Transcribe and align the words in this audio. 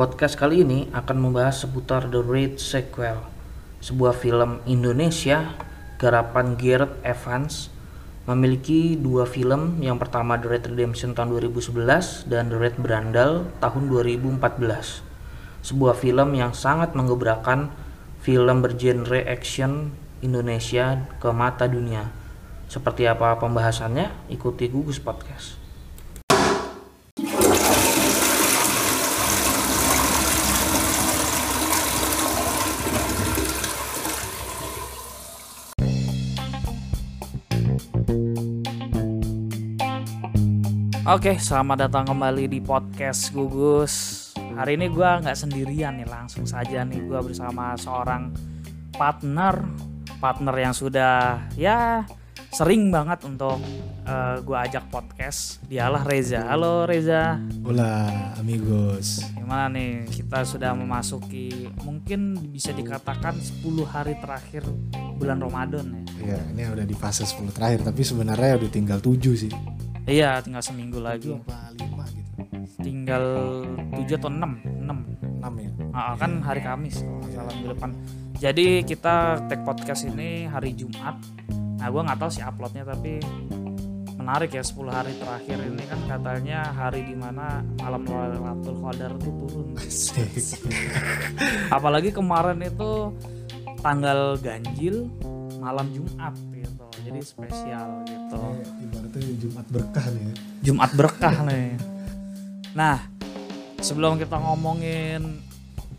Podcast 0.00 0.40
kali 0.40 0.64
ini 0.64 0.88
akan 0.96 1.28
membahas 1.28 1.60
seputar 1.60 2.08
The 2.08 2.24
Raid 2.24 2.56
Sequel, 2.56 3.20
sebuah 3.84 4.16
film 4.16 4.64
Indonesia 4.64 5.52
garapan 6.00 6.56
Gareth 6.56 6.96
Evans 7.04 7.68
memiliki 8.24 8.96
dua 8.96 9.28
film 9.28 9.76
yang 9.84 10.00
pertama 10.00 10.40
The 10.40 10.56
Raid 10.56 10.72
Redemption 10.72 11.12
tahun 11.12 11.36
2011 11.36 12.32
dan 12.32 12.48
The 12.48 12.56
Raid 12.56 12.80
Berandal 12.80 13.52
tahun 13.60 13.92
2014 13.92 14.40
sebuah 15.68 15.92
film 15.92 16.32
yang 16.32 16.56
sangat 16.56 16.96
menggebrakan 16.96 17.68
film 18.24 18.64
bergenre 18.64 19.28
action 19.28 19.92
Indonesia 20.24 21.12
ke 21.20 21.28
mata 21.28 21.68
dunia. 21.68 22.08
Seperti 22.72 23.04
apa 23.04 23.36
pembahasannya? 23.36 24.32
Ikuti 24.32 24.64
Gugus 24.72 24.96
Podcast 24.96 25.59
Oke, 41.10 41.42
selamat 41.42 41.90
datang 41.90 42.06
kembali 42.14 42.46
di 42.46 42.62
podcast 42.62 43.34
Gugus. 43.34 44.30
Hari 44.38 44.78
ini 44.78 44.86
gue 44.94 45.02
nggak 45.02 45.34
sendirian 45.34 45.98
nih, 45.98 46.06
langsung 46.06 46.46
saja 46.46 46.86
nih 46.86 47.02
gue 47.02 47.18
bersama 47.18 47.74
seorang 47.74 48.30
partner, 48.94 49.58
partner 50.22 50.54
yang 50.54 50.70
sudah 50.70 51.50
ya 51.58 52.06
sering 52.54 52.94
banget 52.94 53.26
untuk 53.26 53.58
uh, 54.06 54.38
gue 54.38 54.54
ajak 54.54 54.86
podcast. 54.86 55.58
Dialah 55.66 56.06
Reza. 56.06 56.46
Halo 56.46 56.86
Reza. 56.86 57.42
Hola 57.66 58.06
amigos. 58.38 59.26
Gimana 59.34 59.66
nih? 59.66 60.06
Kita 60.14 60.46
sudah 60.46 60.78
memasuki 60.78 61.74
mungkin 61.82 62.38
bisa 62.54 62.70
dikatakan 62.70 63.34
10 63.34 63.66
hari 63.82 64.14
terakhir 64.22 64.62
bulan 65.18 65.42
Ramadan 65.42 65.90
ya. 65.90 66.02
Iya, 66.22 66.40
ini 66.54 66.62
udah 66.70 66.86
di 66.86 66.94
fase 66.94 67.26
10 67.26 67.50
terakhir, 67.50 67.82
tapi 67.82 68.06
sebenarnya 68.06 68.62
udah 68.62 68.70
tinggal 68.70 69.02
7 69.02 69.18
sih. 69.34 69.50
Iya, 70.08 70.40
tinggal 70.40 70.62
seminggu 70.64 70.98
lagi. 71.00 71.36
Apa 71.36 71.72
5 71.76 72.16
gitu. 72.16 72.32
Tinggal 72.80 73.24
7 73.96 74.16
atau 74.16 74.30
6? 74.32 74.52
6. 74.64 75.40
6 75.40 75.52
ya. 75.60 75.70
Ah, 75.92 76.12
kan 76.16 76.40
hari 76.40 76.60
Kamis 76.64 77.00
kalau 77.04 77.18
nggak 77.20 77.32
salah 77.36 77.52
minggu 77.56 77.68
depan. 77.76 77.90
Jadi 78.40 78.66
kita 78.88 79.16
take 79.52 79.64
podcast 79.64 80.08
ini 80.08 80.48
hari 80.48 80.72
Jumat. 80.72 81.20
Nah, 81.52 81.88
gue 81.88 82.02
nggak 82.04 82.18
tahu 82.20 82.30
sih 82.32 82.44
uploadnya 82.44 82.84
tapi 82.88 83.20
menarik 84.20 84.52
ya 84.52 84.60
10 84.60 84.92
hari 84.92 85.12
terakhir 85.16 85.58
ini 85.64 85.82
kan 85.88 86.00
katanya 86.04 86.60
hari 86.76 87.00
di 87.08 87.16
mana 87.16 87.64
malam 87.80 88.04
Lailatul 88.04 88.76
Qadar 88.84 89.12
itu 89.16 89.30
turun. 89.32 89.68
Apalagi 91.76 92.12
kemarin 92.12 92.60
itu 92.60 93.16
tanggal 93.80 94.36
ganjil 94.40 95.08
malam 95.60 95.88
Jumat. 95.92 96.36
Jadi 96.98 97.20
spesial 97.22 98.02
gitu. 98.06 98.38
Kayak 98.38 98.70
Ibaratnya 98.82 99.34
Jumat 99.38 99.66
berkah 99.70 100.06
nih 100.10 100.22
ya. 100.22 100.34
Jumat 100.66 100.90
berkah 100.98 101.36
nih. 101.46 101.68
Nah, 102.74 102.98
sebelum 103.82 104.18
kita 104.18 104.36
ngomongin 104.38 105.42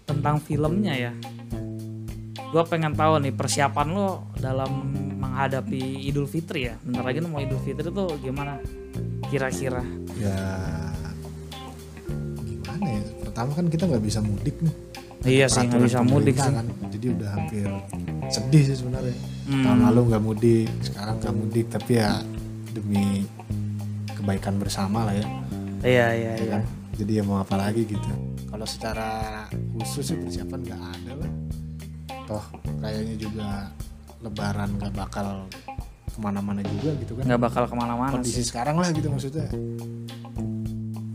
tentang 0.08 0.40
filmnya 0.44 0.94
ya, 0.96 1.14
gue 2.52 2.64
pengen 2.68 2.92
tahu 2.96 3.24
nih 3.24 3.34
persiapan 3.36 3.88
lo 3.96 4.28
dalam 4.36 4.72
menghadapi 5.20 6.04
Idul 6.08 6.28
Fitri 6.28 6.68
ya. 6.68 6.76
Bentar 6.84 7.08
lagi 7.08 7.24
mau 7.24 7.40
Idul 7.40 7.60
Fitri 7.64 7.88
tuh 7.88 8.20
gimana? 8.20 8.60
Kira-kira? 9.32 9.84
Ya 10.20 10.36
gimana 12.44 12.86
ya? 12.88 13.02
Pertama 13.24 13.52
kan 13.56 13.66
kita 13.72 13.88
nggak 13.88 14.04
bisa 14.04 14.20
mudik 14.20 14.60
nih. 14.60 14.76
Iya 15.22 15.46
sih 15.46 15.70
nggak 15.70 15.82
bisa 15.86 16.00
mudik 16.02 16.36
sih. 16.38 16.50
Kan. 16.50 16.66
Jadi 16.90 17.06
udah 17.14 17.30
hampir 17.38 17.68
sedih 18.34 18.64
sih 18.74 18.76
sebenarnya. 18.78 19.16
Hmm. 19.46 19.64
Tahun 19.66 19.80
lalu 19.92 20.00
nggak 20.14 20.24
mudik, 20.24 20.70
sekarang 20.82 21.16
nggak 21.22 21.36
mudik, 21.36 21.66
tapi 21.70 21.92
ya 22.02 22.22
demi 22.74 23.26
kebaikan 24.18 24.58
bersama 24.58 25.06
lah 25.10 25.16
ya. 25.18 25.28
Iya 25.82 26.08
iya 26.14 26.32
ya 26.34 26.34
iya. 26.38 26.52
kan? 26.58 26.62
Jadi 26.98 27.12
ya 27.18 27.24
mau 27.26 27.42
apa 27.42 27.56
lagi 27.58 27.86
gitu. 27.86 28.10
Kalau 28.50 28.66
secara 28.66 29.10
khusus 29.78 30.14
sih 30.14 30.18
persiapan 30.18 30.60
nggak 30.62 30.82
ada 30.82 31.12
lah. 31.18 31.32
Toh 32.30 32.46
kayaknya 32.82 33.16
juga 33.18 33.48
Lebaran 34.22 34.78
nggak 34.78 34.94
bakal 34.94 35.50
ke 36.06 36.20
mana-mana 36.22 36.62
juga 36.62 36.94
gitu 37.02 37.18
kan. 37.18 37.24
Nggak 37.26 37.42
bakal 37.42 37.64
ke 37.66 37.76
mana-mana 37.78 38.14
Kondisi 38.14 38.46
sih. 38.46 38.54
sekarang 38.54 38.78
lah 38.78 38.94
gitu 38.94 39.10
maksudnya. 39.10 39.50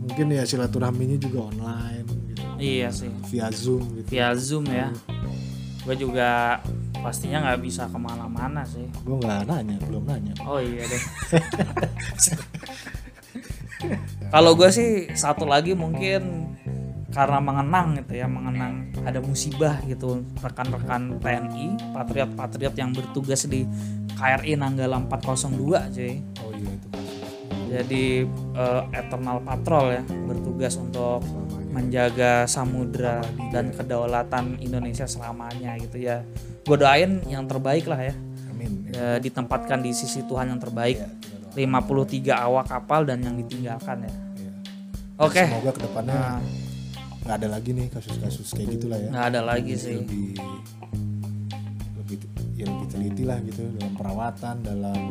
Mungkin 0.03 0.25
ya 0.33 0.43
silaturahminya 0.43 1.15
juga 1.15 1.47
online. 1.47 2.16
Iya 2.57 2.89
sih. 2.89 3.13
Via 3.29 3.53
Zoom 3.53 4.01
gitu. 4.01 4.09
Via 4.09 4.33
Zoom 4.33 4.65
ya. 4.65 4.89
Gue 5.85 5.93
juga 5.95 6.59
pastinya 6.99 7.47
nggak 7.47 7.63
bisa 7.63 7.87
ke 7.87 7.95
mana-mana 7.95 8.65
sih. 8.65 8.83
Gue 9.05 9.21
nggak 9.21 9.45
nanya, 9.47 9.77
belum 9.85 10.03
nanya. 10.09 10.33
Oh 10.43 10.59
iya 10.59 10.83
deh. 10.83 11.03
Kalau 14.33 14.57
gue 14.57 14.67
sih 14.73 15.13
satu 15.13 15.45
lagi 15.47 15.77
mungkin 15.77 16.49
karena 17.13 17.39
mengenang 17.39 17.95
gitu 18.03 18.19
ya, 18.19 18.27
mengenang 18.27 18.91
ada 19.07 19.23
musibah 19.23 19.79
gitu 19.87 20.27
rekan-rekan 20.43 21.23
TNI, 21.23 21.95
patriot-patriot 21.95 22.75
yang 22.75 22.91
bertugas 22.91 23.47
di 23.47 23.63
KRI 24.17 24.59
Nanggala 24.59 24.99
402 25.07 25.93
cuy. 25.93 26.19
Oh 26.43 26.51
iya 26.51 26.71
itu. 26.73 26.87
Jadi 27.67 28.03
eh, 28.57 28.81
Eternal 28.91 29.39
Patrol 29.45 29.85
ya, 29.93 30.03
bertugas 30.03 30.75
untuk. 30.75 31.23
Menjaga 31.77 32.31
samudra 32.45 33.21
dan 33.47 33.69
kedaulatan 33.69 34.57
Indonesia 34.57 35.05
selamanya 35.05 35.77
gitu 35.77 35.97
ya. 35.99 36.25
Gue 36.63 36.73
doain 36.75 37.21
yang 37.23 37.45
terbaik 37.45 37.85
lah 37.85 38.01
ya. 38.01 38.13
Amin. 38.49 38.89
Ya, 38.89 38.97
Ya, 38.97 39.07
ditempatkan 39.19 39.79
di 39.79 39.93
sisi 39.93 40.21
Tuhan 40.21 40.49
yang 40.49 40.57
terbaik. 40.57 40.97
ya, 40.97 41.05
kita 41.05 41.37
doakan. 41.53 42.25
53 42.25 42.33
awak 42.39 42.65
kapal 42.67 43.01
dan 43.03 43.21
yang 43.21 43.37
ditinggalkan 43.37 43.97
ya. 44.01 44.13
Ya. 44.35 44.51
Oke. 45.17 45.43
Semoga 45.43 45.71
ke 45.71 45.81
depannya 45.83 46.13
Nah, 46.13 46.41
nggak 47.19 47.35
ada 47.35 47.49
lagi 47.51 47.69
nih 47.71 47.87
kasus-kasus 47.89 48.47
kayak 48.51 48.69
gitulah 48.73 48.97
ya. 48.97 49.09
nggak 49.09 49.25
ada 49.27 49.41
lagi 49.43 49.73
sih. 49.75 49.99
lebih 49.99 50.33
lebih 51.99 52.17
ya 52.55 52.65
lebih 52.65 52.87
teliti 52.87 53.23
lah 53.23 53.37
gitu 53.43 53.61
dalam 53.69 53.93
perawatan 53.93 54.55
dalam 54.61 55.01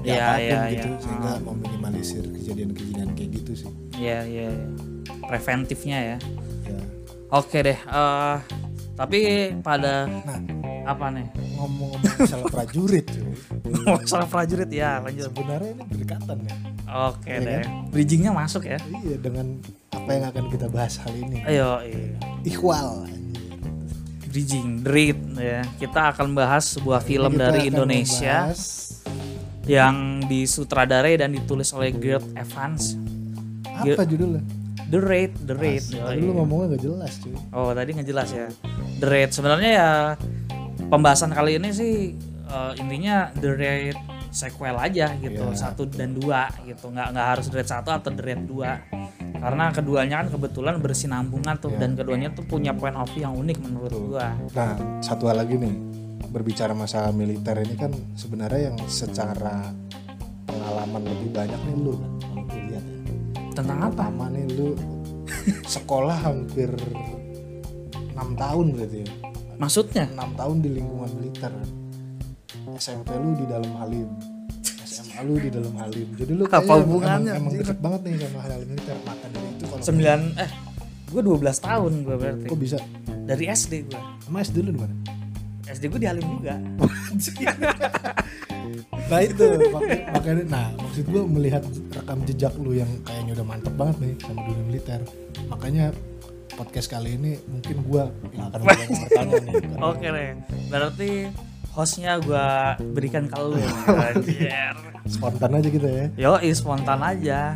ya 0.00 0.08
Iya, 0.08 0.24
apa 0.24 0.32
pun 0.32 0.40
iya, 0.40 0.60
gitu 0.72 0.88
iya. 0.88 0.98
sehingga 0.98 1.30
Ah. 1.30 1.38
meminimalisir 1.44 2.24
kejadian-kejadian 2.32 3.08
kayak 3.12 3.30
gitu 3.36 3.52
sih 3.54 3.70
Iya, 3.94 4.18
iya. 4.24 4.48
iya. 4.48 4.66
Preventifnya 5.20 5.98
ya. 5.98 6.16
ya 6.64 6.78
Oke 7.28 7.60
deh. 7.60 7.76
eh 7.76 8.36
tapi 8.94 9.18
pada 9.60 10.10
nah 10.10 10.38
apa 10.88 11.12
nih? 11.12 11.28
ngomong-ngomong 11.54 12.00
masalah 12.18 12.48
prajurit. 12.56 13.06
Masalah 13.84 14.26
prajurit 14.26 14.70
ya, 14.70 14.98
lanjut. 14.98 15.28
sebenarnya 15.28 15.70
ini 15.70 15.84
berdekatan 15.84 16.36
ya 16.40 16.54
Oke 17.06 17.28
Iya 17.28 17.38
deh. 17.44 17.62
Bridgingnya 17.90 18.32
masuk 18.32 18.64
ya. 18.64 18.78
iya 18.98 19.16
dengan 19.16 19.60
apa 19.90 20.10
yang 20.10 20.24
akan 20.26 20.44
kita 20.48 20.66
bahas 20.66 20.96
kali 20.96 21.20
ini 21.20 21.38
Ayo, 21.44 21.84
iya. 21.84 22.16
ikhwal. 22.42 23.04
Bridging, 24.28 24.80
Dread 24.80 25.18
ya. 25.34 25.60
Kita 25.76 26.12
akan 26.12 26.32
bahas 26.32 26.68
sebuah 26.70 27.00
film 27.00 27.32
Kita 27.32 27.42
dari 27.44 27.68
Indonesia 27.68 28.48
yang 29.64 30.24
disutradarai 30.24 31.16
dan 31.16 31.30
ditulis 31.30 31.68
oleh 31.70 31.92
Gareth 31.92 32.28
Evans. 32.32 32.96
apa 33.68 34.02
judulnya 34.02 34.42
The 34.88 34.96
Raid, 34.98 35.32
The 35.44 35.52
Raid. 35.52 35.84
Oh, 35.94 36.08
Tadi 36.08 36.20
lu 36.20 36.32
ngomongnya 36.34 36.66
gak 36.72 36.82
jelas 36.82 37.12
cuy 37.18 37.36
Oh 37.50 37.70
tadi 37.70 37.90
nggak 37.92 38.08
jelas 38.08 38.28
ya. 38.30 38.48
The 38.96 39.06
Raid 39.06 39.30
sebenarnya 39.30 39.70
ya 39.70 39.90
pembahasan 40.84 41.30
kali 41.30 41.56
ini 41.56 41.68
sih 41.70 42.16
eh, 42.46 42.72
intinya 42.76 43.28
The 43.32 43.50
Raid 43.52 43.98
sequel 44.28 44.76
aja 44.76 45.16
gitu 45.16 45.40
Iya. 45.42 45.56
satu 45.56 45.84
dan 45.84 46.12
dua 46.12 46.48
gitu 46.62 46.88
nggak 46.88 47.08
nggak 47.10 47.26
harus 47.26 47.48
The 47.48 47.56
Raid 47.56 47.68
satu 47.70 47.88
atau 47.90 48.08
The 48.08 48.22
Raid 48.22 48.42
dua 48.44 48.76
karena 49.34 49.70
keduanya 49.70 50.20
kan 50.20 50.28
kebetulan 50.30 50.76
bersinambungan 50.78 51.56
tuh 51.56 51.70
Iya. 51.70 51.78
dan 51.78 51.90
keduanya 51.94 52.28
tuh 52.32 52.44
punya 52.44 52.72
point 52.72 52.92
of 52.94 53.08
view 53.08 53.22
yang 53.22 53.32
unik 53.34 53.56
menurut 53.60 53.92
gua. 53.94 54.34
Nah, 54.50 54.72
satu 54.98 55.28
hal 55.28 55.38
lagi 55.38 55.54
nih, 55.54 55.74
berbicara 56.26 56.72
masalah 56.72 57.08
militer 57.10 57.54
ini 57.56 57.72
kan 57.72 57.92
sebenarnya 58.14 58.68
yang 58.68 58.76
secara 58.86 59.70
pengalaman 60.44 61.02
lebih 61.06 61.30
banyak 61.30 61.60
nih 61.62 61.74
lu 61.76 61.94
kan, 61.94 62.10
lihat 62.50 62.84
ya. 62.84 62.97
Tentang 63.58 63.90
apa? 63.90 64.06
Pertama 64.06 64.30
nih 64.30 64.46
lu 64.54 64.78
sekolah 65.74 66.14
hampir 66.22 66.70
enam 68.14 68.38
tahun 68.38 68.66
berarti 68.70 68.98
ya. 69.02 69.10
Maksudnya? 69.58 70.06
enam 70.14 70.30
tahun 70.38 70.62
di 70.62 70.70
lingkungan 70.78 71.10
militer. 71.18 71.50
SMP 72.78 73.10
lu 73.18 73.34
di 73.34 73.46
dalam 73.50 73.72
Halim. 73.82 74.06
SMA 74.86 75.26
lu 75.26 75.42
di 75.42 75.50
dalam 75.50 75.74
Halim. 75.74 76.06
Jadi 76.14 76.32
lu 76.38 76.46
Apa 76.46 76.70
hubungannya, 76.78 77.34
emang, 77.34 77.50
emang 77.50 77.54
deket 77.58 77.78
banget 77.82 78.00
nih 78.06 78.12
sama 78.22 78.38
hal 78.46 78.62
militer. 78.62 78.96
Maka 79.02 79.26
dari 79.26 79.48
itu 79.50 79.64
kalau 79.66 79.82
Sembilan 79.82 80.20
eh 80.38 80.50
gue 81.08 81.22
12 81.26 81.66
tahun 81.66 81.92
gue 82.06 82.14
berarti 82.14 82.46
kok 82.46 82.60
bisa 82.62 82.78
dari 83.26 83.44
SD 83.50 83.72
gue. 83.90 84.02
sama 84.22 84.38
SD 84.46 84.56
lu 84.62 84.70
di 84.70 84.80
mana? 84.86 84.94
SD 85.68 85.92
gue 85.92 86.00
di 86.00 86.08
Halim 86.08 86.26
juga. 86.38 86.54
nah 89.08 89.20
itu 89.24 89.44
makanya, 90.12 90.44
nah 90.48 90.66
maksud 90.76 91.04
gue 91.08 91.22
melihat 91.24 91.64
rekam 91.96 92.20
jejak 92.28 92.52
lu 92.60 92.76
yang 92.76 92.88
kayaknya 93.08 93.32
udah 93.40 93.46
mantep 93.48 93.72
banget 93.72 93.96
nih 94.04 94.12
sama 94.20 94.40
dunia 94.44 94.64
militer 94.68 95.00
makanya 95.48 95.86
podcast 96.58 96.90
kali 96.90 97.14
ini 97.14 97.38
mungkin 97.46 97.86
gua 97.86 98.10
yang 98.34 98.50
akan 98.50 98.60
banyak 98.66 98.88
bertanya 99.06 99.34
nih. 99.46 99.54
Oke 99.78 100.06
deh. 100.10 100.30
Berarti 100.66 101.10
hostnya 101.70 102.18
gua 102.18 102.74
berikan 102.82 103.30
ke 103.30 103.38
lu. 103.38 103.62
Anjir. 103.86 104.74
Spontan 105.06 105.50
aja 105.54 105.68
kita 105.70 105.88
ya. 105.88 106.06
Yo, 106.18 106.32
spontan 106.50 106.98
aja. 106.98 107.54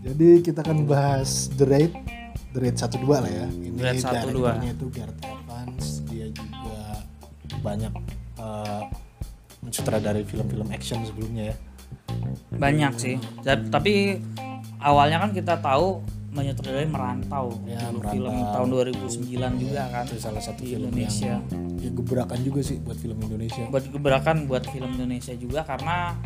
Jadi 0.00 0.40
kita 0.40 0.64
akan 0.64 0.88
bahas 0.88 1.52
The 1.60 1.66
Raid, 1.68 1.92
The 2.56 2.58
Raid 2.64 2.76
12 2.80 3.04
lah 3.04 3.28
ya. 3.28 3.46
Ini 3.52 3.76
The 3.76 3.84
Raid 3.84 4.00
12. 4.00 4.32
direkturnya 4.32 4.70
itu 4.72 4.86
Gareth 4.88 5.35
banyak 7.66 7.90
eh, 8.36 8.82
mensutradarai 9.60 10.22
film-film 10.22 10.70
action 10.70 11.02
sebelumnya 11.02 11.50
ya. 11.50 11.56
Banyak 12.52 12.92
sih. 12.96 13.16
Tapi 13.42 14.22
awalnya 14.78 15.18
kan 15.18 15.30
kita 15.30 15.58
tahu 15.58 16.00
menyutradarai 16.30 16.86
merantau. 16.86 17.48
Ya, 17.64 17.80
Dulu 17.88 17.98
Merantau. 17.98 18.12
film 18.12 18.34
tahun 18.46 18.68
2009 19.00 19.26
juga 19.58 19.82
kan. 19.88 20.04
Itu 20.04 20.20
salah 20.20 20.38
satu 20.38 20.60
Di 20.60 20.70
film 20.70 20.88
Indonesia. 20.88 21.34
yang 21.34 21.42
ya 21.76 21.90
gebrakan 21.90 22.40
juga 22.40 22.60
sih 22.60 22.76
buat 22.78 22.96
film 22.96 23.18
Indonesia. 23.18 23.64
buat 23.66 23.84
gebrakan 23.86 24.36
buat 24.44 24.64
film 24.64 24.90
Indonesia 24.92 25.32
juga 25.34 25.60
karena 25.62 26.16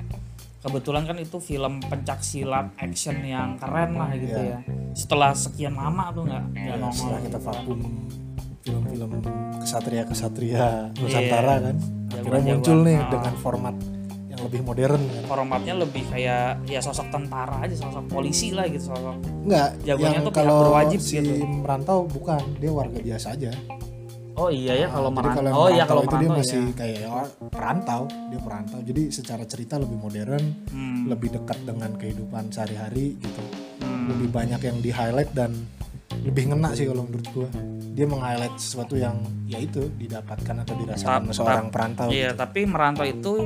kebetulan 0.61 1.03
kan 1.05 1.17
itu 1.17 1.37
film 1.39 1.81
pencak 1.81 2.21
silat 2.21 2.69
action 2.77 3.17
yang 3.21 3.57
keren 3.57 3.95
lah 3.95 4.13
gitu 4.13 4.37
Iya. 4.37 4.57
ya 4.57 4.59
setelah 4.93 5.33
sekian 5.33 5.73
lama 5.73 6.13
tuh 6.13 6.23
nggak 6.23 6.45
nggak 6.51 6.67
Ya, 6.67 6.77
nongol 6.77 6.93
setelah 6.95 7.21
kita 7.23 7.39
vakum 7.41 7.81
film-film 8.73 9.11
kesatria-kesatria 9.61 10.95
Nusantara 10.95 11.55
kan. 11.61 11.77
Akhirnya 12.11 12.43
muncul 12.53 12.79
nih 12.83 12.97
Ah. 12.97 13.09
dengan 13.09 13.35
format 13.37 13.75
yang 14.27 14.41
lebih 14.43 14.61
modern 14.63 15.03
kan. 15.03 15.23
formatnya 15.27 15.75
lebih 15.77 16.03
kayak 16.07 16.43
ya 16.65 16.79
sosok 16.79 17.07
tentara 17.09 17.61
aja 17.61 17.75
sosok 17.77 18.05
polisi 18.09 18.51
lah 18.51 18.67
gitu 18.67 18.89
sosok 18.89 19.17
Enggak, 19.43 19.69
Jagoannya 19.81 20.11
yang 20.13 20.25
tuh 20.25 20.33
kalau 20.33 20.57
berwajib 20.65 20.99
si 20.99 21.17
gitu. 21.17 21.45
merantau 21.45 21.99
bukan, 22.05 22.41
dia 22.57 22.71
warga 22.71 22.99
biasa 22.99 23.27
aja. 23.33 23.51
oh 24.33 24.49
iya 24.49 24.73
ya 24.75 24.89
kalau 24.89 25.11
merantau 25.11 25.43
yang 25.45 25.53
oh 25.53 25.69
iya 25.69 25.85
kalau 25.85 26.01
itu 26.01 26.15
dia 26.15 26.25
merantau 26.25 26.41
masih 26.41 26.59
ya 26.59 26.73
kayak 26.73 26.99
ya, 26.99 27.11
perantau, 27.47 28.01
dia 28.09 28.41
perantau. 28.41 28.79
Jadi 28.81 29.03
secara 29.11 29.45
cerita 29.45 29.75
lebih 29.77 29.99
modern, 29.99 30.45
Hmm, 30.67 31.01
lebih 31.07 31.29
dekat 31.31 31.59
dengan 31.63 31.91
kehidupan 31.93 32.49
sehari-hari 32.49 33.19
gitu. 33.19 33.43
hmm. 33.81 34.07
Lebih 34.09 34.29
banyak 34.31 34.61
yang 34.63 34.79
di 34.79 34.91
highlight 34.91 35.31
dan 35.31 35.53
lebih 36.21 36.51
ngena 36.51 36.71
sih 36.73 36.85
kalau 36.85 37.03
menurut 37.03 37.27
gua. 37.31 37.49
Dia 37.91 38.07
meng-highlight 38.07 38.57
sesuatu 38.57 38.95
yang 38.95 39.19
ya 39.45 39.59
itu 39.59 39.91
didapatkan 39.93 40.57
atau 40.59 40.75
dirasakan 40.77 41.23
Tap- 41.25 41.35
seorang 41.35 41.67
perantau. 41.69 42.09
iya 42.09 42.31
gitu. 42.31 42.39
tapi 42.39 42.61
merantau 42.65 43.05
itu 43.05 43.45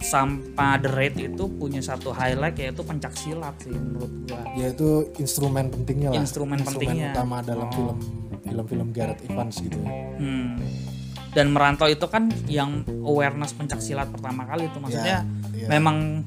sampai 0.00 0.82
The 0.82 0.90
Raid 0.90 1.14
itu 1.16 1.44
punya 1.48 1.78
satu 1.78 2.10
highlight 2.10 2.58
yaitu 2.58 2.82
pencak 2.82 3.14
silat 3.14 3.54
sih 3.56 3.70
menurut 3.70 4.10
gua 4.26 4.42
Ya 4.52 4.66
itu 4.68 4.88
instrumen 5.16 5.68
pentingnya 5.68 6.10
lah. 6.10 6.18
Instrumen 6.18 6.58
pentingnya. 6.60 7.14
utama 7.14 7.38
dalam 7.40 7.66
Oh. 7.66 7.72
film 7.72 7.98
film-film 8.42 8.88
Gareth 8.90 9.22
Evans 9.22 9.54
gitu 9.56 9.78
ya. 9.78 9.90
Hmm. 10.18 10.58
Dan 11.30 11.48
merantau 11.48 11.86
itu 11.86 12.04
kan 12.04 12.28
yang 12.44 12.82
awareness 13.00 13.52
pencak 13.52 13.78
silat 13.78 14.10
pertama 14.10 14.42
kali 14.42 14.66
itu 14.66 14.76
maksudnya 14.76 15.22
Iya. 15.54 15.68
memang 15.70 16.26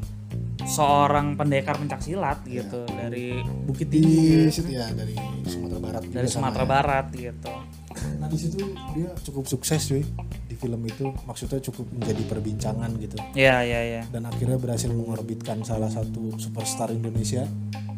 seorang 0.65 1.33
pendekar 1.33 1.77
pencak 1.77 2.01
silat 2.01 2.41
gitu 2.43 2.83
dari 2.89 3.37
Bukit 3.63 3.87
di 3.87 4.01
Tinggi 4.01 4.49
situ 4.49 4.71
ya 4.71 4.89
dari 4.89 5.13
Sumatera 5.43 5.79
Barat 5.79 6.01
dari 6.05 6.27
Sumatera 6.27 6.63
ya. 6.63 6.67
Barat 6.67 7.05
gitu. 7.11 7.53
Nah 8.17 8.27
di 8.27 8.35
situ 8.35 8.57
dia 8.91 9.09
cukup 9.21 9.45
sukses 9.45 9.81
cuy 9.85 10.01
di 10.43 10.55
film 10.55 10.81
itu 10.83 11.05
maksudnya 11.23 11.61
cukup 11.61 11.85
menjadi 11.91 12.23
perbincangan 12.25 12.91
gitu 12.97 13.15
Ya 13.33 13.61
ya 13.61 13.81
ya. 13.81 14.03
dan 14.09 14.25
akhirnya 14.25 14.57
berhasil 14.57 14.89
mengorbitkan 14.89 15.61
salah 15.61 15.87
satu 15.87 16.33
superstar 16.35 16.89
Indonesia 16.89 17.45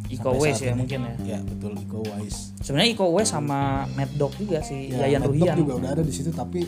Iko 0.07 0.39
saat 0.39 0.61
ya 0.61 0.71
ini. 0.71 0.79
mungkin 0.79 0.99
ya. 1.25 1.35
ya 1.35 1.39
betul 1.41 1.75
Iko 1.75 1.99
Uwais 2.01 2.55
Sebenarnya 2.61 2.89
Iko 2.93 3.05
Uwais 3.09 3.27
sama 3.27 3.83
Mad 3.91 4.11
Dog 4.15 4.31
juga 4.35 4.59
sih 4.61 4.87
ya 4.87 5.03
Yayan 5.03 5.19
Mad 5.19 5.27
Dog 5.27 5.35
Ruhian. 5.35 5.55
juga 5.57 5.73
udah 5.75 5.89
ada 5.91 6.03
di 6.03 6.13
situ 6.13 6.31
tapi 6.31 6.63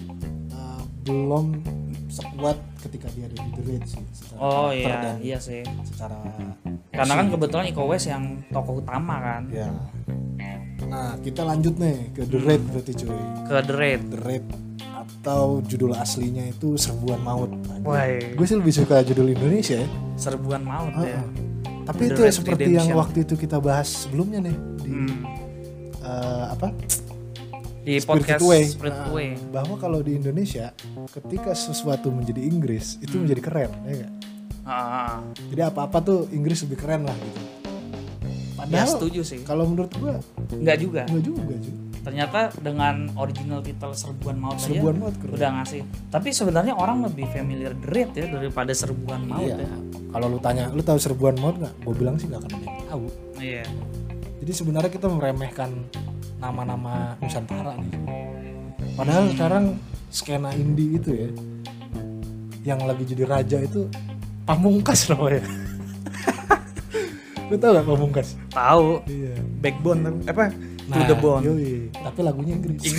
uh, 0.52 0.82
belum 1.04 1.46
sekuat 2.10 2.58
ketika 2.80 3.08
dia 3.10 3.24
ada 3.24 3.38
di 3.38 3.50
The 3.52 3.64
Raid 3.64 3.84
sih 3.86 4.04
secara 4.12 4.40
Oh 4.40 4.70
iya 4.70 4.96
dan 5.00 5.16
iya 5.20 5.38
sih. 5.38 5.62
secara 5.86 6.18
Karena 6.90 7.14
kan 7.16 7.28
kebetulan 7.30 7.66
Iko 7.68 7.82
Uwais 7.84 8.04
yang 8.04 8.24
tokoh 8.50 8.80
utama 8.80 9.16
kan 9.18 9.42
ya 9.48 9.70
nah 10.82 11.14
kita 11.18 11.44
lanjut 11.44 11.78
nih 11.78 12.10
ke 12.12 12.26
The 12.26 12.40
Raid 12.40 12.62
berarti 12.68 12.92
cuy 12.98 13.22
ke 13.46 13.56
The 13.62 13.76
Raid. 13.76 14.02
The 14.10 14.20
Raid 14.20 14.46
atau 14.82 15.44
judul 15.62 15.94
aslinya 15.94 16.48
itu 16.48 16.74
Serbuan 16.76 17.20
Maut 17.20 17.52
Wah, 17.82 18.04
gue 18.10 18.44
sih 18.44 18.56
lebih 18.56 18.74
suka 18.74 19.02
judul 19.02 19.30
Indonesia 19.30 19.78
ya 19.78 19.90
serbuan 20.16 20.60
maut 20.62 20.92
ya. 20.98 21.16
Ah, 21.16 21.26
Tapi 21.86 22.04
The 22.04 22.12
itu 22.12 22.22
Red 22.22 22.34
seperti 22.34 22.64
Redemption. 22.68 22.80
yang 22.84 22.98
waktu 22.98 23.18
itu 23.22 23.34
kita 23.36 23.58
bahas 23.58 23.88
sebelumnya 24.04 24.40
nih 24.42 24.56
di 24.78 24.90
Hmm. 24.90 25.22
eh, 26.02 26.46
apa 26.50 26.68
Di 27.90 27.98
Spirited 27.98 28.38
podcast 28.38 28.44
Way. 28.46 28.64
Spirit 28.70 28.94
Nah, 28.94 29.10
Way. 29.10 29.30
bahwa 29.50 29.76
kalau 29.76 30.00
di 30.00 30.14
Indonesia 30.14 30.70
ketika 31.10 31.52
sesuatu 31.52 32.10
menjadi 32.10 32.38
Inggris 32.40 33.02
itu 33.02 33.18
Hmm. 33.18 33.26
menjadi 33.26 33.42
keren 33.42 33.72
ya 33.82 33.94
nggak? 33.98 34.14
Ah, 34.62 34.70
ah, 34.70 34.86
ah. 34.86 35.18
Jadi 35.50 35.62
apa-apa 35.64 35.98
tuh 36.00 36.20
Inggris 36.30 36.62
lebih 36.62 36.78
keren 36.78 37.02
lah 37.02 37.18
gitu. 37.18 37.42
Ya 38.22 38.30
Padahal 38.56 38.90
setuju 38.94 39.22
sih. 39.24 39.42
kalau 39.42 39.66
menurut 39.66 39.90
gua 39.96 40.22
Enggak 40.52 40.78
juga. 40.78 41.02
enggak 41.04 41.24
juga 41.26 41.54
cuy. 41.58 41.74
ternyata 42.00 42.40
dengan 42.56 42.96
original 43.16 43.60
title 43.60 43.92
serbuan 43.92 44.38
maut 44.38 44.56
aja 44.56 44.66
Serbuan 44.66 44.96
Maut 44.98 45.16
keren. 45.16 45.36
udah 45.36 45.50
ngasih 45.52 45.82
tapi 46.08 46.30
sebenarnya 46.32 46.72
orang 46.74 47.04
lebih 47.04 47.28
familiar 47.28 47.76
Raid 47.84 48.14
ya 48.14 48.26
daripada 48.30 48.72
serbuan 48.72 49.26
maut 49.26 49.46
Iya. 49.46 49.60
ya 49.60 49.74
Kalau 50.10 50.26
lu 50.28 50.40
tanya, 50.40 50.70
lu 50.70 50.80
tahu 50.80 50.98
Serbuan 50.98 51.36
Maut 51.36 51.58
nggak? 51.58 51.74
Gue 51.80 51.96
bilang 51.96 52.16
sih 52.16 52.26
nggak 52.26 52.40
akan 52.40 52.52
ada 52.52 52.66
yang 52.66 52.88
tahu. 52.88 53.06
iya 53.38 53.64
Jadi 54.40 54.52
sebenarnya 54.54 54.90
kita 54.90 55.08
meremehkan 55.08 55.70
nama-nama 56.40 57.16
Nusantara 57.20 57.76
nih. 57.76 57.92
Padahal 58.96 59.30
sekarang 59.30 59.64
skena 60.10 60.50
indie 60.54 60.96
itu 60.96 61.10
ya, 61.14 61.30
yang 62.66 62.80
lagi 62.82 63.06
jadi 63.06 63.24
raja 63.26 63.58
itu 63.60 63.86
Pamungkas 64.44 65.08
namanya. 65.08 65.44
Lu 67.48 67.56
tau 67.56 67.72
gak 67.72 67.86
Pamungkas? 67.86 68.28
tahu 68.50 69.00
Iya. 69.06 69.34
backbone 69.60 70.00
tapi- 70.02 70.26
apa 70.28 70.44
to 70.90 71.00
the 71.06 71.16
bone 71.16 71.42
yoi. 71.44 71.88
tapi 71.94 72.20
lagunya 72.20 72.54
Inggris. 72.56 72.82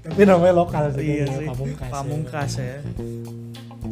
Tapi 0.00 0.20
namanya 0.24 0.54
lokal 0.56 0.84
sih. 0.90 1.02
iya 1.04 1.24
sih 1.28 1.46
Pamungkas. 1.46 1.82
ya. 1.82 1.90
pamungkas 1.92 2.50
ya 2.56 2.76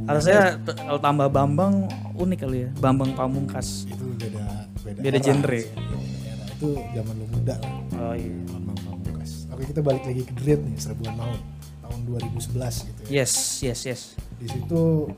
harusnya 0.05 0.41
t- 0.59 0.75
kalau 0.75 0.99
tambah 0.99 1.29
Bambang 1.29 1.75
unik 2.15 2.39
kali 2.39 2.59
ya 2.65 2.69
Bambang 2.75 3.13
Pamungkas 3.13 3.85
Itu 3.85 4.05
beda 4.17 4.45
beda, 4.83 4.99
Beda 5.01 5.19
genre. 5.19 5.59
sih. 5.59 5.69
Itu 6.59 6.75
zaman 6.75 7.15
lu 7.15 7.27
muda 7.31 7.55
lah. 7.57 7.73
oh 8.03 8.15
iya 8.15 8.35
Bambang 8.47 8.79
Pamungkas. 8.83 9.47
Oke 9.49 9.63
kita 9.65 9.79
balik 9.79 10.03
lagi 10.03 10.23
ke 10.23 10.35
Dread 10.35 10.59
nih 10.61 10.75
Serbuan 10.77 11.15
Maut 11.15 11.39
tahun 11.81 12.01
2011 12.05 12.53
gitu 12.85 13.01
ya. 13.01 13.09
yes 13.17 13.33
yes 13.63 13.81
yes 13.87 14.01
di 14.37 14.45
situ 14.47 15.09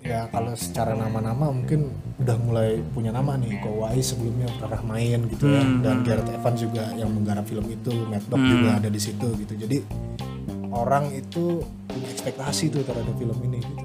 ya 0.00 0.24
kalau 0.26 0.56
secara 0.56 0.96
nama-nama 0.96 1.52
mungkin 1.52 1.92
udah 2.16 2.36
mulai 2.40 2.68
punya 2.90 3.12
nama 3.12 3.36
nih 3.36 3.60
Iko 3.60 3.68
Uwais 3.76 4.00
sebelumnya 4.06 4.48
pernah 4.56 4.80
main 4.82 5.28
gitu 5.28 5.44
ya 5.46 5.60
Hmm, 5.60 5.84
dan 5.84 6.00
hmm. 6.00 6.04
Gareth 6.04 6.32
Evans 6.32 6.58
juga 6.58 6.88
yang 6.94 7.12
menggarap 7.12 7.44
film 7.44 7.66
itu 7.66 7.92
Mad 8.06 8.24
Dog 8.26 8.38
Hmm. 8.38 8.48
juga 8.48 8.68
ada 8.74 8.88
di 8.88 8.96
situ 8.96 9.28
gitu 9.36 9.54
jadi 9.54 9.76
orang 10.72 11.12
itu 11.12 11.60
punya 11.84 12.08
ekspektasi 12.08 12.70
tuh 12.70 12.80
terhadap 12.82 13.12
film 13.12 13.36
ini 13.44 13.60
gitu 13.60 13.84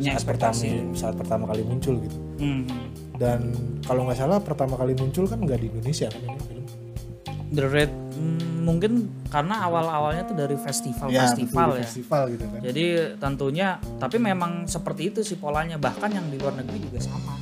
punya 0.00 0.16
saat 0.16 0.24
pertama 0.24 0.56
ekspektasi 0.56 0.96
saat 0.96 1.14
pertama 1.14 1.44
kali 1.52 1.62
muncul 1.68 1.94
gitu 2.00 2.18
hmm. 2.40 2.64
dan 3.20 3.40
kalau 3.84 4.08
nggak 4.08 4.18
salah 4.18 4.38
pertama 4.40 4.74
kali 4.80 4.96
muncul 4.96 5.28
kan 5.28 5.38
nggak 5.44 5.60
di 5.60 5.66
Indonesia 5.68 6.08
kan 6.08 6.20
ini 6.24 6.40
film 6.48 6.64
The 7.50 7.66
Raid 7.66 7.90
hmm, 7.90 8.62
mungkin 8.62 9.10
karena 9.26 9.66
awal-awalnya 9.66 10.22
tuh 10.22 10.36
dari 10.38 10.54
festival-festival 10.54 11.66
betul, 11.66 11.74
ya. 11.74 11.82
di 11.82 11.86
festival 11.86 12.22
gitu 12.30 12.44
kan 12.46 12.60
Jadi 12.62 12.84
tentunya, 13.18 13.68
tapi 13.98 14.16
memang 14.22 14.70
seperti 14.70 15.10
itu 15.10 15.20
sih 15.26 15.34
polanya. 15.34 15.74
Bahkan 15.74 16.10
yang 16.14 16.26
di 16.30 16.38
luar 16.38 16.54
negeri 16.54 16.78
juga 16.78 17.02
sama. 17.02 17.34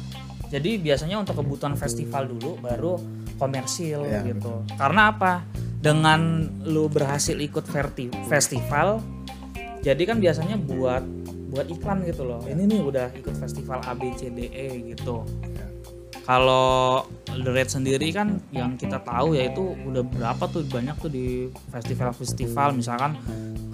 Jadi 0.49 0.81
biasanya 0.81 1.21
untuk 1.21 1.45
kebutuhan 1.45 1.77
festival 1.77 2.25
dulu, 2.25 2.57
baru 2.57 2.97
komersil 3.37 4.09
Iya, 4.09 4.33
gitu. 4.33 4.65
Karena 4.81 5.13
apa? 5.13 5.45
Dengan 5.79 6.49
lu 6.65 6.89
berhasil 6.89 7.37
ikut 7.37 7.69
festival, 8.27 9.05
jadi 9.85 10.03
kan 10.09 10.19
biasanya 10.19 10.57
buat 10.57 11.05
buat 11.49 11.67
iklan 11.69 12.05
gitu 12.05 12.29
loh. 12.29 12.41
Ini 12.45 12.63
nih 12.69 12.81
udah 12.85 13.09
ikut 13.17 13.35
festival 13.41 13.81
A 13.89 13.93
B 13.97 14.13
C 14.17 14.29
D 14.29 14.53
E 14.53 14.95
gitu. 14.95 15.25
Ya. 15.57 15.67
Kalau 16.29 17.09
The 17.25 17.51
Red 17.53 17.73
sendiri 17.73 18.13
kan 18.13 18.37
yang 18.53 18.77
kita 18.77 19.01
tahu 19.01 19.33
yaitu 19.33 19.65
udah 19.65 20.05
berapa 20.05 20.45
tuh 20.53 20.61
banyak 20.69 20.97
tuh 21.01 21.09
di 21.09 21.49
festival-festival 21.73 22.77
misalkan 22.77 23.17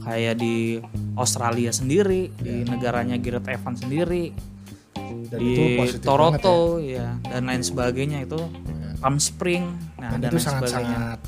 kayak 0.07 0.39
di 0.39 0.79
Australia 1.19 1.75
sendiri, 1.75 2.31
di 2.39 2.63
negaranya 2.63 3.19
Gareth 3.19 3.51
Evans 3.51 3.83
sendiri, 3.83 4.31
dan 4.95 5.39
di 5.43 5.51
itu 5.51 5.63
banget 5.83 5.99
ya. 5.99 6.07
Toronto 6.07 6.59
ya. 6.79 7.09
dan 7.27 7.43
lain 7.49 7.63
sebagainya 7.67 8.23
itu 8.23 8.39
Palm 9.03 9.19
Spring, 9.19 9.65
nah 9.99 10.15
dan, 10.15 10.31
dan, 10.31 10.39
itu 10.39 10.39
lain 10.47 11.19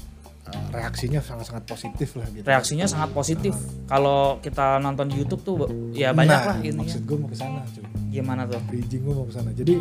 reaksinya 0.71 1.21
sangat 1.25 1.47
sangat 1.49 1.65
positif 1.65 2.09
lah 2.15 2.27
gitu 2.31 2.45
Reaksinya 2.45 2.87
sangat 2.87 3.11
positif. 3.13 3.55
Kalau 3.87 4.39
kita 4.41 4.77
nonton 4.77 5.09
di 5.09 5.17
YouTube 5.19 5.43
tuh 5.43 5.57
ya 5.93 6.13
banyak 6.13 6.37
Nah, 6.37 6.47
lah 6.53 6.57
ini 6.61 6.85
maksud 6.85 7.03
gue 7.05 7.17
mau 7.17 7.29
ke 7.29 7.37
sana 7.37 7.65
cuy 7.65 7.85
Gimana 8.13 8.43
tuh? 8.45 8.61
bridging 8.67 9.03
gue 9.05 9.15
mau 9.15 9.25
ke 9.25 9.35
sana 9.35 9.51
jadi 9.53 9.75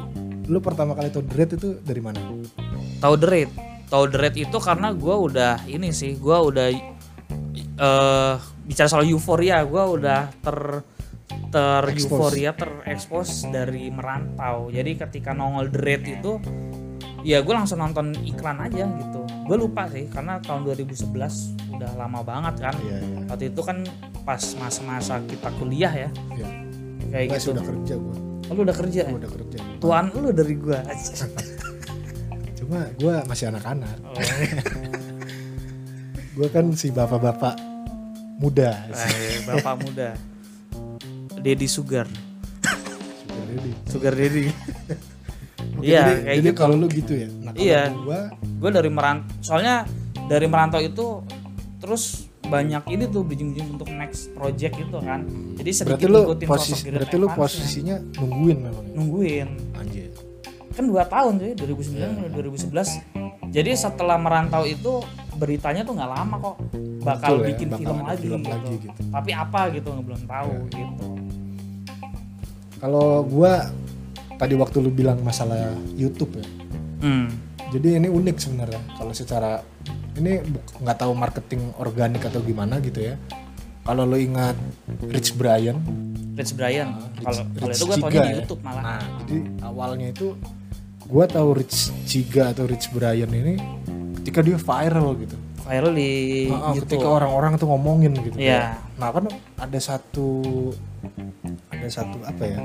lu 0.45 0.59
pertama 0.59 0.93
kali 0.93 1.09
tau 1.09 1.23
Dread 1.25 1.55
itu 1.55 1.79
dari 1.81 1.99
mana 1.99 2.19
Tahu 2.99 3.13
The 3.17 3.27
Raid? 3.27 3.49
tahu 3.85 4.03
The 4.09 4.17
Raid 4.17 4.35
itu 4.39 4.57
karena 4.57 4.89
gue 4.91 5.15
udah 5.15 5.53
ini 5.65 5.89
sih 5.91 6.17
gue 6.17 6.37
udah 6.37 6.67
eh 7.75 8.35
bicara 8.65 8.87
soal 8.89 9.05
euforia 9.05 9.61
gue 9.61 9.83
udah 9.83 10.29
ter 10.41 10.57
ter 11.51 11.83
Expose. 11.91 12.03
euforia 12.09 12.51
terekspos 12.53 13.29
dari 13.49 13.87
merantau 13.89 14.69
jadi 14.69 14.95
ketika 15.05 15.31
nongol 15.33 15.69
The 15.69 15.79
Raid 15.81 16.03
itu 16.07 16.31
ya 17.21 17.41
gue 17.41 17.53
langsung 17.53 17.81
nonton 17.81 18.13
iklan 18.21 18.61
aja 18.61 18.85
gitu 18.85 19.24
gue 19.45 19.55
lupa 19.55 19.87
sih 19.87 20.07
karena 20.07 20.39
tahun 20.39 20.63
2011 20.65 21.71
udah 21.71 21.91
lama 21.95 22.19
banget 22.21 22.53
kan 22.59 22.73
Iya, 22.77 22.97
iya. 22.97 23.17
waktu 23.25 23.43
itu 23.47 23.61
kan 23.61 23.77
pas 24.21 24.41
masa-masa 24.55 25.19
kita 25.23 25.47
kuliah 25.55 25.91
ya 25.91 26.09
Iya. 26.33 26.47
kayak 27.07 27.25
Gua 27.25 27.31
gitu 27.31 27.43
sudah 27.47 27.63
kerja 27.63 27.93
gua. 27.95 28.15
Oh, 28.45 28.51
lu 28.51 28.61
udah 28.61 28.75
kerja 28.75 28.99
ya? 29.01 29.07
Gua 29.07 29.19
udah 29.19 29.31
kerja. 29.31 29.57
tuan 29.77 30.03
lu 30.11 30.27
dari 30.31 30.53
gua 30.55 30.79
Cuma 32.57 32.79
gua 32.97 33.13
masih 33.25 33.45
anak-anak. 33.47 33.95
oh, 34.01 34.17
Gua 36.35 36.47
kan 36.49 36.65
si 36.73 36.89
bapak-bapak 36.89 37.53
muda. 38.35 38.89
eh, 38.89 39.39
bapak 39.45 39.73
muda 39.79 40.09
Dedi 41.37 41.65
Sugar 41.65 42.05
Sugar 43.29 43.45
daddy. 43.47 43.71
Sugar 43.85 44.13
Dedi 44.15 44.43
Oke, 45.85 45.93
Iya, 45.93 46.01
jadi, 46.01 46.13
kayak 46.17 46.35
jadi 46.35 46.49
gitu. 46.49 46.57
kalau 46.57 46.75
lu 46.75 46.87
gitu 46.89 47.13
ya. 47.13 47.27
Nah, 47.29 47.53
Iya. 47.53 47.81
gua 47.93 48.19
gue 48.41 48.69
dari 48.73 48.89
merantau 48.89 49.29
soalnya 49.39 49.75
dari 50.25 50.47
merantau 50.49 50.81
itu 50.81 51.05
terus 51.77 52.25
banyak 52.41 52.81
ini 52.89 53.05
tuh 53.05 53.21
bridging-bridging 53.21 53.69
untuk 53.71 53.89
next 53.91 54.33
project 54.33 54.73
gitu 54.75 54.97
kan 54.99 55.21
jadi 55.53 55.69
sedikit 55.71 56.01
berarti 56.01 56.05
lu 56.07 56.19
ngikutin 56.23 56.47
posisi 56.47 56.85
berarti 56.87 57.15
lu 57.15 57.21
Evans 57.23 57.29
ya. 57.29 57.37
posisinya 57.37 57.95
nungguin 58.15 58.57
memang. 58.59 58.83
ya? 58.83 58.93
nungguin 58.93 59.47
Anjir. 59.75 60.09
kan 60.71 60.83
dua 60.83 61.03
tahun 61.05 61.33
sih 61.37 61.51
2009 61.53 61.93
Iya. 61.95 62.07
sampai 62.07 62.31
2011 62.33 62.89
jadi 63.49 63.71
setelah 63.75 64.17
merantau 64.17 64.63
itu 64.63 64.93
beritanya 65.35 65.81
tuh 65.83 65.93
nggak 65.93 66.11
lama 66.11 66.35
kok 66.39 66.55
bakal 67.03 67.31
Betul 67.31 67.37
ya, 67.37 67.47
bikin 67.53 67.67
bakal 67.67 67.81
film 67.83 67.99
lagi, 68.01 68.21
film 68.23 68.41
gitu. 68.41 68.49
lagi 68.51 68.73
gitu. 68.81 68.99
tapi 69.09 69.31
apa 69.31 69.61
gitu 69.71 69.89
belum 69.95 70.21
tahu 70.25 70.51
gitu 70.71 71.07
Kalau 72.75 73.23
gua 73.23 73.53
tadi 74.35 74.53
waktu 74.53 74.77
lu 74.79 74.89
bilang 74.89 75.19
masalah 75.19 75.57
YouTube 75.93 76.37
ya. 76.37 76.45
hmm. 77.01 77.27
Jadi 77.65 77.97
ini 77.97 78.07
unik 78.07 78.37
sebenarnya 78.37 78.79
kalau 78.93 79.11
secara 79.11 79.59
ini 80.15 80.39
nggak 80.79 80.97
tahu 80.97 81.11
marketing 81.11 81.73
organik 81.75 82.23
atau 82.23 82.39
gimana 82.39 82.77
gitu 82.79 83.03
ya. 83.03 83.15
Kalau 83.81 84.01
lu 84.01 84.15
ingat 84.15 84.55
Rich 85.03 85.33
Brian, 85.33 85.77
Rich 86.33 86.53
Brian 86.53 86.93
Rich- 87.15 87.21
kalau 87.21 87.41
kalau 87.53 87.67
Rich 87.67 87.75
itu 87.75 87.85
gue 87.85 87.97
taunya 87.97 88.09
Chiga 88.09 88.21
di 88.21 88.31
ya. 88.31 88.37
YouTube 88.39 88.61
malah 88.61 88.81
Nah, 88.81 89.01
jadi 89.19 89.37
awalnya 89.61 90.07
itu 90.09 90.27
gua 91.05 91.25
tahu 91.25 91.49
Rich 91.53 91.77
Chiga 92.03 92.49
atau 92.49 92.65
Rich 92.65 92.89
Brian 92.89 93.29
ini 93.29 93.53
ketika 94.21 94.41
dia 94.41 94.57
viral 94.57 95.07
gitu. 95.19 95.35
viral 95.61 95.93
di 95.93 96.09
Nah, 96.47 96.71
YouTube 96.71 96.81
ketika 96.87 97.07
orang-orang 97.07 97.51
tuh 97.55 97.67
ngomongin 97.67 98.13
gitu. 98.15 98.37
Iya. 98.37 98.77
Nah, 98.95 99.09
kan 99.09 99.25
ada 99.55 99.79
satu 99.79 100.69
ada 101.67 101.87
satu 101.87 102.17
apa 102.21 102.43
ya? 102.43 102.59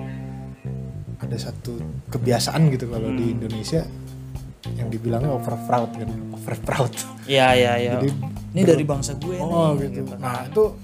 Ada 1.20 1.36
satu 1.52 1.76
kebiasaan 2.08 2.72
gitu 2.72 2.88
kalau 2.88 3.12
di 3.12 3.28
Hmm. 3.28 3.34
Indonesia 3.36 3.84
yang 4.76 4.88
dibilangnya 4.88 5.30
over 5.30 5.56
fraud 5.68 5.92
kan, 5.92 6.08
over 6.32 6.54
fraud. 6.56 6.92
Iya 7.28 7.48
iya 7.52 7.72
iya. 7.76 7.92
Jadi 8.00 8.10
Ini 8.50 8.66
dari 8.66 8.82
bangsa 8.82 9.14
gue 9.14 9.38
Oh 9.38 9.78
nih, 9.78 9.94
gitu. 9.94 10.18
Nah 10.18 10.42
itu 10.42 10.74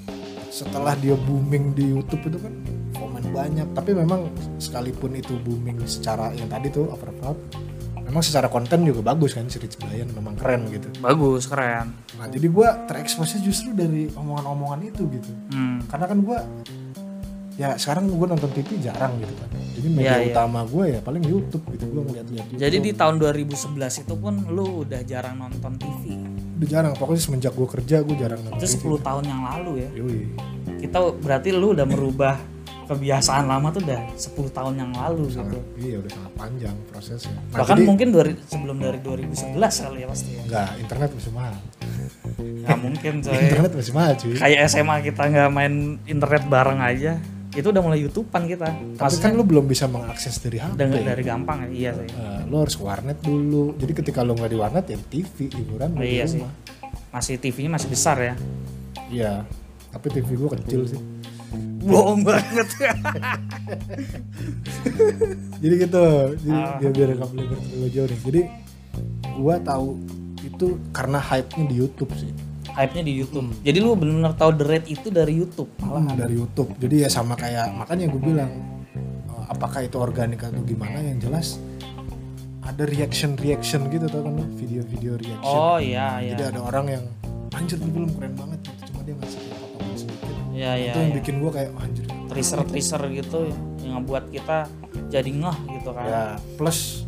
setelah 0.55 0.95
dia 0.95 1.19
booming 1.19 1.75
di 1.75 1.90
YouTube 1.90 2.31
itu 2.31 2.38
kan 2.38 2.55
komen 2.95 3.35
banyak. 3.35 3.66
Tapi 3.75 3.90
memang 3.90 4.31
sekalipun 4.62 5.19
itu 5.19 5.35
booming 5.43 5.83
secara 5.85 6.31
yang 6.31 6.47
tadi 6.47 6.71
tuh 6.71 6.87
over 6.87 7.11
fraud, 7.19 7.35
memang 8.07 8.23
secara 8.23 8.47
konten 8.47 8.87
juga 8.87 9.02
bagus 9.02 9.35
kan 9.35 9.50
si 9.50 9.59
Rich 9.59 9.83
Brian 9.83 10.07
memang 10.14 10.38
keren 10.38 10.71
gitu. 10.71 10.87
Bagus, 11.02 11.50
keren. 11.50 11.90
Nah 12.23 12.31
jadi 12.31 12.47
gua 12.47 12.87
terekspos 12.87 13.35
justru 13.43 13.75
dari 13.75 14.07
omongan-omongan 14.14 14.81
itu 14.87 15.02
gitu. 15.11 15.33
Hmm. 15.50 15.83
Karena 15.90 16.07
kan 16.07 16.19
gua 16.23 16.38
ya 17.57 17.75
sekarang 17.77 18.13
gua 18.13 18.29
nonton 18.29 18.53
TV 18.53 18.77
jarang 18.79 19.17
gitu 19.17 19.35
kan. 19.37 19.49
Jadi 19.77 19.89
media 19.89 20.05
Iya, 20.09 20.15
iya. 20.21 20.33
utama 20.33 20.61
gua 20.65 20.85
ya 20.89 21.01
paling 21.01 21.25
YouTube 21.25 21.65
gitu. 21.73 21.85
Ngeliat-liat 21.89 22.47
YouTube. 22.49 22.61
Jadi 22.61 22.77
di 22.81 22.91
tahun 22.93 23.15
2011 23.17 24.05
itu 24.05 24.15
pun 24.15 24.35
lu 24.49 24.85
udah 24.85 25.01
jarang 25.03 25.37
nonton 25.37 25.73
TV. 25.77 26.03
udah 26.57 26.69
jarang. 26.69 26.93
Pokoknya 26.97 27.21
semenjak 27.21 27.53
gua 27.53 27.69
kerja 27.69 28.01
gua 28.01 28.17
jarang 28.17 28.41
nonton 28.41 28.61
Itu 28.61 28.69
TV. 28.69 28.97
10 28.97 29.01
tahun 29.03 29.25
yang 29.25 29.41
lalu 29.45 29.73
ya. 29.85 29.89
Yoi. 29.97 30.21
Kita 30.77 30.99
berarti 31.17 31.49
lu 31.53 31.73
udah 31.73 31.85
merubah 31.85 32.35
kebiasaan 32.87 33.51
lama 33.51 33.75
tuh 33.75 33.83
udah 33.83 34.01
10 34.15 34.47
tahun 34.53 34.75
yang 34.79 34.93
lalu 34.95 35.27
gitu. 35.27 35.43
Sangat, 35.43 35.65
iya 35.77 35.97
udah 35.99 36.11
sangat 36.13 36.33
panjang 36.39 36.77
prosesnya. 36.87 37.35
Nah, 37.35 37.59
Bahkan 37.61 37.77
jadi, 37.77 37.87
mungkin 37.89 38.09
dari, 38.15 38.33
sebelum 38.47 38.77
dari 38.79 38.99
2011 39.03 39.59
kali 39.59 39.99
ya 40.01 40.07
pasti 40.07 40.31
ya. 40.33 40.43
Enggak, 40.47 40.71
internet 40.79 41.11
masih 41.13 41.33
mahal. 41.35 41.55
Nggak 42.39 42.79
mungkin 42.79 43.13
coy. 43.27 43.35
Internet 43.51 43.73
masih 43.75 43.93
mahal 43.93 44.13
cuy. 44.15 44.35
Kayak 44.39 44.61
SMA 44.71 44.97
kita 45.03 45.23
nggak 45.27 45.51
main 45.51 45.75
internet 46.07 46.43
bareng 46.47 46.81
aja. 46.81 47.13
Itu 47.57 47.73
udah 47.73 47.81
mulai 47.81 47.99
YouTubean 48.01 48.45
kita. 48.47 48.69
Tapi 48.95 49.17
kan 49.17 49.33
lu 49.33 49.43
belum 49.43 49.65
bisa 49.65 49.89
mengakses 49.89 50.37
dari 50.39 50.61
HP. 50.61 50.77
dengan 50.77 51.01
dari 51.03 51.23
gampang 51.23 51.59
ya. 51.65 51.69
Iya 51.73 51.91
sih. 51.97 52.09
Eh, 52.13 52.41
lu 52.47 52.57
harus 52.61 52.77
warnet 52.77 53.19
dulu. 53.19 53.73
Jadi 53.75 53.93
ketika 53.95 54.21
lu 54.21 54.37
nggak 54.37 54.51
di 54.51 54.59
warnet 54.59 54.85
ya 54.87 54.99
TV 55.01 55.49
hiburan 55.51 55.91
Oh, 55.93 56.01
di 56.01 56.13
iya 56.13 56.29
sih. 56.29 56.45
Masih 57.09 57.41
TV-nya 57.41 57.73
masih 57.73 57.89
besar 57.89 58.17
ya. 58.21 58.35
Iya. 59.09 59.33
Tapi 59.89 60.07
TV 60.13 60.29
gua 60.37 60.53
kecil 60.53 60.85
sih. 60.87 61.01
Bohong 61.81 62.21
banget. 62.21 62.69
Jadi 65.57 65.75
gitu. 65.79 66.05
Jadi 66.37 66.51
Ah. 66.53 66.77
biar 66.79 66.93
biar 66.93 67.09
boleh 67.17 67.47
terlalu 67.49 67.89
jauh 67.91 68.07
nih. 68.07 68.21
Jadi 68.23 68.41
gua 69.37 69.57
tahu 69.61 69.97
itu 70.43 70.67
karena 70.91 71.19
hype-nya 71.19 71.65
di 71.67 71.75
YouTube 71.75 72.13
sih. 72.15 72.31
Hype-nya 72.76 73.09
di 73.09 73.12
YouTube. 73.16 73.56
Jadi 73.64 73.78
lu 73.80 73.97
bener-bener 73.97 74.37
tahu 74.37 74.52
The 74.52 74.64
Raid 74.68 74.85
itu 74.85 75.09
dari 75.09 75.33
YouTube. 75.33 75.73
Malah 75.80 76.12
dari 76.12 76.37
YouTube. 76.37 76.76
Jadi 76.76 77.02
ya 77.02 77.09
sama 77.09 77.33
kayak 77.33 77.73
makanya 77.73 78.04
gue 78.12 78.21
bilang 78.21 78.52
eh, 79.33 79.45
apakah 79.49 79.80
itu 79.80 79.97
organik 79.97 80.45
atau 80.45 80.61
gimana 80.61 81.00
yang 81.00 81.16
jelas 81.16 81.56
ada 82.66 82.85
reaction 82.85 83.38
reaction 83.40 83.88
gitu 83.88 84.11
tau 84.12 84.21
kan 84.21 84.37
video-video 84.61 85.16
reaction. 85.16 85.56
Oh 85.56 85.80
iya 85.80 86.21
iya. 86.21 86.37
Jadi 86.37 86.42
ada 86.52 86.61
orang 86.61 86.87
yang 86.92 87.04
anjir 87.56 87.80
ini 87.80 87.88
film 87.97 88.11
keren 88.12 88.35
banget 88.37 88.59
gitu. 88.68 88.80
Cuma 88.92 89.00
dia 89.09 89.14
ngasih 89.16 89.40
potongan 89.56 89.97
sedikit. 89.97 90.35
Iya 90.52 90.73
iya. 90.76 90.92
itu 90.92 90.99
yang 91.00 91.09
iya. 91.09 91.18
bikin 91.23 91.35
gua 91.40 91.50
kayak 91.56 91.71
"Wah, 91.73 91.85
anjir. 91.88 92.04
Teaser-teaser 92.28 93.02
gitu 93.16 93.38
yang 93.80 93.92
ngebuat 94.02 94.25
kita 94.28 94.59
jadi 95.09 95.30
ngeh 95.30 95.59
gitu 95.80 95.90
kan. 95.97 96.04
Ya, 96.04 96.23
plus 96.61 97.06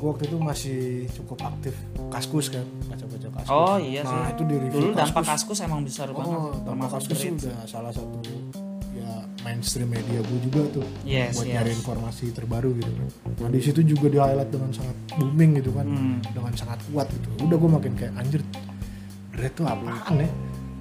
gua 0.00 0.08
waktu 0.10 0.24
itu 0.26 0.36
masih 0.40 0.80
cukup 1.12 1.38
aktif 1.44 1.74
kaskus 2.08 2.48
kan, 2.48 2.64
baca-baca 2.88 3.28
kaskus. 3.36 3.52
Oh 3.52 3.76
iya 3.76 4.00
sih. 4.00 4.16
Nah, 4.16 4.32
itu 4.32 4.42
di 4.42 4.56
review 4.56 4.80
Dulu 4.80 4.90
dampak 4.96 5.22
kaskus. 5.22 5.28
kaskus 5.52 5.58
emang 5.62 5.80
besar 5.84 6.08
banget. 6.08 6.32
Oh, 6.32 6.50
dampak 6.56 6.64
termasuk 6.88 6.96
kaskus 6.96 7.20
Raid. 7.20 7.34
udah 7.36 7.56
salah 7.64 7.92
satu 7.92 8.18
ya 8.90 9.10
mainstream 9.40 9.88
media 9.88 10.18
gue 10.18 10.38
juga 10.42 10.62
tuh 10.74 10.86
Yes, 11.02 11.36
buat 11.36 11.46
yes. 11.46 11.52
nyari 11.54 11.70
informasi 11.72 12.24
terbaru 12.32 12.68
gitu 12.74 12.90
kan. 12.90 13.08
Nah 13.38 13.48
di 13.48 13.60
situ 13.60 13.80
juga 13.84 14.06
di 14.08 14.18
highlight 14.18 14.50
dengan 14.50 14.70
sangat 14.70 14.96
booming 15.14 15.50
gitu 15.56 15.70
kan, 15.70 15.86
Hmm. 15.86 16.16
dengan 16.26 16.52
sangat 16.54 16.80
kuat 16.88 17.06
gitu. 17.08 17.28
Udah 17.44 17.56
gue 17.56 17.70
makin 17.70 17.92
kayak 17.94 18.12
anjir, 18.16 18.42
Red 19.30 19.52
tuh 19.54 19.64
apaan 19.64 20.16
ya? 20.18 20.30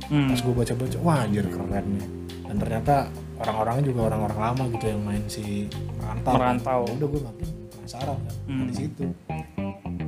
Hmm. 0.08 0.28
Pas 0.28 0.40
gue 0.40 0.54
baca-baca, 0.56 0.98
wah 1.00 1.22
anjir 1.22 1.46
keren 1.46 1.86
nih. 1.94 2.08
Dan 2.50 2.56
ternyata 2.58 2.96
orang-orangnya 3.38 3.84
juga 3.86 4.02
orang-orang 4.10 4.40
lama 4.42 4.64
gitu 4.74 4.86
yang 4.90 5.02
main 5.06 5.24
si 5.30 5.70
merantau. 5.96 6.34
Merantau. 6.34 6.80
Ya 6.82 6.94
udah 6.98 7.08
gue 7.08 7.22
makin 7.22 7.48
penasaran 7.90 8.18
kan 8.22 8.36
Hmm. 8.46 8.60
dari 8.62 8.74
situ 8.78 9.06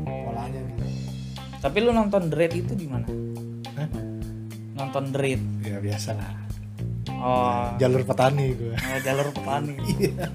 polanya 0.05 0.59
gitu. 0.61 0.85
Tapi 1.57 1.77
lu 1.81 1.89
nonton 1.89 2.23
Raid 2.29 2.53
itu 2.53 2.73
di 2.77 2.85
mana? 2.85 3.05
Hah? 3.73 3.89
Nonton 4.77 5.05
Raid. 5.13 5.41
Ya 5.65 5.77
biasa 5.81 6.13
lah. 6.13 6.29
Oh, 7.09 7.73
Jalur 7.77 8.05
petani 8.05 8.53
gue. 8.53 8.73
oh, 8.77 9.00
jalur 9.01 9.27
petani. 9.33 9.73
Iya. 9.97 10.25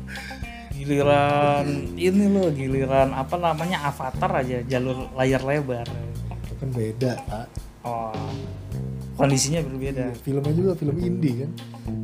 Giliran 0.77 1.67
ini 1.97 2.25
loh, 2.29 2.53
giliran 2.53 3.11
apa 3.11 3.33
namanya 3.41 3.89
Avatar 3.89 4.45
aja, 4.45 4.61
jalur 4.67 5.09
layar 5.17 5.41
lebar. 5.41 5.87
Itu 6.47 6.55
kan 6.61 6.69
beda 6.69 7.13
pak. 7.25 7.47
Oh, 7.81 8.13
kondisinya 9.17 9.63
berbeda. 9.63 10.13
Iya, 10.13 10.19
Filmnya 10.21 10.53
juga 10.53 10.73
film 10.77 10.99
indie 11.01 11.47
kan. 11.47 11.51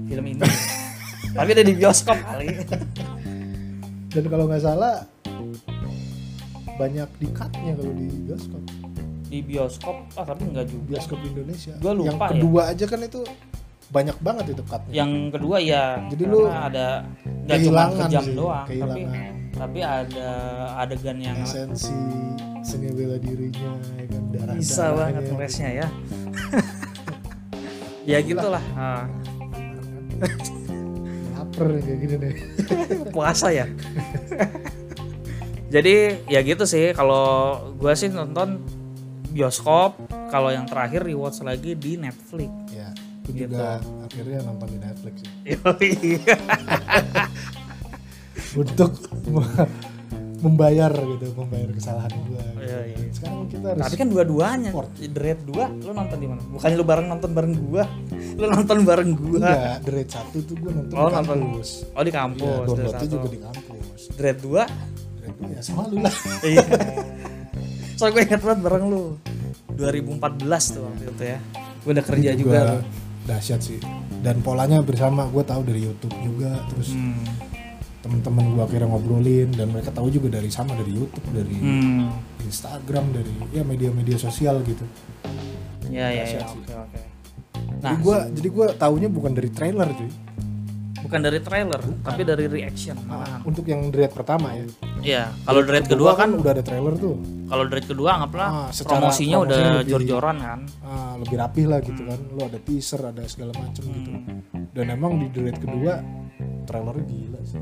Film 0.07 0.25
ini. 0.25 0.41
Tapi 1.37 1.49
ada 1.53 1.63
di 1.63 1.75
bioskop 1.77 2.17
kali. 2.17 2.47
Dan 4.13 4.25
kalau 4.29 4.45
nggak 4.45 4.61
salah 4.61 5.09
banyak 6.73 7.09
di 7.21 7.29
cut-nya 7.33 7.73
kalau 7.77 7.93
di 7.93 8.07
bioskop. 8.25 8.63
Di 9.33 9.39
bioskop, 9.41 9.97
ah 10.13 10.25
tapi 10.25 10.43
enggak 10.45 10.67
juga. 10.69 10.85
Bioskop 10.97 11.19
Indonesia. 11.25 11.73
Gua 11.81 11.93
lupa 11.97 12.09
Yang 12.09 12.19
ya. 12.21 12.29
kedua 12.29 12.63
aja 12.69 12.85
kan 12.85 13.01
itu 13.01 13.21
banyak 13.89 14.17
banget 14.21 14.45
itu 14.53 14.63
cut-nya. 14.65 14.93
Yang 14.93 15.13
kedua 15.33 15.57
ya, 15.61 15.85
Jadi 16.09 16.23
lu 16.25 16.41
ada 16.45 16.87
nggak 17.45 17.59
cuma 17.63 17.83
kejam 17.91 18.25
sih, 18.25 18.35
doang, 18.37 18.67
tapi 18.69 19.01
kehilangan. 19.05 19.35
tapi 19.53 19.79
ada 19.81 20.29
adegan 20.81 21.19
yang 21.21 21.37
esensi 21.39 21.93
seni 22.63 22.89
bela 22.95 23.19
dirinya 23.19 23.75
ya 23.99 24.05
kan 24.07 24.23
darah 24.33 24.55
bisa 24.55 24.85
banget 24.95 25.23
ngelesnya 25.29 25.71
ya. 25.77 25.87
ya 28.11 28.19
gitulah. 28.21 28.65
Ah, 28.75 29.05
lapar 31.53 31.69
kayak 31.85 31.99
gini 32.01 32.15
nih 32.17 32.35
puasa 33.15 33.53
ya. 33.53 33.69
Jadi 35.69 36.25
ya 36.33 36.41
gitu 36.41 36.65
sih. 36.65 36.97
Kalau 36.97 37.61
gua 37.77 37.93
sih 37.93 38.09
nonton 38.09 38.65
bioskop. 39.37 40.01
Kalau 40.33 40.49
yang 40.49 40.65
terakhir 40.65 41.05
rewatch 41.05 41.45
lagi 41.45 41.77
di 41.77 42.01
Netflix. 42.01 42.49
Ya 42.73 42.89
itu 43.23 43.45
juga 43.47 43.79
akhirnya 44.01 44.41
nonton 44.49 44.69
di 44.73 44.79
Netflix 44.81 45.15
sih. 45.21 45.31
Untuk 48.61 48.97
membayar 50.43 50.91
gitu 50.91 51.27
membayar 51.33 51.71
kesalahan 51.71 52.11
gua 52.21 52.43
gitu. 52.43 52.61
Iya, 52.61 52.79
iya. 52.85 52.97
sekarang 53.11 53.41
kita 53.47 53.67
harus 53.69 53.83
tapi 53.83 53.95
kan 53.97 54.09
dua-duanya 54.09 54.71
Dread 55.09 55.41
2 55.45 55.55
lu 55.81 55.93
nonton 55.93 56.19
di 56.19 56.27
mana? 56.27 56.41
Bukannya 56.45 56.77
lu 56.77 56.85
bareng 56.85 57.07
nonton 57.09 57.31
bareng 57.31 57.55
gua 57.57 57.85
lu 58.41 58.47
nonton 58.49 58.79
bareng 58.83 59.11
gua. 59.13 59.39
Enggak 59.39 59.77
The 59.81 59.91
Raid 59.93 60.09
1 60.11 60.35
tuh 60.43 60.57
gua 60.57 60.71
nonton 60.75 60.95
Oh, 60.95 61.07
di 61.07 61.15
nonton. 61.15 61.39
kampus. 61.39 61.69
Oh 61.91 62.03
di 62.03 62.13
kampus 62.13 62.43
Dread 62.43 62.67
downloadnya 62.69 63.09
juga 63.09 63.29
di 63.29 63.41
kampus. 63.41 64.01
Dread 64.13 64.39
2 64.39 64.51
The 64.51 65.23
Raid 65.23 65.37
2 65.41 65.55
ya 65.55 65.61
sama 65.61 65.83
lu 65.87 65.97
lah. 65.99 66.15
Iya. 66.45 66.67
Soalnya 67.95 68.13
gue 68.13 68.23
ingat 68.25 68.41
banget 68.41 68.61
bareng 68.61 68.85
lu. 68.89 69.05
2014 69.73 70.19
tuh 70.69 70.83
waktu 70.83 71.03
itu 71.07 71.25
ya. 71.25 71.39
Gue 71.81 71.91
udah 71.93 72.05
kerja 72.05 72.31
Itu 72.31 72.41
juga. 72.43 72.59
tuh. 72.69 72.83
dahsyat 73.23 73.61
sih. 73.63 73.79
Dan 74.19 74.39
polanya 74.39 74.79
bersama 74.81 75.23
gue 75.25 75.43
tahu 75.43 75.63
dari 75.63 75.81
YouTube 75.81 76.15
juga 76.21 76.59
terus 76.69 76.91
Hmm. 76.91 77.15
Temen-temen 78.03 78.45
gue 78.53 78.63
akhirnya 78.63 78.89
ngobrolin 78.89 79.49
dan 79.51 79.71
mereka 79.71 79.91
tahu 79.91 80.11
juga 80.11 80.29
dari 80.33 80.49
sama 80.49 80.75
dari 80.75 80.93
YouTube 80.93 81.23
dari 81.31 81.55
Hmm. 81.55 82.11
Instagram 82.43 83.05
dari 83.13 83.31
ya 83.51 83.63
media-media 83.63 84.19
sosial 84.19 84.61
gitu 84.63 84.83
Ya 85.87 86.09
ya 86.09 86.25
ya. 86.25 86.43
Oke. 86.43 86.73
Nah, 86.73 86.83
Nah, 87.79 87.91
jadi 87.91 87.97
gue 87.99 88.17
jadi 88.35 88.49
gua 88.51 88.67
taunya 88.73 89.07
bukan 89.07 89.33
dari 89.33 89.49
trailer 89.49 89.89
cuy. 89.89 90.11
bukan 91.03 91.19
dari 91.21 91.43
trailer, 91.43 91.83
tapi 92.01 92.23
dari 92.23 92.47
reaction 92.47 92.95
malahan. 93.03 93.43
Untuk 93.43 93.67
yang 93.67 93.91
Dread 93.91 94.09
pertama 94.09 94.55
ya. 94.55 94.65
Iya, 95.03 95.23
kalau 95.43 95.61
Dread 95.61 95.85
kedua 95.85 96.15
kan 96.15 96.31
udah 96.33 96.51
ada 96.53 96.63
trailer 96.63 96.95
tuh. 96.95 97.19
kalau 97.45 97.67
Dread 97.67 97.85
kedua 97.85 98.11
anggaplah 98.15 98.49
Ah, 98.65 98.69
promosinya 98.81 99.43
udah 99.43 99.51
promosinya 99.51 99.73
lebih- 99.77 99.91
jor-joran 99.91 100.37
kan. 100.39 100.61
Ah, 100.81 101.15
lebih 101.19 101.37
rapih 101.37 101.67
lah 101.67 101.83
gitu 101.83 102.01
kan. 102.01 102.19
Lu 102.29 102.41
ada 102.41 102.57
teaser, 102.57 103.03
ada 103.03 103.23
segala 103.27 103.51
macem 103.53 103.83
gitu. 103.85 104.11
Hmm. 104.15 104.71
Dan 104.71 104.87
emang 104.89 105.19
di 105.19 105.27
Dread 105.29 105.59
kedua 105.59 105.99
trailernya 106.65 107.05
gila 107.05 107.41
sih. 107.43 107.61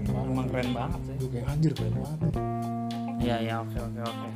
Keren 0.00 0.16
banget. 0.16 0.32
Emang 0.32 0.46
keren 0.48 0.70
banget 0.72 1.00
sih. 1.04 1.14
Gue 1.20 1.28
kayak 1.32 1.46
anjir 1.52 1.72
keren 1.76 1.94
banget. 2.00 2.20
Iya 3.20 3.36
ya 3.44 3.54
oke 3.60 3.78
oke 3.78 4.00
oke. 4.00 4.28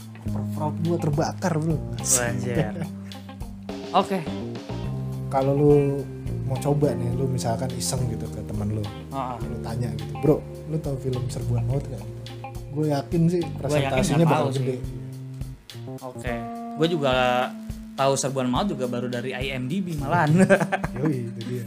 Fraud 0.52 0.76
gue 0.84 0.96
terbakar 1.00 1.52
bro. 1.56 1.76
Anjir. 2.00 2.74
Oke. 3.94 4.18
Kalau 5.32 5.52
lu 5.56 5.72
mau 6.44 6.60
coba 6.60 6.92
nih, 6.92 7.08
lu 7.16 7.24
misalkan 7.26 7.72
iseng 7.74 8.04
gitu 8.12 8.28
ke 8.28 8.44
teman 8.44 8.68
lu, 8.70 8.84
ah. 9.10 9.34
lu 9.40 9.56
tanya 9.64 9.88
gitu, 9.96 10.12
bro, 10.20 10.36
lu 10.68 10.76
tahu 10.76 10.94
film 11.00 11.24
Serbuan 11.32 11.64
Maut 11.64 11.80
gak? 11.88 12.04
Gue 12.74 12.90
yakin 12.92 13.22
sih 13.30 13.42
presentasinya 13.56 14.26
bakal 14.28 14.50
gede. 14.50 14.76
Oke. 16.02 16.34
Gue 16.74 16.88
juga 16.90 17.46
tahu 17.94 18.18
serbuan 18.18 18.50
maut 18.50 18.66
juga 18.66 18.90
baru 18.90 19.06
dari 19.06 19.30
IMDb 19.30 19.94
malahan. 19.94 20.34
Yoi, 20.98 21.30
itu 21.30 21.40
dia. 21.46 21.64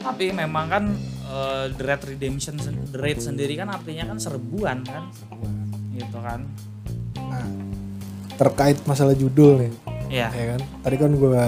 Tapi 0.00 0.32
memang 0.32 0.72
kan 0.72 0.84
eh, 1.28 1.64
The 1.70 1.84
Red 1.84 2.02
Redemption 2.06 2.54
The 2.58 2.96
Raid 2.96 3.20
sendiri 3.20 3.54
kan 3.54 3.68
artinya 3.68 4.08
kan 4.08 4.18
serbuan 4.18 4.82
kan. 4.82 5.12
Gitu 5.92 6.18
kan. 6.18 6.46
Nah, 7.18 7.46
terkait 8.34 8.78
masalah 8.84 9.12
judul 9.12 9.60
nih, 9.60 9.72
Iya. 10.08 10.28
ya 10.30 10.44
kan? 10.48 10.60
Tadi 10.80 10.96
kan 10.96 11.10
gua 11.12 11.46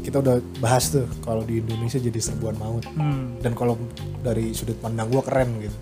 kita 0.00 0.22
udah 0.22 0.38
bahas 0.56 0.88
tuh 0.88 1.02
kalau 1.20 1.42
di 1.42 1.58
Indonesia 1.58 1.98
jadi 1.98 2.16
serbuan 2.16 2.54
maut. 2.56 2.86
Hmm, 2.88 3.36
Dan 3.38 3.52
kalau 3.52 3.74
dari 4.20 4.50
sudut 4.50 4.78
pandang 4.78 5.06
gua 5.06 5.20
keren 5.20 5.60
gitu. 5.60 5.76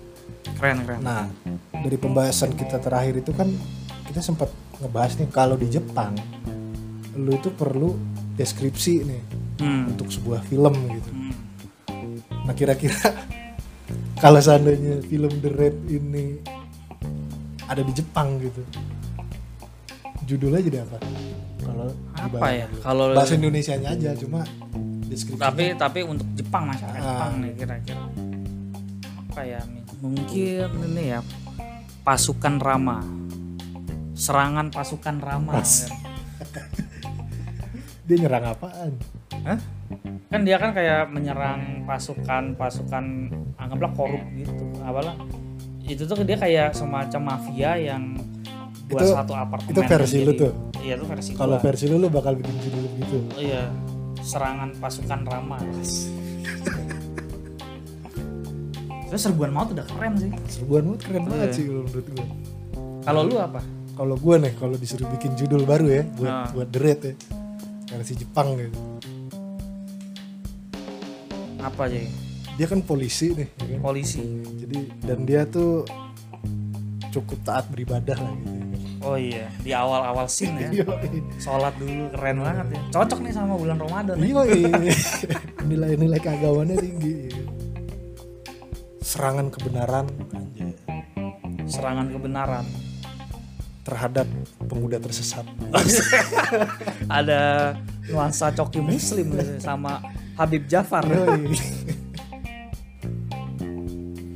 keren 0.55 0.81
keren. 0.81 0.99
Nah, 0.99 1.27
dari 1.75 1.95
pembahasan 1.95 2.53
kita 2.53 2.79
terakhir 2.79 3.19
itu 3.19 3.31
kan 3.31 3.51
kita 4.05 4.23
sempat 4.23 4.47
ngebahas 4.77 5.13
nih 5.15 5.29
kalau 5.29 5.53
di 5.53 5.67
Jepang 5.67 6.15
lu 7.13 7.31
itu 7.31 7.47
perlu 7.49 7.95
deskripsi 8.33 8.93
nih 9.03 9.21
Hmm. 9.57 9.87
untuk 9.89 10.07
sebuah 10.09 10.43
film 10.43 10.71
gitu. 10.89 11.09
Hmm. 11.09 11.24
Nah, 12.45 12.53
kira-kira 12.53 12.95
kalau 14.23 14.39
seandainya 14.39 15.01
film 15.01 15.33
The 15.41 15.49
Raid 15.49 15.77
ini 15.87 16.37
ada 17.65 17.81
di 17.81 17.91
Jepang 17.91 18.37
gitu. 18.37 18.61
Judulnya 20.23 20.61
jadi 20.61 20.77
apa? 20.81 20.97
Kalau 21.59 21.87
Apa 22.15 22.47
ya? 22.49 22.65
Kalau 22.79 23.13
bahasa 23.13 23.33
Indonesianya 23.33 23.93
aja 23.93 24.13
cuma 24.15 24.41
deskripsi 25.05 25.37
tapi 25.37 25.73
tapi 25.75 25.99
untuk 26.01 26.25
Jepang 26.33 26.65
masyarakat 26.65 26.97
Ah. 26.97 27.05
Jepang 27.07 27.33
nih 27.39 27.51
kira-kira 27.53 28.03
apa 29.25 29.41
ya 29.43 29.61
mungkin 29.99 30.65
ini 30.89 31.03
ya 31.13 31.19
pasukan 32.01 32.57
Rama 32.57 33.05
serangan 34.15 34.71
pasukan 34.71 35.21
Rama 35.21 35.61
Mas. 35.61 35.85
kan. 36.49 36.69
dia 38.07 38.15
nyerang 38.17 38.49
apaan? 38.49 38.91
Hah? 39.43 39.59
kan 40.27 40.41
dia 40.41 40.57
kan 40.57 40.71
kayak 40.71 41.07
menyerang 41.07 41.83
pasukan 41.83 42.55
pasukan 42.55 43.05
anggaplah 43.55 43.91
korup 43.93 44.23
gitu 44.33 44.51
apalah 44.79 45.13
itu 45.81 46.01
tuh 46.01 46.17
dia 46.19 46.35
kayak 46.35 46.73
semacam 46.73 47.21
mafia 47.27 47.77
yang 47.77 48.17
buat 48.85 49.01
Itu- 49.01 49.13
satu 49.13 49.33
apartemen 49.33 49.71
itu 49.71 49.81
versi 49.83 50.17
lu 50.21 50.33
tuh? 50.35 50.51
iya 50.79 50.93
itu 50.93 51.05
versi 51.05 51.29
Kalau 51.33 51.57
versi 51.57 51.85
lu 51.85 51.97
lu 51.97 52.07
bakal 52.07 52.33
bikin 52.33 52.53
judul 52.59 52.85
gitu. 52.95 53.17
Oh 53.29 53.39
iya 53.39 53.69
serangan 54.19 54.73
pasukan 54.75 55.19
Rama 55.23 55.57
Terus 59.05 59.21
serbuan 59.21 59.51
maut 59.51 59.69
udah 59.69 59.85
keren 59.87 60.17
sih 60.17 60.31
Serbuan 60.49 60.83
Maut 60.83 60.99
keren 60.99 61.23
banget 61.23 61.47
Iya. 61.47 61.55
sih 61.55 61.63
kalau 61.63 61.81
menurut 61.83 62.07
gue. 62.09 62.25
kalau 63.01 63.21
lu 63.23 63.35
apa 63.37 63.61
Kalau 63.93 64.15
gue 64.17 64.35
nih 64.35 64.53
kalau 64.55 64.75
disuruh 64.75 65.07
bikin 65.09 65.31
judul 65.35 65.63
baru 65.63 65.87
ya 65.87 66.03
buat 66.11 66.27
Ah. 66.27 66.47
buat 66.51 66.67
Raid 66.69 67.01
ya. 67.01 67.13
Versi 67.87 68.13
Jepang 68.17 68.57
gitu. 68.57 68.75
Apa 71.65 71.89
aja 71.89 71.99
Dia 72.55 72.71
kan 72.71 72.79
polisi 72.79 73.35
nih, 73.35 73.47
ya 73.51 73.65
kan? 73.75 73.79
polisi 73.83 74.23
Jadi 74.63 74.77
dan 75.03 75.27
dia 75.27 75.43
tuh 75.43 75.83
cukup 77.11 77.39
taat 77.43 77.67
beribadah 77.71 78.15
lah 78.15 78.33
gitu. 78.35 78.55
oh 79.05 79.15
iya 79.15 79.47
di 79.63 79.71
awal-awal 79.71 80.27
scene 80.27 80.59
ya 80.59 80.83
sholat 81.43 81.71
dulu 81.79 82.11
keren 82.11 82.43
banget 82.43 82.67
ya 82.75 82.81
cocok 82.91 83.19
nih 83.23 83.31
sama 83.31 83.55
bulan 83.55 83.77
Ramadan 83.79 84.15
ya. 84.19 84.27
Yoi. 84.35 84.63
Nilai-nilai 85.71 86.19
keagamannya 86.19 86.75
tinggi. 86.75 87.15
Serangan 88.99 89.47
kebenaran 89.47 90.05
serangan 91.65 92.07
kebenaran 92.11 92.65
terhadap 93.85 94.25
pemuda 94.65 94.97
tersesat. 94.97 95.45
ada 97.09 97.73
nuansa 98.09 98.49
coki 98.51 98.81
muslim 98.81 99.29
gitu, 99.33 99.61
sama 99.61 100.01
Habib 100.35 100.63
Jafar. 100.67 101.05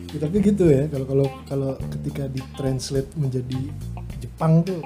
Ya, 0.09 0.25
tapi 0.25 0.41
gitu 0.41 0.65
ya 0.65 0.89
kalau 0.89 1.05
kalau 1.05 1.27
kalau 1.45 1.71
ketika 1.93 2.25
ditranslate 2.25 3.13
menjadi 3.13 3.61
Jepang 4.17 4.65
tuh 4.65 4.81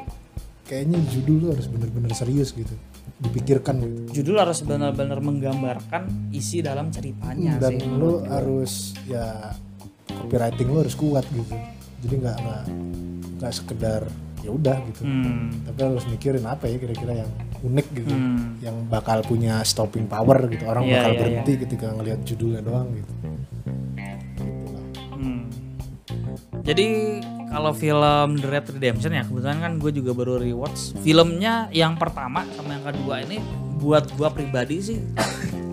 kayaknya 0.67 0.99
judul 1.15 1.47
tuh 1.47 1.49
harus 1.55 1.67
bener-bener 1.71 2.11
serius 2.11 2.51
gitu. 2.51 2.75
Dipikirkan. 3.23 3.79
Gitu 4.11 4.19
judul 4.19 4.43
harus 4.43 4.59
benar-benar 4.67 5.23
menggambarkan 5.23 6.27
isi 6.35 6.59
dalam 6.59 6.91
ceritanya 6.91 7.55
dan 7.55 7.79
sih 7.79 7.87
lu 7.87 8.19
harus 8.27 8.99
ya 9.07 9.55
copywriting 10.11 10.67
lu 10.67 10.83
harus 10.83 10.95
kuat 10.99 11.23
gitu. 11.31 11.55
Jadi 12.03 12.13
nggak 12.19 12.37
nggak 12.43 12.63
nggak 13.39 13.53
sekedar 13.55 14.03
ya 14.43 14.51
udah 14.51 14.75
gitu. 14.91 15.07
Hmm. 15.07 15.55
tapi 15.71 15.79
harus 15.87 16.03
mikirin 16.11 16.43
apa 16.43 16.67
ya 16.67 16.75
kira-kira 16.75 17.23
yang 17.23 17.31
unik 17.63 17.87
gitu. 17.95 18.11
Hmm. 18.11 18.59
yang 18.59 18.75
bakal 18.91 19.23
punya 19.23 19.63
stopping 19.63 20.05
power 20.05 20.51
gitu. 20.51 20.67
Orang 20.67 20.83
Iya, 20.83 20.99
bakal 20.99 21.11
iya, 21.15 21.19
berhenti 21.19 21.53
ketika 21.63 21.87
ngelihat 21.95 22.19
judulnya 22.27 22.61
doang 22.61 22.87
gitu. 22.91 23.13
Hmm. 25.15 25.43
Jadi 26.63 26.87
kalau 27.47 27.71
film 27.71 28.27
The 28.39 28.47
Red 28.49 28.65
Redemption 28.75 29.11
ya 29.15 29.23
kebetulan 29.23 29.59
kan 29.63 29.73
gue 29.79 29.91
juga 29.95 30.11
baru 30.11 30.39
rewatch. 30.43 30.99
Filmnya 30.99 31.71
yang 31.71 31.95
pertama 31.95 32.43
sama 32.55 32.75
yang 32.75 32.83
kedua 32.83 33.23
ini 33.23 33.39
buat 33.79 34.11
gue 34.15 34.29
pribadi 34.31 34.77
sih 34.83 34.99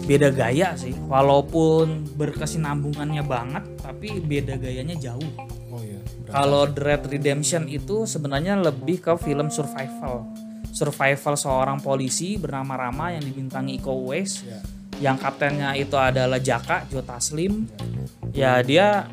beda 0.07 0.31
gaya 0.31 0.79
sih. 0.79 0.94
Walaupun 1.11 2.14
berkesinambungannya 2.14 3.22
banget 3.26 3.64
tapi 3.83 4.22
beda 4.22 4.59
gayanya 4.62 4.94
jauh. 4.94 5.31
Oh 5.74 5.83
iya 5.83 5.98
kalau 6.31 6.70
The 6.70 6.83
Red 6.83 7.03
Redemption 7.11 7.66
itu 7.66 8.07
sebenarnya 8.07 8.55
lebih 8.55 9.03
ke 9.03 9.18
film 9.18 9.50
survival 9.50 10.31
survival 10.70 11.35
seorang 11.37 11.78
polisi 11.83 12.38
bernama 12.38 12.78
Rama 12.78 13.12
yang 13.14 13.22
dibintangi 13.22 13.78
Iko 13.78 13.92
Uwais. 14.06 14.42
Ya. 14.46 14.61
yang 15.00 15.16
kaptennya 15.16 15.72
itu 15.80 15.96
adalah 15.96 16.37
Jaka 16.37 16.85
Jo 16.92 17.00
Taslim 17.00 17.64
ya 18.37 18.61
dia 18.61 19.09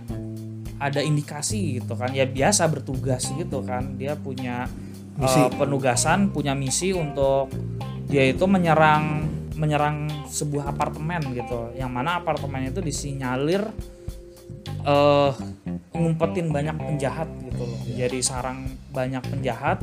ada 0.77 1.01
indikasi 1.01 1.81
gitu 1.81 1.97
kan. 1.97 2.13
Ya 2.13 2.25
biasa 2.27 2.69
bertugas 2.69 3.25
gitu 3.33 3.65
kan. 3.65 3.97
Dia 3.97 4.13
punya 4.13 4.69
Misi. 5.17 5.41
eh, 5.41 5.49
penugasan 5.49 6.29
punya 6.29 6.53
misi 6.53 6.93
untuk 6.93 7.49
dia 8.05 8.27
itu 8.29 8.45
menyerang 8.45 9.25
menyerang 9.57 10.27
sebuah 10.29 10.77
apartemen 10.77 11.33
gitu. 11.33 11.73
Yang 11.73 11.91
mana 11.91 12.21
apartemen 12.21 12.69
itu 12.69 12.79
disinyalir 12.83 13.65
eh 14.85 15.31
ngumpetin 15.97 16.53
banyak 16.53 16.77
penjahat 16.77 17.25
gitu 17.41 17.63
loh. 17.65 17.81
Jadi 17.89 18.21
sarang 18.21 18.69
banyak 18.93 19.23
penjahat 19.25 19.81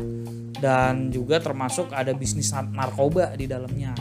dan 0.57 1.09
juga 1.09 1.39
termasuk 1.39 1.91
ada 1.91 2.11
bisnis 2.11 2.51
nar- 2.51 2.69
narkoba 2.69 3.33
di 3.33 3.45
dalamnya 3.45 3.93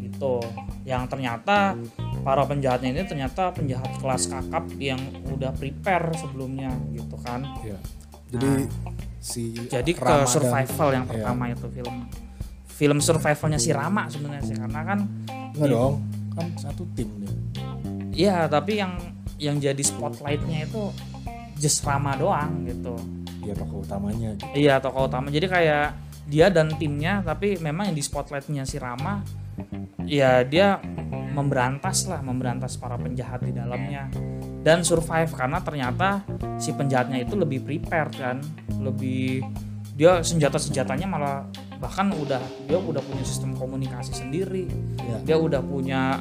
gitu 0.00 0.40
yang 0.82 1.04
ternyata 1.04 1.76
para 2.20 2.42
penjahatnya 2.42 2.90
ini 2.90 3.02
ternyata 3.02 3.50
penjahat 3.50 3.98
kelas 3.98 4.26
kakap 4.26 4.64
yang 4.76 5.00
udah 5.26 5.52
prepare 5.52 6.12
sebelumnya 6.14 6.72
gitu 6.90 7.16
kan 7.18 7.44
Iya. 7.60 7.78
Jadi 8.26 8.50
si 9.18 9.42
jadi 9.64 9.90
ke 9.90 10.00
Rama 10.00 10.18
dan- 10.18 10.28
survival 10.28 10.88
yang 10.92 11.04
Iya. 11.04 11.12
pertama 11.12 11.44
itu 11.48 11.66
film 11.70 11.96
film 12.66 12.98
survivalnya 12.98 13.56
si 13.56 13.70
Rama 13.70 14.08
sebenarnya 14.08 14.42
sih 14.42 14.56
karena 14.56 14.80
kan 14.82 14.98
Enggak 15.54 15.68
dong, 15.70 15.94
kan 16.32 16.46
satu 16.58 16.82
tim 16.92 17.06
dia. 17.16 17.30
Iya, 18.10 18.36
tapi 18.48 18.76
yang 18.76 18.98
yang 19.36 19.56
jadi 19.56 19.78
spotlightnya 19.78 20.64
itu 20.64 20.90
just 21.56 21.78
Rama 21.80 22.14
doang 22.14 22.64
gitu. 22.64 22.98
Dia 23.44 23.54
tokoh 23.54 23.84
utamanya. 23.84 24.28
gitu. 24.34 24.44
Iya, 24.56 24.74
tokoh 24.80 25.06
utama. 25.06 25.28
Jadi 25.28 25.46
kayak 25.46 25.86
dia 26.24 26.48
dan 26.48 26.72
timnya, 26.80 27.20
tapi 27.20 27.60
memang 27.60 27.92
yang 27.92 27.96
di 27.96 28.04
spotlightnya 28.04 28.64
si 28.64 28.80
Rama, 28.80 29.20
ya 30.04 30.40
dia 30.42 30.80
memberantas 31.34 32.06
lah, 32.06 32.20
memberantas 32.20 32.78
para 32.78 32.94
penjahat 32.94 33.42
di 33.42 33.52
dalamnya 33.52 34.06
dan 34.62 34.80
survive 34.80 35.28
karena 35.34 35.58
ternyata 35.60 36.22
si 36.56 36.72
penjahatnya 36.72 37.20
itu 37.20 37.34
lebih 37.36 37.60
prepared 37.60 38.14
kan, 38.16 38.38
lebih 38.80 39.42
dia 39.94 40.22
senjata 40.24 40.58
senjatanya 40.58 41.06
malah 41.06 41.36
bahkan 41.78 42.10
udah 42.10 42.40
dia 42.66 42.78
udah 42.80 42.98
punya 42.98 43.22
sistem 43.22 43.54
komunikasi 43.54 44.10
sendiri 44.10 44.66
Iya. 44.98 45.16
dia 45.22 45.36
udah 45.38 45.62
punya 45.62 46.18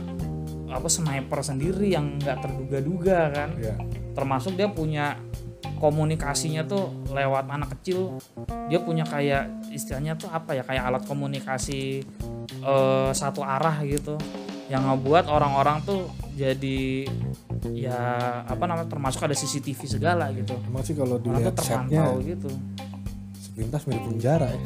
apa 0.69 0.87
sniper 0.89 1.39
sendiri 1.41 1.89
yang 1.89 2.21
nggak 2.21 2.37
terduga-duga 2.43 3.33
kan 3.33 3.49
Iya. 3.57 3.73
termasuk 4.13 4.53
dia 4.53 4.69
punya 4.69 5.17
komunikasinya 5.79 6.63
tuh 6.63 6.91
lewat 7.11 7.47
anak 7.49 7.79
kecil. 7.79 8.19
Dia 8.71 8.79
punya 8.79 9.03
kayak 9.03 9.71
istilahnya 9.71 10.15
tuh 10.15 10.31
apa 10.31 10.55
ya 10.55 10.63
kayak 10.63 10.83
alat 10.89 11.03
komunikasi 11.03 12.03
eh, 12.63 13.09
satu 13.11 13.43
arah 13.43 13.83
gitu. 13.83 14.15
Yang 14.71 14.83
ngebuat 14.89 15.25
orang-orang 15.27 15.83
tuh 15.83 16.07
jadi 16.33 17.05
ya 17.71 17.99
apa 18.47 18.63
namanya 18.65 18.89
termasuk 18.89 19.23
ada 19.23 19.35
CCTV 19.35 19.79
segala 19.85 20.31
gitu. 20.33 20.55
Emang 20.67 20.83
sih 20.83 20.95
kalau 20.95 21.19
dilihat 21.19 21.55
terpantau 21.55 22.19
gitu. 22.23 22.51
sepintas 23.37 23.85
mirip 23.85 24.01
penjara 24.09 24.49
ya. 24.49 24.59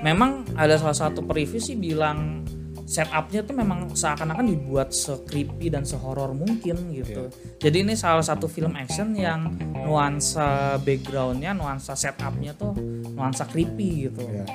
memang 0.00 0.40
ada 0.56 0.80
salah 0.80 0.96
satu 0.96 1.20
preview 1.28 1.60
sih 1.60 1.76
bilang 1.76 2.40
setupnya 2.88 3.44
tuh 3.44 3.52
memang 3.52 3.92
seakan-akan 3.92 4.48
dibuat 4.48 4.96
se-creepy 4.96 5.68
dan 5.68 5.84
sehoror 5.84 6.32
mungkin 6.32 6.88
gitu. 6.96 7.28
Jadi 7.60 7.84
ini 7.84 7.92
salah 7.92 8.24
satu 8.24 8.48
film 8.48 8.72
action 8.72 9.12
yang 9.12 9.52
nuansa 9.76 10.80
backgroundnya, 10.80 11.52
nuansa 11.52 11.92
setupnya 11.92 12.56
tuh 12.56 12.72
nuansa 13.12 13.44
creepy 13.44 14.08
gitu. 14.08 14.24
Iya. 14.24 14.48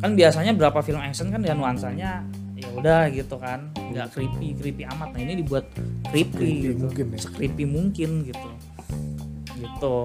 Kan 0.00 0.16
biasanya 0.16 0.56
berapa 0.56 0.80
film 0.80 1.04
action 1.04 1.28
kan 1.28 1.44
ya 1.44 1.52
nuansanya 1.52 2.24
ya 2.56 2.68
udah 2.72 3.12
gitu 3.12 3.36
kan, 3.36 3.68
nggak 3.76 4.08
creepy 4.16 4.56
creepy 4.56 4.88
amat. 4.96 5.12
Nah 5.12 5.20
ini 5.20 5.44
dibuat 5.44 5.68
creepy, 6.08 6.32
Creepy 6.32 6.52
gitu, 6.72 6.80
mungkin 6.88 7.06
ya. 7.12 7.18
creepy 7.28 7.64
mungkin 7.68 8.10
gitu. 8.24 8.48
Gitu 9.60 9.96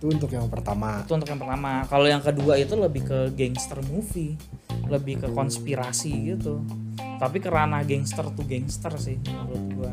Itu 0.00 0.06
untuk 0.06 0.30
yang 0.30 0.46
pertama. 0.46 1.02
itu 1.02 1.12
untuk 1.12 1.26
yang 1.28 1.42
pertama 1.42 1.82
kalau 1.90 2.06
yang 2.06 2.22
kedua 2.22 2.54
itu 2.54 2.72
lebih 2.78 3.02
ke 3.04 3.18
gangster 3.34 3.82
movie 3.84 4.38
lebih 4.88 5.20
ke 5.20 5.28
konspirasi 5.30 6.34
gitu 6.34 6.62
tapi 7.20 7.36
ke 7.36 7.52
ranah 7.52 7.84
gangster 7.84 8.24
tuh 8.32 8.44
gangster 8.48 8.96
sih 8.96 9.20
menurut 9.28 9.64
gua. 9.76 9.92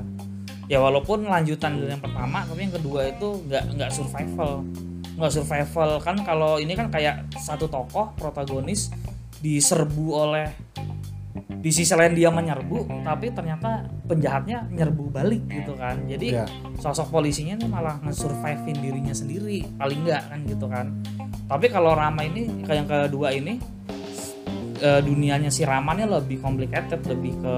Ya 0.72 0.80
walaupun 0.80 1.28
lanjutan 1.28 1.80
dari 1.80 1.92
yang 1.92 2.04
pertama 2.04 2.48
tapi 2.48 2.64
yang 2.64 2.76
kedua 2.80 3.12
itu 3.12 3.44
nggak 3.52 3.64
nggak 3.76 3.92
survival. 3.92 4.64
Nggak 5.20 5.32
survival. 5.36 5.90
Kan 6.00 6.24
kalau 6.24 6.56
ini 6.64 6.72
kan 6.72 6.88
kayak 6.88 7.28
satu 7.36 7.68
tokoh 7.68 8.16
protagonis 8.16 8.88
diserbu 9.44 10.06
oleh 10.16 10.48
di 11.58 11.74
sisi 11.74 11.92
lain 11.94 12.14
dia 12.14 12.30
menyerbu 12.30 13.02
tapi 13.02 13.34
ternyata 13.34 13.86
penjahatnya 14.08 14.72
nyerbu 14.72 15.12
balik 15.12 15.44
gitu 15.52 15.76
kan. 15.76 16.00
Jadi 16.08 16.38
Iya. 16.38 16.46
sosok 16.80 17.12
polisinya 17.12 17.58
nih 17.60 17.70
malah 17.70 18.00
nge-survivein 18.06 18.78
dirinya 18.78 19.12
sendiri 19.12 19.66
paling 19.76 20.06
enggak 20.06 20.24
kan 20.32 20.40
gitu 20.48 20.66
kan. 20.70 20.86
Tapi 21.48 21.66
kalau 21.72 21.96
Rama 21.96 22.24
ini 22.24 22.64
kayak 22.64 22.78
yang 22.86 22.88
kedua 22.88 23.32
ini 23.34 23.58
eh, 24.78 25.02
dunianya 25.02 25.50
si 25.50 25.62
Rama 25.62 25.92
nih 25.92 26.06
lebih 26.06 26.38
complicated 26.38 27.02
lebih 27.06 27.34
ke 27.38 27.56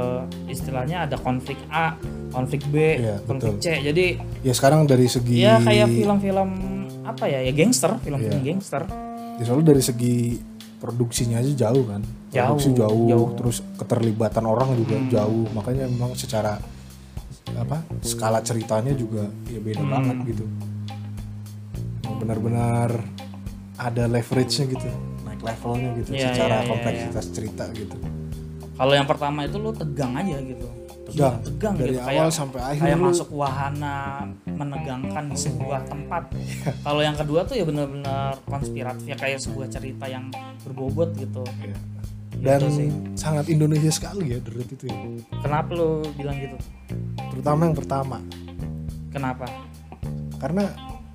istilahnya 0.48 1.04
ada 1.04 1.16
konflik 1.16 1.60
A 1.70 1.94
konflik 2.30 2.64
B 2.68 2.98
Iya, 2.98 3.20
konflik 3.24 3.58
betul. 3.58 3.66
C 3.66 3.84
jadi 3.84 4.06
Ya 4.42 4.54
sekarang 4.54 4.84
dari 4.84 5.06
segi 5.06 5.36
ya 5.40 5.58
kayak 5.58 5.88
film-film 5.88 6.50
apa 7.04 7.26
ya 7.26 7.42
ya 7.42 7.52
gangster 7.52 7.98
film-film 8.00 8.40
Iya. 8.40 8.48
gangster 8.54 8.84
ya 9.36 9.44
soalnya 9.44 9.72
dari 9.72 9.82
segi 9.82 10.16
produksinya 10.80 11.38
aja 11.38 11.68
jauh 11.68 11.84
kan. 11.86 12.00
Jauh, 12.30 12.56
Produksi 12.56 12.70
jauh, 12.72 13.08
jauh. 13.10 13.28
terus 13.36 13.60
keterlibatan 13.76 14.46
orang 14.46 14.72
juga 14.76 14.96
Hmm. 14.96 15.12
jauh. 15.12 15.46
Makanya 15.52 15.92
memang 15.92 16.16
secara 16.16 16.56
apa? 17.52 17.84
skala 18.00 18.40
ceritanya 18.40 18.94
juga 18.94 19.28
ya 19.50 19.60
beda 19.60 19.82
Hmm. 19.82 19.92
banget 19.92 20.18
gitu. 20.30 20.46
Benar-benar 22.20 22.90
ada 23.76 24.04
leverage-nya 24.08 24.66
gitu. 24.70 24.88
Levelnya 25.40 25.90
gitu 25.96 26.10
Iya, 26.12 26.30
secara 26.30 26.48
iya, 26.50 26.60
iya, 26.60 26.70
kompleksitas 26.70 27.26
cerita 27.30 27.64
gitu. 27.72 27.96
kalau 28.74 28.94
yang 28.94 29.04
pertama 29.04 29.44
itu 29.44 29.56
lu 29.56 29.72
tegang 29.72 30.14
aja 30.14 30.38
gitu 30.38 30.68
Tegang. 31.06 31.10
Gila, 31.10 31.42
tegang 31.42 31.74
Dari 31.76 31.90
gitu 31.90 32.00
awal 32.00 32.12
kayak 32.22 32.30
sampai 32.32 32.60
akhir 32.62 32.82
kayak 32.82 32.96
lu- 32.96 33.06
masuk 33.08 33.30
wahana 33.34 33.98
menegangkan 34.46 35.24
di 35.26 35.38
sebuah 35.42 35.82
tempat. 35.84 36.24
Kalau 36.80 37.02
yang 37.02 37.18
kedua 37.18 37.42
tuh 37.44 37.56
ya 37.56 37.66
bener-bener 37.66 38.06
konspiratif 38.46 39.04
ya 39.04 39.18
kayak 39.18 39.42
sebuah 39.42 39.68
cerita 39.68 40.06
yang 40.06 40.30
berbobot 40.62 41.10
gitu. 41.16 41.42
Iya. 41.60 41.78
Dan 42.40 42.60
Gitu 42.62 42.70
sih. 42.72 42.90
sangat 43.18 43.50
Indonesia 43.50 43.90
sekali 43.90 44.32
ya 44.32 44.40
Raid 44.40 44.70
itu 44.70 44.86
ya. 44.86 44.96
Kenapa 45.42 45.74
lu 45.74 45.90
bilang 46.14 46.38
gitu? 46.38 46.58
Terutama 47.34 47.62
yang 47.66 47.76
pertama. 47.76 48.18
Kenapa? 49.10 49.46
Karena 50.38 50.70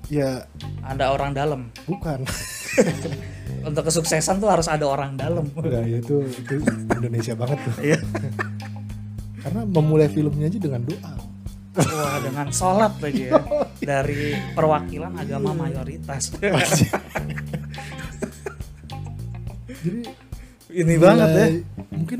ya 0.05 0.43
Ada 0.83 1.05
orang 1.09 1.31
dalam. 1.31 1.61
bukan. 1.87 2.19
Untuk 3.65 3.83
kesuksesan 3.83 4.37
tuh 4.37 4.47
harus 4.47 4.67
ada 4.67 4.85
orang 4.85 5.17
dalam. 5.17 5.45
Ya 5.65 5.81
itu 5.97 6.21
itu 6.21 6.53
Indonesia 6.87 7.33
banget 7.33 7.57
tuh. 7.61 7.73
Iya. 7.81 7.99
Karena 9.41 9.61
memulai 9.63 10.05
filmnya 10.07 10.45
aja 10.45 10.57
dengan 10.57 10.81
doa. 10.81 11.13
Wah 11.75 12.17
dengan 12.23 12.47
sholat 12.49 12.95
lagi 12.97 13.27
ya 13.27 13.35
dari 13.91 14.31
perwakilan 14.53 15.11
agama 15.13 15.51
mayoritas. 15.51 16.31
Jadi 19.65 20.01
Ini 20.71 20.95
banget 20.97 21.29
ya. 21.31 21.47
Mungkin 21.91 22.19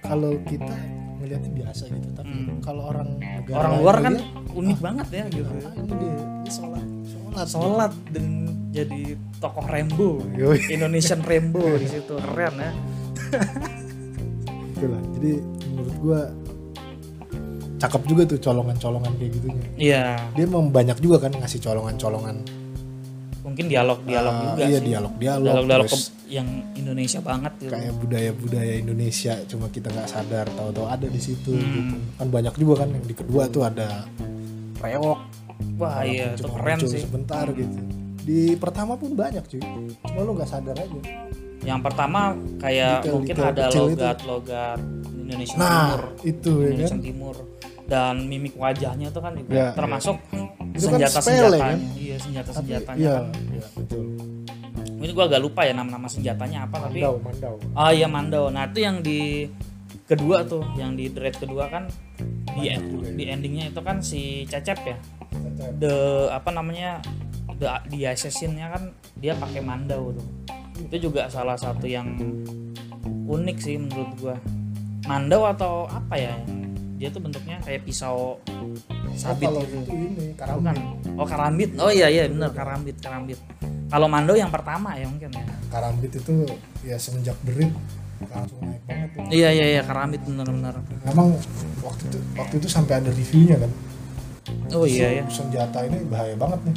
kalau 0.00 0.36
kita 0.44 0.72
ngeliatnya 1.18 1.52
biasa 1.54 1.88
gitu, 1.88 2.08
tapi 2.12 2.28
Hmm. 2.34 2.60
kalau 2.60 2.92
orang 2.92 3.16
negara 3.16 3.56
Orang 3.60 3.74
luar 3.80 3.96
kan 4.02 4.14
unik 4.50 4.78
banget 4.78 5.08
ya 5.10 5.24
gitu. 5.30 5.48
ah, 5.48 5.72
ini 5.72 5.92
dia, 5.94 6.12
ini 6.12 6.50
sholat, 6.50 6.84
sholat, 7.06 7.46
Sholat 7.48 7.92
dan 8.12 8.26
jadi 8.70 9.16
tokoh 9.44 9.64
Rembo. 9.64 10.24
Yoi. 10.32 10.58
Indonesian 10.70 11.20
Rembo 11.20 11.60
di 11.76 11.86
situ 11.86 12.16
keren 12.16 12.54
ya. 12.56 12.72
Gitu 14.72 14.86
lah. 14.86 15.02
Jadi 15.14 15.32
menurut 15.68 15.96
gua 16.00 16.20
cakep 17.76 18.02
juga 18.06 18.22
tuh 18.24 18.38
colongan-colongan 18.40 19.12
kayak 19.14 19.30
gitunya. 19.34 19.64
Iya, 19.76 20.04
Dia 20.32 20.44
memang 20.46 20.72
banyak 20.72 20.96
juga 20.98 21.20
kan 21.20 21.32
ngasih 21.34 21.60
colongan-colongan. 21.60 22.36
mungkin 23.44 23.68
dialog-dialog 23.68 24.32
ah, 24.32 24.40
juga 24.42 24.62
iya, 24.64 24.78
sih. 24.80 24.86
dialog-dialog. 24.88 25.44
Dialog-dialog 25.44 25.92
yang 26.26 26.48
Indonesia 26.74 27.20
banget 27.20 27.52
gitu. 27.60 27.70
kayak 27.70 27.92
budaya-budaya 27.94 28.74
Indonesia 28.74 29.34
cuma 29.44 29.68
kita 29.68 29.92
nggak 29.92 30.08
sadar 30.08 30.48
tahu-tahu 30.48 30.88
ada 30.88 31.06
di 31.06 31.20
situ 31.20 31.52
Hmm. 31.52 31.60
gitu 31.60 31.80
kan 32.16 32.26
banyak 32.32 32.54
juga 32.56 32.74
kan 32.82 32.88
yang 32.88 33.04
di 33.04 33.12
kedua 33.12 33.44
tuh 33.46 33.62
ada 33.62 34.08
reok 34.80 35.20
Wah 35.76 36.02
iya, 36.02 36.32
itu 36.32 36.48
keren 36.48 36.80
muncul 36.80 36.88
sih. 36.88 37.04
sebentar 37.04 37.46
gitu 37.52 37.78
di 38.24 38.56
pertama 38.56 38.96
pun 38.96 39.12
banyak 39.12 39.44
cuy 39.46 39.60
cuma 40.00 40.20
lu 40.20 40.32
nggak 40.34 40.48
sadar 40.48 40.74
aja 40.74 41.00
Yang 41.62 41.80
pertama 41.82 42.20
kayak 42.58 43.00
Detail- 43.00 43.14
mungkin 43.14 43.34
detail 43.34 43.48
ada 43.48 43.62
kecil 43.64 43.80
itu. 43.80 43.88
logat-logat 43.94 44.80
Indonesia 45.14 45.56
nah 45.56 45.72
Timur, 45.72 46.02
itu 46.22 46.50
ya 46.52 46.66
Indonesia 46.66 46.88
kan 46.90 47.00
Timur 47.02 47.36
dan 47.84 48.14
mimik 48.22 48.54
wajahnya 48.54 49.06
itu 49.08 49.20
kan 49.20 49.32
juga 49.34 49.50
Ya, 49.50 49.68
termasuk 49.72 50.16
Itu 50.72 50.86
kan 50.86 50.98
senjata 50.98 51.20
senjatanya. 51.20 51.60
kan? 51.62 51.78
Iya, 51.94 52.16
senjata 52.18 52.50
senjatanya. 52.50 52.96
iya 52.98 53.14
kan. 53.14 53.24
iya 53.50 53.66
betul 53.70 54.04
Ini 54.94 55.12
gua 55.12 55.24
agak 55.26 55.40
lupa 55.42 55.60
ya 55.62 55.72
nama-nama 55.72 56.04
senjatanya 56.06 56.58
apa 56.64 56.76
tapi 56.82 56.98
mandau 56.98 57.16
mandau 57.18 57.54
Oh 57.74 57.90
iya 57.90 58.06
Mando. 58.06 58.48
Nah, 58.48 58.64
itu 58.66 58.78
yang 58.80 58.96
di 59.00 59.20
kedua 60.02 60.44
tuh, 60.44 60.64
yang 60.74 60.92
di 60.92 61.08
dread 61.08 61.32
kedua 61.34 61.68
kan 61.68 61.84
di 62.50 62.68
Banyak 62.68 62.80
juga 62.86 63.06
ya. 63.06 63.12
di 63.14 63.24
endingnya 63.26 63.64
itu 63.68 63.80
kan 63.80 63.96
si 64.00 64.20
Cecep 64.44 64.78
ya. 64.82 64.96
The 65.74 65.96
apa 66.30 66.48
namanya? 66.50 67.04
Di 67.88 68.04
assassin-nya 68.04 68.74
kan 68.74 68.82
dia 69.18 69.34
pakai 69.38 69.60
mandau 69.62 70.12
tuh. 70.12 70.26
Itu 70.90 71.10
juga 71.10 71.30
salah 71.30 71.54
satu 71.54 71.86
yang 71.86 72.18
unik 73.24 73.56
sih 73.62 73.76
menurut 73.78 74.10
gua. 74.18 74.36
Mandau 75.04 75.44
atau 75.46 75.86
apa 75.86 76.16
ya? 76.16 76.34
Dia 76.94 77.10
tuh 77.10 77.20
bentuknya 77.20 77.60
kayak 77.60 77.84
pisau 77.84 78.38
sabit 79.14 79.50
kalau 79.50 79.62
gitu. 79.62 79.82
itu 79.82 79.92
ini 79.94 80.34
Bukan. 80.34 80.36
karambit 80.38 80.78
Oh 81.14 81.26
karambit. 81.26 81.70
Oh 81.78 81.90
iya 81.90 82.08
iya 82.10 82.26
bener 82.26 82.50
karambit 82.50 82.96
karambit. 82.98 83.38
Kalau 83.90 84.10
Mando 84.10 84.34
yang 84.34 84.50
pertama 84.50 84.96
ya 84.98 85.06
mungkin 85.06 85.30
ya. 85.30 85.44
Karambit 85.70 86.12
itu 86.18 86.34
ya 86.82 86.96
semenjak 86.98 87.38
berit 87.46 87.70
langsung 88.30 88.62
naik 88.64 88.82
banget 88.88 89.08
tuh. 89.12 89.22
iya 89.28 89.48
iya 89.52 89.66
iya 89.78 89.82
keramit 89.84 90.22
bener-bener 90.24 90.74
Memang 91.04 91.34
waktu 91.82 92.02
itu 92.08 92.18
waktu 92.38 92.54
itu 92.62 92.68
sampai 92.70 93.02
ada 93.02 93.10
reviewnya 93.12 93.56
kan. 93.60 93.70
oh 94.72 94.86
iya 94.88 95.20
ya 95.20 95.24
Senjata 95.28 95.84
ini 95.84 95.98
bahaya 96.08 96.34
banget 96.38 96.60
nih. 96.72 96.76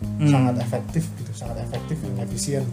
Hmm. 0.00 0.26
Sangat 0.26 0.54
efektif 0.58 1.06
gitu, 1.14 1.32
sangat 1.32 1.62
efektif 1.62 1.96
dan 1.98 2.12
efisien. 2.20 2.64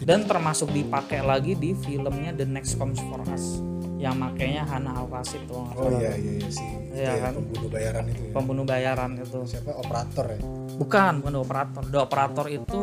dan 0.00 0.24
termasuk 0.24 0.70
dipakai 0.70 1.20
lagi 1.20 1.52
di 1.52 1.74
filmnya 1.74 2.32
The 2.32 2.44
Next 2.44 2.74
Comes 2.74 2.98
For 2.98 3.20
Us 3.26 3.58
yang 3.96 4.16
makainya 4.16 4.62
Hana 4.62 4.94
Al 4.94 5.06
Rashid 5.06 5.44
tuh 5.44 5.66
Oh 5.68 5.90
iya 5.92 6.14
iya 6.14 6.32
iya 6.38 6.48
sih. 6.48 6.68
Iya 6.90 7.10
ya, 7.10 7.22
kan? 7.22 7.32
pembunuh 7.36 7.68
bayaran 7.68 8.04
itu 8.06 8.18
ya. 8.18 8.30
pembunuh 8.32 8.64
bayaran 8.64 9.10
itu 9.14 9.38
Siapa 9.44 9.70
operator 9.74 10.24
ya? 10.26 10.38
bukan 10.74 11.12
bukan 11.20 11.30
The 11.30 11.38
operator 11.38 11.82
The 11.84 11.98
operator 12.00 12.46
itu 12.48 12.80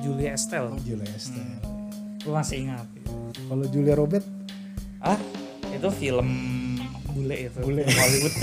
Julia 0.00 0.30
Estelle 0.32 0.68
Oh, 0.68 0.80
Julia 0.80 1.08
Estelle. 1.08 1.56
gue 2.18 2.32
masih 2.32 2.56
ingat 2.60 2.84
Kalau 3.44 3.64
Julia 3.64 3.94
Robert 3.94 4.24
ah 4.98 5.20
itu 5.68 5.88
film 5.92 6.28
bule 7.08 7.36
itu 7.46 7.58
Bule. 7.60 7.84
Hollywood 7.86 8.34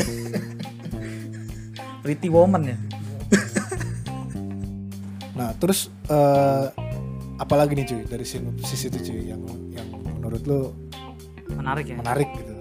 Pretty 1.99 2.27
Woman 2.27 2.63
ya 2.65 2.77
Nah, 5.33 5.49
terus 5.57 5.89
eh 6.09 6.65
apalagi 7.41 7.73
nih 7.73 7.85
cuy 7.89 8.01
dari 8.05 8.25
sinopsis 8.25 8.87
itu 8.87 8.99
cuy 9.09 9.21
yang 9.33 9.41
yang 9.73 9.87
menurut 10.21 10.43
lo 10.45 10.61
menarik 11.49 11.85
ya? 11.89 11.97
menarik 11.99 12.29
gitu. 12.37 12.53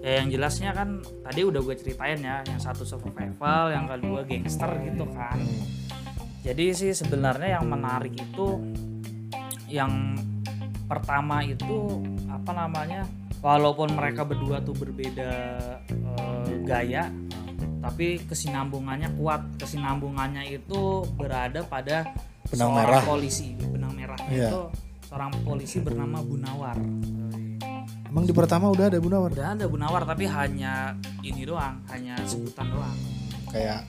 ya 0.00 0.12
yang 0.22 0.28
jelasnya 0.32 0.70
kan 0.72 1.04
tadi 1.26 1.44
udah 1.44 1.60
gue 1.60 1.76
ceritain 1.76 2.18
ya 2.24 2.40
yang 2.46 2.56
satu 2.56 2.88
survival 2.88 3.68
yang 3.74 3.84
kedua 3.90 4.24
gangster 4.24 4.70
gitu 4.86 5.04
kan. 5.12 5.38
Jadi 6.40 6.72
sih 6.72 6.92
sebenarnya 6.96 7.60
yang 7.60 7.68
menarik 7.68 8.16
itu 8.16 8.64
yang 9.68 10.16
pertama 10.88 11.44
itu 11.44 12.00
apa 12.32 12.50
namanya 12.56 13.04
walaupun 13.44 13.92
mereka 13.92 14.24
berdua 14.24 14.64
tuh 14.64 14.72
berbeda 14.72 15.32
eh, 15.92 16.52
gaya 16.64 17.12
tapi 17.80 18.20
kesinambungannya 18.22 19.08
kuat 19.14 19.40
kesinambungannya 19.56 20.44
itu 20.50 20.80
berada 21.10 21.64
pada 21.64 22.12
Benang 22.46 22.70
seorang 22.72 22.86
merah. 22.92 23.02
polisi 23.04 23.46
benang 23.56 23.92
merahnya 23.92 24.28
Iya. 24.28 24.48
itu 24.48 24.60
seorang 25.06 25.30
polisi 25.42 25.76
bernama 25.78 26.20
Bunawar 26.20 26.76
Emang 28.04 28.26
di 28.26 28.34
pertama 28.34 28.66
udah 28.66 28.90
ada 28.90 28.98
Bu 28.98 29.06
Nawar 29.06 29.30
udah 29.30 29.54
ada 29.54 29.64
Bunawar 29.64 30.02
tapi 30.02 30.26
hanya 30.26 30.98
ini 31.22 31.46
doang 31.46 31.78
hanya 31.88 32.18
sebutan 32.24 32.66
doang 32.68 32.96
kayak 33.48 33.86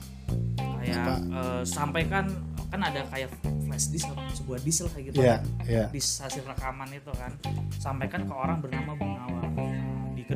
kayak 0.78 1.18
eh, 1.26 1.62
sampai 1.62 2.06
kan 2.06 2.30
kan 2.70 2.80
ada 2.80 3.02
kayak 3.10 3.28
flash 3.66 3.90
disk 3.90 4.08
atau 4.08 4.22
sebuah 4.32 4.58
lah 4.62 4.90
kayak 4.90 5.04
gitu 5.10 5.18
Iya, 5.20 5.34
kan. 5.34 5.42
iya. 5.66 5.84
disk 5.90 6.22
hasil 6.22 6.40
rekaman 6.42 6.88
itu 6.88 7.10
kan 7.12 7.34
sampaikan 7.76 8.22
ke 8.22 8.32
orang 8.32 8.62
bernama 8.62 8.94
Bunawar 8.94 9.41
di 9.41 9.41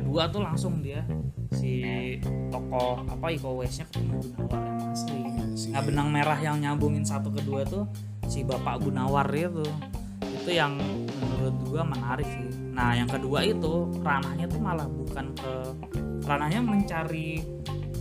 kedua 0.01 0.29
tuh 0.29 0.41
langsung 0.45 0.79
dia 0.85 1.01
si 1.53 1.81
tokoh 2.53 3.03
apa 3.07 3.25
Iko 3.33 3.57
Uwais-nya 3.57 3.85
ketemu 3.89 4.21
Bunawar 4.21 4.61
yang 4.61 4.81
asli. 4.93 5.19
Si- 5.57 5.71
nah 5.73 5.81
benang 5.81 6.09
merah 6.13 6.37
yang 6.37 6.61
nyambungin 6.61 7.01
satu 7.01 7.33
kedua 7.33 7.65
tuh 7.65 7.89
si 8.29 8.45
bapak 8.45 8.85
Bunawar 8.85 9.27
itu. 9.33 9.65
Itu 10.21 10.49
yang 10.53 10.77
menurut 11.17 11.55
gua 11.67 11.83
menarik 11.83 12.27
sih. 12.27 12.47
Nah 12.71 12.93
yang 12.93 13.09
kedua 13.09 13.41
itu 13.41 13.89
ranahnya 14.05 14.45
tuh 14.45 14.61
malah 14.61 14.87
bukan 14.87 15.33
ke 15.33 15.53
ranahnya 16.27 16.61
mencari 16.61 17.41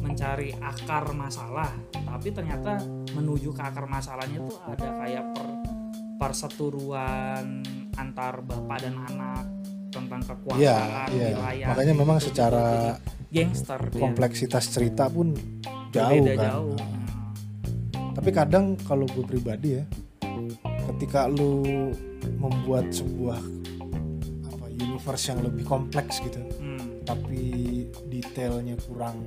mencari 0.03 0.55
akar 0.63 1.11
masalah 1.15 1.71
tapi 1.91 2.31
ternyata 2.31 2.79
menuju 3.15 3.51
ke 3.51 3.63
akar 3.63 3.91
masalahnya 3.91 4.39
tuh 4.39 4.57
ada 4.67 4.89
kayak 5.03 5.25
per 5.35 5.47
perseteruan 6.17 7.61
antar 7.99 8.41
bapak 8.41 8.87
dan 8.87 8.97
anak 8.97 9.45
tentang 9.89 10.21
kekuasaan 10.21 11.09
iya. 11.11 11.31
wilayah 11.33 11.67
Makanya 11.73 11.93
gitu. 11.93 12.03
memang 12.03 12.19
secara 12.19 12.67
gangster 13.29 13.81
kompleksitas 13.93 14.65
cerita 14.69 15.07
pun 15.07 15.33
jauh 15.91 16.23
Berbeda 16.23 16.35
kan. 16.37 16.51
jauh. 16.53 16.77
Nah, 16.77 18.13
Tapi 18.13 18.31
kadang 18.31 18.65
kalau 18.81 19.05
gue 19.07 19.25
pribadi 19.25 19.77
ya, 19.77 19.85
ketika 20.89 21.29
lu 21.29 21.63
membuat 22.37 22.89
sebuah 22.89 23.39
apa 24.49 24.67
universe 24.71 25.25
yang 25.29 25.41
lebih 25.41 25.65
kompleks 25.65 26.19
gitu, 26.21 26.41
Hmm. 26.57 27.05
tapi 27.05 27.43
detailnya 28.07 28.75
kurang 28.83 29.21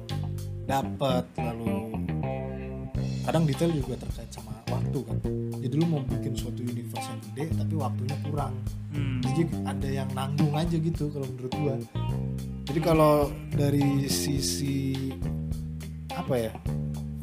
dapat 0.66 1.26
lalu 1.36 1.98
kadang 3.24 3.46
detail 3.46 3.72
juga 3.72 3.94
terkait 4.00 4.30
sama 4.30 4.54
waktu 4.70 5.00
kan. 5.02 5.18
Jadi 5.60 5.74
lu 5.76 5.86
mau 5.86 6.02
bikin 6.02 6.34
suatu 6.34 6.60
universe 6.60 7.04
yang 7.04 7.20
gede 7.26 7.44
tapi 7.56 7.74
waktunya 7.76 8.18
kurang. 8.24 8.54
Hmm. 8.90 9.22
jadi 9.22 9.42
ada 9.64 9.86
yang 9.88 10.10
nanggung 10.12 10.50
aja 10.52 10.74
gitu 10.74 11.10
kalau 11.10 11.28
menurut 11.28 11.54
gua. 11.54 11.76
Jadi 12.66 12.80
kalau 12.80 13.14
dari 13.50 13.86
sisi 14.06 14.94
apa 16.10 16.34
ya 16.36 16.52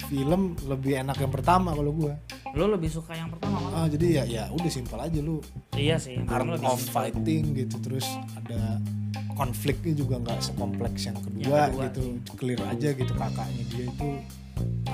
film 0.07 0.55
lebih 0.63 1.03
enak 1.03 1.19
yang 1.19 1.31
pertama 1.31 1.73
kalau 1.73 1.91
gua. 1.91 2.15
Lo 2.55 2.71
lebih 2.71 2.89
suka 2.89 3.13
yang 3.13 3.29
pertama 3.29 3.59
mana? 3.59 3.75
ah 3.77 3.87
jadi 3.87 4.07
ya 4.09 4.25
ya 4.25 4.45
udah 4.49 4.71
simpel 4.71 4.97
aja 4.97 5.19
lu. 5.19 5.43
Iya 5.73 5.99
sih, 5.99 6.17
art 6.25 6.47
of 6.63 6.81
fighting 6.87 7.53
gitu 7.53 7.77
terus 7.81 8.07
ada 8.33 8.79
konfliknya 9.35 9.93
juga 9.93 10.17
nggak 10.17 10.41
sekompleks 10.41 11.03
yang 11.05 11.19
kedua, 11.19 11.45
Yang 11.45 11.69
kedua, 11.69 11.85
gitu. 11.85 12.05
clear 12.33 12.61
aja 12.65 12.89
gitu 12.95 13.13
kakaknya 13.13 13.65
dia 13.69 13.85
itu 13.85 14.09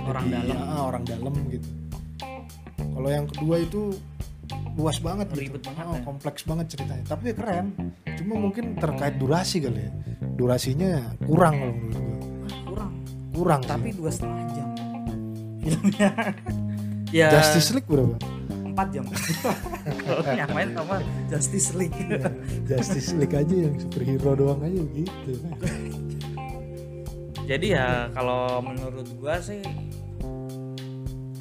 Orang 0.03 0.25
di- 0.27 0.35
dalam. 0.35 0.57
ah, 0.59 0.83
orang 0.83 1.05
dalam 1.07 1.35
gitu 1.47 1.69
kalau 2.91 3.09
yang 3.09 3.27
kedua 3.27 3.57
itu 3.59 3.83
luas 4.73 4.97
banget 4.99 5.27
Ribet 5.33 5.61
gitu. 5.61 5.69
banget 5.69 5.85
Ah, 5.85 5.93
ya. 5.93 6.01
kompleks 6.03 6.41
banget 6.43 6.67
ceritanya 6.69 7.05
tapi 7.07 7.23
ya 7.31 7.35
keren 7.35 7.67
cuma 8.15 8.35
mungkin 8.39 8.65
terkait 8.77 9.15
durasi 9.17 9.57
kali 9.61 9.81
ya 9.81 9.91
durasinya 10.35 10.91
kurang 11.23 11.55
kalau 11.55 11.73
menurut 11.73 12.03
gue 12.03 12.19
kurang. 12.65 12.93
kurang 13.33 13.61
Tapi 13.65 13.89
sih. 13.89 13.95
dua 13.97 14.11
setengah 14.11 14.45
jam 14.53 14.69
filmnya. 15.59 16.11
ya 17.17 17.27
Justice 17.31 17.71
League 17.73 17.87
berapa 17.87 18.17
empat 18.73 18.89
jam. 18.89 19.05
Yang 20.41 20.51
main 20.57 20.69
sama 20.73 20.97
Justice 21.29 21.77
League. 21.77 21.93
Ya, 21.93 22.25
Justice 22.65 23.13
League 23.13 23.37
aja 23.37 23.53
yang 23.53 23.77
superhero 23.77 24.33
doang 24.33 24.65
aja 24.65 24.81
gitu 24.97 25.33
Jadi 27.43 27.75
ya 27.75 28.07
kalau 28.15 28.63
menurut 28.65 29.05
gua 29.19 29.37
sih 29.43 29.61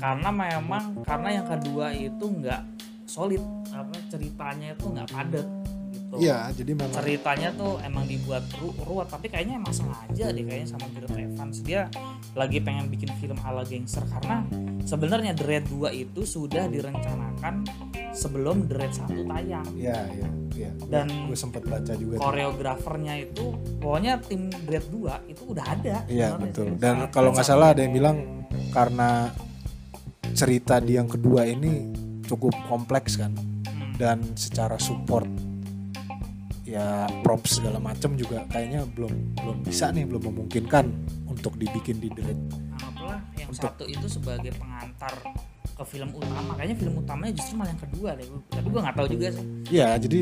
karena 0.01 0.29
memang 0.33 1.05
karena 1.05 1.29
yang 1.37 1.47
kedua 1.47 1.93
itu 1.93 2.25
nggak 2.25 2.61
solid 3.05 3.43
apa 3.69 3.93
ceritanya 4.09 4.73
itu 4.73 4.85
nggak 4.89 5.07
padat 5.07 5.47
gitu. 5.91 6.15
iya 6.17 6.49
jadi 6.49 6.71
memang 6.73 6.95
ceritanya 6.95 7.49
tuh 7.53 7.77
emang 7.83 8.07
dibuat 8.07 8.43
ru 8.57 8.73
ruwet 8.81 9.07
tapi 9.07 9.29
kayaknya 9.29 9.61
emang 9.61 9.71
sengaja 9.71 10.31
deh 10.31 10.41
kayaknya 10.41 10.67
sama 10.67 10.87
Gareth 10.89 11.15
Evans 11.15 11.57
dia 11.61 11.85
lagi 12.33 12.57
pengen 12.59 12.87
bikin 12.87 13.11
film 13.19 13.37
ala 13.43 13.61
gangster 13.61 14.01
karena 14.07 14.41
sebenarnya 14.81 15.35
The 15.35 15.45
Raid 15.45 15.65
2 15.67 15.91
itu 15.93 16.21
sudah 16.23 16.65
direncanakan 16.65 17.67
sebelum 18.15 18.65
The 18.71 18.75
Raid 18.79 18.93
1 18.95 19.27
tayang 19.27 19.67
Iya, 19.75 19.99
iya, 20.15 20.27
iya. 20.55 20.69
Dan 20.87 21.27
gue 21.27 21.35
sempat 21.35 21.63
baca 21.63 21.93
juga. 21.95 22.15
tuh. 22.17 22.23
koreografernya 22.23 23.13
itu 23.19 23.45
pokoknya 23.77 24.23
tim 24.23 24.47
The 24.47 24.79
Raid 24.79 24.87
2 24.89 25.31
itu 25.31 25.43
udah 25.45 25.65
ada 25.67 25.95
Iya, 26.07 26.39
betul. 26.39 26.79
Dan 26.79 27.11
kalau 27.11 27.35
nggak 27.35 27.45
salah 27.45 27.75
ada 27.75 27.83
yang 27.83 27.93
bilang 27.93 28.47
karena 28.71 29.31
cerita 30.31 30.79
di 30.79 30.95
yang 30.95 31.05
kedua 31.05 31.43
ini 31.43 31.91
cukup 32.23 32.55
kompleks 32.65 33.15
kan 33.15 33.35
dan 33.95 34.23
secara 34.33 34.75
support 34.75 35.27
ya 36.63 37.03
props 37.21 37.59
segala 37.59 37.77
macam 37.77 38.15
juga 38.15 38.47
kayaknya 38.47 38.87
belum 38.87 39.11
belum 39.35 39.57
bisa 39.61 39.91
nih 39.91 40.07
belum 40.07 40.23
memungkinkan 40.25 40.85
untuk 41.27 41.55
dibikin 41.55 41.99
di 41.99 42.07
Raid. 42.09 42.39
anggaplah 42.71 43.19
yang 43.35 43.49
Untuk- 43.51 43.67
satu 43.67 43.83
itu 43.85 44.07
sebagai 44.07 44.55
pengantar 44.55 45.11
ke 45.61 45.83
film 45.83 46.09
utama 46.13 46.55
kayaknya 46.55 46.77
film 46.77 46.95
utamanya 46.97 47.33
justru 47.33 47.53
malah 47.55 47.71
yang 47.71 47.83
kedua 47.83 48.09
deh 48.13 48.27
tapi 48.47 48.67
gue 48.69 48.81
nggak 48.81 48.95
tahu 48.95 49.07
juga 49.09 49.27
sih 49.29 49.45
Ya, 49.69 49.89
jadi 49.95 50.21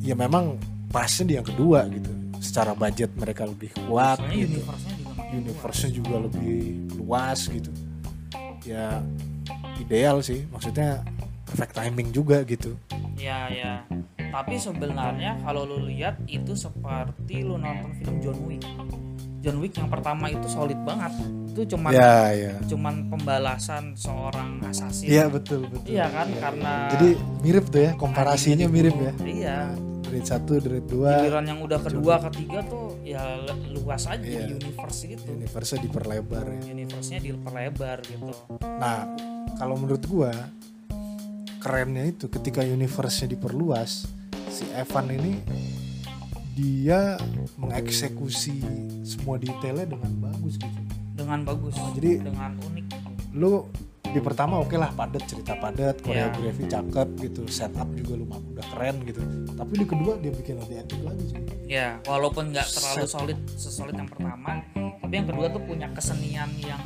ya 0.00 0.14
memang 0.14 0.56
pasnya 0.88 1.24
di 1.24 1.34
yang 1.36 1.46
kedua 1.46 1.86
gitu. 1.86 2.10
Secara 2.40 2.72
budget 2.72 3.12
mereka 3.14 3.44
lebih 3.44 3.68
kuat 3.84 4.16
soalnya 4.16 4.32
gitu. 4.38 4.58
universe-nya 4.58 4.94
juga 4.96 5.12
makin 5.12 5.34
universe-nya 5.38 5.90
juga 5.92 6.14
lebih 6.24 6.56
luas 6.96 7.40
gitu 7.46 7.70
ya 8.64 9.00
ideal 9.80 10.20
sih 10.20 10.44
maksudnya 10.52 11.00
perfect 11.48 11.74
timing 11.74 12.12
juga 12.12 12.44
gitu 12.46 12.76
Ya 13.20 13.52
ya. 13.52 13.84
Tapi 14.32 14.56
sebenarnya 14.56 15.36
kalau 15.44 15.68
lu 15.68 15.84
lihat 15.92 16.16
itu 16.24 16.56
seperti 16.56 17.44
lu 17.44 17.60
nonton 17.60 17.92
film 18.00 18.16
John 18.24 18.38
Wick. 18.48 18.64
John 19.44 19.60
Wick 19.60 19.76
yang 19.76 19.92
pertama 19.92 20.32
itu 20.32 20.48
solid 20.48 20.80
banget. 20.88 21.12
Itu 21.52 21.76
cuman 21.76 21.92
ya 21.92 22.32
ya 22.32 22.54
cuman 22.64 23.12
pembalasan 23.12 23.92
seorang 23.92 24.64
assassin. 24.64 25.12
iya 25.12 25.28
betul 25.28 25.68
betul 25.68 25.84
Iya 25.84 26.06
kan 26.08 26.28
karena 26.40 26.72
jadi 26.96 27.08
mirip 27.44 27.64
tuh 27.68 27.80
ya 27.84 27.92
komparasinya 28.00 28.64
anjing 28.64 28.72
mirip 28.72 28.96
ya. 28.96 29.12
Iya. 29.20 29.58
Grade 30.10 30.26
satu 30.26 30.52
grade 30.58 30.86
dua. 30.86 31.22
Giliran 31.22 31.44
yang 31.46 31.60
udah 31.62 31.78
kedua, 31.78 32.14
ketiga 32.26 32.58
tuh 32.66 32.98
ya 33.00 33.22
luas 33.70 34.04
aja 34.04 34.18
di 34.20 34.52
universe 34.52 35.06
gitu. 35.06 35.22
universe 35.30 35.78
diperlebar 35.78 36.44
ya. 36.50 36.60
Universe-nya 36.68 37.18
diperlebar 37.22 37.98
gitu. 38.04 38.28
nah 38.60 39.06
kalau 39.56 39.78
menurut 39.78 40.02
gua 40.04 40.34
kerennya 41.60 42.10
itu 42.10 42.26
ketika 42.26 42.60
universe-nya 42.60 43.30
diperluas 43.30 44.08
si 44.50 44.66
Evan 44.74 45.06
ini 45.12 45.32
dia 46.56 47.16
mengeksekusi 47.56 48.60
semua 49.06 49.38
detailnya 49.38 49.86
dengan 49.86 50.12
bagus 50.20 50.58
gitu. 50.58 50.80
Dengan 51.14 51.44
bagus 51.44 51.76
Oh, 51.78 51.92
jadi- 51.94 52.20
dengan 52.20 52.56
unik. 52.58 52.86
lu 53.32 53.68
di 54.02 54.18
pertama 54.18 54.58
oke 54.58 54.74
lah 54.74 54.90
padat 54.90 55.22
cerita 55.22 55.54
padat 55.54 56.00
koreografi 56.00 56.66
cakep 56.66 57.08
gitu 57.20 57.42
setup 57.46 57.86
juga 57.94 58.12
lu 58.16 58.24
udah 58.26 58.66
keren 58.74 58.96
gitu 59.04 59.20
tapi 59.54 59.72
di 59.76 59.86
kedua 59.86 60.12
dia 60.18 60.32
bikin 60.32 60.58
lebih 60.58 60.76
epic 60.80 61.00
lagi 61.04 61.24
sih 61.28 61.38
ya 61.68 62.00
walaupun 62.04 62.50
nggak 62.50 62.66
terlalu 62.66 63.04
Set. 63.06 63.12
solid 63.12 63.38
sesolid 63.54 63.94
yang 63.94 64.10
pertama 64.10 64.64
tapi 64.74 65.12
yang 65.14 65.28
kedua 65.28 65.46
tuh 65.48 65.62
punya 65.62 65.86
kesenian 65.94 66.50
yang 66.58 66.82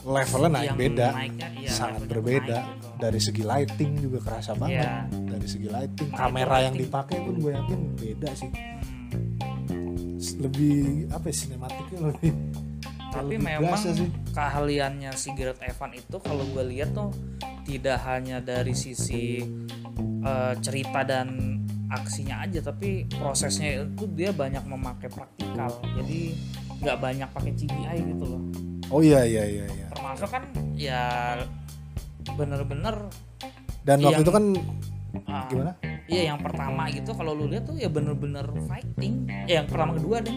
levelnya 0.00 0.48
naik 0.50 0.64
yang 0.64 0.78
beda 0.80 1.06
naiknya, 1.12 1.48
iya, 1.54 1.70
sangat 1.70 2.02
berbeda 2.08 2.56
naik 2.56 2.72
gitu. 2.72 2.88
dari 2.96 3.20
segi 3.20 3.42
lighting 3.44 3.90
juga 4.00 4.18
kerasa 4.20 4.52
banget 4.56 4.80
Iya. 4.80 4.96
dari 5.28 5.46
segi 5.46 5.68
lighting 5.68 6.08
Nah, 6.08 6.18
kamera 6.18 6.56
yang 6.60 6.74
dipakai 6.74 7.16
pun 7.20 7.34
gue 7.36 7.52
yakin 7.52 7.80
beda 7.96 8.30
sih 8.32 8.50
Hmm. 9.70 10.16
lebih 10.40 10.76
apa 11.08 11.24
ya 11.24 11.34
sinematiknya 11.36 11.98
lebih 12.10 12.32
tapi 13.10 13.34
memang 13.36 13.74
sih. 13.74 14.06
keahliannya 14.30 15.10
si 15.18 15.34
Gareth 15.34 15.60
Evan 15.60 15.90
itu 15.98 16.16
kalau 16.22 16.46
gue 16.46 16.64
lihat 16.70 16.94
tuh 16.94 17.10
tidak 17.66 17.98
hanya 18.06 18.38
dari 18.38 18.72
sisi 18.72 19.42
eh, 20.22 20.54
cerita 20.62 21.02
dan 21.02 21.58
aksinya 21.90 22.46
aja 22.46 22.62
tapi 22.62 23.02
prosesnya 23.10 23.82
itu 23.82 24.06
dia 24.14 24.30
banyak 24.30 24.62
memakai 24.62 25.10
praktikal. 25.10 25.82
Jadi 25.98 26.38
nggak 26.80 26.98
banyak 27.02 27.28
pakai 27.34 27.52
CGI 27.58 27.98
gitu 28.14 28.24
loh. 28.30 28.42
Oh 28.94 29.02
iya 29.02 29.26
iya 29.26 29.44
iya 29.46 29.66
iya. 29.66 29.86
Termasuk 29.90 30.30
kan 30.30 30.42
ya 30.78 31.02
bener-bener 32.38 33.10
dan 33.82 33.98
waktu 34.06 34.22
Yang- 34.22 34.24
itu 34.24 34.32
kan 34.32 34.44
ah, 35.26 35.46
gimana? 35.50 35.72
iya 36.06 36.22
yang 36.30 36.38
pertama 36.38 36.86
gitu 36.94 37.10
kalau 37.14 37.34
lu 37.34 37.50
lihat 37.50 37.66
tuh 37.66 37.74
ya 37.74 37.90
bener-bener 37.90 38.46
fighting. 38.70 39.26
Eh, 39.50 39.58
yang 39.58 39.66
pertama 39.66 39.98
kedua 39.98 40.22
deh 40.22 40.36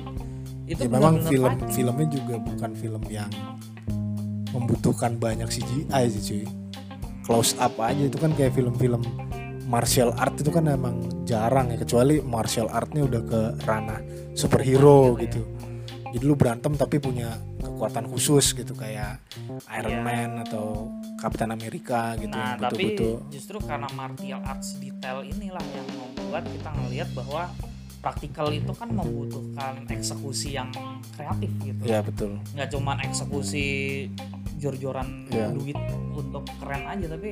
itu 0.73 0.81
ya 0.81 0.89
memang 0.89 1.13
bener-bener 1.15 1.29
film 1.29 1.53
fighting. 1.53 1.71
filmnya 1.71 2.07
juga 2.09 2.35
bukan 2.39 2.71
film 2.73 3.03
yang 3.07 3.31
membutuhkan 4.49 5.11
banyak 5.15 5.47
CGI 5.47 6.03
sih 6.09 6.21
cuy 6.23 6.43
close 7.23 7.55
up 7.57 7.73
aja 7.79 8.03
itu 8.03 8.17
kan 8.17 8.33
kayak 8.33 8.51
film-film 8.51 9.01
martial 9.63 10.11
art 10.13 10.35
itu 10.35 10.49
kan 10.49 10.67
emang 10.67 10.99
jarang 11.23 11.69
ya 11.69 11.79
kecuali 11.79 12.19
martial 12.19 12.67
artnya 12.67 13.01
udah 13.01 13.21
ke 13.23 13.41
ranah 13.61 13.99
superhero 14.33 15.15
gitu 15.17 15.41
Hmm. 15.63 15.81
jadi 16.13 16.25
lu 16.25 16.35
berantem 16.35 16.75
tapi 16.75 16.99
punya 16.99 17.33
kekuatan 17.57 18.05
khusus 18.05 18.53
gitu 18.53 18.75
kayak 18.75 19.17
Iron 19.73 19.97
Iya. 19.97 20.03
Man 20.03 20.31
atau 20.43 20.91
Captain 21.17 21.49
America 21.49 22.13
gitu 22.15 22.29
Nah, 22.29 22.53
yang 22.53 22.61
tapi 22.61 22.93
betul-betul 22.93 23.13
justru 23.31 23.57
karena 23.59 23.89
martial 23.89 24.41
arts 24.43 24.77
detail 24.77 25.25
inilah 25.25 25.63
yang 25.65 25.87
membuat 25.89 26.43
kita 26.45 26.69
ngelihat 26.71 27.09
bahwa 27.13 27.49
praktikal 28.03 28.51
itu 28.51 28.75
kan 28.75 28.91
membutuhkan 28.91 29.87
eksekusi 29.87 30.53
yang 30.53 30.67
kreatif 31.15 31.47
gitu. 31.63 31.81
ya 31.81 32.03
betul 32.03 32.35
Nggak 32.51 32.69
cuman 32.69 32.99
eksekusi 33.01 33.65
jor-joran 34.59 35.23
Iya. 35.27 35.49
duit 35.49 35.79
untuk 36.11 36.43
keren 36.59 36.83
aja 36.85 37.07
tapi 37.09 37.31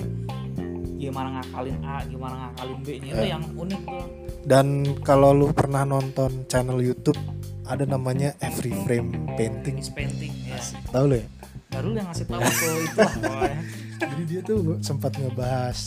gimana 0.95 1.27
ngakalin 1.35 1.75
A, 1.81 2.05
gimana 2.05 2.35
ngakalin 2.47 2.79
B-nya 2.81 3.09
itu 3.09 3.19
Iya. 3.19 3.31
yang 3.31 3.43
unik 3.51 3.81
tuh. 3.83 4.05
dan 4.41 4.67
kalau 5.01 5.31
lu 5.31 5.51
pernah 5.51 5.83
nonton 5.83 6.47
channel 6.47 6.79
YouTube 6.79 7.19
ada 7.63 7.83
namanya 7.83 8.31
Every 8.39 8.71
Frame 8.85 9.11
Painting 9.35 9.75
Finish 9.77 9.91
painting 9.91 10.31
ya. 10.45 10.55
tahu 10.87 11.05
lo 11.05 11.17
ya 11.17 11.27
Baru 11.69 11.95
yang 11.95 12.03
ngasih 12.05 12.27
tahu 12.27 12.41
tuh 12.43 12.75
itulah 12.81 13.11
pokoknya. 13.21 13.61
jadi 13.97 14.23
dia 14.25 14.41
tuh 14.41 14.59
sempat 14.79 15.11
ngebahas 15.15 15.79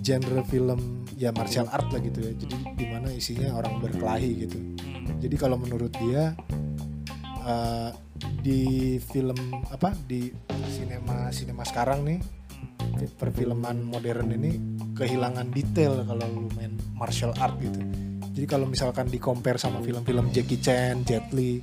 genre 0.00 0.42
film 0.44 0.99
ya 1.20 1.30
martial 1.36 1.68
art 1.68 1.92
lah 1.92 2.00
gitu 2.00 2.24
ya 2.24 2.32
jadi 2.32 2.56
di 2.74 2.84
mana 2.88 3.12
isinya 3.12 3.52
orang 3.52 3.76
berkelahi 3.78 4.48
gitu 4.48 4.56
Hmm. 4.80 5.20
jadi 5.20 5.36
kalau 5.36 5.60
menurut 5.60 5.92
dia 6.00 6.32
eh, 7.44 7.90
di 8.40 8.60
film 8.98 9.36
apa 9.68 9.92
di 10.08 10.32
sinema 10.66 11.28
sinema 11.28 11.60
sekarang 11.62 12.04
nih 12.04 12.20
perfilman 13.16 13.80
modern 13.80 14.32
ini 14.32 14.56
kehilangan 14.96 15.48
detail 15.52 16.04
kalau 16.04 16.24
lu 16.26 16.48
main 16.56 16.72
martial 16.96 17.32
art 17.36 17.56
gitu 17.60 17.80
jadi 18.32 18.46
kalau 18.48 18.64
misalkan 18.64 19.08
di 19.08 19.20
compare 19.20 19.60
sama 19.60 19.80
film-film 19.80 20.32
Jackie 20.32 20.60
Chan, 20.60 21.04
Jet 21.04 21.28
Li 21.32 21.60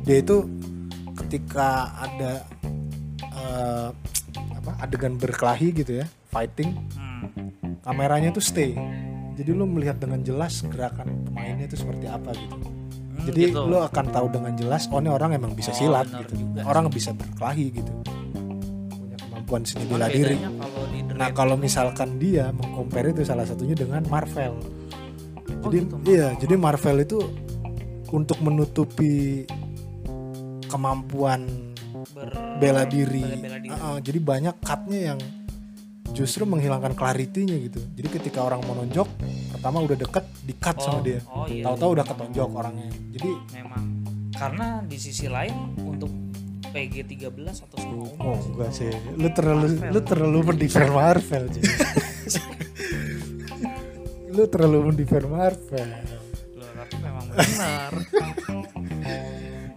dia 0.00 0.20
itu 0.20 0.44
ketika 1.14 1.92
ada 2.00 2.44
eh, 3.20 3.88
apa 4.32 4.70
adegan 4.80 5.16
berkelahi 5.16 5.76
gitu 5.76 6.00
ya 6.00 6.06
fighting 6.28 6.72
Hmm. 6.96 7.63
Kameranya 7.80 8.30
tuh 8.30 8.44
stay. 8.44 8.76
Jadi 9.34 9.50
lu 9.50 9.66
melihat 9.66 9.98
dengan 9.98 10.22
jelas 10.22 10.62
gerakan 10.62 11.26
pemainnya 11.26 11.66
itu 11.66 11.74
seperti 11.74 12.06
apa 12.06 12.30
gitu. 12.32 12.54
Hmm, 12.54 13.26
jadi 13.26 13.42
gitu. 13.50 13.66
lu 13.66 13.78
akan 13.78 14.04
tahu 14.10 14.26
dengan 14.30 14.54
jelas 14.54 14.86
oh 14.88 14.98
ini 14.98 15.10
orang 15.10 15.34
emang 15.34 15.54
bisa 15.54 15.70
Oh, 15.70 15.78
silat 15.78 16.06
gitu. 16.06 16.38
juga 16.38 16.62
orang 16.62 16.86
bisa 16.86 17.10
berkelahi 17.10 17.66
gitu. 17.74 17.92
Punya 18.90 19.16
kemampuan 19.18 19.62
seni 19.64 19.84
bela 19.86 20.06
diri. 20.06 20.38
nah 21.14 21.30
kalau 21.30 21.54
itu- 21.54 21.62
misalkan 21.62 22.18
dia 22.18 22.50
mengcompare 22.50 23.10
itu 23.10 23.22
salah 23.22 23.42
satunya 23.42 23.74
dengan 23.74 24.02
Marvel. 24.06 24.54
Oh, 24.54 25.66
jadi 25.66 25.82
gitu, 25.82 25.94
iya 26.06 26.26
Marvel. 26.30 26.40
jadi 26.42 26.54
Marvel 26.54 26.96
itu 27.00 27.18
untuk 28.10 28.38
menutupi 28.38 29.46
kemampuan 30.66 31.46
ber- 32.10 32.58
bela 32.58 32.82
diri, 32.84 33.22
bela 33.34 33.58
diri. 33.58 33.70
Uh-uh, 33.70 33.96
jadi 33.98 34.18
banyak 34.20 34.54
cutnya 34.60 35.00
yang 35.14 35.18
justru 36.14 36.46
menghilangkan 36.46 36.94
clarity-nya 36.94 37.56
gitu. 37.60 37.82
Jadi 37.92 38.08
ketika 38.12 38.40
orang 38.40 38.62
mau 38.62 38.74
nonjok 38.74 39.08
pertama 39.50 39.82
udah 39.82 39.96
deket 39.96 40.24
di 40.40 40.54
cut 40.54 40.76
sama 40.78 40.98
Oh, 40.98 41.02
dia. 41.02 41.18
oh 41.26 41.44
iya, 41.44 41.62
tahu-tahu 41.66 41.90
iya. 41.90 41.96
udah 41.98 42.04
ketonjok 42.06 42.48
orangnya. 42.54 42.88
Jadi 43.10 43.30
memang. 43.52 43.82
Karena 44.32 44.66
di 44.80 44.96
sisi 44.96 45.26
lain 45.26 45.54
untuk 45.78 46.10
PG 46.70 46.94
13 47.06 47.30
atau 47.60 47.76
semua 47.78 48.06
oh 48.18 48.34
sih, 48.34 48.50
enggak 48.50 48.70
sih. 48.72 48.90
lu 49.14 49.28
terlalu 49.30 49.66
Marvel. 49.70 49.90
lu 49.90 50.00
terlalu 50.02 50.38
mendefend 50.42 50.90
Marvel 50.90 51.44
lu 54.28 54.44
terlalu 54.50 54.78
mendefend 54.90 55.26
Marvel. 55.30 55.88
Loh, 56.58 56.70
tapi 56.74 56.94
memang 56.98 57.24
benar. 57.30 57.92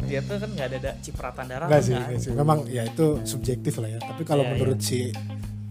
Dia 0.07 0.19
tuh 0.23 0.35
kan 0.39 0.49
nggak 0.49 0.67
ada, 0.71 0.77
ada 0.79 0.91
cipratan 0.97 1.45
darah 1.45 1.67
sih, 1.77 1.93
nggak 1.93 2.01
enggak 2.01 2.09
ada. 2.09 2.17
sih. 2.17 2.31
Memang 2.33 2.59
ya 2.65 2.81
itu 2.81 3.05
subjektif 3.21 3.77
lah 3.77 3.89
ya. 3.91 3.99
Tapi 4.01 4.23
kalau 4.23 4.41
Iya, 4.41 4.51
menurut 4.55 4.79
si 4.81 5.13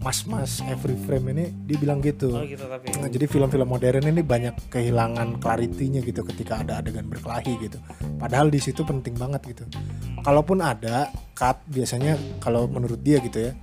mas-mas 0.07 0.63
every 0.71 0.95
frame 1.03 1.35
ini 1.35 1.51
dia 1.67 1.75
bilang 1.75 1.99
gitu 1.99 2.31
oh 2.31 2.47
gitu 2.47 2.63
tapi 2.63 2.95
Nah, 2.95 3.11
jadi 3.11 3.27
film-film 3.27 3.67
modern 3.67 4.07
ini 4.07 4.23
banyak 4.23 4.71
kehilangan 4.71 5.43
clarity-nya 5.43 5.99
gitu 5.99 6.23
ketika 6.23 6.63
ada 6.63 6.79
adegan 6.79 7.05
berkelahi 7.05 7.59
gitu. 7.59 7.77
Padahal 8.15 8.47
di 8.47 8.57
situ 8.57 8.81
penting 8.81 9.13
banget 9.19 9.43
gitu. 9.53 9.67
Kalaupun 10.23 10.63
ada 10.63 11.11
cut 11.35 11.59
biasanya 11.67 12.15
kalau 12.39 12.65
menurut 12.65 13.03
dia 13.03 13.19
gitu 13.19 13.51
ya. 13.51 13.53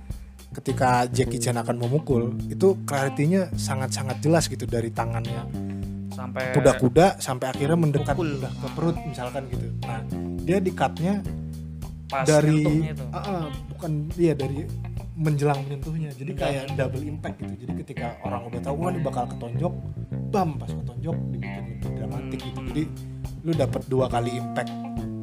Ketika 0.53 1.03
Jackie 1.11 1.35
Chan 1.35 1.57
akan 1.59 1.75
memukul, 1.75 2.31
itu 2.47 2.79
clarity-nya 2.87 3.51
sangat-sangat 3.59 4.23
jelas 4.23 4.47
gitu 4.47 4.63
dari 4.63 4.87
tangannya 4.87 5.43
sampai 6.15 6.55
kuda-kuda 6.55 7.19
sampai 7.19 7.51
akhirnya 7.51 7.75
mendekat 7.75 8.15
Pukul. 8.15 8.39
udah 8.39 8.51
ke 8.55 8.67
perut 8.71 8.97
misalkan 9.03 9.43
gitu. 9.51 9.67
Nah, 9.83 9.99
dia 10.47 10.57
di 10.63 10.71
cut-nya 10.71 11.19
pas 12.07 12.23
dari 12.23 12.87
Ah, 13.11 13.17
ah, 13.19 13.43
bukan 13.67 14.07
dia 14.15 14.31
dari 14.31 14.63
menjelang 15.15 15.63
menyentuhnya. 15.63 16.11
Jadi 16.11 16.31
Menjelang 16.35 16.67
kayak 16.67 16.75
double 16.75 17.03
impact 17.03 17.35
gitu. 17.39 17.53
Jadi 17.65 17.73
ketika 17.81 18.07
orang 18.21 18.41
udah 18.51 18.59
tahu 18.61 18.75
wah 18.75 18.89
ini 18.91 18.99
bakal 18.99 19.23
ketonjok 19.31 19.73
bam 20.29 20.49
pas 20.59 20.67
ketonjok 20.67 21.15
dibikin 21.31 21.63
lebih 21.71 21.89
dramatik 21.95 22.39
gitu. 22.43 22.59
Jadi 22.71 22.83
lu 23.45 23.51
dapat 23.55 23.81
dua 23.87 24.05
kali 24.11 24.31
impact 24.35 24.71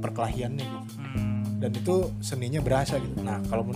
perkelahiannya 0.00 0.64
gitu. 0.64 0.80
Hmm. 0.98 1.44
dan 1.62 1.70
itu 1.70 1.94
seninya 2.18 2.58
berasa 2.58 2.98
gitu. 2.98 3.22
Nah 3.22 3.38
kalau 3.46 3.70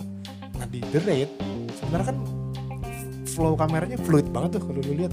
nah 0.57 0.67
di 0.67 0.81
The 0.83 0.99
Raid 0.99 1.31
sebenarnya 1.77 2.07
kan 2.11 2.19
flow 3.29 3.55
kameranya 3.55 3.99
fluid 4.01 4.27
banget 4.33 4.59
tuh 4.59 4.63
kalau 4.67 4.81
lu 4.83 4.93
lihat. 4.97 5.13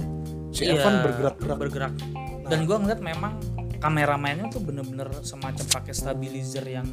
Si 0.53 0.69
Iya, 0.69 0.80
Evan 0.80 1.01
bergerak-gerak. 1.01 1.57
bergerak. 1.59 1.93
Nah. 1.93 2.49
dan 2.49 2.59
gua 2.65 2.77
ngeliat 2.82 3.01
memang 3.01 3.34
kameramennya 3.77 4.47
tuh 4.47 4.61
bener-bener 4.63 5.09
semacam 5.21 5.65
pakai 5.67 5.91
stabilizer 5.91 6.63
yang 6.63 6.88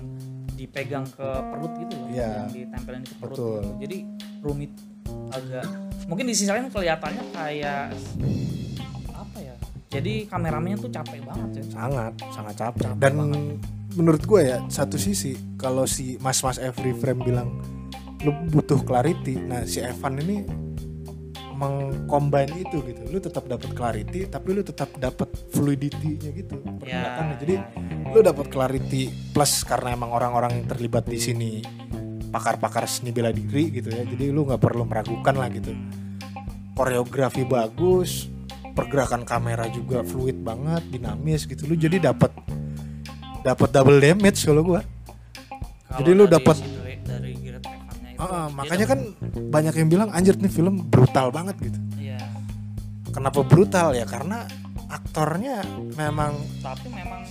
dipegang 0.60 1.08
ke 1.08 1.24
perut 1.24 1.72
gitu 1.78 1.94
loh 1.96 2.08
Iya. 2.08 2.28
yang 2.44 2.52
ditempelin 2.52 3.02
ke 3.02 3.14
perut 3.16 3.32
Betul. 3.32 3.56
gitu. 3.56 3.70
jadi 3.80 3.98
rumit 4.40 4.72
agak 5.30 5.64
mungkin 6.04 6.24
di 6.26 6.34
sisi 6.34 6.48
lain 6.48 6.68
kelihatannya 6.68 7.24
kayak 7.32 7.96
apa 9.10 9.38
ya 9.38 9.54
jadi 9.88 10.12
kameramennya 10.26 10.78
tuh 10.78 10.90
capek 10.90 11.20
banget 11.22 11.50
ya 11.56 11.64
sangat 11.72 12.12
sangat 12.30 12.54
capek 12.56 12.82
Capek 12.84 13.00
dan 13.00 13.12
banget. 13.16 13.40
menurut 13.92 14.22
gue 14.22 14.40
ya 14.44 14.58
satu 14.68 14.96
sisi 14.96 15.32
kalau 15.56 15.82
si 15.82 16.14
mas-mas 16.18 16.58
every 16.58 16.92
frame 16.92 17.20
bilang 17.20 17.48
lu 18.20 18.30
butuh 18.46 18.78
clarity 18.80 19.40
nah 19.40 19.64
si 19.64 19.80
Evan 19.80 20.20
ini 20.20 20.44
mengcombine 21.60 22.64
itu 22.64 22.80
gitu. 22.80 23.02
Lu 23.12 23.20
tetap 23.20 23.44
dapat 23.44 23.76
clarity 23.76 24.24
tapi 24.24 24.56
lu 24.56 24.64
tetap 24.64 24.88
dapat 24.96 25.28
fluidity-nya 25.52 26.30
gitu 26.32 26.56
pergerakannya. 26.80 27.36
Jadi 27.36 27.54
lu 28.08 28.18
dapat 28.24 28.46
clarity 28.48 29.12
plus 29.36 29.60
karena 29.68 29.92
emang 29.92 30.16
orang-orang 30.16 30.64
yang 30.64 30.66
terlibat 30.72 31.04
di 31.04 31.20
sini 31.20 31.60
pakar-pakar 32.32 32.88
seni 32.88 33.12
bela 33.12 33.28
diri 33.28 33.68
gitu 33.68 33.92
ya. 33.92 34.08
Jadi 34.08 34.32
lu 34.32 34.48
nggak 34.48 34.56
perlu 34.56 34.88
meragukan 34.88 35.36
lah 35.36 35.52
gitu. 35.52 35.76
Koreografi 36.72 37.44
bagus 37.44 38.32
pergerakan 38.72 39.28
kamera 39.28 39.68
juga 39.68 40.00
fluid 40.00 40.40
banget 40.40 40.88
dinamis 40.88 41.44
gitu. 41.44 41.68
Lu 41.68 41.76
jadi 41.76 42.00
dapat 42.00 42.32
dapat 43.44 43.68
double 43.68 44.00
damage 44.00 44.40
kalau 44.48 44.64
gua. 44.64 44.80
Kalau 45.90 46.00
Jadi 46.00 46.10
lu 46.16 46.24
dari 46.24 46.79
Dia 48.20 48.52
makanya 48.52 48.86
kan 48.86 49.00
banyak 49.48 49.74
yang 49.74 49.88
bilang 49.88 50.08
anjir 50.10 50.36
nih 50.36 50.48
film 50.48 50.84
brutal 50.86 51.30
banget 51.30 51.56
gitu 51.58 51.78
Iya. 51.96 52.20
kenapa 53.08 53.40
brutal 53.42 53.92
ya 53.92 54.04
karena 54.04 54.44
aktornya 54.86 55.64
memang 55.94 56.36
Tapi 56.58 56.86
memang 56.88 57.22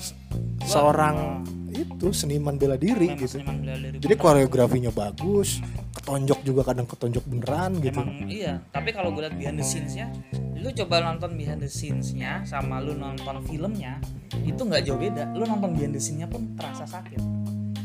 seorang 0.63 1.45
itu 1.69 2.11
seniman 2.11 2.55
bela 2.55 2.75
diri 2.75 3.07
memang 3.07 3.19
gitu 3.19 3.37
seniman 3.37 3.57
bela 3.61 3.77
diri 3.77 3.97
jadi 3.97 4.11
bener. 4.11 4.19
koreografinya 4.19 4.91
bagus 4.91 5.61
ketonjok 5.91 6.39
juga 6.41 6.61
kadang 6.65 6.85
ketonjok 6.85 7.23
beneran 7.23 7.71
gitu 7.77 7.99
Emang 7.99 8.25
iya, 8.25 8.53
tapi 8.69 8.89
kalau 8.89 9.11
gue 9.11 9.21
lihat 9.21 9.35
behind 9.35 9.57
the 9.57 9.65
scenes-nya, 9.65 10.07
lu 10.55 10.69
coba 10.71 11.01
nonton 11.03 11.33
behind 11.33 11.59
the 11.59 11.67
scenes-nya 11.67 12.41
sama 12.43 12.79
lu 12.79 12.93
nonton 12.93 13.41
filmnya, 13.43 13.99
itu 14.39 14.57
nggak 14.57 14.85
jauh 14.85 14.97
beda. 14.97 15.33
Lu 15.33 15.43
nonton 15.43 15.69
behind 15.71 15.91
the 15.91 16.01
scene-nya 16.01 16.25
pun 16.25 16.55
terasa 16.55 16.85
sakit. 16.85 17.19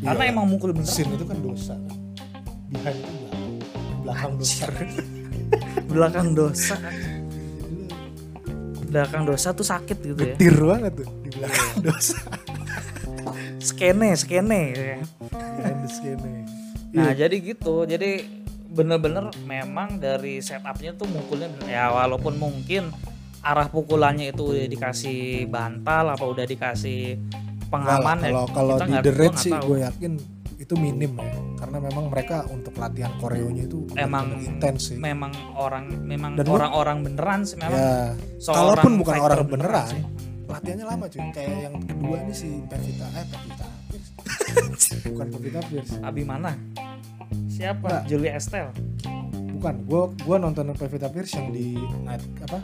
Karena 0.00 0.22
Iya. 0.22 0.30
emang 0.30 0.46
mukul 0.46 0.72
beneran. 0.72 0.88
scene 0.88 1.10
itu 1.10 1.24
kan 1.24 1.38
dosa 1.38 1.74
kan 1.74 1.96
behind 2.74 2.98
itu 2.98 3.14
belakang 4.02 4.32
belakang 4.34 4.34
dosa 4.36 4.66
Belakang 5.94 6.28
dosa. 6.34 6.74
Belakang 8.90 9.22
dosa 9.24 9.48
tuh 9.54 9.62
sakit 9.62 9.96
gitu 9.96 10.18
ya. 10.18 10.34
getir 10.34 10.56
banget 10.58 10.92
tuh 10.98 11.08
di 11.22 11.30
belakang 11.32 11.70
dosa 11.82 12.18
Skene, 13.58 14.12
skene. 14.12 14.62
ya. 14.74 14.98
the 15.56 15.88
scene 15.88 16.20
Nah, 16.94 17.10
Iya. 17.10 17.26
jadi 17.26 17.36
gitu. 17.42 17.82
Jadi 17.88 18.22
bener-bener 18.70 19.30
memang 19.46 19.98
dari 19.98 20.38
setupnya 20.38 20.94
tuh 20.94 21.06
mukulnya 21.10 21.46
ya 21.64 21.90
walaupun 21.90 22.34
mungkin 22.38 22.90
arah 23.40 23.70
pukulannya 23.70 24.30
itu 24.30 24.50
udah 24.50 24.66
dikasih 24.66 25.46
bantal 25.46 26.10
apa 26.10 26.24
udah 26.26 26.42
dikasih 26.42 27.18
pengaman 27.70 28.18
ya, 28.18 28.30
kalau 28.30 28.46
kalau 28.50 28.74
di 28.80 28.94
The 28.98 29.12
Red 29.14 29.34
sih 29.38 29.52
gue 29.52 29.78
yakin 29.78 30.12
itu 30.58 30.74
minim 30.74 31.12
ya 31.18 31.30
karena 31.58 31.78
memang 31.82 32.04
mereka 32.08 32.46
untuk 32.48 32.74
latihan 32.78 33.12
koreonya 33.18 33.66
itu 33.66 33.84
emang 33.94 34.38
intens 34.38 34.92
sih. 34.92 34.96
memang 34.96 35.30
orang 35.54 35.90
memang 36.02 36.38
Dan 36.38 36.46
orang-orang 36.46 37.02
beneran 37.02 37.40
sih 37.42 37.56
memang 37.58 37.74
ya. 37.74 38.14
kalaupun 38.44 38.92
bukan 39.02 39.16
orang 39.18 39.40
beneran 39.46 39.86
sih. 39.90 40.02
latihannya 40.44 40.86
lama 40.86 41.04
cuy. 41.08 41.20
Kayak 41.32 41.56
yang 41.66 41.76
kedua 41.82 42.16
nih 42.22 42.36
si 42.36 42.48
Pevita 42.68 43.06
eh 43.16 43.26
Pevita 43.26 43.66
bukan 45.10 45.26
Pevita 45.32 45.60
Pierce. 45.66 45.94
Abi 46.00 46.22
mana? 46.22 46.52
Siapa? 47.48 47.86
Nggak. 47.86 48.02
Julia 48.06 48.32
Estelle. 48.36 48.70
Bukan. 49.54 49.74
Gue 49.88 50.02
gua 50.22 50.36
nonton 50.36 50.70
Pevita 50.76 51.08
Pierce 51.08 51.40
yang 51.40 51.48
di 51.50 51.74
night 52.04 52.22
apa 52.44 52.58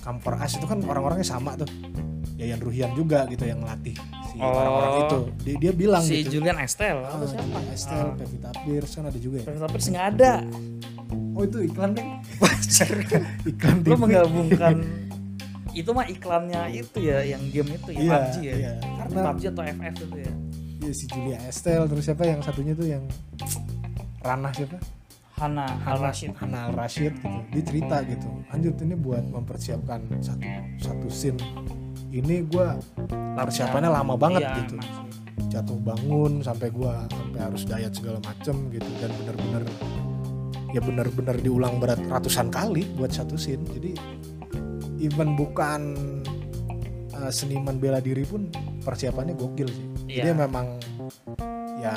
Kampor 0.00 0.38
As 0.38 0.54
itu 0.54 0.64
kan 0.64 0.80
orang-orangnya 0.82 1.26
sama 1.26 1.58
tuh 1.58 1.68
Yayan 2.36 2.60
Ruhian 2.60 2.92
juga 2.92 3.24
gitu 3.26 3.42
yang 3.42 3.60
latih 3.60 3.96
si 4.26 4.36
Oh. 4.36 4.52
orang-orang 4.52 4.92
itu. 5.00 5.18
Dia, 5.42 5.54
dia 5.58 5.72
bilang 5.72 6.02
si 6.02 6.20
gitu. 6.20 6.38
Julian 6.38 6.60
Estelle 6.60 7.00
Ah, 7.00 7.10
atau 7.10 7.24
siapa? 7.24 7.44
Julia 7.46 7.72
Estelle, 7.72 8.12
Pevita 8.14 8.50
Pierce 8.54 8.92
kan 8.92 9.04
ada 9.06 9.18
juga 9.18 9.36
ya. 9.40 9.46
Ah, 9.46 9.64
tapi 9.64 9.78
nggak 9.80 10.06
ada. 10.12 10.32
Oh 11.32 11.42
itu 11.42 11.58
iklan 11.62 11.90
deh. 11.92 12.06
Iklan 13.46 13.76
lo 13.82 13.96
menggabungkan 13.96 14.74
itu 15.70 15.90
mah 15.92 16.08
iklannya 16.08 16.72
itu 16.72 16.98
ya 16.98 17.20
yang 17.22 17.42
game 17.48 17.68
itu 17.70 17.90
ya 17.92 18.00
Iya, 18.00 18.12
PUBG 18.16 18.36
ya? 18.40 18.54
iya. 18.54 18.72
Karena 18.96 19.18
PUBG 19.28 19.44
atau 19.46 19.62
FF 19.62 19.94
itu 20.02 20.16
ya? 20.16 20.32
Ya, 20.78 20.92
si 20.92 21.04
Julia 21.06 21.38
Estelle 21.44 21.84
terus 21.84 22.04
siapa 22.04 22.24
yang 22.24 22.40
satunya 22.40 22.72
tuh 22.72 22.86
yang 22.86 23.04
Ranah 24.20 24.52
siapa? 24.52 24.76
Hana 25.36 25.68
Al 25.84 26.00
Rashid. 26.00 26.32
Hana 26.34 26.58
Al 26.66 26.72
Rashid 26.72 27.12
gitu. 27.12 27.28
Dia 27.52 27.62
cerita 27.62 27.96
gitu. 28.02 28.28
Anjir 28.48 28.72
ini 28.74 28.96
buat 28.96 29.20
mempersiapkan 29.22 30.00
satu 30.18 30.48
satu 30.80 31.06
scene 31.08 31.36
ini 32.16 32.42
gua 32.42 32.76
persiapannya 33.34 33.90
lama 33.90 34.14
banget 34.14 34.42
Iya, 34.42 34.54
gitu 34.58 34.74
emang 34.74 34.88
sih. 34.88 35.04
jatuh 35.48 35.78
bangun 35.78 36.32
sampai 36.40 36.68
gua 36.70 37.04
sampai 37.06 37.40
harus 37.40 37.62
diet 37.62 37.92
segala 37.92 38.18
macem 38.20 38.56
gitu 38.68 38.88
dan 38.96 39.10
bener-bener 39.14 39.62
ya 40.68 40.80
bener-bener 40.80 41.36
diulang 41.38 41.76
berat 41.76 42.00
ratusan 42.02 42.48
kali 42.48 42.84
buat 42.92 43.08
satu 43.08 43.34
scene 43.34 43.64
jadi 43.66 43.92
even 44.98 45.32
bukan 45.32 45.94
uh, 47.12 47.30
seniman 47.30 47.76
bela 47.76 47.98
diri 47.98 48.24
pun 48.24 48.48
persiapannya 48.80 49.34
gokil 49.34 49.68
sih 49.68 49.86
jadi 50.10 50.32
Iya. 50.32 50.36
memang 50.38 50.66
ya 51.76 51.94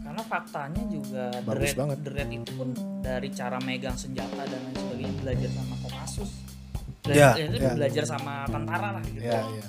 karena 0.00 0.22
faktanya 0.22 0.82
juga 0.86 1.32
The 1.32 1.42
Bagus 1.42 1.64
Red, 1.66 1.76
banget. 1.76 1.96
The 1.98 2.12
Red 2.12 2.30
itu 2.30 2.52
pun 2.54 2.68
dari 3.00 3.28
cara 3.30 3.56
megang 3.58 3.94
senjata 3.94 4.42
dan 4.42 4.60
lain 4.62 4.76
sebagainya 4.78 5.14
belajar 5.18 5.50
sama 5.50 5.74
Kopassus 5.80 6.30
Ya, 7.04 7.36
Bela- 7.36 7.36
itu 7.36 7.56
ya. 7.60 7.72
belajar 7.76 8.04
sama 8.08 8.34
tentara 8.48 8.88
lah 8.96 9.02
gitu. 9.04 9.20
Ya 9.20 9.40
ya. 9.44 9.64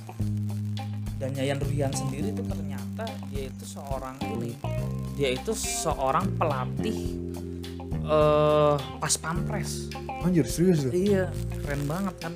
Dan 1.16 1.30
Yayan 1.34 1.60
Ruhian 1.60 1.92
sendiri 1.92 2.32
itu 2.32 2.44
ternyata 2.44 3.04
dia 3.28 3.44
itu 3.48 3.64
seorang 3.66 4.16
ini 4.26 4.52
dia 5.16 5.30
itu 5.32 5.52
seorang 5.52 6.32
pelatih 6.36 7.00
eh 8.06 8.76
pas 9.00 9.14
pampres. 9.18 9.92
Anjir 10.24 10.46
serius 10.46 10.88
tuh 10.88 10.92
iya 10.92 11.28
keren 11.60 11.84
banget 11.86 12.16
kan. 12.20 12.34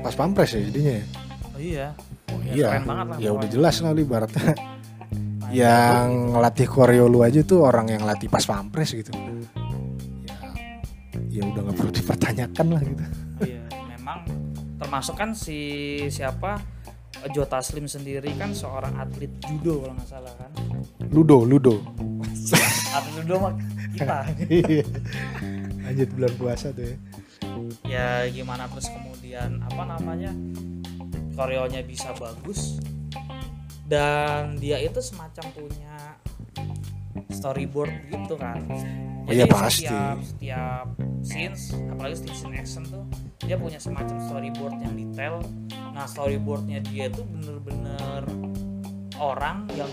Pas 0.00 0.14
pampres 0.16 0.50
ya 0.50 0.60
jadinya 0.64 0.92
ya? 0.96 1.04
Oh 1.44 1.60
iya. 1.60 1.86
Oh, 2.30 2.38
Ya, 2.42 2.52
iya. 2.52 2.68
keren 2.72 2.86
banget 2.86 3.06
lah 3.06 3.16
ya 3.20 3.30
udah 3.30 3.48
jelas 3.48 3.76
lah 3.78 3.90
ibaratnya. 3.92 4.42
Nah, 4.50 5.50
yang 5.52 6.06
ngelatih 6.34 6.66
koreo 6.66 7.06
lu 7.06 7.22
aja 7.22 7.42
tuh 7.42 7.62
orang 7.62 7.90
yang 7.90 8.02
latih 8.02 8.26
pas 8.26 8.42
pampres 8.42 8.90
gitu 8.90 9.10
ya 11.30 11.46
udah 11.46 11.60
nggak 11.62 11.76
perlu 11.78 11.92
dipertanyakan 11.94 12.66
lah 12.68 12.82
gitu 12.82 13.04
Iya, 13.40 13.62
memang 13.88 14.18
termasuk 14.76 15.14
kan 15.14 15.32
si 15.32 15.58
siapa 16.10 16.58
Joe 17.30 17.44
Taslim 17.44 17.84
sendiri 17.84 18.32
kan 18.34 18.50
seorang 18.50 18.96
atlet 18.96 19.30
judo 19.44 19.84
kalau 19.84 19.94
nggak 19.94 20.08
salah 20.08 20.32
kan. 20.36 20.50
ludo 21.10 21.44
ludo 21.44 21.74
Atlet 22.96 23.12
judo 23.22 23.34
mah 23.38 23.52
kita. 23.92 24.18
Iya. 24.48 24.84
lanjut 25.80 26.08
bulan 26.14 26.32
puasa 26.36 26.66
tuh 26.70 26.84
ya 26.86 26.96
ya 27.84 28.08
gimana 28.30 28.70
terus 28.70 28.88
kemudian 28.88 29.58
apa 29.60 29.82
namanya 29.84 30.30
koreonya 31.34 31.82
bisa 31.82 32.14
bagus 32.16 32.78
dan 33.84 34.54
dia 34.56 34.78
itu 34.78 35.02
semacam 35.02 35.44
punya 35.50 36.19
storyboard 37.30 37.92
gitu 38.10 38.34
kan. 38.38 38.62
Oh 39.26 39.32
iya, 39.32 39.46
pasti. 39.46 39.86
Setiap, 39.86 40.16
setiap 40.22 40.86
scenes, 41.20 41.62
apalagi 41.92 42.14
setiap 42.18 42.36
scene 42.36 42.56
action 42.56 42.82
tuh 42.88 43.04
dia 43.44 43.56
punya 43.58 43.78
semacam 43.82 44.16
storyboard 44.30 44.76
yang 44.82 44.94
detail. 44.94 45.34
Nah 45.94 46.06
storyboardnya 46.06 46.78
dia 46.86 47.10
tuh 47.10 47.26
bener-bener 47.26 48.22
orang 49.20 49.68
yang 49.76 49.90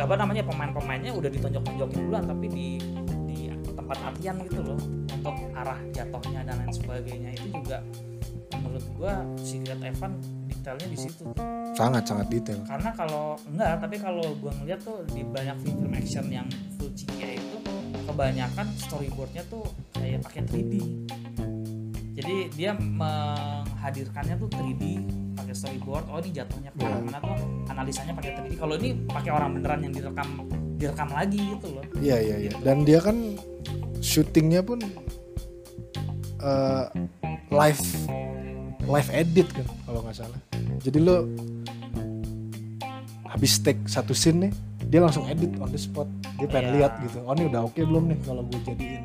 apa 0.00 0.14
namanya 0.16 0.46
pemain-pemainnya 0.46 1.12
udah 1.12 1.28
ditonjok-tonjokin 1.28 1.98
duluan 2.08 2.24
tapi 2.24 2.46
di 2.48 2.66
di 3.28 3.52
tempat 3.76 4.00
latihan 4.00 4.40
gitu 4.48 4.64
loh 4.64 4.80
untuk 5.12 5.36
arah 5.52 5.76
jatuhnya 5.92 6.40
dan 6.48 6.56
lain 6.64 6.72
sebagainya 6.72 7.30
itu 7.36 7.60
juga 7.60 7.84
menurut 8.56 8.86
gua 8.96 9.20
si 9.36 9.60
Gareth 9.60 9.84
Evan 9.84 10.12
detailnya 10.60 10.88
di 10.92 10.98
situ. 11.00 11.24
Tuh. 11.32 11.48
sangat 11.72 12.04
sangat 12.04 12.28
detail. 12.28 12.60
Karena 12.68 12.90
kalau 12.92 13.40
enggak 13.48 13.80
tapi 13.80 13.96
kalau 13.96 14.26
gua 14.36 14.52
ngeliat 14.60 14.80
tuh 14.84 15.00
di 15.08 15.24
banyak 15.24 15.56
film 15.64 15.92
action 15.96 16.26
yang 16.28 16.46
full 16.76 16.92
CGI 16.92 17.40
itu 17.40 17.58
kebanyakan 18.04 18.66
storyboardnya 18.76 19.42
tuh 19.48 19.64
kayak 19.96 20.20
pakai 20.26 20.42
3D 20.44 20.74
jadi 22.20 22.36
dia 22.52 22.72
menghadirkannya 22.76 24.36
tuh 24.36 24.48
3D 24.52 24.82
pakai 25.40 25.54
storyboard. 25.56 26.04
Oh 26.12 26.20
ini 26.20 26.30
jatuhnya 26.36 26.70
ke 26.76 26.84
mana 26.84 27.16
tuh 27.16 27.38
analisanya 27.72 28.12
pakai 28.12 28.36
3D 28.36 28.60
kalau 28.60 28.74
ini 28.76 28.92
pakai 29.08 29.30
orang 29.32 29.56
beneran 29.56 29.80
yang 29.88 29.92
direkam 29.96 30.28
direkam 30.76 31.08
lagi 31.16 31.40
gitu 31.40 31.66
loh. 31.72 31.84
Iya 31.96 32.18
iya 32.20 32.36
iya. 32.48 32.52
Dan 32.60 32.84
dia 32.84 33.00
kan 33.00 33.16
syutingnya 34.04 34.60
pun 34.60 34.84
eh, 36.44 36.84
live 37.48 37.84
live 38.90 39.10
edit 39.14 39.48
kan 39.54 39.66
kalau 39.86 40.00
nggak 40.02 40.16
salah. 40.18 40.40
Jadi 40.82 40.98
lo 40.98 41.24
habis 43.24 43.62
take 43.62 43.78
satu 43.86 44.10
scene 44.12 44.48
nih 44.48 44.52
dia 44.90 44.98
langsung 44.98 45.24
edit 45.30 45.54
on 45.62 45.70
the 45.70 45.78
spot. 45.78 46.10
Dia 46.34 46.48
pengen 46.50 46.66
Iya. 46.66 46.74
lihat 46.82 46.92
gitu 47.06 47.18
oh 47.22 47.32
ini 47.32 47.44
udah 47.46 47.60
oke 47.62 47.78
belum 47.78 48.04
nih 48.10 48.18
kalau 48.26 48.42
gue 48.42 48.60
jadiin 48.66 49.02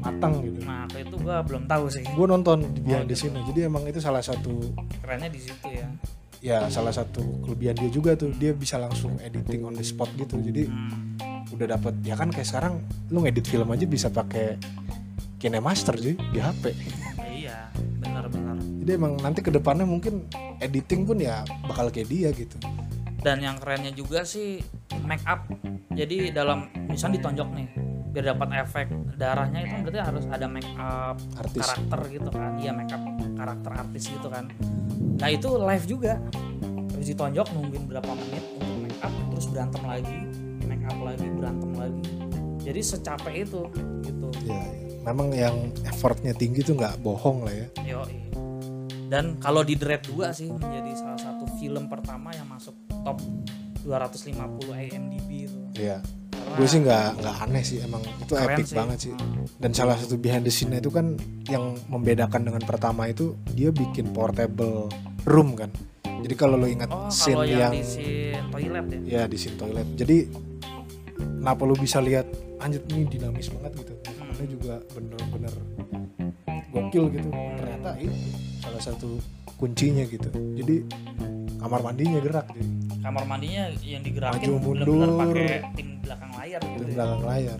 matang 0.00 0.32
gitu. 0.40 0.58
Nah 0.64 0.84
itu 0.92 1.16
gua 1.20 1.40
belum 1.40 1.64
tahu 1.64 1.84
sih. 1.88 2.04
Gue 2.12 2.26
nonton 2.26 2.64
di 2.72 2.80
behind 2.80 3.04
Oh, 3.04 3.08
the 3.08 3.16
gitu. 3.16 3.32
scene 3.32 3.40
jadi 3.48 3.68
emang 3.68 3.84
itu 3.88 4.00
salah 4.00 4.20
satu 4.20 4.60
kerennya 5.00 5.28
di 5.28 5.40
situ 5.40 5.68
ya. 5.68 5.88
Ya 6.40 6.58
salah 6.72 6.88
satu 6.92 7.20
kelebihan 7.44 7.76
dia 7.76 7.90
juga 7.92 8.16
tuh. 8.16 8.32
Dia 8.32 8.56
bisa 8.56 8.80
langsung 8.80 9.16
editing 9.20 9.60
on 9.64 9.76
the 9.76 9.84
spot 9.84 10.08
gitu. 10.16 10.40
Jadi 10.40 10.68
hmm. 10.68 11.52
udah 11.52 11.66
dapet 11.76 11.94
ya 12.00 12.16
kan 12.16 12.32
kayak 12.32 12.48
sekarang 12.48 12.80
lu 13.12 13.20
ngedit 13.20 13.44
film 13.44 13.68
aja 13.68 13.84
bisa 13.84 14.08
pakai 14.08 14.56
KineMaster 15.36 15.96
sih 15.96 16.16
di 16.16 16.38
HP 16.40 16.72
jadi 18.90 18.98
emang 18.98 19.22
nanti 19.22 19.38
ke 19.38 19.54
depannya 19.54 19.86
mungkin 19.86 20.26
editing 20.58 21.06
pun 21.06 21.22
ya 21.22 21.46
bakal 21.62 21.94
kayak 21.94 22.10
dia 22.10 22.34
gitu. 22.34 22.58
Dan 23.22 23.38
yang 23.38 23.54
kerennya 23.62 23.94
juga 23.94 24.26
sih 24.26 24.58
make 25.06 25.22
up. 25.30 25.46
Jadi 25.94 26.34
dalam 26.34 26.66
misalnya 26.90 27.22
ditonjok 27.22 27.48
nih 27.54 27.68
biar 28.10 28.34
dapat 28.34 28.66
efek 28.66 28.90
darahnya 29.14 29.62
itu 29.62 29.86
berarti 29.86 30.00
harus 30.02 30.26
ada 30.26 30.50
make 30.50 30.66
up 30.74 31.14
Artis. 31.38 31.62
karakter 31.62 32.00
gitu 32.10 32.30
kan. 32.34 32.58
Iya 32.58 32.74
make 32.74 32.90
up 32.90 33.02
karakter 33.38 33.70
artis 33.78 34.10
gitu 34.10 34.26
kan. 34.26 34.50
Nah 35.22 35.30
itu 35.30 35.48
live 35.54 35.86
juga. 35.86 36.18
Habis 36.90 37.14
ditonjok 37.14 37.46
nungguin 37.54 37.86
berapa 37.86 38.10
menit 38.10 38.42
untuk 38.58 38.74
make 38.90 38.98
up 39.06 39.14
terus 39.30 39.46
berantem 39.54 39.82
lagi 39.86 40.18
make 40.66 40.82
up 40.90 40.98
lagi 40.98 41.26
berantem 41.38 41.70
lagi. 41.78 42.02
Jadi 42.66 42.80
secapek 42.82 43.34
itu 43.46 43.62
gitu. 44.02 44.26
Ya, 44.50 44.66
memang 45.06 45.30
yang 45.30 45.70
effortnya 45.86 46.34
tinggi 46.34 46.66
tuh 46.66 46.74
nggak 46.74 46.98
bohong 47.06 47.46
lah 47.46 47.54
ya. 47.54 47.66
Yo, 47.86 48.02
dan 49.10 49.34
kalau 49.42 49.66
di 49.66 49.74
Dread 49.74 50.06
2 50.06 50.30
sih 50.30 50.46
menjadi 50.46 50.94
salah 50.94 51.18
satu 51.18 51.42
film 51.58 51.90
pertama 51.90 52.30
yang 52.30 52.46
masuk 52.46 52.78
top 53.02 53.18
250 53.82 54.38
IMDb 54.70 55.50
itu. 55.50 55.58
Iya. 55.74 55.98
Karena 56.30 56.56
gue 56.56 56.66
sih 56.70 56.78
nggak 56.80 57.06
nggak 57.18 57.36
aneh 57.42 57.64
sih 57.66 57.78
emang 57.82 58.02
itu 58.06 58.32
keren 58.38 58.54
epic 58.54 58.70
banget 58.70 58.98
sih. 59.02 59.12
Dan 59.58 59.70
salah 59.74 59.98
satu 59.98 60.14
behind 60.14 60.46
the 60.46 60.52
scene 60.54 60.78
itu 60.78 60.94
kan 60.94 61.18
yang 61.50 61.74
membedakan 61.90 62.46
dengan 62.46 62.62
pertama 62.62 63.10
itu 63.10 63.34
dia 63.50 63.74
bikin 63.74 64.14
portable 64.14 64.86
room 65.26 65.58
kan. 65.58 65.74
Jadi 66.06 66.34
kalau 66.38 66.54
lo 66.54 66.70
ingat 66.70 66.86
Oh, 66.94 67.10
scene 67.10 67.50
yang, 67.50 67.74
yang 67.74 67.74
di 67.74 67.82
scene 67.82 68.46
toilet 68.46 68.84
ya. 68.86 69.00
ya 69.10 69.22
di 69.26 69.36
scene 69.36 69.56
toilet. 69.58 69.88
Jadi 69.98 70.16
kenapa 71.18 71.66
lo 71.66 71.74
bisa 71.74 71.98
lihat 71.98 72.30
anjir 72.62 72.78
ini 72.94 73.10
dinamis 73.10 73.50
banget 73.50 73.74
gitu. 73.74 73.92
Hmm. 74.06 74.38
ini 74.38 74.46
juga 74.54 74.78
bener-bener 74.94 75.54
gokil 76.70 77.04
gitu. 77.10 77.28
Ternyata 77.58 77.90
itu 77.98 78.14
salah 78.72 78.84
satu 78.86 79.18
kuncinya 79.56 80.04
gitu 80.04 80.28
jadi 80.54 80.86
kamar 81.58 81.80
mandinya 81.82 82.20
gerak 82.20 82.46
jadi 82.50 82.70
Kamar 83.00 83.24
mandinya 83.24 83.64
yang 83.80 84.04
digerakin 84.04 84.44
Maju, 84.44 84.60
mundur. 84.60 85.08
pakai 85.16 85.64
tim 85.72 85.88
belakang 86.04 86.30
layar 86.36 86.60
gitu. 86.60 86.76
di 86.76 86.84
ya. 86.84 86.94
belakang 86.94 87.22
layar 87.24 87.58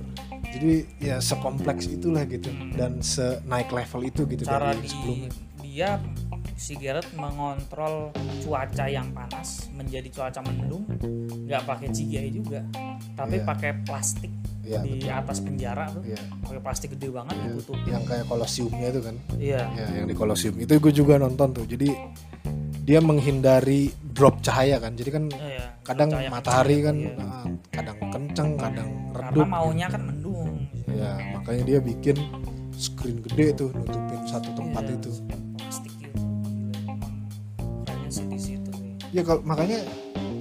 jadi 0.50 0.72
ya 1.00 1.16
sekompleks 1.18 1.84
itulah 1.88 2.22
gitu 2.26 2.48
Hmm. 2.50 2.76
dan 2.76 2.92
se 3.00 3.40
naik 3.44 3.72
level 3.72 4.00
itu 4.04 4.22
gitu 4.26 4.42
Cara 4.44 4.70
dari 4.70 4.84
di 4.84 4.88
sebelumnya 4.88 5.30
dia 5.60 5.90
si 6.60 6.76
Garrett 6.76 7.08
mengontrol 7.16 8.12
cuaca 8.44 8.84
yang 8.84 9.08
panas 9.16 9.72
menjadi 9.72 10.12
cuaca 10.12 10.44
mendung 10.44 10.84
nggak 11.48 11.64
pakai 11.64 11.88
CGI 11.88 12.28
juga 12.30 12.60
tapi 13.16 13.40
Iya. 13.40 13.48
pakai 13.48 13.70
plastik 13.80 14.28
Iya, 14.60 14.84
di 14.84 15.08
atas 15.08 15.40
penjara 15.40 15.88
tuh. 15.88 16.04
Iya. 16.04 16.20
pakai 16.44 16.60
plastik 16.60 16.92
gede 16.94 17.08
banget 17.10 17.32
ditutupin. 17.42 17.90
yang 17.90 18.04
kayak 18.06 18.22
kolosiumnya 18.28 18.86
itu 18.92 19.00
kan. 19.02 19.16
Iya. 19.34 19.62
Ya 19.72 19.86
yang 19.98 20.06
di 20.06 20.14
kolosium. 20.14 20.54
Itu 20.62 20.78
gue 20.78 20.92
juga 20.94 21.18
nonton 21.18 21.48
tuh. 21.50 21.64
Jadi 21.66 21.90
dia 22.84 23.02
menghindari 23.02 23.90
drop 24.14 24.38
cahaya 24.44 24.78
kan. 24.78 24.94
Jadi 24.94 25.10
kan 25.10 25.24
iya 25.32 25.74
kadang 25.82 26.14
Cahaya 26.14 26.30
matahari 26.30 26.86
kan 26.86 26.94
gitu, 26.94 27.18
iya. 27.18 27.24
ah, 27.24 27.46
kadang 27.72 27.98
kenceng 28.14 28.50
kadang 28.54 28.88
karena 29.10 29.30
redup 29.34 29.46
maunya 29.48 29.86
kan 29.90 30.02
mendung. 30.06 30.50
Ya 30.86 31.12
makanya 31.34 31.62
dia 31.66 31.78
bikin 31.82 32.16
screen 32.76 33.18
gede 33.26 33.46
tuh 33.58 33.68
nutupin 33.74 34.22
satu 34.22 34.54
tempat 34.54 34.86
Iya, 34.86 34.94
itu 35.02 35.10
ya 39.10 39.22
kalau 39.26 39.42
makanya 39.42 39.82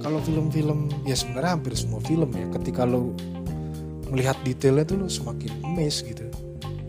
kalau 0.00 0.18
film-film 0.24 0.88
ya 1.04 1.12
sebenarnya 1.12 1.58
hampir 1.58 1.74
semua 1.76 2.00
film 2.02 2.30
ya 2.32 2.46
ketika 2.58 2.88
lo 2.88 3.12
melihat 4.10 4.34
detailnya 4.42 4.82
tuh 4.86 4.96
lo 4.98 5.06
semakin 5.06 5.52
amazed 5.62 6.02
gitu. 6.08 6.26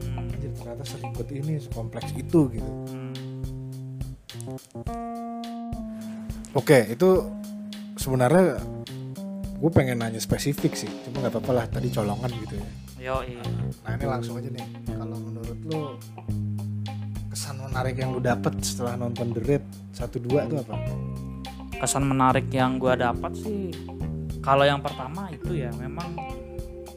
Hmm, 0.10 0.26
Anjir, 0.26 0.52
ternyata 0.58 0.84
seribet 0.88 1.28
ini 1.30 1.54
sekompleks 1.62 2.12
itu 2.18 2.42
gitu. 2.50 2.72
Hmm. 2.90 3.14
oke 6.58 6.78
itu 6.90 7.10
sebenarnya 7.96 8.58
gue 9.62 9.72
pengen 9.72 10.02
nanya 10.02 10.18
spesifik 10.18 10.74
sih 10.74 10.90
cuma 11.06 11.22
nggak 11.22 11.38
apa-apa 11.38 11.52
lah 11.54 11.66
tadi 11.70 11.94
colongan 11.94 12.32
gitu 12.48 12.56
ya. 12.58 12.68
Yo 13.02 13.16
iya. 13.26 13.42
nah 13.86 13.98
ini 13.98 14.06
langsung 14.06 14.38
aja 14.38 14.50
nih. 14.50 14.66
Kalau 14.98 15.18
menurut 15.18 15.60
lo 15.70 15.82
kesan 17.30 17.62
menarik 17.62 17.98
yang 17.98 18.14
lo 18.14 18.20
dapet 18.22 18.58
setelah 18.66 18.98
nonton 18.98 19.34
The 19.34 19.42
Raid 19.46 19.64
satu 19.94 20.18
dua 20.18 20.50
itu 20.50 20.58
apa 20.58 20.76
kesan 21.82 22.06
menarik 22.06 22.46
yang 22.48 22.78
gua 22.78 22.94
dapat 22.94 23.34
sih 23.34 23.74
kalau 24.40 24.62
yang 24.62 24.80
pertama 24.80 25.30
itu 25.30 25.58
ya 25.58 25.74
memang 25.76 26.14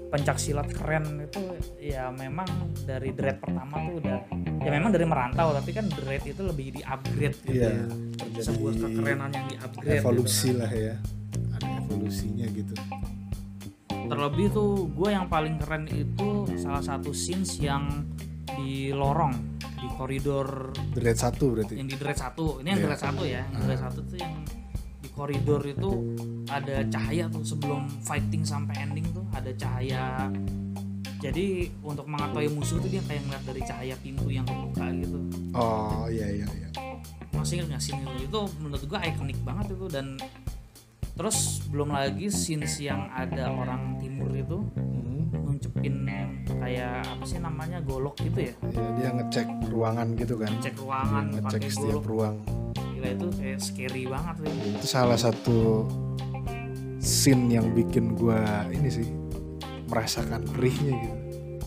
pencak 0.09 0.39
silat 0.39 0.69
keren 0.71 1.03
itu 1.19 1.41
ya 1.81 2.07
memang 2.09 2.47
dari 2.85 3.11
dread 3.11 3.41
pertama 3.41 3.83
tuh 3.83 3.99
udah 3.99 4.19
ya 4.63 4.71
memang 4.71 4.91
dari 4.93 5.03
merantau 5.03 5.51
tapi 5.51 5.73
kan 5.73 5.89
dread 5.91 6.23
itu 6.23 6.39
lebih 6.41 6.67
di 6.71 6.83
upgrade 6.85 7.35
gitu 7.43 7.59
Iya, 7.59 7.83
ya. 8.31 8.43
sebuah 8.45 8.73
kekerenan 8.79 9.31
yang 9.31 9.47
di 9.49 9.57
upgrade 9.59 9.99
evolusi 9.99 10.51
lah 10.55 10.71
ya. 10.71 10.95
Ada 11.53 11.67
evolusinya 11.81 12.47
gitu. 12.47 12.75
Terlebih 13.91 14.47
tuh 14.51 14.71
gue 14.89 15.11
yang 15.11 15.27
paling 15.27 15.59
keren 15.59 15.89
itu 15.89 16.47
salah 16.57 16.81
satu 16.81 17.11
scenes 17.11 17.59
yang 17.59 18.07
di 18.55 18.95
lorong 18.95 19.35
di 19.59 19.89
koridor 19.91 20.71
Raid 20.95 21.19
satu 21.19 21.45
berarti? 21.53 21.75
Yang 21.75 21.89
di 21.91 21.97
dread 21.99 22.17
satu. 22.17 22.63
Ini 22.63 22.69
yang 22.71 22.79
Iya. 22.79 22.87
dread 22.87 23.01
satu 23.03 23.23
ya 23.25 23.43
yang 23.43 23.63
dread 23.67 23.81
satu 23.81 23.99
tuh 24.05 24.17
yang 24.17 24.33
koridor 25.15 25.63
itu 25.63 25.91
ada 26.51 26.83
cahaya 26.91 27.31
tuh 27.31 27.47
sebelum 27.47 27.87
fighting 28.03 28.43
sampai 28.43 28.75
ending 28.83 29.07
tuh 29.15 29.25
ada 29.31 29.51
cahaya. 29.55 30.29
Jadi 31.23 31.73
untuk 31.81 32.05
mengetahui 32.05 32.53
musuh 32.53 32.77
tuh 32.83 32.91
dia 32.93 33.01
kayak 33.09 33.25
ngeliat 33.25 33.45
dari 33.49 33.63
cahaya 33.65 33.95
pintu 33.97 34.29
yang 34.29 34.45
kebuka 34.45 34.93
gitu. 34.93 35.19
Oh 35.57 36.05
iya 36.11 36.29
iya 36.29 36.47
iya. 36.53 36.69
Masih 37.33 37.63
ingat 37.63 37.79
nggak 37.79 37.83
scene 37.83 38.05
itu 38.05 38.29
itu? 38.29 38.41
Menurut 38.61 38.83
gua 38.85 39.01
ikonik 39.01 39.39
banget 39.41 39.73
itu 39.73 39.87
dan 39.89 40.07
terus 41.15 41.63
belum 41.71 41.95
lagi 41.95 42.27
scenes 42.29 42.77
yang 42.83 43.09
ada 43.15 43.49
orang 43.49 43.97
timur 44.03 44.35
itu 44.35 44.59
Hmm. 44.75 45.31
nuncepin 45.31 46.05
kayak 46.61 47.07
apa 47.07 47.25
sih 47.25 47.39
namanya 47.39 47.79
golok 47.81 48.19
gitu 48.19 48.51
ya? 48.51 48.55
Iya, 48.67 48.89
dia 48.99 49.09
ngecek 49.15 49.49
ruangan 49.71 50.07
gitu 50.19 50.35
kan. 50.37 50.51
Cek 50.61 50.75
ruangan 50.77 51.25
ngecek 51.39 51.63
setiap 51.71 52.03
golok. 52.03 52.05
ruang 52.11 52.37
gila 53.05 53.13
itu 53.13 53.29
kayak 53.37 53.61
scary 53.61 54.03
banget 54.09 54.35
sih. 54.41 54.53
Itu 54.73 54.87
salah 54.89 55.19
satu 55.21 55.85
scene 56.97 57.61
yang 57.61 57.77
bikin 57.77 58.17
gua 58.17 58.65
ini 58.73 58.89
sih 58.89 59.09
merasakan 59.93 60.41
perihnya 60.49 60.93
gitu. 61.05 61.17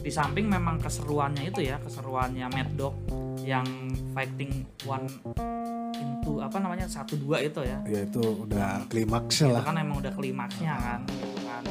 Di 0.01 0.09
samping 0.09 0.49
memang 0.49 0.81
keseruannya 0.81 1.53
itu 1.53 1.61
ya 1.61 1.77
keseruannya 1.77 2.47
Mad 2.49 2.69
Dog 2.73 2.95
yang 3.45 3.67
fighting 4.17 4.65
one 4.89 5.05
into 6.01 6.41
apa 6.41 6.57
namanya 6.57 6.89
satu 6.89 7.13
dua 7.21 7.45
itu 7.45 7.61
ya. 7.61 7.85
Ya 7.85 8.01
itu 8.01 8.23
udah 8.49 8.89
klimaksnya 8.89 9.47
itu 9.53 9.55
lah. 9.61 9.63
kan 9.67 9.77
emang 9.77 10.01
udah 10.01 10.13
klimaksnya 10.17 10.73
kan 10.73 10.99
gitu 11.05 11.39
kan. 11.45 11.63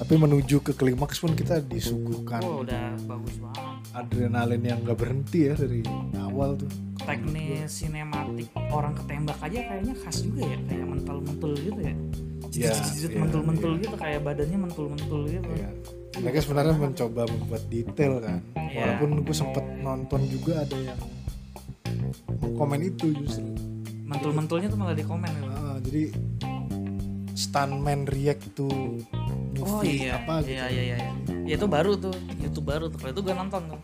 Tapi 0.00 0.14
menuju 0.16 0.56
ke 0.62 0.72
klimaks 0.78 1.18
pun 1.18 1.34
kita 1.34 1.58
disuguhkan. 1.60 2.40
Oh 2.46 2.62
udah 2.62 2.94
bagus 3.04 3.34
banget. 3.42 3.76
Adrenalin 3.90 4.62
yang 4.62 4.78
gak 4.86 5.02
berhenti 5.02 5.50
ya 5.50 5.54
dari 5.58 5.82
awal 6.14 6.54
tuh 6.54 6.89
teknis 7.02 7.68
sinematik 7.70 8.48
orang 8.70 8.92
ketembak 8.94 9.38
aja 9.40 9.58
kayaknya 9.66 9.94
khas 10.00 10.16
juga 10.22 10.42
ya 10.44 10.58
kayak 10.68 10.86
mentul-mentul 10.86 11.52
gitu 11.56 11.80
ya 11.80 11.94
Iya, 12.50 12.74
Jijit-jijit 12.74 13.10
iya, 13.14 13.20
mentul-mentul 13.22 13.72
iya. 13.78 13.82
gitu 13.86 13.94
kayak 13.94 14.20
badannya 14.26 14.58
mentul-mentul 14.58 15.20
gitu 15.30 15.50
ya. 15.54 15.70
mereka 16.18 16.38
sebenarnya 16.42 16.74
mencoba 16.74 17.22
membuat 17.30 17.62
detail 17.70 18.12
kan 18.18 18.38
Iya. 18.58 18.78
walaupun 18.98 19.10
gue 19.22 19.36
sempet 19.36 19.64
nonton 19.78 20.20
juga 20.26 20.52
ada 20.66 20.76
yang 20.76 20.98
komen 22.58 22.80
itu 22.82 23.14
justru 23.14 23.46
mentul-mentulnya 24.02 24.66
tuh 24.66 24.78
malah 24.78 24.96
di 24.98 25.06
komen 25.06 25.30
gitu. 25.30 25.46
Ah, 25.54 25.78
jadi 25.78 26.02
stuntman 27.38 28.10
react 28.10 28.42
to 28.58 28.66
movie 29.54 29.62
Oh 29.62 29.82
iya, 29.86 30.18
apa 30.18 30.42
gitu 30.42 30.50
iya 30.58 30.64
iya 30.66 30.82
iya. 30.90 30.98
Ya, 31.46 31.54
itu 31.58 31.66
baru 31.66 31.94
tuh, 31.94 32.14
YouTube 32.38 32.66
baru 32.66 32.86
tuh. 32.90 32.98
Kalau 32.98 33.10
itu 33.10 33.22
gue 33.22 33.34
nonton 33.34 33.62
tuh. 33.70 33.80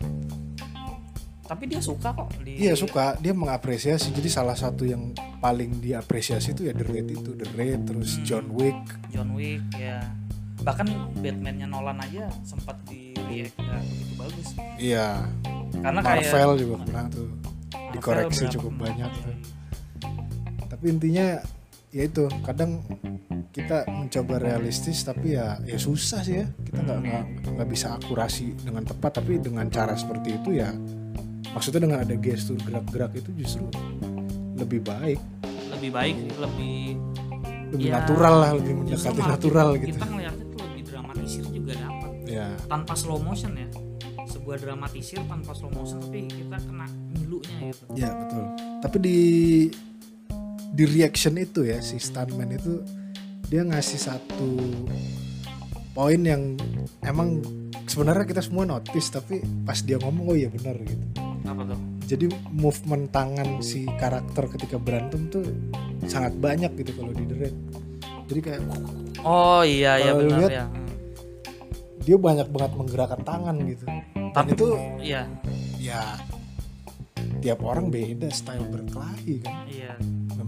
Tapi 1.47 1.63
dia 1.65 1.79
suka 1.79 2.11
kok 2.11 2.27
di 2.43 2.59
Iya 2.59 2.75
suka, 2.75 3.15
dia 3.17 3.31
mengapresiasi. 3.31 4.11
Jadi 4.11 4.27
salah 4.27 4.53
satu 4.53 4.83
yang 4.83 5.15
paling 5.39 5.79
diapresiasi 5.79 6.51
itu 6.51 6.67
ya 6.67 6.75
The 6.75 6.83
Raid 6.83 7.07
itu, 7.09 7.31
The 7.33 7.47
Raid 7.55 7.87
terus 7.87 8.15
Hmm. 8.15 8.23
John 8.23 8.45
Wick. 8.51 8.79
John 9.09 9.29
Wick 9.31 9.63
ya. 9.73 10.03
Bahkan 10.59 10.87
Batman-nya 11.17 11.65
Nolan 11.65 11.97
aja 11.97 12.27
sempat 12.43 12.75
di 12.83 13.15
react 13.27 13.55
nggak 13.55 13.81
begitu 13.81 14.13
bagus. 14.15 14.47
Iya, 14.75 15.07
Karena 15.77 15.99
kayak 16.01 16.23
Marvel 16.27 16.51
juga 16.57 16.75
pernah 16.83 17.03
tuh 17.07 17.29
Marvel 17.31 17.91
dikoreksi 17.93 18.43
cukup 18.51 18.71
kemarin. 18.73 18.83
banyak 18.83 19.11
tuh. 19.15 19.35
Tapi 20.67 20.85
intinya 20.89 21.27
ya 21.87 22.03
itu 22.03 22.27
kadang 22.43 22.83
kita 23.49 23.87
mencoba 23.87 24.37
realistis 24.37 25.01
tapi 25.01 25.33
ya 25.33 25.57
ya 25.63 25.79
susah 25.79 26.21
sih 26.21 26.43
ya 26.43 26.45
kita 26.61 26.83
nggak 26.83 26.99
nggak 26.99 27.23
nggak 27.57 27.67
bisa 27.71 27.95
akurasi 27.95 28.53
dengan 28.59 28.83
tepat 28.83 29.17
tapi 29.17 29.39
dengan 29.39 29.65
cara 29.67 29.95
seperti 29.95 30.35
itu 30.35 30.59
ya 30.59 30.69
maksudnya 31.51 31.81
dengan 31.83 31.99
ada 32.01 32.15
gestur 32.15 32.57
gerak-gerak 32.59 33.11
itu 33.15 33.29
justru 33.35 33.65
lebih 34.55 34.81
baik 34.81 35.19
lebih 35.69 35.89
baik 35.91 36.15
sih, 36.15 36.31
lebih 36.35 36.77
lebih 37.67 37.83
Ya, 37.83 37.99
natural 37.99 38.35
lah 38.37 38.51
lebih 38.55 38.73
mendekati 38.79 39.19
natural 39.19 39.67
kita, 39.73 39.81
gitu 39.83 39.91
Kita 39.93 40.05
ngeliatnya 40.07 40.45
tuh 40.47 40.59
lebih 40.63 40.83
dramatisir 40.85 41.43
juga 41.45 41.73
dapat. 41.75 42.11
ya 42.25 42.47
Tanpa 42.63 42.93
slow 42.95 43.19
motion 43.19 43.51
ya. 43.53 43.67
Sebuah 44.25 44.57
dramatisir 44.57 45.19
tanpa 45.23 45.51
slow 45.51 45.67
motion 45.69 45.99
tapi 45.99 46.27
kita 46.27 46.57
kena 46.59 46.87
milunya 47.11 47.67
gitu. 47.67 47.83
ya 47.93 48.11
betul 48.13 48.43
tapi 48.77 48.97
di 48.99 49.19
di 50.69 50.83
reaction 50.85 51.35
itu 51.35 51.63
ya 51.63 51.79
si 51.79 51.95
stuntman 51.97 52.51
itu 52.51 52.83
dia 53.43 53.63
ngasih 53.63 53.97
satu 53.97 54.51
poin 55.91 56.21
yang 56.21 56.55
emang 57.01 57.39
sebenarnya 57.83 58.23
kita 58.25 58.39
semua 58.39 58.63
notice 58.63 59.09
tapi 59.09 59.39
pas 59.63 59.79
dia 59.79 59.95
ngomong 59.97 60.27
oh 60.27 60.37
iya 60.37 60.47
benar 60.47 60.75
gitu 60.77 61.03
apa 61.57 61.73
tuh? 61.73 61.79
Jadi 62.05 62.25
movement 62.53 63.09
tangan 63.09 63.49
si 63.65 63.89
karakter 63.97 64.45
ketika 64.53 64.77
berantem 64.77 65.25
tuh 65.33 65.43
sangat 66.05 66.37
banyak 66.37 66.69
gitu 66.77 66.93
kalau 66.93 67.11
di 67.17 67.25
The 67.25 67.35
Raid. 67.35 67.57
Jadi 68.29 68.39
kayak 68.45 68.61
oh 69.25 69.65
iya 69.65 69.97
iya 69.97 70.11
benar 70.13 70.39
lihat, 70.45 70.51
ya 70.53 70.65
dia 72.07 72.15
banyak 72.15 72.47
banget 72.53 72.71
menggerakkan 72.77 73.21
tangan 73.25 73.55
gitu. 73.65 73.83
Dan 73.89 74.31
Tapi- 74.31 74.53
itu 74.53 74.67
iya. 75.01 75.21
ya 75.81 76.01
tiap 77.41 77.59
orang 77.65 77.89
beda 77.89 78.29
style 78.29 78.63
berkelahi 78.69 79.41
kan. 79.41 79.65
Iya 79.67 79.93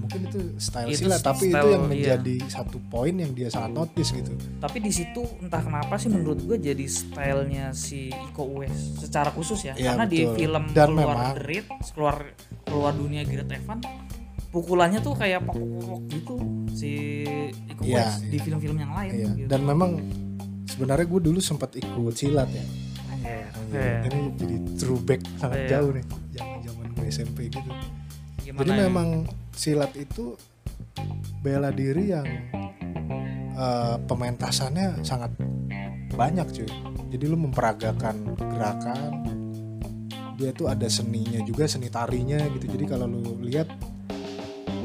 mungkin 0.09 0.21
itu 0.25 0.39
style 0.57 0.89
Itu 0.89 1.05
silat 1.05 1.21
tapi 1.21 1.45
itu 1.47 1.67
yang 1.69 1.85
iya. 1.85 2.17
menjadi 2.17 2.35
satu 2.49 2.81
poin 2.83 3.13
yang 3.13 3.29
dia 3.31 3.45
sangat 3.47 3.71
notice 3.71 4.09
gitu 4.11 4.33
tapi 4.57 4.77
di 4.79 4.89
situ 4.89 5.21
entah 5.39 5.61
kenapa 5.61 5.93
sih 5.95 6.09
menurut 6.09 6.41
gue 6.41 6.57
jadi 6.57 6.81
stylenya 6.83 7.69
si 7.71 8.09
Iko 8.09 8.41
Uwais 8.49 8.73
secara 8.97 9.29
khusus 9.29 9.61
ya 9.61 9.77
Iya, 9.77 9.93
karena 9.93 10.05
di 10.05 10.19
betul. 10.23 10.33
film 10.35 10.63
Dan 10.71 10.89
keluar 10.91 11.05
memang- 11.13 11.29
The 11.31 11.43
Raid, 11.43 11.65
keluar 11.93 12.15
keluar 12.63 12.91
dunia 12.91 13.21
Gareth 13.21 13.53
Evans 13.53 13.85
pukulannya 14.49 14.99
tuh 14.99 15.13
kayak 15.13 15.45
pokok-pokok 15.45 15.99
gitu 16.09 16.35
si 16.71 16.91
Iko 17.69 17.81
Iya, 17.83 18.01
Uwais 18.01 18.15
di 18.23 18.33
iya. 18.33 18.41
film-film 18.43 18.77
yang 18.79 18.91
lain 18.91 19.11
Iya. 19.11 19.29
gitu. 19.35 19.47
dan 19.47 19.61
memang 19.63 19.91
sebenarnya 20.65 21.05
gue 21.07 21.21
dulu 21.23 21.39
sempat 21.39 21.69
ikut 21.75 22.13
silat 22.13 22.49
ya 22.49 22.65
Anjir. 23.11 23.45
Anjir, 23.53 23.77
Iya. 23.77 23.97
ini 24.09 24.19
jadi 24.33 24.55
throwback 24.75 25.21
sangat 25.37 25.59
Iya. 25.59 25.69
jauh 25.71 25.91
nih 25.91 26.05
zaman 26.31 26.57
zaman 26.65 26.85
gue 26.89 27.05
SMP 27.07 27.37
gitu 27.47 27.69
Gimana 28.49 28.65
jadi 28.65 28.71
ya? 28.73 28.81
memang 28.89 29.09
silat 29.53 29.93
itu 29.93 30.33
bela 31.45 31.69
diri 31.69 32.09
yang 32.09 32.25
eh, 33.53 33.95
pementasannya 34.09 35.05
sangat 35.05 35.37
banyak 36.17 36.49
cuy. 36.49 36.69
Jadi 37.13 37.23
lu 37.29 37.37
memperagakan 37.37 38.33
gerakan 38.41 39.11
dia 40.39 40.49
tuh 40.55 40.71
ada 40.71 40.89
seninya 40.89 41.37
juga 41.45 41.69
seni 41.69 41.93
tarinya 41.93 42.41
gitu. 42.57 42.73
Jadi 42.73 42.85
kalau 42.89 43.05
lu 43.05 43.37
lihat 43.37 43.69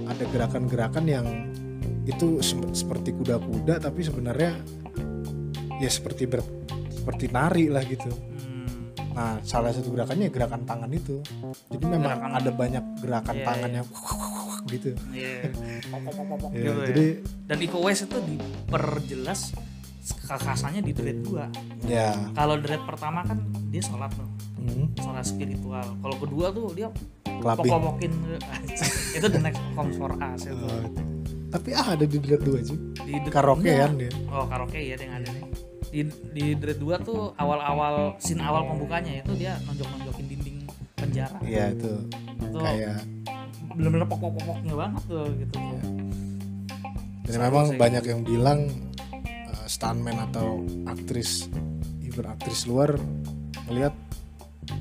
ada 0.04 0.24
gerakan-gerakan 0.28 1.04
yang 1.08 1.26
itu 2.04 2.44
seperti 2.76 3.16
kuda-kuda 3.16 3.80
tapi 3.80 4.04
sebenarnya 4.04 4.60
ya 5.80 5.88
seperti 5.88 6.28
ber, 6.28 6.44
seperti 6.92 7.32
nari 7.32 7.72
lah 7.72 7.80
gitu 7.88 8.12
Nah, 9.14 9.38
salah 9.40 9.70
satu 9.70 9.88
gerakannya 9.88 10.26
gerakan 10.26 10.62
tangan 10.62 10.90
itu. 10.90 11.22
Jadi 11.70 11.84
memang 11.84 12.18
Gerakan- 12.18 12.34
ada 12.34 12.50
banyak 12.50 12.84
gerakan 12.98 13.34
Iya, 13.34 13.46
tangan 13.46 13.70
yang 13.72 13.86
gitu. 14.74 14.90
iya. 15.10 15.34
Pok-pok-pok-pok 15.86 16.50
Ya, 16.52 16.58
gitu 16.60 16.70
ya. 16.74 16.86
jadi 16.90 17.06
dan 17.46 17.58
Iko 17.60 17.76
Uwais 17.78 18.00
itu 18.00 18.16
diperjelas 18.18 19.40
kekasannya 20.04 20.80
di 20.80 20.92
Raid 20.92 21.20
2 21.22 21.86
ya, 21.86 22.12
kalau 22.32 22.58
The 22.58 22.68
Raid 22.70 22.84
pertama 22.84 23.24
kan 23.24 23.40
dia 23.70 23.80
sholat 23.80 24.12
tuh 24.12 24.28
hmm, 24.58 24.92
sholat 24.98 25.24
spiritual 25.24 25.96
kalau 25.96 26.16
kedua 26.18 26.46
tuh 26.50 26.72
dia 26.72 26.88
pokok-pokin 27.24 28.12
itu 29.16 29.26
the 29.26 29.40
next 29.40 29.60
comes 29.72 29.96
for 29.96 30.12
us 30.14 30.44
itu 30.44 30.68
tapi 31.48 31.70
ah 31.70 31.94
ada 31.94 32.02
di 32.02 32.18
Dread 32.18 32.42
2 32.42 32.66
sih. 32.66 32.76
di 32.98 33.30
Karaoke 33.30 33.70
kan 33.70 33.94
dia. 33.94 34.10
oh 34.26 34.44
karaoke 34.44 34.74
ya 34.76 34.92
yang 34.94 35.14
ada 35.14 35.28
nih 35.30 35.43
di 35.94 36.02
di 36.34 36.44
Dread 36.52 36.76
2 36.76 37.06
tuh 37.06 37.30
awal-awal 37.34 38.18
scene 38.18 38.42
awal 38.42 38.66
pembukanya 38.66 39.14
itu 39.14 39.30
dia 39.32 39.54
nonjok-nonjokin 39.62 40.26
dinding 40.26 40.58
penjara 40.94 41.38
Iya 41.40 41.70
itu 41.70 41.92
itu 42.34 42.58
kayak 42.58 42.98
bener-bener 43.70 44.06
pokok-pokoknya 44.06 44.74
banget 44.74 45.02
tuh 45.06 45.26
gitu 45.32 45.54
Iya. 45.54 45.80
dan 47.24 47.32
Sama 47.32 47.46
memang 47.48 47.66
banyak 47.78 48.04
yang 48.04 48.20
bilang 48.20 48.60
uh, 49.46 49.66
stuntman 49.66 50.18
atau 50.24 50.60
aktris 50.84 51.46
even 52.00 52.26
aktris 52.26 52.66
luar 52.66 52.98
melihat 53.64 53.94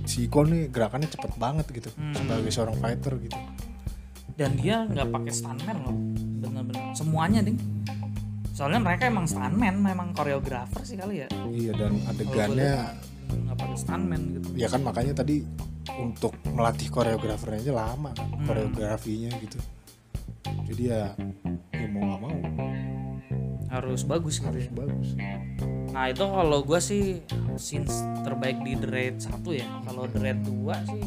si 0.03 0.25
Iko 0.25 0.43
nih 0.43 0.67
gerakannya 0.67 1.07
cepet 1.07 1.31
banget 1.35 1.65
gitu 1.69 1.89
Hmm. 1.93 2.13
sebagai 2.15 2.49
seorang 2.49 2.77
fighter 2.77 3.13
gitu. 3.19 3.37
dan 4.33 4.57
dia 4.57 4.81
nggak 4.83 5.07
pakai 5.07 5.29
stuntman 5.31 5.77
loh 5.79 5.93
bener-bener 6.39 6.83
semuanya 6.93 7.39
ding 7.39 7.57
soalnya 8.53 8.77
mereka 8.77 9.09
emang 9.09 9.25
stuntman 9.25 9.81
memang 9.81 10.13
koreografer 10.13 10.85
sih 10.85 10.93
kali 10.93 11.25
ya 11.25 11.27
Iya 11.49 11.73
dan 11.73 11.97
adegannya 12.05 12.73
nggak 13.33 13.57
pakai 13.57 13.77
stuntman 13.77 14.21
gitu 14.37 14.47
ya 14.53 14.69
kan 14.69 14.81
makanya 14.85 15.13
tadi 15.17 15.41
untuk 15.97 16.37
melatih 16.47 16.87
koreografernya 16.87 17.59
aja 17.59 17.73
lama 17.73 18.13
kan 18.13 18.29
Hmm. 18.29 18.45
koreografinya 18.45 19.33
gitu 19.41 19.57
jadi 20.69 20.83
ya 20.85 21.03
ya 21.73 21.87
mau 21.89 22.01
nggak 22.05 22.19
mau 22.21 22.33
harus 23.69 24.05
bagus 24.05 24.37
gitu 24.37 24.47
harus 24.47 24.65
ya. 24.69 24.73
bagus 24.73 25.09
Nah 25.93 26.09
itu 26.09 26.25
kalau 26.25 26.65
gue 26.65 26.79
sih 26.81 27.21
scenes 27.53 27.93
terbaik 28.25 28.57
di 28.65 28.73
The 28.73 28.89
Raid 28.89 29.15
1 29.21 29.45
ya. 29.53 29.69
Kalau 29.85 30.09
The 30.09 30.19
Raid 30.25 30.41
2 30.41 30.89
sih 30.89 31.05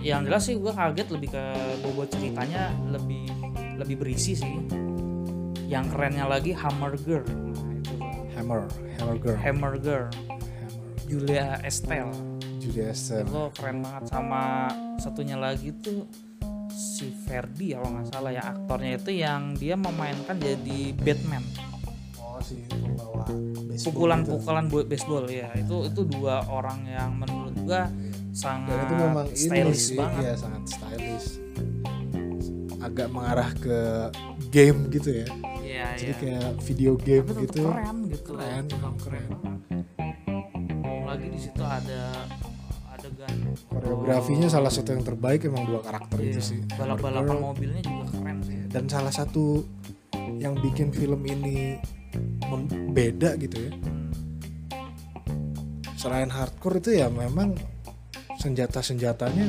yang 0.00 0.22
jelas 0.22 0.46
sih 0.46 0.54
gue 0.54 0.70
kaget 0.70 1.10
lebih 1.10 1.34
ke 1.34 1.44
bobot 1.82 2.06
ceritanya 2.06 2.70
lebih 2.86 3.26
lebih 3.82 3.98
berisi 3.98 4.38
sih. 4.38 4.54
Yang 5.70 5.84
kerennya 5.94 6.26
lagi 6.26 6.50
Hammer 6.50 6.98
Girl. 6.98 7.22
Nah, 7.30 7.70
itu 7.78 7.94
Hammer 8.34 8.66
Hammer 8.98 9.16
Girl 9.22 9.38
Hammer 9.38 9.74
Girl 9.78 10.10
Julia 11.06 11.58
Estelle. 11.62 12.10
Julia 12.58 12.90
Estelle. 12.90 13.26
Itu 13.26 13.54
keren 13.54 13.82
banget 13.82 14.10
sama 14.10 14.70
satunya 14.98 15.38
lagi 15.38 15.70
tuh 15.78 16.06
si 16.70 17.10
Ferdi 17.26 17.74
kalau 17.74 17.98
nggak 17.98 18.06
salah 18.14 18.30
ya 18.30 18.42
aktornya 18.46 18.98
itu 18.98 19.10
yang 19.14 19.58
dia 19.58 19.74
memainkan 19.74 20.38
jadi 20.38 20.94
Batman. 20.94 21.42
Oh 22.18 22.38
si 22.38 22.62
pembawa 22.66 23.26
baseball 23.26 23.74
gitu. 23.74 23.86
pukulan-pukulan 23.90 24.64
buat 24.70 24.86
baseball 24.86 25.24
ya. 25.26 25.50
Itu 25.58 25.90
itu 25.90 26.02
dua 26.06 26.46
orang 26.46 26.86
yang 26.86 27.10
menurut 27.18 27.54
gua 27.66 27.90
dan 27.90 28.34
sangat 28.34 28.86
itu 28.86 28.94
memang 28.94 29.26
ini 29.26 29.38
stylish 29.38 29.82
sih 29.90 29.98
banget. 29.98 30.22
ya 30.22 30.34
sangat 30.38 30.62
stylish. 30.70 31.28
Agak 32.80 33.08
mengarah 33.10 33.50
ke 33.58 33.78
game 34.54 34.88
gitu 34.94 35.26
ya 35.26 35.28
Iya 35.80 35.96
jadi 35.96 36.12
iya. 36.12 36.20
kayak 36.20 36.50
video 36.60 36.92
game 37.00 37.26
Tapi 37.26 37.42
gitu 37.48 37.62
keren 37.64 37.96
gitu 38.12 38.30
Keren, 38.36 38.64
keren. 39.00 39.24
banget. 39.32 39.60
Belum 40.84 41.04
lagi 41.08 41.26
di 41.32 41.40
situ 41.40 41.62
ada 41.64 42.02
adegan 43.00 43.36
koreografinya 43.72 44.48
oh, 44.48 44.52
salah 44.52 44.68
satu 44.68 44.92
yang 44.92 45.00
terbaik 45.00 45.48
emang 45.48 45.64
dua 45.64 45.80
karakter 45.80 46.20
iya, 46.20 46.36
itu 46.36 46.40
sih 46.44 46.60
Hammer 46.60 46.76
balap-balapan 46.76 47.32
Girl. 47.32 47.46
mobilnya 47.48 47.80
juga 47.80 48.04
keren 48.12 48.38
sih 48.44 48.56
dan 48.68 48.84
salah 48.92 49.14
satu 49.14 49.64
yang 50.36 50.52
bikin 50.60 50.92
film 50.92 51.24
ini 51.24 51.80
beda 52.92 53.40
gitu 53.40 53.56
ya 53.56 53.72
selain 55.96 56.28
hardcore 56.28 56.80
itu 56.80 57.00
ya 57.00 57.08
memang 57.08 57.56
senjata 58.40 58.80
senjatanya 58.80 59.46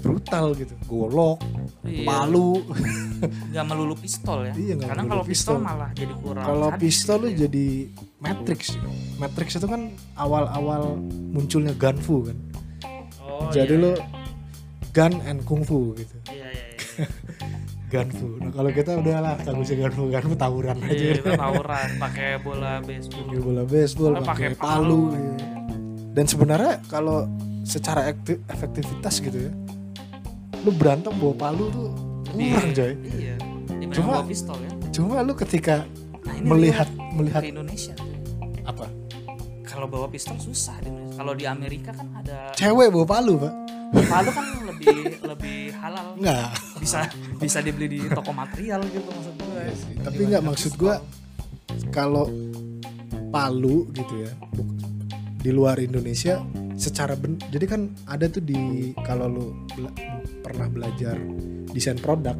brutal 0.00 0.56
gitu. 0.56 0.72
Golok 0.84 1.38
Iya. 1.84 2.04
palu 2.08 2.64
nggak 3.52 3.64
melulu 3.64 3.92
pistol 3.94 4.48
ya? 4.48 4.52
Iya, 4.56 4.74
karena 4.80 5.04
kalau 5.04 5.24
pistol, 5.24 5.60
pistol. 5.60 5.68
malah 5.68 5.90
jadi 5.92 6.14
kurang 6.16 6.44
kalau 6.44 6.68
pistol 6.76 7.18
lu 7.20 7.28
gitu 7.28 7.32
ya. 7.32 7.38
jadi 7.44 7.66
Matrix 8.18 8.60
Matrix 9.16 9.48
itu 9.54 9.66
kan 9.68 9.82
awal-awal 10.16 10.96
munculnya 11.30 11.76
gunfu 11.76 12.24
kan. 12.24 12.36
Oh, 13.20 13.48
jadi 13.52 13.76
iya, 13.76 13.82
lu 13.84 13.92
gun 14.90 15.14
and 15.24 15.44
kungfu 15.44 15.92
gitu. 15.94 16.16
Iya 16.28 16.48
iya 16.48 16.64
iya. 16.72 17.06
Gunfu 17.94 18.40
nah 18.40 18.50
kalau 18.50 18.70
kita 18.70 18.98
udah 18.98 19.16
lah 19.20 19.34
kagak 19.38 19.60
usah 19.60 19.76
gunfu 19.78 20.02
gunfu 20.08 20.34
tawuran 20.34 20.76
aja. 20.80 20.94
Iya, 20.94 21.12
itu 21.14 21.30
tawuran 21.30 21.88
pakai 22.00 22.28
bola 22.40 22.72
baseball. 22.80 23.22
Pakai 23.22 23.40
bola 23.40 23.62
baseball 23.64 24.12
Kalau 24.14 24.24
pakai 24.26 24.48
palu, 24.54 24.58
palu. 24.58 25.00
iya. 25.12 25.34
dan 26.10 26.24
sebenarnya 26.24 26.72
kalau 26.86 27.28
secara 27.64 28.12
efektivitas 28.52 29.18
gitu 29.18 29.48
ya. 29.48 29.52
Lu 30.62 30.70
berantem 30.76 31.12
bawa 31.16 31.34
palu 31.34 31.64
tuh 31.72 31.90
kurang 32.30 32.70
coy. 32.76 32.92
iya. 33.16 33.36
Cuma- 33.94 34.26
pistol 34.26 34.58
ya. 34.58 34.70
cuma 34.94 35.22
lu 35.22 35.34
ketika 35.34 35.82
nah, 36.22 36.34
melihat 36.54 36.86
lihat 36.86 37.14
melihat 37.18 37.42
ke 37.42 37.50
Indonesia. 37.50 37.94
Apa? 38.62 38.86
Kalau 39.66 39.90
bawa 39.90 40.06
pistol 40.06 40.38
susah 40.38 40.78
di 40.78 40.88
Indonesia. 40.92 41.18
kalau 41.18 41.32
di 41.34 41.44
Amerika 41.44 41.90
kan 41.90 42.08
ada 42.14 42.54
cewek 42.54 42.94
bawa 42.94 43.06
palu 43.06 43.34
pak. 43.42 43.52
Palu 44.06 44.30
kan 44.30 44.46
lebih 44.70 44.96
lebih 45.34 45.58
halal. 45.78 46.14
Enggak 46.14 46.54
bisa 46.78 46.98
bisa 47.40 47.58
dibeli 47.64 47.86
di 47.98 47.98
toko 48.06 48.30
material 48.30 48.84
gitu 48.92 49.08
maksud 49.08 49.34
gue 49.40 49.60
Iya 49.64 49.74
sih, 49.74 49.94
tapi 50.04 50.20
nggak 50.28 50.44
maksud 50.44 50.72
gua 50.76 50.94
kalau 51.88 52.28
palu 53.32 53.88
gitu 53.96 54.14
ya 54.22 54.32
di 55.44 55.52
luar 55.52 55.76
Indonesia 55.76 56.40
secara 56.74 57.12
ben 57.14 57.36
jadi 57.52 57.68
kan 57.68 57.92
ada 58.08 58.24
tuh 58.26 58.40
di 58.40 58.90
kalau 59.04 59.28
lu 59.28 59.44
bela- 59.76 59.92
pernah 60.40 60.66
belajar 60.66 61.20
desain 61.68 62.00
produk 62.00 62.32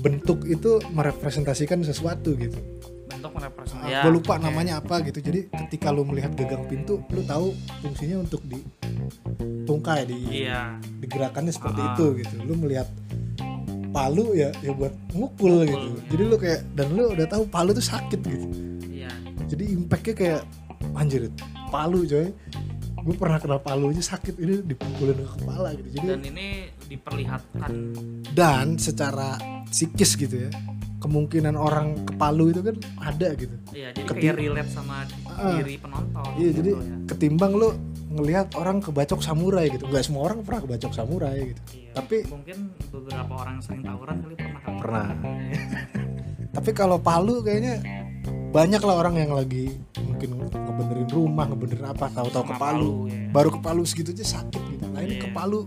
bentuk 0.00 0.48
itu 0.48 0.80
merepresentasikan 0.96 1.84
sesuatu 1.84 2.32
gitu. 2.32 2.56
Bentuk 3.04 3.36
merepresentasi. 3.36 3.84
Ah, 3.84 4.00
ya, 4.00 4.00
gue 4.00 4.16
lupa 4.16 4.40
oke. 4.40 4.48
namanya 4.48 4.80
apa 4.80 5.04
gitu. 5.04 5.20
Jadi 5.20 5.52
ketika 5.52 5.92
lu 5.92 6.08
melihat 6.08 6.32
gagang 6.32 6.64
pintu 6.64 7.04
lu 7.12 7.20
tahu 7.20 7.52
fungsinya 7.84 8.24
untuk 8.24 8.40
di 8.48 8.64
tungkai 9.68 10.08
di 10.08 10.48
iya. 10.48 10.80
digerakannya 11.04 11.52
seperti 11.52 11.80
Ah. 11.84 11.92
itu 11.92 12.04
gitu. 12.24 12.34
Lu 12.40 12.56
melihat 12.56 12.88
palu 13.92 14.32
ya 14.32 14.48
ya 14.64 14.72
buat 14.72 14.96
mukul 15.12 15.68
gitu. 15.68 15.88
Jadi 16.16 16.22
lu 16.24 16.36
kayak 16.40 16.60
dan 16.72 16.96
lu 16.96 17.12
udah 17.12 17.26
tahu 17.28 17.44
palu 17.52 17.76
tuh 17.76 17.84
sakit 17.84 18.20
gitu. 18.24 18.46
Iya. 18.88 19.12
Jadi 19.52 19.64
impactnya 19.76 20.14
kayak 20.16 20.42
anjir 20.92 21.28
palu 21.68 22.04
coy. 22.04 22.28
Gue 23.00 23.16
pernah 23.16 23.40
kena 23.40 23.56
palu 23.56 23.88
aja 23.88 24.12
sakit. 24.12 24.36
Ini 24.36 24.60
dipukulin 24.62 25.16
ke 25.16 25.28
kepala 25.38 25.72
gitu. 25.72 25.88
Jadi 25.90 26.06
dan 26.06 26.20
ini 26.22 26.48
diperlihatkan. 26.84 27.70
Dan 28.30 28.76
secara 28.76 29.40
psikis 29.66 30.14
gitu 30.14 30.48
ya 30.48 30.52
kemungkinan 31.00 31.56
orang 31.56 31.96
ke 32.04 32.12
Palu 32.12 32.52
itu 32.52 32.60
kan 32.60 32.76
ada 33.00 33.32
gitu. 33.32 33.56
Ya 33.72 33.88
jadi 33.88 34.04
Keti- 34.04 34.20
kayak 34.20 34.36
relate 34.36 34.68
sama 34.68 35.08
Ah. 35.24 35.56
diri 35.56 35.80
penonton 35.80 36.28
iya 36.36 36.52
gitu 36.52 36.56
jadi 36.60 36.70
ya. 36.76 36.96
ketimbang 37.08 37.52
lu 37.56 37.72
ngelihat 38.10 38.52
orang 38.52 38.84
kebacok 38.84 39.24
samurai 39.24 39.72
gitu. 39.72 39.88
Nggak 39.88 40.04
semua 40.04 40.28
orang 40.28 40.44
pernah 40.44 40.60
kebacok 40.60 40.92
samurai 40.92 41.56
gitu. 41.56 41.60
Iya, 41.72 41.90
tapi- 41.96 42.28
mungkin 42.28 42.56
beberapa 42.92 43.32
orang 43.32 43.52
yang 43.56 43.64
sering 43.64 43.80
tawuran 43.80 44.16
kali 44.20 44.34
pernah. 44.36 44.60
Pernah. 44.76 45.06
Tapi 46.60 46.70
kalau 46.74 46.98
Palu 46.98 47.40
kayaknya 47.40 47.80
banyak 48.50 48.82
lah 48.82 48.94
orang 48.96 49.14
yang 49.16 49.30
lagi 49.30 49.70
mungkin 49.96 50.28
ngebenerin 50.42 51.06
rumah 51.08 51.46
ngebenerin 51.46 51.86
apa 51.86 52.10
tahu-tahu 52.10 52.44
ke 52.44 52.52
Sama 52.52 52.60
Palu 52.60 52.90
ya. 53.06 53.30
baru 53.30 53.48
ke 53.48 53.60
Palu 53.60 53.82
segitu 53.84 54.10
aja 54.10 54.26
sakit 54.36 54.62
gitu 54.68 54.84
nah 54.86 55.00
ini 55.00 55.14
Iya. 55.16 55.22
ke 55.22 55.28
Palu 55.30 55.58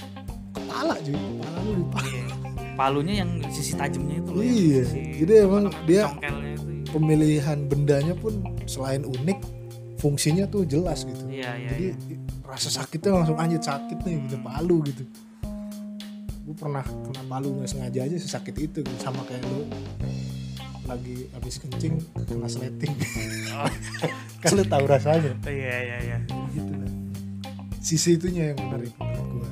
kepala 0.51 0.93
cuy 0.97 1.15
kepala 1.15 1.57
lu 1.61 1.83
Palu 1.87 2.09
Iya. 2.09 2.25
palunya 2.73 3.13
yang 3.21 3.29
sisi 3.47 3.71
tajamnya 3.73 4.17
itu 4.17 4.29
loh 4.29 4.41
Iya, 4.41 4.81
sisi- 4.83 5.13
jadi 5.15 5.33
emang 5.45 5.69
dia- 5.85 6.09
itu 6.09 6.63
pemilihan 6.89 7.57
bendanya 7.63 8.13
pun 8.13 8.33
selain 8.65 9.01
unik 9.01 9.39
fungsinya 9.95 10.43
tuh 10.45 10.61
jelas 10.63 11.05
gitu 11.05 11.23
iya 11.27 11.55
iya 11.55 11.69
jadi 11.69 11.85
iya. 11.95 12.17
rasa 12.43 12.67
sakitnya 12.69 13.15
langsung 13.15 13.37
anjir 13.37 13.57
sakit 13.57 13.97
nih 14.01 14.27
gitu 14.27 14.37
palu 14.39 14.83
gitu 14.83 15.03
gue 16.43 16.55
pernah 16.55 16.83
kena 16.83 17.23
palu 17.23 17.55
nggak 17.55 17.69
sengaja 17.69 18.03
aja 18.03 18.17
sesakit 18.17 18.51
itu 18.57 18.79
gitu. 18.81 18.93
sama 18.99 19.23
kayak 19.23 19.39
lu 19.45 19.63
lagi 20.83 21.27
habis 21.31 21.57
kencing 21.57 21.99
kena 22.23 22.47
sleting. 22.47 22.93
Oh, 23.51 23.69
kan 24.41 24.49
lu 24.53 24.63
tahu 24.63 24.85
rasanya. 24.85 25.33
Iya 25.43 25.75
iya 25.79 25.97
iya. 26.01 26.17
Gitu 26.49 26.73
lah 26.73 26.91
sisi 27.83 28.15
itunya 28.15 28.55
yang 28.55 28.59
menarik 28.63 28.95
menurut 28.95 29.27
gua. 29.27 29.49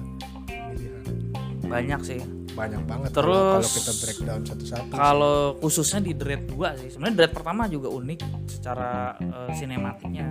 Banyak 1.67 1.99
sih. 2.01 2.19
Banyak 2.51 2.83
banget 2.83 3.09
Terus- 3.11 3.63
kalau 3.63 3.75
kita 3.75 3.93
breakdown 3.97 4.41
satu-satu. 4.43 4.91
kalau 4.91 5.37
khususnya 5.59 5.99
di 5.99 6.11
Dread 6.11 6.47
2 6.47 6.79
sih. 6.79 6.89
Sebenarnya 6.91 7.15
Dread 7.17 7.33
pertama 7.35 7.67
juga 7.67 7.91
unik 7.91 8.19
secara 8.47 9.15
eh, 9.15 9.51
sinematiknya. 9.55 10.27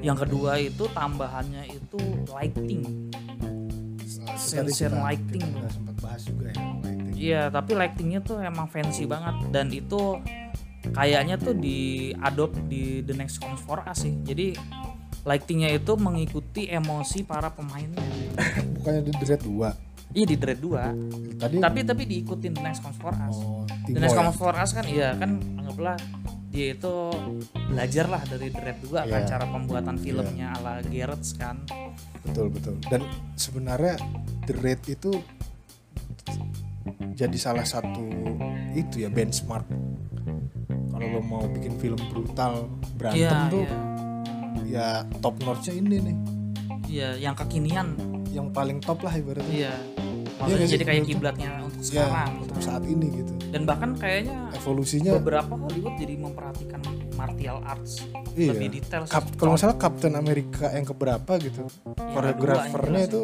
Yang 0.00 0.16
kedua 0.26 0.52
itu 0.58 0.84
tambahannya 0.88 1.68
itu 1.68 2.00
lighting. 2.28 2.82
Nah, 4.22 4.36
kita- 4.64 4.96
lighting. 4.96 5.44
kita 5.44 5.70
sempat 5.70 5.96
bahas 6.00 6.22
juga 6.24 6.52
ya 6.52 6.56
lighting. 6.56 7.12
Iya, 7.12 7.42
tapi 7.48 7.72
lightingnya 7.72 8.20
tuh 8.20 8.40
emang 8.40 8.66
fancy 8.66 9.04
banget. 9.04 9.34
Dan 9.48 9.68
itu 9.72 10.20
kayaknya 10.84 11.36
tuh 11.36 11.54
di 11.54 11.78
adopt 12.16 12.58
di 12.66 13.00
The 13.00 13.14
Next 13.14 13.38
Comes 13.38 13.60
for 13.60 13.78
Us 13.80 14.02
sih. 14.02 14.18
Jadi 14.18 14.58
lightingnya 15.22 15.70
itu 15.70 15.94
mengikuti 15.94 16.66
emosi 16.66 17.22
para 17.22 17.46
pemainnya. 17.48 18.02
bukannya 18.74 19.02
di 19.04 19.14
Dread 19.14 19.38
2 19.40 19.92
Iya 20.12 20.26
di 20.26 20.36
Dread 20.36 20.60
2. 20.60 21.38
tadi 21.38 21.56
Tapi 21.56 21.78
tapi 21.82 22.02
diikutin 22.04 22.52
The 22.52 22.62
Next 22.62 22.80
Comes 22.80 22.98
for 22.98 23.14
Us. 23.14 23.32
oh, 23.32 23.62
The 23.86 23.96
Next 23.96 24.12
ya? 24.12 24.18
Comes 24.18 24.36
for 24.36 24.52
Us 24.52 24.70
kan 24.72 24.84
iya 24.84 25.14
kan 25.14 25.38
anggaplah 25.56 25.96
dia 26.48 26.76
itu 26.76 26.94
belajar 27.64 28.10
lah 28.10 28.20
dari 28.22 28.50
Dread 28.50 28.76
2 28.82 28.92
kan 28.92 29.08
Iya. 29.08 29.24
cara 29.24 29.44
pembuatan 29.46 29.96
filmnya 29.96 30.52
ala 30.52 30.82
Gareth 30.82 31.32
kan. 31.34 31.64
betul 32.22 32.52
betul 32.52 32.76
dan 32.86 33.02
sebenarnya 33.34 33.96
Raid 34.52 34.84
itu 34.86 35.16
jadi 37.12 37.36
salah 37.36 37.64
satu 37.64 38.04
itu 38.72 39.00
ya 39.00 39.08
benchmark 39.08 39.64
kalau 41.02 41.12
lo 41.12 41.20
mau 41.24 41.42
bikin 41.48 41.72
film 41.76 41.98
brutal 42.06 42.70
berantem 42.94 43.18
Iya, 43.20 43.38
tuh 43.48 43.62
iya. 43.62 43.78
ya 44.64 44.86
top 45.18 45.34
notchnya 45.40 45.74
ini 45.74 45.96
nih 46.00 46.16
Iya, 46.84 47.08
yang 47.18 47.34
kekinian. 47.34 47.88
yang 48.28 48.48
paling 48.48 48.78
top 48.78 49.00
lah 49.00 49.12
ibaratnya 49.12 49.50
Iya. 49.50 49.74
Iya 49.74 50.40
Maksudnya 50.40 50.64
sih? 50.64 50.72
jadi 50.72 50.84
kayak 50.84 50.94
Menurut- 50.96 51.10
kiblatnya 51.12 51.48
untuk 51.60 51.80
ya 51.80 51.86
sekarang. 52.02 52.30
untuk 52.36 52.46
gitu. 52.52 52.64
saat 52.64 52.84
ini 52.84 53.06
gitu 53.14 53.32
Dan 53.46 53.62
bahkan 53.62 53.90
kayaknya 53.94 54.36
evolusinya 54.52 55.12
beberapa 55.14 55.54
Hollywood 55.54 55.94
jadi 55.96 56.14
memperhatikan 56.16 56.80
martial 57.12 57.58
arts 57.62 57.92
iya 58.32 58.50
lebih 58.50 58.68
detail. 58.72 59.02
Kap- 59.04 59.36
kalau 59.36 59.54
salah 59.54 59.76
Captain 59.76 60.14
America 60.14 60.66
yang 60.68 60.82
keberapa 60.84 61.32
gitu 61.38 61.68
koreografernya 62.08 63.02
itu 63.04 63.22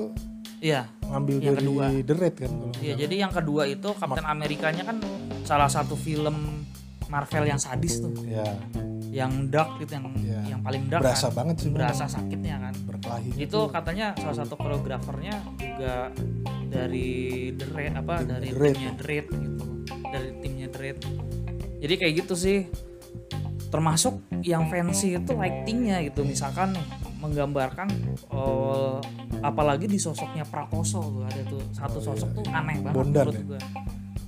iya 0.59 0.91
ngambil 1.05 1.37
yang 1.37 1.47
dari 1.49 1.65
kedua. 1.65 1.85
The 1.99 2.15
Raid 2.15 2.37
kan 2.37 2.51
kalau 2.53 2.73
iya 2.79 2.95
jadi 2.97 3.15
yang 3.19 3.33
kedua 3.33 3.63
itu 3.65 3.89
Captain 3.93 4.27
Amerikanya 4.27 4.83
kan 4.85 4.97
salah 5.43 5.67
satu 5.67 5.95
film 5.95 6.67
Marvel 7.09 7.45
yang 7.45 7.59
sadis 7.59 7.99
tuh. 7.99 8.13
Ya 8.23 8.45
yang 9.09 9.49
dark 9.49 9.81
gitu 9.81 9.97
yang 9.97 10.05
Iya. 10.15 10.41
yang 10.53 10.61
paling 10.61 10.85
dark 10.87 11.01
berasa 11.01 11.33
kan. 11.33 11.37
banget 11.41 11.57
sih 11.59 11.71
berasa 11.73 12.05
sakitnya 12.05 12.57
kan. 12.61 12.75
Berkelahi 12.85 13.29
itu 13.41 13.59
katanya 13.69 14.13
salah 14.15 14.37
satu 14.37 14.55
koreografernya 14.55 15.35
juga 15.57 16.13
dari 16.67 17.09
The 17.53 17.67
Raid 17.73 17.95
apa 17.97 18.15
Tim 18.21 18.29
dari 18.29 18.49
The 18.49 18.59
Raid. 18.59 18.75
timnya 18.75 18.93
The 18.93 19.05
Raid 19.05 19.27
gitu. 19.33 19.65
Dari 19.89 20.29
timnya 20.39 20.67
The 20.69 20.79
Raid 20.79 20.99
jadi 21.79 21.95
kayak 21.97 22.15
gitu 22.21 22.35
sih. 22.35 22.59
Termasuk 23.69 24.15
yang 24.41 24.69
fancy 24.69 25.13
itu 25.15 25.33
lightingnya 25.33 26.01
gitu. 26.03 26.25
Misalkan 26.25 26.73
nih, 26.73 26.87
menggambarkan 27.19 27.89
eh, 28.29 28.97
apalagi 29.41 29.85
di 29.85 29.97
sosoknya 29.97 30.45
Prakoso 30.45 31.01
tuh. 31.01 31.25
Ada 31.25 31.43
tuh 31.45 31.63
satu 31.71 31.99
Oh, 31.99 32.05
sosok 32.07 32.29
iya, 32.29 32.37
tuh 32.37 32.45
iya. 32.45 32.59
aneh 32.59 32.77
banget 32.79 32.95
Bondan 32.95 33.25
menurut 33.25 33.35
ya? 33.35 33.45
gua 33.45 33.61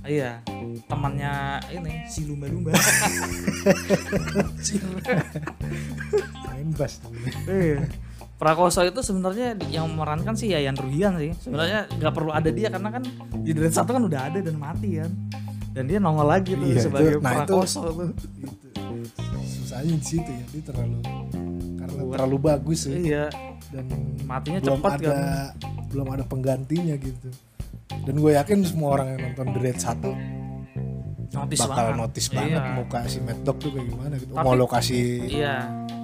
iya 0.03 0.41
temannya 0.87 1.33
ini 1.71 2.05
si 2.05 2.25
lumba-lumba 2.25 2.73
main 6.47 6.69
bass. 6.73 6.99
Iya. 7.45 7.85
Prakoso 8.33 8.81
itu 8.81 8.99
sebenarnya 8.99 9.53
yang 9.69 9.85
memerankan 9.85 10.33
sih 10.33 10.49
Yayan 10.49 10.73
Ruhian 10.73 11.13
sih. 11.15 11.29
Sebenarnya 11.39 11.85
nggak 11.87 12.09
perlu 12.11 12.33
ada 12.33 12.49
dia 12.49 12.67
karena 12.67 12.89
kan 12.89 13.03
di 13.37 13.51
Dread 13.53 13.69
satu 13.69 13.93
kan 13.93 14.01
udah 14.01 14.21
ada 14.27 14.39
dan 14.39 14.55
mati 14.55 14.97
kan. 14.97 15.11
Dan 15.71 15.85
dia 15.85 15.97
nongol 15.97 16.27
lagi 16.27 16.51
tuh 16.51 16.67
Iya, 16.67 16.81
sebagai 16.81 17.11
itu- 17.15 17.21
nah, 17.21 17.31
itu- 17.37 17.53
Prakoso 17.53 17.79
tuh. 17.85 18.09
gitu. 18.11 18.67
susahnya 19.41 19.93
di 19.93 20.03
situ 20.03 20.27
ya 20.27 20.45
dia 20.47 20.63
terlalu 20.63 20.99
karena 21.79 22.01
terlalu 22.11 22.37
bagus 22.39 22.85
ya 22.85 22.93
Iya, 22.93 23.25
dan 23.71 23.85
matinya 24.21 24.59
belum 24.59 24.81
ada 24.83 24.99
kan. 25.07 25.23
belum 25.87 26.07
ada 26.11 26.23
penggantinya 26.23 26.95
gitu 26.97 27.29
dan 28.01 28.15
gue 28.15 28.31
yakin 28.33 28.59
semua 28.61 28.89
orang 28.93 29.07
yang 29.09 29.21
nonton 29.27 29.45
The 29.49 29.59
Raid 29.59 29.79
1 29.79 30.39
Notis 31.31 31.63
bakal 31.63 31.85
banget. 31.87 31.95
notice 31.97 32.27
banget 32.29 32.59
Iya. 32.59 32.73
muka 32.75 32.99
si 33.05 33.17
Mad 33.19 33.39
Dog 33.41 33.57
tuh 33.57 33.71
kayak 33.71 33.87
gimana 33.87 34.13
gitu 34.15 34.31
Tapi- 34.31 34.43
mau 34.43 34.53
lokasi 34.53 34.99
Iya. 35.31 35.55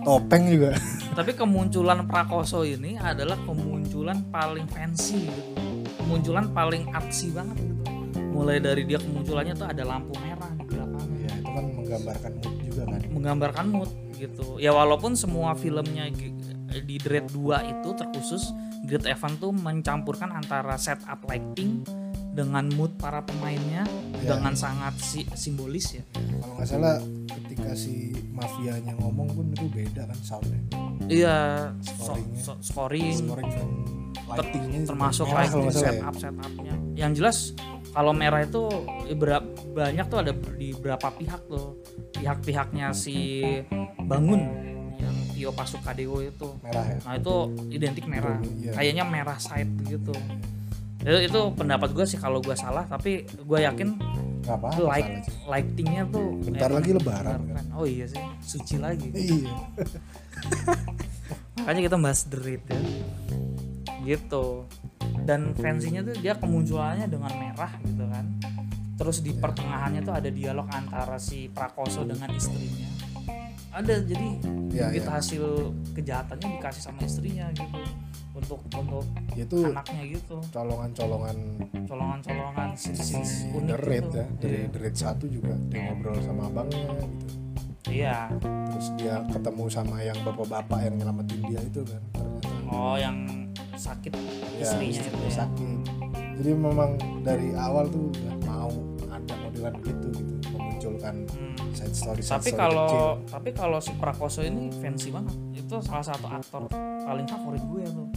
topeng 0.01 0.43
juga 0.47 0.71
Tapi 1.13 1.31
kemunculan 1.33 1.99
Prakoso 2.05 2.63
ini 2.63 2.95
adalah 2.95 3.35
kemunculan 3.41 4.23
paling 4.27 4.63
fancy 4.67 5.25
gitu. 5.25 5.51
Kemunculan 5.97 6.47
paling 6.49 6.87
artsy 6.89 7.27
banget 7.29 7.57
gitu. 7.57 7.83
Mulai 8.29 8.61
dari 8.61 8.85
dia 8.85 8.95
kemunculannya 8.97 9.51
tuh 9.51 9.65
ada 9.65 9.83
lampu 9.83 10.13
merah 10.17 10.47
di 10.53 10.63
belakangnya. 10.63 11.19
ya 11.19 11.33
itu 11.33 11.49
kan 11.49 11.65
menggambarkan 11.73 12.31
mood 12.37 12.55
juga 12.61 12.83
kan 12.85 12.99
menggambarkan 13.09 13.65
mood 13.67 13.89
gitu 14.13 14.45
ya 14.57 14.71
walaupun 14.71 15.11
semua 15.13 15.51
filmnya 15.53 16.05
di 16.77 16.95
Dread 16.97 17.27
2 17.27 17.43
itu 17.67 17.89
terkhusus 17.91 18.53
Dread 18.87 19.03
Evan 19.05 19.35
tuh 19.35 19.51
mencampurkan 19.51 20.31
antara 20.31 20.75
setup 20.75 21.27
lighting 21.27 21.83
dengan 22.31 22.69
mood 22.71 22.95
para 22.95 23.19
pemainnya 23.19 23.83
Ya. 24.17 24.33
dengan 24.33 24.53
sangat 24.53 24.97
si- 24.97 25.27
simbolis 25.33 25.93
ya 25.93 26.03
kalau 26.37 26.53
nggak 26.55 26.67
salah 26.67 26.95
ketika 27.37 27.73
si 27.73 27.93
mafianya 28.31 28.93
ngomong 28.95 29.29
pun 29.29 29.45
itu 29.51 29.65
beda 29.67 30.05
kan 30.05 30.17
soundnya 30.19 30.61
iya 31.05 31.37
so- 31.79 32.13
Scoringnya. 32.13 32.41
so- 32.41 32.61
scoring 32.61 33.13
scoring 33.15 33.49
dan 33.49 33.69
lightingnya 34.27 34.79
termasuk 34.85 35.25
lighting 35.27 35.65
ya. 35.65 35.73
setup 35.73 36.15
setupnya 36.15 36.73
yang 36.93 37.11
jelas 37.11 37.53
kalau 37.89 38.09
merah 38.11 38.41
itu 38.41 38.63
berapa 39.11 39.45
banyak 39.71 40.05
tuh 40.07 40.19
ada 40.19 40.31
di 40.53 40.69
berapa 40.71 41.07
pihak 41.11 41.41
tuh 41.45 41.81
pihak-pihaknya 42.13 42.89
si 42.91 43.41
Bangun 43.99 44.41
Tio 45.37 45.53
Pasukadeo 45.53 46.17
itu 46.19 46.47
merah 46.65 46.81
ya 46.89 46.97
Nah 47.05 47.13
itu 47.13 47.35
identik 47.69 48.09
merah, 48.09 48.41
Iya. 48.41 48.73
kayaknya 48.73 49.03
merah 49.05 49.37
side 49.37 49.69
gitu. 49.85 50.09
Itu, 50.97 51.17
itu 51.29 51.39
pendapat 51.53 51.93
gue 51.93 52.05
sih 52.09 52.17
kalau 52.17 52.41
gue 52.41 52.57
salah, 52.57 52.89
tapi 52.89 53.21
gue 53.29 53.59
yakin 53.61 54.01
apa 54.49 54.81
light 54.81 55.29
lightingnya 55.45 56.09
tuh. 56.09 56.41
Bentar 56.41 56.73
lagi 56.73 56.89
lebaran, 56.89 57.37
benar 57.45 57.61
kan. 57.61 57.65
Oh 57.77 57.85
iya 57.85 58.09
sih, 58.09 58.17
suci 58.41 58.81
lagi. 58.81 59.13
iya 59.13 59.53
Makanya 61.61 61.81
kita 61.85 61.97
bahas 62.01 62.25
Raid 62.31 62.63
ya. 62.65 62.79
Gitu. 64.01 64.45
Dan 65.27 65.51
fansinya 65.53 66.01
tuh 66.01 66.15
dia 66.17 66.33
kemunculannya 66.39 67.05
dengan 67.05 67.31
merah 67.35 67.71
gitu 67.83 68.07
kan. 68.07 68.25
Terus 68.97 69.21
di 69.21 69.35
pertengahannya 69.35 70.01
tuh 70.01 70.15
ada 70.15 70.29
dialog 70.31 70.65
antara 70.71 71.19
si 71.21 71.51
Prakoso 71.51 72.01
dengan 72.07 72.31
istrinya. 72.33 72.87
Ada 73.77 73.93
jadi 74.01 74.27
Iya, 74.67 74.85
begitu 74.89 75.09
iya. 75.09 75.15
hasil 75.17 75.43
kejahatannya 75.93 76.47
dikasih 76.57 76.81
sama 76.81 76.99
istrinya 77.01 77.45
gitu 77.53 77.81
untuk 78.37 78.61
untuk 78.69 79.05
itu 79.33 79.57
anaknya 79.65 80.03
gitu 80.13 80.37
colongan-colongan 80.53 81.37
colongan-colongan 81.89 82.69
si 82.77 82.93
scenes 82.93 83.49
The 83.49 83.57
unik 83.57 83.77
Raid 83.81 84.05
gitu. 84.05 84.13
ya 84.13 84.25
dari 84.37 84.53
Iya. 84.53 84.69
The 84.69 84.77
Raid 84.77 84.95
1 85.01 85.25
juga 85.33 85.53
dia 85.73 85.79
ngobrol 85.89 86.17
sama 86.21 86.41
abangnya 86.45 86.85
gitu 86.93 87.25
iya 87.89 88.17
terus 88.69 88.87
dia 89.01 89.13
ketemu 89.25 89.63
sama 89.73 89.95
yang 90.05 90.17
bapak-bapak 90.21 90.79
yang 90.85 90.95
nyelamatin 91.01 91.39
dia 91.49 91.61
itu 91.65 91.81
kan 91.81 92.01
ternyata 92.13 92.69
oh 92.69 92.95
yang 93.01 93.17
sakit 93.73 94.13
ya, 94.13 94.61
istrinya 94.61 95.01
itu 95.01 95.17
ya. 95.25 95.33
sakit 95.33 95.77
jadi 96.37 96.51
memang 96.53 96.89
dari 97.25 97.49
awal 97.57 97.89
tuh 97.89 98.13
udah 98.13 98.35
mau 98.45 98.69
ada 99.09 99.33
modelan 99.41 99.73
gitu 99.81 100.07
gitu 100.13 100.36
memunculkan 100.87 101.15
Hmm. 101.27 101.55
side 101.75 101.93
story 101.93 102.21
side 102.23 102.39
tapi 102.39 102.51
kalau 102.55 102.89
tapi 103.27 103.49
kalau 103.51 103.77
si 103.77 103.91
Prakoso 103.93 104.39
ini 104.41 104.71
fancy 104.71 105.11
banget. 105.11 105.35
Itu 105.53 105.83
salah 105.83 106.05
satu 106.05 106.25
aktor 106.25 106.71
paling 107.03 107.27
favorit 107.27 107.61
gue 107.61 107.83
tuh. 107.85 108.07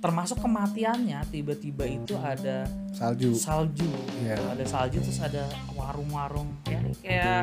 Termasuk 0.00 0.36
kematiannya 0.36 1.16
tiba-tiba 1.32 1.88
itu 1.88 2.12
ada 2.20 2.68
salju. 2.92 3.32
Salju. 3.32 3.88
Iya. 4.20 4.36
ada 4.52 4.64
salju 4.64 5.00
terus 5.00 5.20
ada 5.20 5.48
warung-warung. 5.72 6.48
Ya 6.68 6.80
kayak 7.00 7.42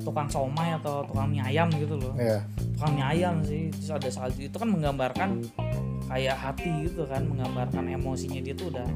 tukang 0.00 0.28
somai 0.32 0.72
atau 0.72 1.04
tukang 1.04 1.28
mie 1.28 1.44
ayam 1.44 1.68
gitu 1.76 2.00
loh. 2.00 2.16
Ya 2.16 2.40
tukang 2.72 2.96
mie 2.96 3.04
ayam 3.04 3.44
sih. 3.44 3.68
Terus 3.68 3.90
ada 4.00 4.08
salju. 4.08 4.48
Itu 4.48 4.56
kan 4.56 4.68
menggambarkan 4.72 5.44
kayak 6.08 6.36
hati 6.40 6.88
gitu 6.88 7.04
kan. 7.04 7.28
Menggambarkan 7.28 7.84
emosinya 7.84 8.40
dia 8.40 8.56
tuh 8.56 8.72
udah 8.72 8.88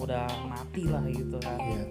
udah 0.00 0.24
mati 0.48 0.88
lah 0.88 1.04
gitu 1.04 1.36
kan. 1.44 1.60
Ya 1.60 1.84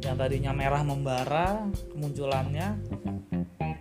yang 0.00 0.16
tadinya 0.16 0.52
merah 0.52 0.82
membara 0.84 1.68
kemunculannya. 1.92 2.68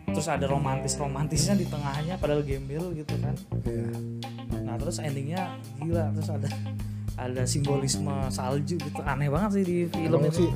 Terus 0.09 0.27
ada 0.27 0.47
romantis 0.49 0.97
romantisnya 0.99 1.55
di 1.55 1.65
tengahnya 1.69 2.17
padahal 2.19 2.43
gembel 2.43 2.91
gitu 2.97 3.15
kan. 3.23 3.35
Ya 3.63 3.87
nah 4.65 4.77
terus 4.77 4.99
endingnya 5.01 5.57
gila. 5.79 6.11
Terus 6.13 6.29
ada 6.29 6.49
ada 7.19 7.43
simbolisme 7.47 8.29
salju 8.29 8.77
gitu. 8.77 9.01
Aneh 9.03 9.29
banget 9.31 9.51
sih 9.59 9.63
di 9.65 9.77
film 9.87 10.21
itu 10.27 10.33
sih 10.45 10.51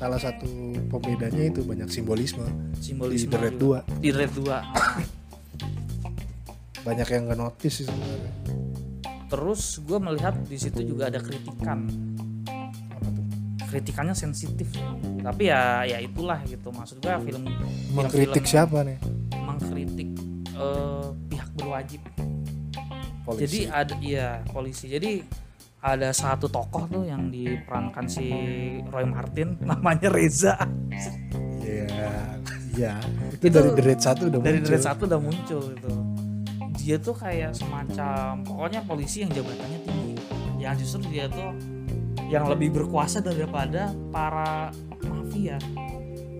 salah 0.00 0.16
satu 0.16 0.48
pembedanya 0.88 1.52
itu 1.52 1.60
banyak 1.60 1.92
simbolisme 1.92 2.48
simbolisme 2.80 3.28
di 3.28 3.36
The 3.36 3.36
Red 3.36 3.60
juga. 3.60 3.84
2 3.84 4.00
di 4.00 4.08
Red 4.16 4.32
2 4.32 6.88
banyak 6.88 7.08
yang 7.12 7.28
nggak 7.28 7.36
notice 7.36 7.84
sih 7.84 7.84
sebenarnya. 7.84 8.32
Terus 9.28 9.76
gue 9.84 10.00
melihat 10.00 10.32
di 10.48 10.56
situ 10.56 10.80
juga 10.82 11.12
ada 11.12 11.20
kritikan 11.20 11.84
kritikannya 13.70 14.12
sensitif 14.12 14.66
tapi 15.22 15.46
ya 15.46 15.86
ya 15.86 16.02
itulah 16.02 16.42
gitu 16.42 16.68
maksud 16.68 16.98
gue 16.98 17.14
film 17.22 17.46
mengkritik 17.94 18.42
film- 18.42 18.50
siapa 18.50 18.82
nih 18.82 18.98
mengkritik 19.32 20.10
eh, 20.52 21.06
pihak 21.30 21.48
berwajib 21.54 22.02
polisi 23.20 23.44
Jadi 23.46 23.58
ada 23.68 23.94
iya 24.00 24.28
polisi. 24.44 24.86
Jadi 24.88 25.22
ada 25.80 26.10
satu 26.10 26.48
tokoh 26.48 26.84
tuh 26.90 27.04
yang 27.06 27.28
diperankan 27.28 28.04
si 28.04 28.26
Roy 28.90 29.06
Martin 29.06 29.56
namanya 29.68 30.10
Reza. 30.10 30.56
iya 31.62 32.26
iya 32.74 32.92
itu, 33.32 33.48
Itu 33.48 33.54
dari 33.54 33.70
Red 33.86 34.00
1 34.00 34.28
udah 34.28 34.40
Dari 34.40 34.58
muncul 34.58 34.72
Red 34.72 34.82
satu 34.82 35.02
udah 35.06 35.20
muncul 35.20 35.62
itu. 35.70 35.92
Dia 36.80 36.96
tuh 36.96 37.14
kayak 37.14 37.52
semacam 37.54 38.40
pokoknya 38.42 38.80
polisi 38.82 39.22
yang 39.22 39.30
jabatannya 39.30 39.78
tinggi. 39.84 40.14
Yang 40.58 40.74
justru 40.84 41.00
dia 41.08 41.28
tuh 41.28 41.52
yang 42.30 42.46
lebih 42.46 42.70
berkuasa 42.72 43.18
daripada 43.18 43.90
para 44.08 44.70
mafia. 45.02 45.58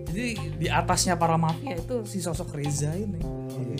Jadi 0.07 0.25
di 0.55 0.67
atasnya 0.67 1.15
para 1.15 1.35
mafia 1.35 1.75
itu 1.75 2.03
si 2.03 2.19
sosok 2.19 2.55
Reza 2.55 2.95
ini. 2.95 3.19
Iya. 3.51 3.79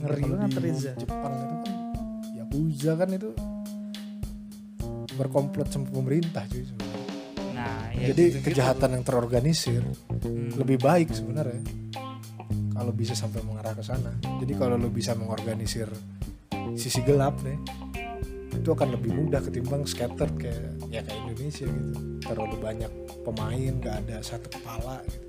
Ngeri 0.00 0.22
banget 0.26 0.50
Reza. 0.56 0.92
Jepang 0.94 1.34
itu 1.34 1.56
kan 1.60 1.74
Yakuza 2.38 2.92
kan 2.96 3.08
itu 3.10 3.30
berkomplot 5.14 5.68
sama 5.68 5.86
pemerintah 5.90 6.46
cuy 6.46 6.64
sebenarnya. 6.64 7.06
Nah, 7.52 7.92
ya 7.92 8.06
Jadi 8.14 8.22
gitu-gitu. 8.32 8.46
kejahatan 8.46 8.88
yang 8.96 9.04
terorganisir 9.04 9.82
Hmm. 10.20 10.48
lebih 10.56 10.80
baik 10.80 11.12
sebenarnya 11.12 11.60
kalau 12.72 12.92
bisa 12.92 13.12
sampai 13.12 13.44
mengarah 13.44 13.76
ke 13.76 13.84
sana. 13.84 14.16
Jadi 14.40 14.52
kalau 14.56 14.80
lu 14.80 14.88
bisa 14.88 15.12
mengorganisir 15.12 15.90
sisi 16.72 17.02
gelap 17.02 17.36
nih 17.44 17.58
itu 18.50 18.68
akan 18.68 18.96
lebih 18.96 19.12
mudah 19.12 19.40
ketimbang 19.40 19.84
scattered 19.84 20.32
kayak 20.36 20.79
ya 20.90 21.00
kayak 21.00 21.20
Indonesia 21.24 21.64
gitu. 21.64 21.92
Terlalu 22.20 22.56
banyak 22.58 22.92
pemain 23.22 23.72
gak 23.78 23.94
ada 24.04 24.16
satu 24.20 24.48
kepala 24.50 25.00
gitu. 25.06 25.26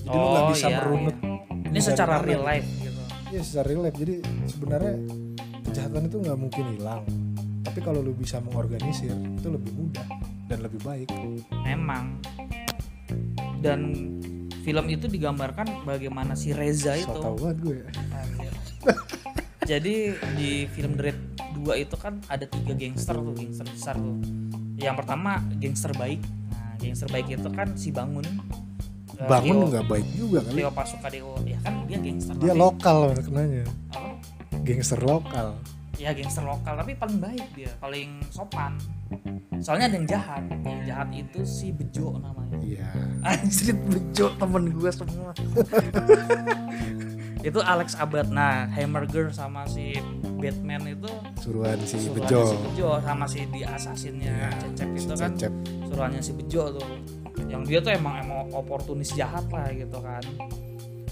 Jadi 0.00 0.10
lu 0.10 0.26
nggak 0.26 0.42
Oh, 0.42 0.50
bisa 0.50 0.66
iya, 0.66 0.78
merunut 0.78 1.16
Ini 1.60 1.70
dari 1.70 1.82
secara 1.84 2.12
mana 2.12 2.24
real 2.24 2.34
gitu. 2.36 2.50
life 2.50 2.68
gitu. 2.76 3.00
Iya 3.30 3.40
secara 3.40 3.66
real 3.66 3.82
life. 3.82 3.96
Jadi 3.96 4.14
sebenarnya 4.46 4.94
kejahatan 5.62 6.02
itu 6.04 6.16
nggak 6.18 6.38
mungkin 6.38 6.64
hilang. 6.74 7.02
Tapi 7.60 7.78
kalau 7.78 8.00
lu 8.00 8.12
bisa 8.12 8.36
mengorganisir 8.40 9.12
itu 9.12 9.48
lebih 9.48 9.72
mudah 9.72 10.06
dan 10.46 10.58
lebih 10.60 10.80
baik. 10.82 11.08
Memang. 11.62 12.18
Dan 13.60 13.80
film 14.60 14.86
itu 14.88 15.06
digambarkan 15.06 15.84
bagaimana 15.84 16.34
si 16.34 16.50
Reza 16.50 16.96
So 16.96 17.04
itu. 17.06 17.18
tau 17.20 17.36
banget 17.36 17.58
gue. 17.60 17.78
Anjir. 18.10 18.52
Jadi 19.62 19.94
di 20.34 20.50
film 20.66 20.96
The 20.96 21.02
Raid 21.04 21.18
2 21.54 21.84
itu 21.84 21.94
kan 21.94 22.18
ada 22.26 22.42
tiga 22.42 22.72
gangster 22.72 23.14
tuh, 23.14 23.30
gangster 23.30 23.66
besar 23.68 23.94
tuh. 23.94 24.16
Yang 24.80 24.96
pertama 24.96 25.30
gangster 25.54 25.92
baik. 25.92 26.20
Nah, 26.48 26.72
gangster 26.76 27.08
baik 27.08 27.26
itu 27.30 27.48
kan 27.50 27.68
si 27.74 27.88
Bangun. 27.90 28.24
Eh, 29.14 29.28
Bangun 29.28 29.68
nggak 29.68 29.84
baik 29.84 30.06
juga 30.10 30.40
kali. 30.42 30.58
Tio 30.58 30.70
Pasukadeo. 30.70 31.36
Ya 31.44 31.58
kan 31.60 31.84
dia 31.84 31.98
gangster. 31.98 32.34
Dia 32.34 32.50
tapi- 32.50 32.58
lokal 32.58 32.98
kenanya. 33.18 33.64
apa? 33.90 34.10
Gangster 34.60 34.98
lokal. 34.98 35.48
ya 35.96 36.16
gangster 36.16 36.40
lokal 36.40 36.80
tapi 36.80 36.96
paling 36.96 37.20
baik 37.20 37.44
dia 37.52 37.68
paling 37.76 38.24
sopan 38.32 38.72
soalnya 39.60 39.84
ada 39.84 39.96
yang 40.00 40.08
jahat 40.08 40.40
yang 40.64 40.80
jahat 40.80 41.08
itu 41.12 41.44
si 41.44 41.76
Bejo 41.76 42.16
namanya 42.16 42.56
Iya. 42.56 42.88
anjir 43.28 43.76
Bejo 43.76 44.32
temen 44.32 44.72
gue 44.72 44.88
semua 44.88 45.36
itu 47.40 47.56
Alex 47.58 47.94
Abad 47.94 48.28
nah 48.28 48.68
Hamburger 48.68 49.30
sama 49.30 49.64
si 49.64 49.96
Batman 50.36 50.84
itu 50.90 51.08
Suruhan 51.36 51.76
si 51.80 51.96
suruhannya 51.98 52.28
Bejo. 52.28 52.40
si 52.44 52.56
Bejo 52.60 52.88
sama 53.00 53.24
si 53.24 53.40
di 53.46 53.60
asasinnya 53.62 54.28
Iya, 54.30 54.50
Cecep 54.70 54.88
si 54.90 55.00
itu 55.00 55.14
kan 55.14 55.30
Cecep. 55.34 55.52
suruhannya 55.84 56.20
si 56.20 56.32
Bejo 56.32 56.62
tuh 56.74 56.88
yang 57.46 57.62
dia 57.62 57.78
tuh 57.78 57.90
emang 57.90 58.20
emang 58.20 58.52
oportunis 58.52 59.10
jahat 59.10 59.48
lah 59.48 59.68
gitu 59.70 59.98
kan 59.98 60.20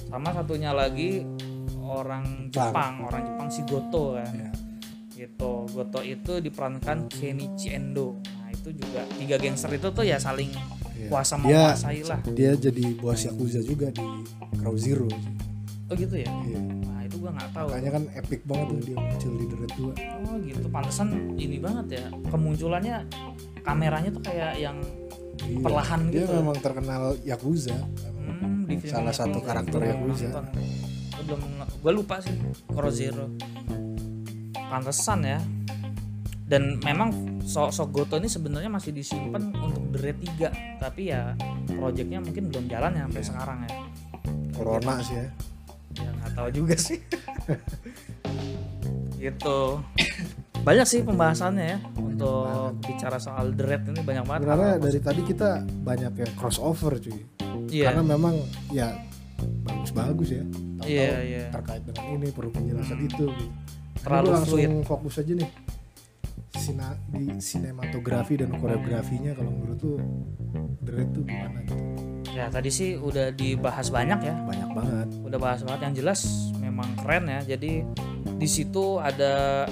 sama 0.05 0.29
satunya 0.31 0.71
lagi 0.71 1.25
orang 1.79 2.49
Jepang. 2.49 2.69
Jepang 2.71 2.95
orang 3.03 3.23
Jepang 3.25 3.49
si 3.49 3.61
Goto 3.65 4.05
kan 4.15 4.29
Iya. 4.31 4.51
gitu 5.17 5.53
Goto 5.67 6.01
itu 6.01 6.33
diperankan 6.39 7.09
Kenichi 7.09 7.73
Endo 7.73 8.21
nah 8.37 8.49
itu 8.49 8.69
juga 8.71 9.01
tiga 9.15 9.37
gangster 9.37 9.73
itu 9.73 9.89
tuh 9.89 10.05
ya 10.05 10.17
saling 10.17 10.53
Iya. 10.95 11.09
kuasa 11.09 11.35
Dia 11.35 11.43
menguasai 11.73 12.01
lah 12.05 12.21
dia 12.29 12.53
jadi 12.55 12.85
bos 12.95 13.23
Yakuza 13.23 13.61
juga 13.61 13.89
di 13.89 14.03
Crow 14.57 14.75
Zero. 14.75 15.07
Oh 15.89 15.95
gitu 15.95 16.15
ya 16.15 16.29
Iya. 16.45 16.61
nah 16.85 17.01
itu 17.01 17.17
gua 17.17 17.31
nggak 17.33 17.51
tahu 17.51 17.67
Makanya 17.69 17.91
kan 17.91 18.05
epic 18.15 18.41
banget 18.45 18.67
tuh 18.67 18.79
dia 18.83 18.97
muncul 18.97 19.33
di 19.33 19.45
The 19.45 19.57
Red 19.57 19.73
2. 19.73 19.85
oh 20.21 20.35
gitu 20.39 20.67
pantesan 20.69 21.09
ini 21.35 21.57
banget 21.59 21.87
ya 21.91 22.05
kemunculannya 22.29 22.97
kameranya 23.61 24.11
tuh 24.11 24.23
kayak 24.23 24.53
yang 24.57 24.77
Iya. 25.39 25.63
Perlahan 25.63 26.01
dia 26.11 26.27
gitu. 26.27 26.35
memang 26.35 26.59
terkenal 26.59 27.15
Yakuza. 27.23 27.79
hmm, 27.79 28.67
di 28.67 28.75
film 28.77 28.91
Salah 28.93 29.15
satu 29.15 29.39
karakter 29.39 29.79
Gua 29.79 29.89
Yakuza. 29.89 30.29
Gua 30.35 30.43
belum 31.21 31.41
gue 31.79 31.93
lupa 31.95 32.19
sih 32.19 32.35
Crow 32.67 32.91
Zero 32.91 33.31
pantesan 34.67 35.21
ya 35.23 35.39
dan 36.43 36.81
memang 36.81 37.13
sosok 37.45 37.93
Goto 37.93 38.17
ini 38.17 38.27
sebenarnya 38.27 38.67
masih 38.67 38.91
disimpan 38.91 39.53
untuk 39.53 39.95
Raid 39.95 40.19
3 40.41 40.81
tapi 40.81 41.13
ya 41.13 41.37
proyeknya 41.69 42.19
mungkin 42.19 42.49
belum 42.49 42.65
jalan 42.67 42.93
ya 42.93 43.03
sampai 43.05 43.21
Iya. 43.21 43.29
sekarang 43.29 43.59
ya 43.63 43.71
Corona 44.51 44.95
sih 45.01 45.17
ya. 45.17 45.27
Tahu 46.39 46.49
juga 46.55 46.75
sih 46.79 47.03
gitu 49.23 49.83
banyak 50.63 50.87
sih 50.87 51.01
pembahasannya 51.03 51.65
ya 51.65 51.79
untuk 51.97 52.77
bicara 52.85 53.17
soal 53.17 53.55
The 53.55 53.65
Raid 53.65 53.83
ini 53.95 54.01
banyak 54.03 54.25
banget 54.27 54.43
hal-hal 54.47 54.79
dari 54.83 55.01
tadi 55.01 55.21
kita 55.23 55.65
banyak 55.65 56.13
yang 56.19 56.33
crossover 56.35 56.99
cuy. 56.99 57.25
Iya. 57.71 57.89
Karena 57.89 58.03
memang 58.05 58.35
ya 58.75 58.93
bagus-bagus 59.65 60.29
ya. 60.35 60.45
Tahu-tahu 60.45 60.89
Iya, 60.89 61.17
iya. 61.25 61.45
Terkait 61.55 61.83
dengan 61.89 62.05
ini 62.11 62.29
perlu 62.35 62.51
penjelasan 62.53 62.99
itu. 63.01 63.27
Gitu. 63.33 63.47
Terlalu 64.03 64.29
langsung 64.35 64.59
fluid. 64.61 64.85
fokus 64.85 65.15
aja 65.23 65.33
nih. 65.41 65.51
Sina, 66.59 66.91
di 67.07 67.39
sinematografi 67.39 68.35
dan 68.37 68.51
koreografinya 68.53 69.31
kalau 69.33 69.49
menurut 69.49 69.79
tuh 69.79 69.97
The 70.83 70.91
Raid 70.91 71.09
tuh 71.13 71.23
gimana 71.23 71.59
gitu. 71.63 71.75
ya 72.29 72.51
tadi 72.51 72.69
sih 72.69 72.91
udah 72.95 73.31
dibahas 73.31 73.89
banyak 73.89 74.21
ya 74.21 74.35
Banyak 74.43 74.71
banget. 74.75 75.07
udah 75.23 75.39
bahas 75.39 75.61
banget 75.63 75.81
yang 75.87 75.95
jelas 75.97 76.21
memang 76.59 76.91
keren 76.99 77.25
ya 77.27 77.57
jadi 77.57 77.87
di 78.37 78.49
situ 78.49 78.99
ada 78.99 79.65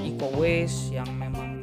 Iko 0.00 0.26
Uwais 0.36 0.90
yang 0.90 1.08
memang 1.12 1.60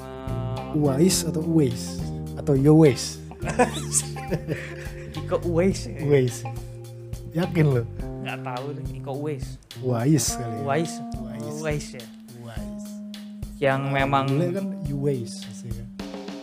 Uwais 0.71 1.25
atau 1.25 1.41
Uwais 1.41 1.99
atau 2.37 2.53
Yowais? 2.55 3.19
Iko 5.19 5.35
Uwais 5.45 5.79
ya. 5.85 5.99
Uwais. 6.05 6.35
Yakin 7.33 7.65
lo? 7.67 7.83
nggak 8.21 8.39
tahu 8.45 8.65
Iko 8.93 9.11
Uwais 9.17 9.45
Uwais 9.81 10.25
kali. 10.37 10.53
ya? 10.53 10.61
Uwais. 10.63 10.91
Uwais 11.17 11.43
ya 11.43 11.49
Uwais. 11.57 11.85
Yang 13.61 13.93
memang 13.93 14.25
Bule 14.25 14.47
kan 14.51 14.65
pasti 15.37 15.69
kan. 15.69 15.87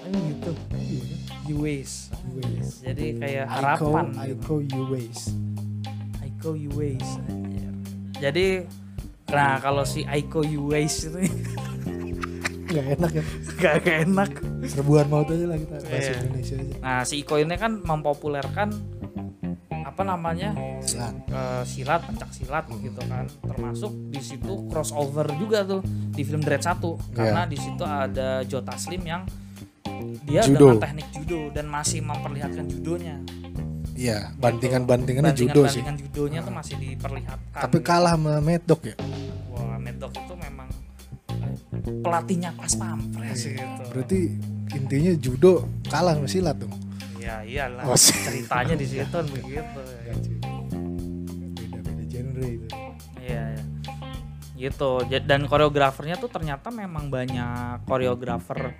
Oh, 0.06 0.20
gitu 0.22 0.50
Iya 0.70 1.02
kan? 1.02 1.18
Uwais 1.50 1.92
Uwais. 2.30 2.68
jadi 2.80 3.06
kayak 3.18 3.46
harapan 3.50 4.06
gitu. 4.14 4.22
Aiko 4.22 4.54
Uwais. 4.86 5.20
Iko 6.38 6.50
Uwais 6.54 7.08
jadi 8.16 8.62
nah 9.28 9.58
kalau 9.58 9.82
si 9.82 10.06
Aiko 10.06 10.46
Uwais 10.46 11.02
itu 11.02 11.18
nggak 12.68 12.86
enak 12.94 13.12
ya 13.12 13.24
gak, 13.58 13.74
gak 13.82 13.96
enak 14.06 14.30
serbuan 14.64 15.08
maut 15.08 15.26
aja 15.26 15.44
lah 15.44 15.56
kita 15.56 15.76
bahasa 15.82 15.98
Iya. 15.98 16.20
Indonesia 16.22 16.54
aja 16.54 16.74
nah 16.78 17.00
si 17.02 17.14
Iko 17.18 17.34
ini 17.36 17.54
kan 17.56 17.72
mempopulerkan 17.82 18.68
apa 19.98 20.06
namanya 20.06 20.54
silat. 20.78 21.10
eh, 21.26 21.62
silat 21.66 22.06
pencak 22.06 22.30
silat 22.30 22.70
gitu 22.70 23.02
kan. 23.02 23.26
Termasuk 23.42 23.90
di 24.08 24.22
situ 24.22 24.70
crossover 24.70 25.26
juga 25.34 25.66
tuh 25.66 25.82
di 26.08 26.22
film 26.22 26.38
Dread 26.38 26.62
1 26.62 26.78
karena 27.10 27.42
di 27.44 27.58
situ 27.58 27.82
ada 27.82 28.46
Joe 28.46 28.62
Taslim 28.62 29.02
yang 29.02 29.26
dia 30.22 30.46
Judo. 30.46 30.70
dengan 30.70 30.78
teknik 30.78 31.08
judo 31.10 31.50
dan 31.50 31.66
masih 31.66 31.98
memperlihatkan 32.00 32.70
judonya. 32.70 33.18
Iya 33.92 34.30
bantingan 34.38 34.86
bantingannya 34.86 35.34
judo 35.34 35.66
sih. 35.66 35.82
Bantingan 35.82 35.96
judonya 35.98 36.40
tuh 36.40 36.54
masih 36.54 36.74
diperlihatkan. 36.78 37.58
Tapi 37.58 37.78
kalah 37.82 38.14
sama 38.14 38.38
Medok 38.38 38.80
ya? 38.86 38.96
Wah 39.50 39.74
Medok 39.76 40.14
itu 40.14 40.34
memang 40.38 40.70
eh, 41.34 41.58
pelatihnya 41.98 42.54
pas 42.54 42.70
pampres 42.70 43.34
Iya. 43.42 43.58
gitu. 43.58 43.82
berarti 43.90 44.20
intinya 44.70 45.12
judo 45.18 45.52
kalah 45.84 46.14
sama 46.14 46.30
silat 46.30 46.54
dong 46.54 46.70
ya 47.28 47.36
iyalah. 47.44 47.84
Oh, 47.84 47.92
sih. 47.94 48.16
ceritanya 48.16 48.74
di 48.74 48.86
situ 48.88 49.16
begitu. 49.28 49.80
Beda 51.52 51.78
beda 51.84 52.04
genre 52.08 52.46
itu. 52.48 52.66
Iya, 53.20 53.42
iya. 53.52 53.64
gitu. 54.56 54.90
Dan 55.06 55.44
koreografernya 55.46 56.16
tuh 56.16 56.32
ternyata 56.32 56.72
memang 56.72 57.12
banyak 57.12 57.84
koreografer 57.84 58.74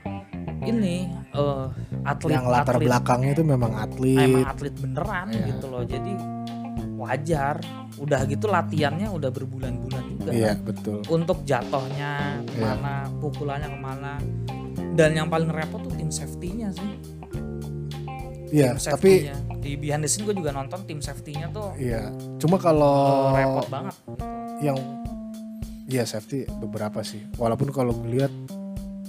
ini 0.65 1.07
eh 1.31 1.67
atlet 2.03 2.35
yang 2.35 2.49
latar 2.51 2.77
atlet, 2.77 2.89
belakangnya 2.89 3.31
itu 3.37 3.45
memang 3.47 3.73
atlet. 3.77 4.19
Emang 4.19 4.49
atlet 4.49 4.75
beneran 4.75 5.29
Iya. 5.31 5.45
gitu 5.55 5.67
loh. 5.69 5.83
Jadi 5.85 6.13
wajar. 6.99 7.57
Udah 7.99 8.27
gitu 8.27 8.47
latihannya 8.47 9.11
udah 9.11 9.31
berbulan-bulan 9.31 10.03
juga 10.19 10.31
iya 10.31 10.55
kan. 10.55 10.67
betul. 10.67 10.99
Untuk 11.07 11.47
jatuhnya 11.47 12.43
ke 12.43 12.59
mana 12.59 13.07
pukulannya 13.19 13.69
ke 13.71 13.79
mana. 13.79 14.13
Dan 14.99 15.15
yang 15.15 15.31
paling 15.31 15.47
repot 15.47 15.79
tuh 15.79 15.95
tim 15.95 16.11
safety-nya 16.11 16.75
sih 16.75 16.98
iya 18.49 18.75
tapi 18.75 19.29
di 19.59 19.75
behind 19.75 20.03
the 20.03 20.11
scene 20.11 20.25
gue 20.25 20.33
juga 20.33 20.51
nonton 20.51 20.87
tim 20.87 20.99
safety-nya 20.99 21.51
tuh 21.51 21.75
iya 21.77 22.09
cuma 22.39 22.57
kalau 22.57 23.33
repot 23.35 23.67
banget. 23.69 23.95
gitu. 23.95 24.13
yang 24.59 24.79
iya 25.89 26.05
safety 26.05 26.45
beberapa 26.61 27.01
sih. 27.01 27.25
Walaupun 27.41 27.73
kalau 27.73 27.97
lihat 28.05 28.29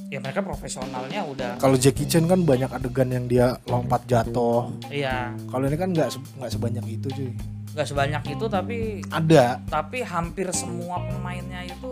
ya 0.09 0.17
mereka 0.17 0.41
profesionalnya 0.41 1.21
udah 1.27 1.51
kalau 1.59 1.75
Jackie 1.77 2.07
Chan 2.07 2.25
kan 2.25 2.41
banyak 2.41 2.71
adegan 2.71 3.11
yang 3.11 3.25
dia 3.27 3.59
lompat 3.67 4.07
jatuh. 4.07 4.71
Iya. 4.87 5.35
Kalau 5.51 5.67
ini 5.67 5.75
kan 5.75 5.91
nggak 5.91 6.09
nggak 6.39 6.51
sebanyak 6.51 6.85
itu 6.87 7.07
cuy. 7.11 7.31
Nggak 7.75 7.87
sebanyak 7.87 8.23
itu 8.31 8.45
tapi 8.47 8.77
ada. 9.11 9.59
Tapi 9.67 10.01
hampir 10.01 10.47
semua 10.55 11.03
pemainnya 11.03 11.67
itu 11.67 11.91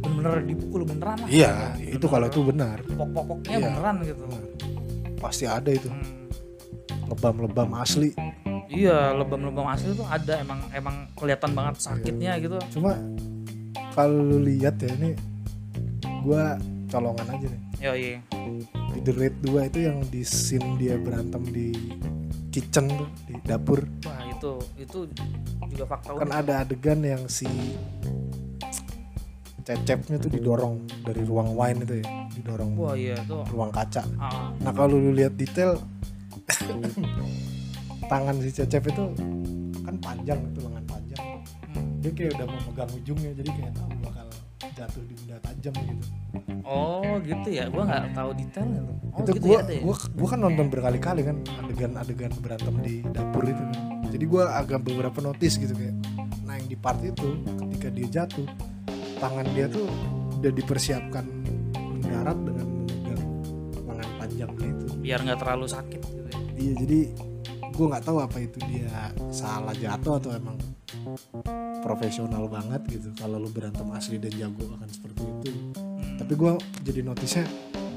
bener-bener 0.00 0.42
dipukul 0.48 0.82
beneran 0.88 1.16
lah. 1.22 1.28
Iya 1.28 1.52
itu 1.78 2.06
kalau 2.08 2.26
itu 2.26 2.40
benar. 2.40 2.80
Pok-poknya 2.88 3.56
Iya. 3.56 3.66
beneran 3.68 3.96
gitu. 4.02 4.24
Pasti 5.20 5.44
ada 5.44 5.70
itu. 5.70 5.92
Hmm. 5.92 6.19
Lebam-lebam 7.10 7.70
asli. 7.74 8.14
Iya 8.70 9.10
lebam-lebam 9.18 9.66
asli 9.66 9.90
tuh 9.98 10.06
ada 10.06 10.38
emang 10.38 10.62
emang 10.70 11.10
kelihatan 11.18 11.50
banget 11.52 11.82
sakitnya 11.82 12.38
gitu. 12.38 12.56
Cuma 12.78 12.94
kalau 13.98 14.22
lu 14.22 14.38
lihat 14.46 14.78
ya 14.78 14.94
ini 14.94 15.18
gua 16.22 16.54
colongan 16.86 17.26
aja 17.34 17.46
nih. 17.50 17.62
Yo 17.82 17.92
iya 17.98 18.18
di 18.94 19.00
The 19.02 19.12
Raid 19.14 19.36
2 19.46 19.70
itu 19.70 19.78
yang 19.86 19.98
di 20.10 20.22
scene 20.22 20.78
dia 20.78 20.98
berantem 20.98 21.42
di 21.50 21.74
kitchen 22.50 22.86
tuh 22.90 23.08
di 23.26 23.34
dapur. 23.42 23.82
Wah 24.06 24.22
itu 24.26 24.52
itu 24.78 24.98
juga 25.70 25.84
fakta 25.86 26.18
kan 26.18 26.30
unik. 26.30 26.40
ada 26.42 26.54
adegan 26.66 27.00
yang 27.02 27.22
si 27.30 27.46
cecepnya 29.62 30.18
tuh 30.18 30.30
didorong 30.34 30.82
dari 31.06 31.22
ruang 31.22 31.54
wine 31.54 31.86
itu 31.86 32.02
ya 32.02 32.06
didorong 32.34 32.70
wah 32.74 32.94
iya 32.98 33.18
tuh 33.22 33.46
ruang 33.54 33.70
kaca. 33.70 34.02
Ah, 34.18 34.50
nah 34.62 34.72
kalau 34.74 34.98
lu 34.98 35.14
lihat 35.14 35.38
detail 35.38 35.78
tangan 38.10 38.34
si 38.42 38.50
cecep 38.50 38.82
itu 38.90 39.04
kan 39.86 39.96
panjang 40.02 40.38
itu 40.50 40.60
lengan 40.66 40.84
panjang 40.86 41.22
hmm. 41.74 41.90
dia 42.02 42.10
kayak 42.14 42.30
udah 42.38 42.46
mau 42.46 42.60
megang 42.70 42.90
ujungnya 42.96 43.30
jadi 43.38 43.50
kayak 43.54 43.72
tahu 43.74 43.90
bakal 44.02 44.26
jatuh 44.74 45.02
di 45.04 45.14
benda 45.18 45.36
tajam 45.44 45.74
gitu 45.76 46.06
oh 46.64 47.14
gitu 47.22 47.48
ya 47.50 47.64
gua 47.68 47.84
nggak 47.86 48.04
tahu 48.14 48.30
detailnya 48.38 48.80
tuh 48.86 48.96
oh 49.00 49.20
itu 49.20 49.30
gitu 49.36 49.46
gua, 49.46 49.58
ya 49.58 49.62
ya? 49.66 49.80
gua 49.82 49.96
gua 50.14 50.28
kan 50.30 50.40
nonton 50.40 50.66
berkali-kali 50.70 51.20
kan 51.26 51.36
adegan-adegan 51.64 52.32
berantem 52.40 52.74
di 52.82 52.94
dapur 53.10 53.44
itu 53.46 53.62
kan 53.62 53.78
jadi 54.10 54.24
gua 54.26 54.42
agak 54.58 54.80
beberapa 54.82 55.18
notice 55.22 55.56
gitu 55.58 55.74
kayak 55.74 55.96
nah 56.44 56.58
yang 56.58 56.66
di 56.66 56.78
part 56.78 56.98
itu 57.02 57.28
ketika 57.46 57.88
dia 57.94 58.06
jatuh 58.10 58.46
tangan 59.20 59.46
dia 59.52 59.68
tuh 59.68 59.86
udah 60.40 60.52
dipersiapkan 60.56 61.24
mendarat 61.76 62.38
dengan 62.40 62.66
memegang 62.72 63.22
lengan 63.84 64.10
panjangnya 64.16 64.68
itu 64.72 64.86
biar 65.00 65.20
nggak 65.20 65.38
terlalu 65.44 65.66
sakit. 65.68 65.99
Iya 66.60 66.72
jadi 66.76 66.98
gua 67.72 67.86
nggak 67.90 68.04
tahu 68.04 68.18
apa 68.20 68.36
itu 68.38 68.58
dia 68.62 68.86
salah 69.30 69.72
jatuh 69.72 70.20
atau 70.20 70.30
emang 70.30 70.56
profesional 71.80 72.44
banget 72.46 72.82
gitu 72.90 73.08
kalau 73.16 73.40
lu 73.40 73.48
berantem 73.48 73.88
asli 73.90 74.16
dan 74.16 74.32
jago 74.32 74.68
akan 74.70 74.88
seperti 74.88 75.22
itu 75.24 75.50
Hmm. 75.80 76.16
tapi 76.18 76.32
gua 76.34 76.52
jadi 76.82 77.00
notisnya 77.00 77.44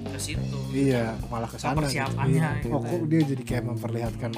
ke 0.05 0.18
situ 0.18 0.57
Iya, 0.72 1.14
malah 1.28 1.45
ke 1.45 1.57
sana 1.57 1.76
gitu. 1.76 1.86
Persiapannya 1.86 2.32
Iya. 2.34 2.49
gitu 2.59 2.72
Oh, 2.72 2.82
kok 2.82 3.03
dia 3.05 3.22
jadi 3.26 3.43
kayak 3.43 3.66
memperlihatkan 3.68 4.32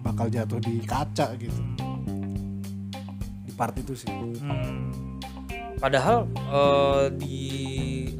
bakal 0.00 0.26
jatuh 0.26 0.58
di 0.58 0.80
kaca 0.80 1.32
gitu. 1.36 1.60
Di 3.42 3.52
part 3.52 3.74
itu 3.74 3.92
sih. 3.94 4.08
Hmm. 4.08 4.90
Padahal 5.76 6.26
eh, 6.32 7.04
di 7.14 7.38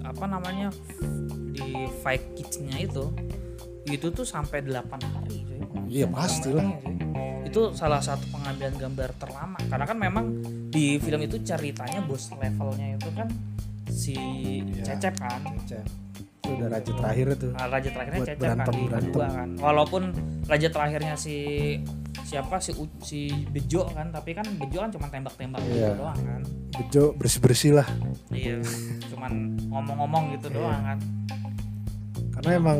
apa 0.01 0.25
namanya 0.27 0.69
di 1.51 1.67
fight 1.99 2.23
kids-nya 2.35 2.79
itu 2.79 3.09
itu 3.87 4.07
tuh 4.09 4.25
sampai 4.25 4.61
8 4.61 5.01
hari. 5.03 5.48
Iya. 5.89 6.05
Gambarnya, 6.07 6.39
cuy. 6.39 6.67
Itu 7.45 7.61
salah 7.73 7.99
satu 7.99 8.29
pengambilan 8.29 8.77
gambar 8.77 9.11
terlama 9.17 9.57
karena 9.63 9.85
kan 9.85 9.97
memang 9.97 10.25
di 10.69 10.97
film 10.97 11.21
itu 11.21 11.41
ceritanya 11.41 12.01
bos 12.01 12.29
levelnya 12.31 12.95
itu 12.95 13.09
kan 13.11 13.29
si 13.87 14.15
Iya. 14.69 14.85
Cecep 14.87 15.15
kan. 15.17 15.41
Cecep. 15.59 15.85
Itu 16.39 16.49
udah 16.55 16.69
raja 16.71 16.91
terakhir 16.95 17.27
itu. 17.35 17.49
Nah, 17.51 17.67
raja 17.67 17.89
terakhirnya 17.91 18.21
Buat 18.21 18.29
Cecep 18.29 18.39
kan 18.39 18.49
berantem- 18.55 18.73
di 18.75 18.83
berantem. 18.85 19.09
kedua 19.11 19.27
kan. 19.31 19.49
Walaupun 19.59 20.03
raja 20.45 20.69
terakhirnya 20.69 21.15
si 21.15 21.37
siapa 22.21 22.57
si 22.59 22.73
U- 22.75 23.01
si 23.01 23.21
Bejo 23.47 23.89
kan, 23.89 24.13
tapi 24.13 24.33
kan 24.33 24.45
Bejo 24.55 24.79
kan 24.79 24.91
cuma 24.91 25.09
tembak-tembak 25.09 25.61
gitu 25.63 25.77
Iya. 25.79 25.97
doang 25.97 26.19
kan. 26.19 26.43
Bejo 26.75 27.03
bersih-bersih 27.15 27.73
lah. 27.75 27.89
Iya, 28.29 28.61
cuman 29.09 29.33
ngomong-ngomong 29.67 30.37
gitu 30.37 30.47
Iya. 30.47 30.57
doang 30.59 30.83
kan. 30.85 30.99
Karena 32.31 32.51
emang 32.55 32.79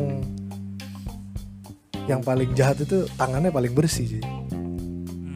yang 2.09 2.25
paling 2.25 2.49
jahat 2.57 2.81
itu 2.81 3.05
tangannya 3.13 3.53
paling 3.53 3.69
bersih 3.69 4.17
sih. 4.17 4.23
Hmm, 4.49 5.29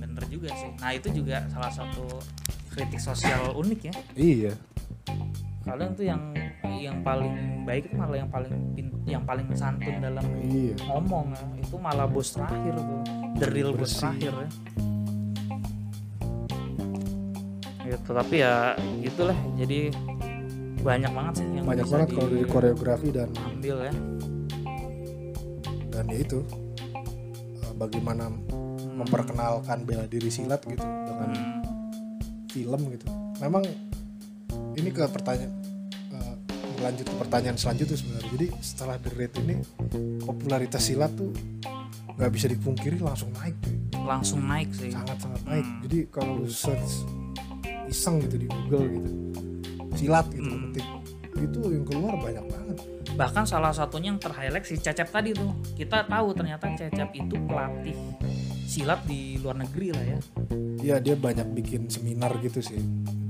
bener 0.00 0.24
juga 0.32 0.48
sih. 0.56 0.72
Nah 0.80 0.96
itu 0.96 1.12
juga 1.12 1.44
salah 1.52 1.68
satu 1.68 2.08
kritik 2.72 2.96
sosial 2.96 3.52
unik 3.52 3.80
ya. 3.92 3.94
Iya. 4.16 4.52
Kadang 5.68 5.92
tuh 5.92 6.08
yang 6.08 6.32
yang 6.64 7.04
paling 7.04 7.66
baik 7.68 7.92
itu 7.92 7.96
malah 8.00 8.16
yang 8.16 8.30
paling 8.32 8.54
yang 9.04 9.24
paling 9.28 9.44
santun 9.52 10.00
dalam 10.00 10.24
Iya. 10.40 10.80
ngomong 10.88 11.36
ya. 11.36 11.44
Itu 11.60 11.76
malah 11.76 12.08
bos 12.08 12.32
terakhir 12.32 12.72
tuh, 12.80 13.00
the 13.36 13.46
real 13.52 13.76
bos 13.76 13.92
terakhir 13.92 14.32
ya. 14.32 14.48
Gitu, 17.88 18.10
tapi 18.12 18.36
ya 18.40 18.72
gitulah. 19.04 19.36
Jadi 19.60 19.92
banyak 20.80 21.12
banget 21.12 21.34
sih 21.42 21.46
yang 21.52 21.66
Banyak 21.68 21.86
banget 21.88 22.08
kalau 22.16 22.28
dari 22.32 22.46
koreografi 22.48 23.08
dan 23.12 23.28
diambil 23.36 23.76
ya. 23.88 23.94
Dan 25.98 26.06
ya 26.06 26.18
itu 26.22 26.38
eh, 27.58 27.72
bagaimana 27.74 28.30
memperkenalkan 28.94 29.82
bela 29.82 30.06
diri 30.06 30.30
silat 30.30 30.62
gitu 30.62 30.78
dengan 30.78 31.30
Hmm, 31.34 31.58
film 32.48 32.80
gitu. 32.94 33.06
Memang 33.42 33.66
ini 34.74 34.88
ke 34.88 35.02
pertanyaan 35.10 35.50
eh, 36.14 36.34
lanjut 36.78 37.02
ke 37.04 37.16
pertanyaan 37.18 37.58
selanjutnya 37.58 37.98
sebenarnya. 37.98 38.30
Jadi 38.30 38.46
setelah 38.62 38.96
The 38.96 39.10
Raid 39.10 39.34
ini 39.42 39.56
popularitas 40.22 40.86
silat 40.86 41.10
tuh 41.18 41.34
nggak 42.14 42.30
bisa 42.30 42.46
dipungkiri 42.46 42.98
langsung 42.98 43.34
naik 43.34 43.58
cuy. 43.58 43.74
langsung 43.98 44.40
naik 44.40 44.70
sih. 44.72 44.88
Sangat 44.88 45.18
sangat 45.18 45.42
naik. 45.44 45.66
Hmm. 45.66 45.80
Jadi 45.84 45.98
kalau 46.08 46.46
search 46.46 47.02
iseng 47.88 48.22
gitu 48.22 48.38
di 48.38 48.46
Google 48.46 48.86
gitu 48.86 49.10
silat 49.94 50.30
gitu 50.30 50.46
Hmm. 50.46 50.70
ketik 50.70 50.86
itu 51.38 51.60
yang 51.70 51.84
keluar 51.84 52.14
banyak 52.16 52.44
banget. 52.46 52.78
Bahkan 53.18 53.42
salah 53.42 53.74
satunya 53.74 54.14
yang 54.14 54.22
terhighlight 54.22 54.62
si 54.62 54.78
Cecep 54.78 55.10
tadi 55.10 55.34
tuh. 55.34 55.50
Kita 55.74 56.06
tahu 56.06 56.30
ternyata 56.38 56.70
Cecep 56.70 57.10
itu 57.18 57.34
pelatih 57.50 57.98
silat 58.62 59.02
di 59.10 59.42
luar 59.42 59.58
negeri 59.58 59.90
lah 59.90 60.04
ya. 60.06 60.18
Iya 60.78 60.96
dia 61.02 61.18
banyak 61.18 61.50
bikin 61.58 61.90
seminar 61.90 62.38
gitu 62.38 62.62
sih. 62.62 62.78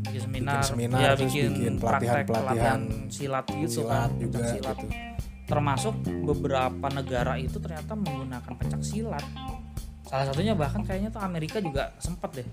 bikin 0.08 0.24
seminar, 0.24 0.64
seminar, 0.64 0.98
ya 1.04 1.10
terus 1.20 1.32
bikin, 1.36 1.50
bikin 1.52 1.74
praktek 1.76 2.24
pelatihan-pelatihan. 2.24 2.80
silat 3.12 3.44
gitu 3.52 3.84
silat 3.84 4.08
kan 4.08 4.20
juga 4.20 4.38
silat. 4.40 4.76
gitu. 4.80 4.88
termasuk 5.48 5.94
beberapa 6.24 6.86
negara 6.92 7.34
itu 7.40 7.56
ternyata 7.60 7.92
menggunakan 7.96 8.52
pencak 8.56 8.80
silat. 8.84 9.24
Salah 10.08 10.32
satunya 10.32 10.56
bahkan 10.56 10.80
kayaknya 10.84 11.12
tuh 11.12 11.20
Amerika 11.20 11.60
juga 11.60 11.92
sempet 12.00 12.40
deh. 12.40 12.48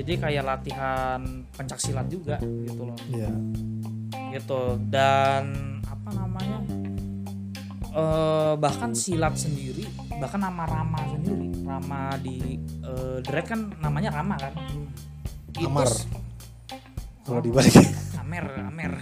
Jadi 0.00 0.12
kayak 0.20 0.44
latihan 0.44 1.20
pencak 1.52 1.80
silat 1.80 2.08
juga 2.08 2.40
gitu 2.40 2.84
loh. 2.84 2.96
Iya. 3.12 3.32
gitu. 4.36 4.76
Dan 4.88 5.79
apa 6.10 6.26
namanya? 6.26 6.58
Eh 7.90 8.54
bahkan 8.58 8.90
silat 8.90 9.38
sendiri 9.38 9.86
bahkan 10.18 10.42
nama 10.42 10.66
Rama 10.66 10.98
sendiri. 11.14 11.46
Rama 11.62 12.18
di 12.18 12.58
Dread 13.22 13.46
kan 13.46 13.70
namanya 13.78 14.10
Rama 14.10 14.34
kan? 14.34 14.54
Amar. 15.62 15.86
Kalau 17.22 17.38
dibalik. 17.38 17.74
Amer 18.20 18.46
Amer. 18.58 18.92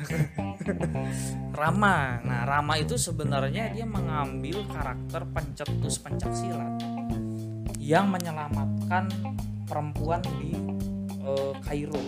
Rama. 1.57 2.21
Nah 2.21 2.45
Rama 2.45 2.77
itu 2.77 3.01
sebenarnya 3.01 3.73
dia 3.73 3.89
mengambil 3.89 4.69
karakter 4.69 5.25
pencetus 5.33 5.97
pencak 6.01 6.33
silat 6.37 6.77
yang 7.81 8.13
menyelamatkan 8.13 9.09
perempuan 9.65 10.21
di 10.41 10.53
eh, 11.25 11.53
Kairo. 11.65 12.01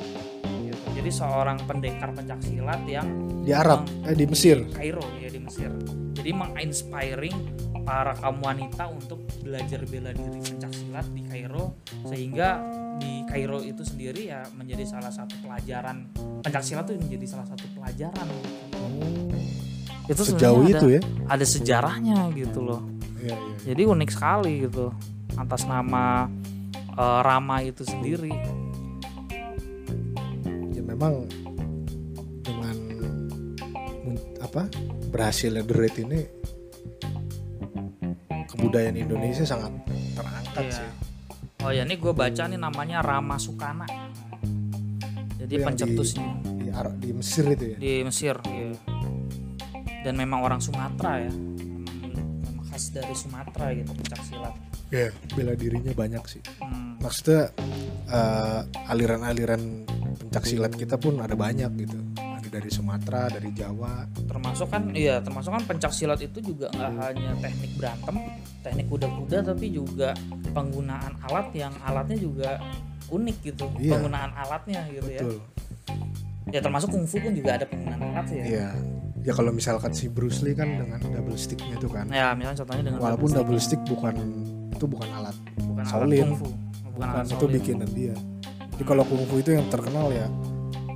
Jadi 1.01 1.17
seorang 1.17 1.65
pendekar 1.65 2.13
pencak 2.13 2.45
silat 2.45 2.85
yang 2.85 3.09
di 3.41 3.57
Arab, 3.57 3.89
eh 4.05 4.13
di 4.13 4.29
Mesir. 4.29 4.69
Kairo 4.69 5.01
ya 5.17 5.33
di 5.33 5.41
Mesir. 5.41 5.73
Jadi 6.13 6.31
menginspiring 6.37 7.37
para 7.89 8.13
kaum 8.21 8.45
wanita 8.45 8.85
untuk 8.93 9.25
belajar 9.41 9.81
bela 9.89 10.13
diri 10.13 10.45
pencak 10.45 10.69
silat 10.77 11.09
di 11.17 11.25
Kairo 11.25 11.81
sehingga 12.05 12.61
di 13.01 13.25
Kairo 13.25 13.65
itu 13.65 13.81
sendiri 13.81 14.29
ya 14.29 14.45
menjadi 14.53 14.85
salah 14.85 15.09
satu 15.09 15.41
pelajaran 15.41 16.05
pencak 16.45 16.61
silat 16.69 16.85
itu 16.93 17.01
menjadi 17.01 17.27
salah 17.33 17.49
satu 17.49 17.65
pelajaran. 17.73 18.27
Itu 20.05 20.21
Sejauh 20.21 20.69
sebenarnya 20.69 20.69
itu 20.69 20.85
ada, 20.85 20.97
ya. 21.01 21.01
ada 21.33 21.47
sejarahnya 21.49 22.19
gitu 22.37 22.61
loh. 22.61 22.85
Iya, 23.25 23.41
iya. 23.41 23.55
Jadi 23.73 23.83
unik 23.89 24.11
sekali 24.13 24.69
gitu 24.69 24.93
atas 25.41 25.65
nama 25.65 26.29
eh, 26.93 27.21
Rama 27.25 27.65
itu 27.65 27.89
sendiri. 27.89 28.60
Ya 31.01 31.09
memang 31.09 31.15
dengan 32.43 32.77
apa 34.39 34.63
berhasilnya 35.09 35.63
The 35.63 35.75
Raid 35.75 35.97
ini 35.99 36.21
kebudayaan 38.47 38.97
Indonesia 38.99 39.45
sangat 39.45 39.73
terangkat 40.13 40.63
Iya. 40.63 40.73
sih 40.75 40.91
Oh 41.61 41.69
ya 41.69 41.85
ini 41.85 41.93
gue 41.95 42.09
baca 42.11 42.49
nih 42.49 42.57
namanya 42.57 43.01
Rama 43.01 43.37
Sukana. 43.37 43.85
Jadi 45.37 45.45
Itu 45.47 45.53
di- 45.53 45.61
pencetusnya. 45.63 46.29
di 46.57 46.69
Arab 46.71 46.97
di 46.97 47.13
Mesir 47.13 47.45
itu 47.47 47.65
ya 47.67 47.77
di 47.77 47.93
Mesir 48.01 48.37
ya. 48.41 48.73
dan 50.01 50.15
memang 50.15 50.41
orang 50.41 50.57
Sumatera 50.59 51.21
ya 51.21 51.33
memang 52.41 52.65
khas 52.67 52.89
dari 52.91 53.13
Sumatera 53.13 53.73
gitu 53.75 53.93
pencak 53.93 54.21
silat 54.23 54.55
Iya. 54.89 55.13
bela 55.31 55.53
dirinya 55.53 55.93
banyak 55.93 56.25
sih 56.27 56.41
Hmm, 56.59 56.97
maksudnya 56.99 57.53
eh, 58.07 58.61
aliran-aliran 58.87 59.61
pencak 59.85 60.00
silat 60.39 60.73
kita 60.73 60.95
pun 60.95 61.19
ada 61.19 61.35
banyak 61.35 61.67
gitu. 61.77 61.99
Ada 62.15 62.49
dari 62.49 62.71
Sumatera 62.71 63.27
dari 63.27 63.51
Jawa. 63.51 64.07
Termasuk 64.15 64.71
kan 64.71 64.83
iya 64.95 65.19
termasuk 65.19 65.51
kan 65.51 65.63
pencak 65.67 65.91
silat 65.91 66.23
itu 66.23 66.39
juga 66.41 66.71
nggak 66.71 66.93
hanya 67.03 67.31
teknik 67.43 67.71
berantem 67.75 68.17
teknik 68.63 68.87
kuda-kuda 68.87 69.39
tapi 69.43 69.67
juga 69.69 70.15
penggunaan 70.51 71.19
alat 71.27 71.49
yang 71.53 71.75
alatnya 71.83 72.17
juga 72.17 72.63
unik 73.11 73.37
gitu 73.43 73.67
Iya. 73.77 73.99
penggunaan 73.99 74.31
alatnya 74.33 74.81
gitu 74.89 75.09
ya. 75.11 75.23
Betul. 75.27 75.39
Ya 76.51 76.61
termasuk 76.63 76.89
kungfu 76.91 77.19
pun 77.19 77.33
juga 77.35 77.51
ada 77.59 77.67
penggunaan 77.67 78.03
alat 78.15 78.27
ya. 78.31 78.45
Iya. 78.47 78.69
Ya 79.21 79.33
kalau 79.37 79.53
misalkan 79.53 79.93
si 79.93 80.09
Bruce 80.09 80.41
Lee 80.41 80.57
kan 80.57 80.81
dengan 80.81 80.97
double 80.97 81.37
sticknya 81.37 81.77
itu 81.77 81.91
kan. 81.91 82.07
Ya 82.09 82.33
misalnya 82.33 82.65
contohnya 82.65 82.83
dengan 82.89 82.99
walaupun 83.03 83.29
double 83.35 83.61
stick. 83.61 83.83
bukan 83.85 84.15
itu 84.73 84.85
bukan 84.89 85.09
alat 85.13 85.37
bukan 85.61 85.85
alat 85.85 85.93
Shaolin. 85.93 86.25
kungfu 86.25 86.49
bukan 86.49 86.89
bukan 86.97 87.09
alat 87.11 87.27
itu 87.27 87.35
Shaolin. 87.37 87.55
bikinan 87.61 87.89
dia 87.93 88.15
jadi 88.81 88.89
kalau 88.89 89.05
kungfu 89.05 89.37
itu 89.39 89.53
yang 89.53 89.69
terkenal 89.69 90.09
ya 90.09 90.25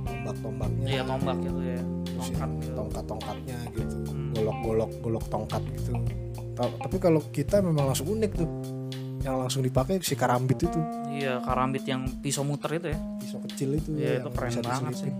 tombak-tombaknya. 0.01 0.85
Iya 0.89 1.01
tombak 1.05 1.37
gitu 1.39 1.61
ya. 1.61 1.81
Terus 2.01 2.17
tongkat 2.25 2.49
gitu. 2.57 2.73
tongkat-tongkatnya 2.73 3.57
gitu. 3.71 3.95
Hmm. 4.09 4.31
golok-golok 4.33 4.91
golok 4.99 5.25
tongkat 5.29 5.61
gitu. 5.71 5.91
Ta- 6.55 6.75
tapi 6.81 6.97
kalau 6.97 7.21
kita 7.29 7.61
memang 7.61 7.85
langsung 7.87 8.09
unik 8.09 8.31
tuh. 8.33 8.49
Yang 9.21 9.35
langsung 9.37 9.61
dipakai 9.61 10.01
si 10.01 10.13
karambit 10.13 10.59
itu. 10.59 10.79
Iya 11.11 11.41
karambit 11.41 11.85
yang 11.85 12.09
pisau 12.19 12.41
muter 12.41 12.73
itu 12.73 12.89
ya. 12.89 12.97
Pisau 13.17 13.37
kecil 13.41 13.69
itu 13.75 13.89
Iya, 13.93 14.01
ya, 14.01 14.13
itu 14.17 14.29
keren 14.31 14.51
banget 14.55 14.65
diselipin. 14.91 14.97
sih. 14.97 15.13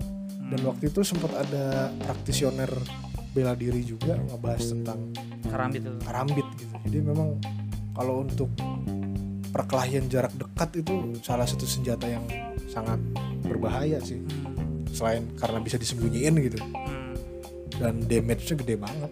dan 0.46 0.60
Hmm, 0.62 0.70
waktu 0.70 0.84
itu 0.90 1.00
sempat 1.02 1.32
ada 1.36 1.66
praktisioner 2.00 2.70
bela 3.30 3.54
diri 3.54 3.82
juga 3.82 4.14
ngebahas 4.16 4.62
tentang 4.64 5.10
karambit 5.44 5.82
itu. 5.82 5.98
karambit 6.02 6.48
gitu. 6.56 6.74
Jadi 6.82 6.98
memang 7.02 7.30
kalau 7.94 8.22
untuk 8.22 8.50
perkelahian 9.50 10.06
jarak 10.06 10.34
dekat 10.34 10.70
itu 10.78 10.94
salah 11.22 11.46
satu 11.46 11.66
senjata 11.66 12.06
yang 12.06 12.22
sangat 12.76 13.00
berbahaya 13.48 14.04
sih 14.04 14.20
selain 14.92 15.24
karena 15.40 15.64
bisa 15.64 15.80
disembunyiin 15.80 16.36
gitu 16.44 16.60
dan 17.80 18.04
damage-nya 18.04 18.56
gede 18.60 18.76
banget 18.76 19.12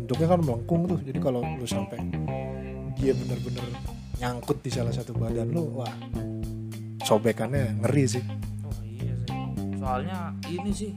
bentuknya 0.00 0.26
kan 0.32 0.40
melengkung 0.40 0.82
tuh 0.88 1.00
jadi 1.04 1.18
kalau 1.20 1.44
lu 1.44 1.68
sampai 1.68 2.00
dia 2.96 3.12
bener-bener 3.12 3.64
nyangkut 4.18 4.58
di 4.64 4.70
salah 4.72 4.90
satu 4.90 5.12
badan 5.12 5.52
lu 5.52 5.68
wah 5.84 5.92
sobekannya 7.04 7.76
ngeri 7.84 8.04
sih 8.08 8.24
Oh 8.64 8.80
iya 8.84 9.14
sih. 9.24 9.40
Soalnya 9.80 10.18
ini 10.48 10.70
sih 10.72 10.90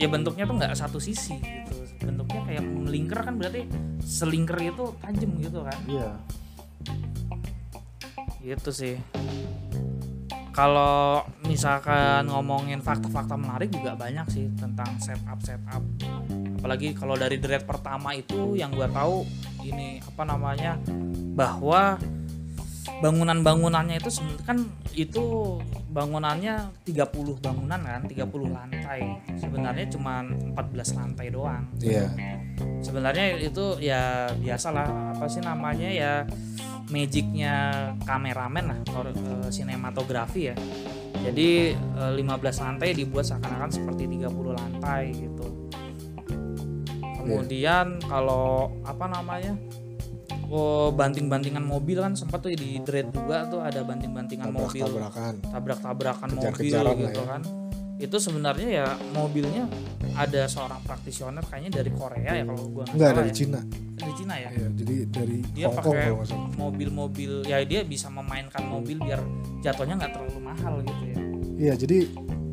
ya 0.00 0.08
bentuknya 0.08 0.44
tuh 0.48 0.56
nggak 0.56 0.72
satu 0.76 0.98
sisi 1.00 1.36
gitu. 1.40 1.76
Bentuknya 2.02 2.40
kayak 2.48 2.64
melingkar 2.64 3.20
kan 3.26 3.34
berarti 3.36 3.68
selingkar 4.00 4.58
itu 4.62 4.96
tajam 5.02 5.30
gitu 5.38 5.60
kan. 5.64 5.78
iya 5.86 6.10
Gitu 8.42 8.70
sih. 8.74 8.94
Kalau 10.52 11.24
misalkan 11.48 12.28
ngomongin 12.28 12.84
fakta-fakta 12.84 13.40
menarik 13.40 13.72
juga 13.72 13.96
banyak 13.96 14.28
sih 14.28 14.52
tentang 14.52 15.00
setup 15.00 15.40
setup. 15.40 15.80
Apalagi 16.60 16.92
kalau 16.92 17.16
dari 17.16 17.40
dread 17.40 17.64
pertama 17.64 18.12
itu 18.12 18.54
yang 18.54 18.68
gua 18.76 18.86
tahu 18.92 19.24
ini 19.64 20.04
apa 20.04 20.22
namanya 20.28 20.76
bahwa 21.32 21.96
bangunan-bangunannya 22.82 24.02
itu 24.02 24.10
sebenarnya 24.10 24.46
kan 24.46 24.58
itu 24.94 25.24
bangunannya 25.92 26.54
30 26.82 27.38
bangunan 27.38 27.78
kan 27.78 28.02
30 28.08 28.26
lantai. 28.50 29.00
Sebenarnya 29.38 29.86
cuma 29.92 30.26
14 30.26 30.98
lantai 30.98 31.26
doang. 31.30 31.62
Iya. 31.78 32.10
Sebenarnya 32.82 33.38
itu 33.38 33.78
ya 33.78 34.32
biasalah 34.34 35.14
apa 35.14 35.26
sih 35.30 35.42
namanya 35.44 35.88
ya 35.92 36.12
magicnya 36.90 37.88
kameramen 38.04 38.64
lah 38.68 38.78
or, 38.98 39.08
eh, 39.14 39.48
sinematografi 39.52 40.50
ya. 40.50 40.56
Jadi 41.22 41.76
eh, 41.78 42.12
15 42.18 42.58
lantai 42.58 42.98
dibuat 42.98 43.30
seakan-akan 43.30 43.70
seperti 43.70 44.10
30 44.10 44.52
lantai 44.52 45.14
gitu. 45.14 45.46
Kemudian 47.22 48.02
kalau 48.02 48.74
apa 48.82 49.06
namanya 49.06 49.54
oh, 50.52 50.92
banting-bantingan 50.92 51.64
mobil 51.64 51.98
kan 51.98 52.12
sempat 52.12 52.44
tuh 52.44 52.52
di 52.52 52.76
dread 52.78 53.08
juga 53.08 53.48
tuh 53.48 53.64
ada 53.64 53.80
banting-bantingan 53.80 54.52
mobil. 54.52 54.84
Tabrak-tabrakan 54.84 55.34
tabrak-tabrakan 55.48 56.28
mobil 56.36 56.72
lah 56.76 56.92
gitu 56.92 57.22
ya. 57.24 57.26
kan. 57.26 57.42
Itu 57.96 58.18
sebenarnya 58.18 58.68
ya 58.68 58.86
mobilnya 59.14 59.64
ada 60.12 60.44
seorang 60.44 60.82
praktisioner 60.82 61.40
kayaknya 61.46 61.80
dari 61.80 61.90
Korea 61.90 62.34
ya 62.34 62.44
kalau 62.44 62.64
gua 62.68 62.84
nggak 62.84 63.10
dari 63.16 63.30
ya. 63.30 63.34
Cina. 63.34 63.60
Dari 63.96 64.12
Cina 64.12 64.34
ya? 64.34 64.50
Iya, 64.50 64.68
jadi 64.74 64.94
dari 65.06 65.38
Dia 65.54 65.66
Hong 65.70 65.78
Kong 65.80 65.94
pakai- 65.94 66.58
mobil-mobil 66.58 67.32
ya 67.46 67.62
dia 67.62 67.80
bisa 67.82 68.10
memainkan 68.10 68.66
mobil 68.66 68.98
biar 68.98 69.22
jatuhnya 69.62 69.94
nggak 69.96 70.12
terlalu 70.12 70.40
mahal 70.42 70.74
gitu 70.82 71.04
ya. 71.08 71.18
Iya 71.62 71.74
jadi 71.78 71.98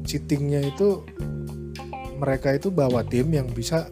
cheatingnya 0.06 0.62
itu 0.64 1.02
mereka 2.16 2.54
itu 2.54 2.70
bawa 2.70 3.02
tim 3.02 3.32
yang 3.32 3.50
bisa 3.50 3.90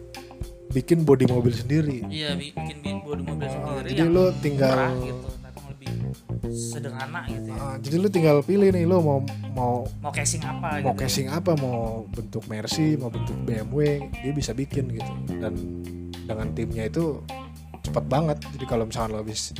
bikin 0.68 1.02
body 1.02 1.26
mobil 1.26 1.50
sendiri. 1.50 2.04
Iya 2.06 2.36
bi- 2.36 2.54
bikin 2.54 2.97
bi- 3.08 3.10
bodi 3.10 3.22
mobil 3.24 3.48
sendiri 3.48 3.88
jadi 3.90 4.04
lo 4.06 4.24
tinggal 4.36 4.70
murah 4.70 4.92
gitu 5.00 5.26
lebih 5.68 5.90
sederhana 6.50 7.20
gitu 7.24 7.48
ya. 7.48 7.58
Ah, 7.58 7.76
jadi 7.76 7.96
lu 7.96 8.08
tinggal 8.08 8.36
pilih 8.40 8.68
nih 8.68 8.84
lo 8.84 8.98
mau 8.98 9.18
mau 9.50 9.74
mau 9.98 10.10
casing 10.10 10.42
apa 10.42 10.80
mau 10.80 10.92
gitu 10.92 10.98
casing 10.98 11.28
apa 11.28 11.50
mau 11.54 11.78
bentuk 12.06 12.42
Mercy 12.46 12.96
mau 12.96 13.08
bentuk 13.08 13.36
BMW 13.42 13.78
dia 14.14 14.32
bisa 14.32 14.52
bikin 14.52 14.90
gitu. 14.90 15.12
Dan 15.30 15.54
dengan 16.22 16.52
timnya 16.52 16.84
itu 16.84 17.20
cepat 17.80 18.04
banget 18.04 18.36
jadi 18.50 18.64
kalau 18.66 18.84
misalkan 18.84 19.12
lo 19.12 19.20
habis 19.20 19.52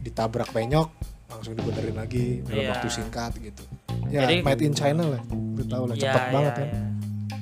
ditabrak 0.00 0.50
penyok 0.50 0.90
langsung 1.28 1.54
dibenerin 1.54 1.94
lagi 1.94 2.42
dalam 2.42 2.58
Iya. 2.60 2.70
waktu 2.72 2.88
singkat 2.88 3.32
gitu. 3.38 3.64
Ya 4.08 4.24
Jadi- 4.24 4.42
made 4.42 4.62
in 4.62 4.74
China 4.74 5.04
lah 5.08 5.22
lu 5.30 5.62
tahu 5.64 5.84
lah 5.84 5.94
Ya, 5.94 6.02
cepat 6.06 6.22
ya, 6.22 6.32
banget 6.32 6.52
kan. 6.54 6.66
ya. 6.66 6.80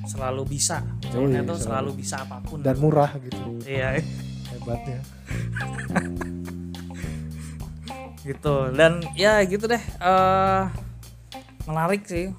selalu 0.02 0.42
bisa. 0.44 0.76
Oh, 1.12 1.22
iya, 1.24 1.38
selalu. 1.38 1.54
selalu 1.60 1.90
bisa 1.94 2.16
apa 2.18 2.36
pun. 2.40 2.58
Dan 2.58 2.74
murah 2.76 3.14
gitu. 3.16 3.38
Iya. 3.62 4.02
Hebatnya 4.50 4.98
gitu. 8.20 8.54
Dan 8.74 9.00
ya 9.16 9.40
gitu 9.44 9.64
deh 9.66 9.80
eh 9.80 10.62
menarik 11.66 12.04
sih. 12.06 12.32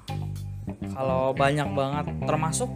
Kalau 0.92 1.32
banyak 1.32 1.68
banget 1.72 2.06
termasuk 2.28 2.68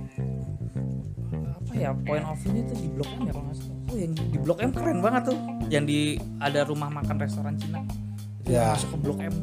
apa 1.46 1.72
ya 1.76 1.90
point 1.92 2.24
of 2.24 2.38
view 2.40 2.64
itu 2.64 2.74
di 2.74 2.88
blok 2.90 3.10
M 3.12 3.22
ya 3.28 3.32
kalau 3.36 3.44
nggak 3.46 3.56
salah. 3.60 3.74
Oh 3.86 3.96
yang 3.96 4.12
di 4.16 4.38
blok 4.40 4.58
M 4.62 4.70
keren 4.72 4.98
banget 5.04 5.22
tuh. 5.30 5.38
Yang 5.68 5.84
di 5.86 6.00
ada 6.40 6.60
rumah 6.64 6.88
makan 6.90 7.16
restoran 7.20 7.54
Cina. 7.60 7.80
Ya. 8.46 8.74
masuk 8.74 8.94
ke 8.94 8.98
blok 9.02 9.18
M. 9.20 9.34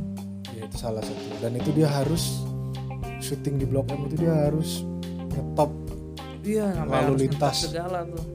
Ya 0.55 0.61
itu 0.65 0.77
salah 0.79 1.03
satu. 1.03 1.23
Dan 1.39 1.59
itu 1.59 1.69
dia 1.75 1.87
harus 1.91 2.43
syuting 3.23 3.55
di 3.61 3.65
blok 3.67 3.87
M 3.93 4.09
itu 4.11 4.27
dia 4.27 4.33
harus 4.35 4.83
ngetop 5.33 5.71
iya 6.43 6.67
Lalu 6.83 6.91
harus 6.91 7.19
lintas. 7.23 7.55
segala 7.71 8.03
tuh. 8.03 8.25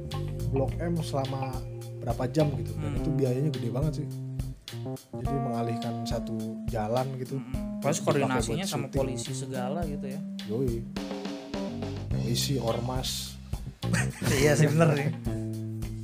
Blok 0.48 0.73
M 0.81 0.97
selama 1.05 1.52
berapa 1.99 2.25
jam 2.29 2.47
gitu. 2.55 2.73
Dan 2.75 2.91
Hmm. 2.91 2.99
itu 2.99 3.11
biayanya 3.12 3.51
gede 3.51 3.69
banget 3.69 3.93
sih. 3.97 4.09
Jadi 5.15 5.37
mengalihkan 5.37 5.95
satu 6.03 6.37
jalan 6.66 7.07
gitu. 7.16 7.37
Mm. 7.37 7.81
Terus 7.81 7.99
Dipakai 7.99 8.05
koordinasinya 8.20 8.66
sama 8.66 8.87
syuting. 8.87 8.99
polisi 9.01 9.33
segala 9.33 9.81
gitu 9.83 10.07
ya? 10.07 10.20
Yoi. 10.47 10.77
Polisi 12.09 12.55
ormas. 12.57 13.11
Iya 14.35 14.53
sih 14.55 14.69
bener 14.69 14.89
nih 14.93 15.09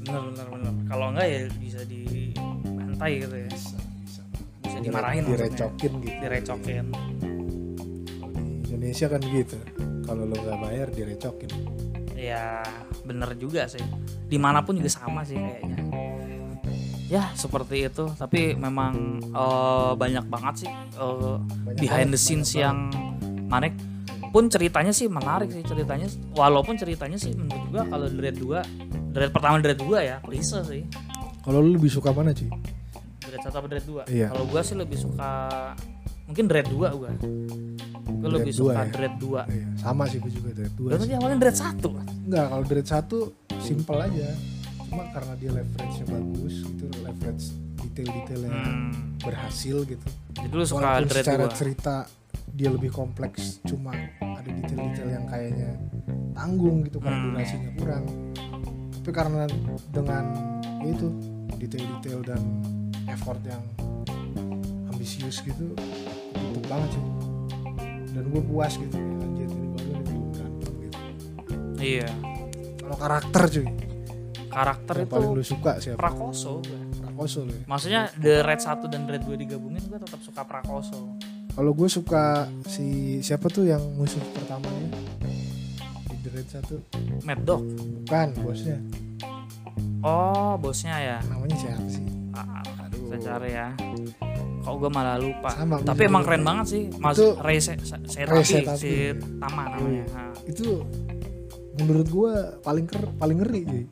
bener 0.01 0.21
bener 0.25 0.47
bener. 0.49 0.73
Kalau 0.87 1.07
enggak 1.11 1.27
ya 1.27 1.41
bisa 1.55 1.81
dibantai 1.85 3.13
gitu 3.19 3.37
ya. 3.37 3.49
Bisa 3.49 3.77
bisa. 4.01 4.23
Bisa 4.63 4.77
dimarahin 4.81 5.23
maksudnya. 5.23 5.37
direcokin 5.45 5.93
gitu. 5.99 6.17
Direcokin. 6.19 6.85
Di 8.63 8.71
Indonesia 8.71 9.07
kan 9.07 9.21
gitu. 9.23 9.57
Kalau 10.03 10.23
lo 10.23 10.35
nggak 10.35 10.59
bayar 10.61 10.89
direcokin 10.89 11.51
ya 12.25 12.65
bener 13.03 13.37
juga 13.37 13.67
sih. 13.67 13.83
Di 14.25 14.37
mana 14.37 14.61
pun 14.61 14.75
juga 14.75 14.89
sama 14.89 15.21
sih 15.23 15.37
kayaknya. 15.37 15.79
Ya 17.05 17.29
seperti 17.33 17.85
itu. 17.85 18.09
Tapi 18.11 18.55
memang 18.55 18.95
eh, 19.21 19.93
banyak 19.95 20.25
banget 20.27 20.65
sih 20.65 20.71
eh, 20.71 21.37
Banyak 21.37 21.79
behind 21.79 22.09
the 22.09 22.17
banget, 22.17 22.25
scenes 22.25 22.51
banyak 22.51 22.63
yang 22.63 22.79
menarik. 23.45 23.75
Pun 24.29 24.51
ceritanya 24.51 24.91
sih 24.91 25.07
menarik 25.07 25.47
sih 25.49 25.63
ceritanya 25.63 26.11
walaupun 26.33 26.75
ceritanya 26.75 27.15
sih 27.15 27.31
menurut 27.33 27.71
gua 27.71 27.83
kalau 27.87 28.07
Dread 28.09 28.35
2 28.35 29.15
Dread 29.15 29.31
pertama 29.31 29.63
Dread 29.63 29.79
2 29.79 29.95
ya 30.03 30.17
klise 30.19 30.59
sih. 30.65 30.83
Kalau 31.39 31.61
lo 31.61 31.71
lebih 31.71 31.87
suka 31.87 32.11
mana 32.11 32.35
sih 32.35 32.51
Dread 33.23 33.41
1 33.41 33.53
apa 33.53 33.67
Dread 33.69 33.87
2 33.87 34.11
Iya. 34.11 34.35
kalau 34.35 34.45
gua 34.49 34.61
sih 34.61 34.75
lebih 34.75 34.99
suka 34.99 35.31
mungkin 36.27 36.51
Dread 36.51 36.67
2 36.67 36.99
gua 36.99 37.15
gua 38.25 38.35
lebih 38.41 38.53
2 38.53 38.59
suka 38.59 38.73
ya? 38.75 38.85
Dread 38.89 39.15
2 39.17 39.41
Iya, 39.45 39.67
sama 39.77 40.03
sih 40.07 40.19
gue 40.19 40.33
juga 40.33 40.51
Dread 40.53 40.73
sih. 40.73 40.99
tadi 40.99 41.13
awalnya 41.15 41.39
Dread 41.39 41.57
1 41.57 42.25
Enggak, 42.25 42.47
kalau 42.49 42.65
Dread 42.65 42.87
1 42.87 43.17
simple 43.61 43.99
aja. 44.01 44.29
Cuma 44.85 45.03
karena 45.11 45.33
dia 45.35 45.51
leverage-nya 45.51 46.07
bagus 46.07 46.55
gitu, 46.63 46.85
leverage 47.01 47.45
detail-detailnya 47.77 48.51
hmm. 48.51 48.93
berhasil 49.21 49.77
gitu. 49.85 50.07
jadi 50.33 50.51
lu 50.51 50.65
suka 50.65 50.81
Walaupun 50.83 51.09
Dread 51.09 51.25
secara 51.25 51.45
2 51.47 51.55
cerita 51.55 51.95
dia 52.49 52.69
lebih 52.71 52.91
kompleks, 52.91 53.59
cuma 53.63 53.91
ada 54.21 54.47
detail-detail 54.47 55.09
yang 55.11 55.25
kayaknya 55.27 55.71
tanggung 56.33 56.83
gitu 56.83 56.99
karena 56.99 57.19
Hmm. 57.19 57.27
durasinya 57.31 57.71
kurang. 57.75 58.05
Tapi 58.95 59.11
karena 59.11 59.43
dengan 59.91 60.25
itu 60.83 61.07
detail-detail 61.57 62.21
dan 62.25 62.43
effort 63.07 63.43
yang 63.43 63.63
ambisius 64.89 65.43
gitu, 65.43 65.75
itu 66.35 66.59
banget 66.65 66.89
sih. 66.91 67.05
Dan 68.15 68.31
gue 68.31 68.43
puas 68.47 68.73
gitu, 68.79 68.95
ya, 68.95 69.03
anjir 69.19 69.49
ini 69.51 69.67
baru 69.75 69.91
berantem 70.31 70.73
gitu. 70.79 70.99
iya. 71.83 72.09
Kalau 72.79 72.97
karakter 72.97 73.43
cuy, 73.51 73.67
karakter 74.47 74.95
yang 74.95 75.09
itu 75.09 75.13
paling 75.13 75.31
lu 75.35 75.43
suka 75.43 75.73
siapa? 75.83 75.99
Prakoso 75.99 76.63
gua. 76.63 76.79
Prakoso 77.03 77.39
lu 77.43 77.53
ya. 77.53 77.63
maksudnya 77.67 78.03
The 78.15 78.35
Red 78.41 78.61
1 78.63 78.87
dan 78.87 79.03
Red 79.05 79.23
2 79.27 79.35
digabungin 79.35 79.83
gua 79.91 79.99
tetap 79.99 80.21
suka 80.23 80.47
Prakoso 80.47 81.19
Kalau 81.55 81.71
gue 81.71 81.87
suka 81.87 82.51
si 82.67 83.19
siapa 83.19 83.47
tuh 83.47 83.71
yang 83.71 83.79
musuh 83.95 84.19
pertamanya? 84.35 84.91
Di 86.11 86.17
The 86.19 86.31
Raid 86.35 86.49
1 86.51 87.23
Mad 87.23 87.41
Dog. 87.47 87.63
Bukan 88.03 88.29
bosnya. 88.43 88.79
Oh 90.03 90.59
bosnya 90.59 90.99
ya. 90.99 91.19
Namanya 91.31 91.55
siapa 91.55 91.87
sih? 91.87 92.03
Ah, 92.35 92.59
Aduh. 92.83 93.07
kita 93.07 93.17
cari 93.23 93.55
ya 93.55 93.71
kok 94.65 94.75
gue 94.81 94.89
malah 94.89 95.21
lupa. 95.21 95.53
Sama, 95.53 95.77
tapi 95.79 96.09
emang 96.09 96.25
keren 96.25 96.41
banget 96.41 96.67
sih 96.67 96.83
mas 96.97 97.15
Itu- 97.15 97.37
Ray 97.39 97.61
si 97.61 99.13
Tama 99.37 99.63
namanya. 99.69 100.05
Nah, 100.11 100.33
itu 100.49 100.81
menurut 101.77 102.09
gue 102.09 102.33
paling 102.63 102.87
ker 102.89 103.05
paling 103.15 103.37
ngeri 103.39 103.61
cuy. 103.63 103.85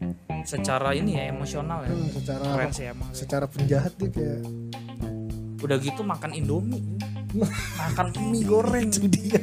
Secara 0.42 0.96
ini 0.96 1.14
ya 1.14 1.28
emosional 1.28 1.84
ya. 1.84 1.92
Tuh, 1.92 2.08
secara 2.16 2.44
keren 2.48 2.70
sih 2.72 2.84
emang. 2.88 3.10
secara 3.12 3.44
penjahat 3.46 3.92
dia 3.94 4.08
kayak 4.08 4.40
udah 5.60 5.76
gitu 5.78 6.00
makan 6.02 6.30
Indomie. 6.32 6.82
Makan 7.80 8.06
mie 8.28 8.44
goreng. 8.44 8.92
Itu 8.92 9.08
dia. 9.08 9.40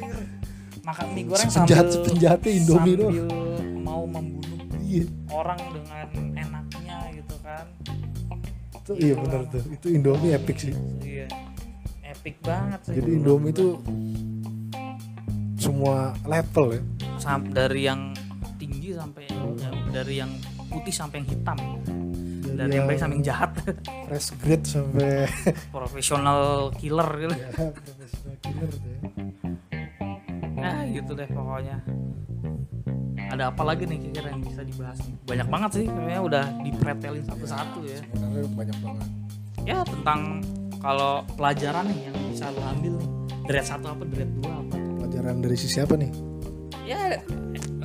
Makan 0.85 1.05
mie 1.13 1.25
goreng 1.25 1.49
Sepenjahat- 1.49 1.89
sambil 1.89 2.05
sepenjahatnya 2.05 2.51
Indomie 2.53 2.93
sambil 2.93 2.95
doang. 3.01 3.29
mau 3.81 4.01
membunuh 4.05 4.59
iya. 4.83 5.05
orang 5.29 5.57
dengan 5.73 6.05
itu 8.89 9.05
iya 9.05 9.13
bener 9.13 9.41
tuh. 9.53 9.61
Itu 9.69 9.87
Indomie 9.93 10.33
epic 10.33 10.57
sih. 10.57 10.73
Iya. 11.05 11.29
Epic 12.01 12.41
banget 12.41 12.79
sih. 12.89 12.93
Jadi 12.97 13.09
Indomie 13.21 13.53
itu 13.53 13.77
semua 15.61 16.17
level 16.25 16.65
ya. 16.73 16.81
Sam- 17.21 17.53
dari 17.53 17.85
yang 17.85 18.17
tinggi 18.57 18.97
sampai 18.97 19.29
yang 19.29 19.53
dari 19.93 20.13
yang 20.17 20.31
putih 20.73 20.89
sampai 20.89 21.21
yang 21.21 21.27
hitam. 21.29 21.57
Dari 22.49 22.73
yang 22.81 22.85
baik 22.89 22.97
sampai 22.97 23.15
yang 23.21 23.25
jahat. 23.29 23.51
fresh 24.09 24.33
grade 24.41 24.65
sampai 24.65 25.29
profesional 25.69 26.73
killer 26.73 27.09
gitu. 27.21 27.35
Ya 27.39 27.49
killer 28.41 28.71
tuh 28.73 28.89
ya. 28.89 28.99
nah 30.59 30.83
gitu 30.91 31.11
deh 31.15 31.29
pokoknya 31.31 31.79
ada 33.29 33.53
apa 33.53 33.61
lagi 33.61 33.85
nih 33.85 33.97
kira-kira 34.09 34.27
yang 34.33 34.41
bisa 34.41 34.61
dibahas 34.65 34.97
nih? 35.05 35.15
Banyak 35.29 35.47
banget 35.47 35.71
sih 35.77 35.85
kayaknya 35.85 36.21
udah 36.25 36.43
dipretelin 36.65 37.23
satu-satu 37.29 37.79
ya. 37.85 37.99
Sebenarnya 38.01 38.49
banyak 38.57 38.77
banget. 38.81 39.07
Ya 39.69 39.77
tentang 39.85 40.19
kalau 40.81 41.21
pelajaran 41.37 41.85
nih 41.93 41.99
yang 42.09 42.15
bisa 42.33 42.45
lo 42.49 42.61
ambil 42.65 42.93
nih. 42.97 43.09
Grade 43.45 43.69
satu 43.69 43.85
apa 43.89 44.03
grade 44.05 44.33
2 44.41 44.49
apa? 44.49 44.75
Pelajaran 44.77 45.35
dari 45.45 45.55
si 45.57 45.67
siapa 45.69 45.93
nih? 45.93 46.11
Ya 46.89 47.21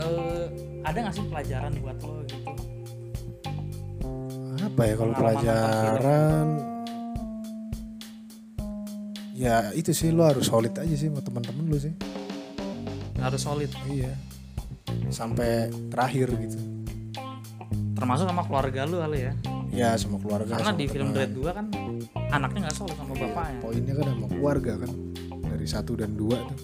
eh, 0.00 0.44
ada 0.84 0.96
nggak 0.96 1.14
sih 1.14 1.24
pelajaran 1.28 1.72
buat 1.84 1.96
lo 2.00 2.24
gitu? 2.24 2.52
Apa 4.64 4.80
ya 4.88 4.94
kalau 4.96 5.12
pelajaran? 5.12 6.46
Ya 9.36 9.56
itu 9.76 9.92
sih 9.92 10.08
lo 10.08 10.24
harus 10.24 10.48
solid 10.48 10.72
aja 10.72 10.94
sih 10.96 11.12
sama 11.12 11.20
teman-teman 11.20 11.68
lu 11.68 11.76
sih. 11.76 11.92
Harus 13.20 13.44
solid. 13.44 13.68
Iya 13.88 14.12
sampai 15.08 15.68
terakhir 15.88 16.28
gitu. 16.38 16.58
Termasuk 17.94 18.26
sama 18.26 18.42
keluarga 18.44 18.80
lu 18.84 18.98
kali 19.00 19.18
ya? 19.22 19.32
Ya 19.74 19.90
sama 19.98 20.18
keluarga 20.18 20.54
karena 20.54 20.70
sama 20.70 20.78
di 20.78 20.86
film. 20.86 21.10
Dread 21.10 21.32
2 21.34 21.50
kan 21.50 21.66
anaknya 22.30 22.70
nggak 22.70 22.76
solid 22.76 22.94
sama 22.94 23.12
Iya, 23.14 23.22
bapaknya. 23.26 23.58
poinnya 23.62 23.94
kan 23.94 24.06
sama 24.10 24.26
keluarga 24.28 24.72
kan. 24.82 24.90
Dari 25.44 25.66
satu 25.66 25.92
dan 25.94 26.10
dua 26.14 26.36
tuh. 26.42 26.58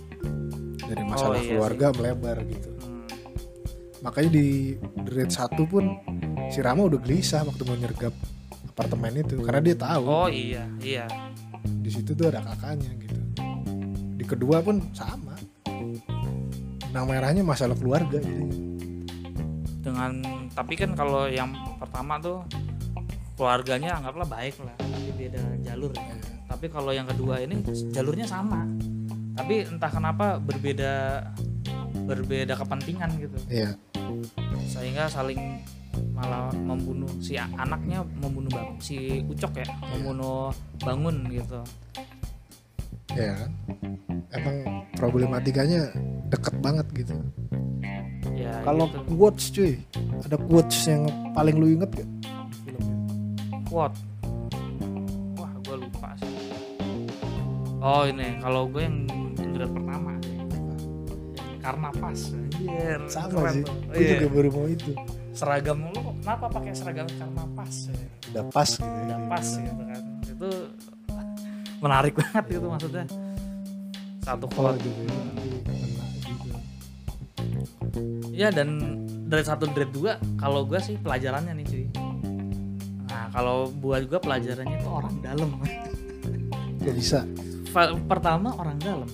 Dari 0.85 1.03
masalah 1.07 1.39
iya 1.39 1.55
keluarga 1.55 1.87
melebar 1.95 2.39
gitu. 2.45 2.71
Hmm. 2.81 3.07
makanya 4.01 4.31
di 4.33 4.47
Dread 5.05 5.29
1 5.29 5.61
pun 5.69 5.85
si 6.49 6.59
Rama 6.59 6.89
udah 6.89 6.99
gelisah 6.99 7.45
waktu 7.45 7.63
mau 7.63 7.77
nyergap 7.77 8.17
apartemen 8.67 9.21
itu 9.21 9.37
karena 9.45 9.61
dia 9.61 9.77
tahu. 9.77 10.03
Oh 10.09 10.29
iya 10.29 10.65
iya. 10.81 11.05
Di 11.63 11.91
situ 11.93 12.17
tuh 12.17 12.33
ada 12.33 12.41
kakaknya 12.41 12.91
gitu. 12.97 13.17
Di 14.17 14.25
kedua 14.25 14.65
pun 14.65 14.81
sama 14.91 15.37
benang 16.91 17.07
merahnya 17.07 17.43
masalah 17.47 17.79
keluarga 17.79 18.19
jadi 18.19 18.47
dengan 19.81 20.13
tapi 20.53 20.75
kan 20.77 20.93
kalau 20.93 21.31
yang 21.31 21.55
pertama 21.79 22.21
tuh 22.21 22.43
keluarganya 23.39 23.97
anggaplah 23.97 24.29
baik 24.29 24.59
lah 24.61 24.77
tapi 24.77 25.11
beda 25.17 25.43
jalur 25.65 25.95
ya. 25.97 26.15
tapi 26.45 26.67
kalau 26.69 26.93
yang 26.93 27.09
kedua 27.09 27.41
ini 27.41 27.63
jalurnya 27.95 28.29
sama. 28.29 28.69
Tapi 29.39 29.65
entah 29.65 29.89
kenapa 29.89 30.37
berbeda 30.37 31.25
berbeda 32.05 32.53
kepentingan 32.53 33.11
gitu. 33.17 33.39
Iya. 33.49 33.73
Sehingga 34.69 35.09
saling 35.09 35.65
malah 36.13 36.53
membunuh 36.53 37.09
si 37.25 37.41
anaknya 37.41 38.05
membunuh 38.21 38.53
bang 38.53 38.71
si 38.79 39.25
ucok 39.25 39.65
ya 39.65 39.67
membunuh 39.89 40.53
bangun 40.79 41.27
gitu 41.33 41.61
ya 43.15 43.35
kan? 43.35 43.51
Emang 44.31 44.57
problematikanya 44.95 45.91
deket 46.31 46.55
banget 46.63 46.87
gitu. 46.95 47.15
Ya 48.37 48.63
kalau 48.65 48.89
gitu. 48.89 49.17
quotes 49.17 49.45
cuy 49.53 49.73
ada 50.25 50.37
quotes 50.37 50.79
yang 50.87 51.09
paling 51.35 51.57
lu 51.59 51.67
inget 51.77 51.91
gak? 51.93 52.09
Quote? 53.67 53.97
Wah 55.37 55.53
gue 55.67 55.77
lupa 55.77 56.09
sih. 56.21 56.35
Oh 57.81 58.05
ini 58.05 58.37
kalau 58.45 58.69
gue 58.69 58.83
yang 58.85 59.09
grade 59.57 59.73
pertama. 59.73 60.13
Karena 61.61 61.89
pas 61.93 62.21
anjir. 62.33 63.01
Sama 63.09 63.29
keren 63.37 63.53
sih. 63.53 63.65
gue 63.65 64.01
Iya. 64.01 64.11
juga 64.17 64.27
baru 64.33 64.49
mau 64.53 64.67
itu. 64.69 64.93
Seragam 65.31 65.79
lu 65.93 66.01
kenapa 66.21 66.47
pakai 66.51 66.73
seragam 66.75 67.07
karena 67.09 67.45
pas 67.57 67.75
udah 68.31 68.45
pas 68.53 68.69
gitu 68.71 68.85
ya. 68.85 69.05
Udah 69.07 69.19
pas 69.29 69.47
gitu 69.49 69.83
kan. 69.85 70.03
Itu 70.27 70.49
menarik 71.81 72.15
banget 72.17 72.45
gitu 72.61 72.67
maksudnya. 72.69 73.05
Satu 74.21 74.47
kalau 74.53 74.77
quote. 74.77 74.85
gitu 74.85 75.01
ya 75.01 75.17
kena 75.17 76.07
gitu. 76.29 76.59
Ya 78.31 78.49
dan 78.53 78.69
dari 79.27 79.45
satu 79.45 79.65
grade 79.73 79.93
dua 79.93 80.13
kalau 80.37 80.69
gue 80.69 80.79
sih 80.79 81.01
pelajarannya 81.01 81.57
nih 81.57 81.67
cuy. 81.67 81.85
Nah 83.09 83.33
kalau 83.33 83.73
buat 83.73 84.07
gue 84.07 84.21
pelajarannya 84.21 84.77
itu 84.77 84.89
orang 84.89 85.15
dalam. 85.25 85.51
Gak 86.85 86.95
bisa. 86.97 87.25
Pertama 88.09 88.57
orang 88.57 88.79
dalam. 88.81 89.11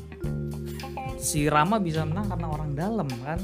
Si 1.17 1.51
Rama 1.51 1.83
bisa 1.83 2.07
menang 2.07 2.31
karena 2.31 2.47
orang 2.51 2.71
dalam 2.75 3.09
kan? 3.23 3.41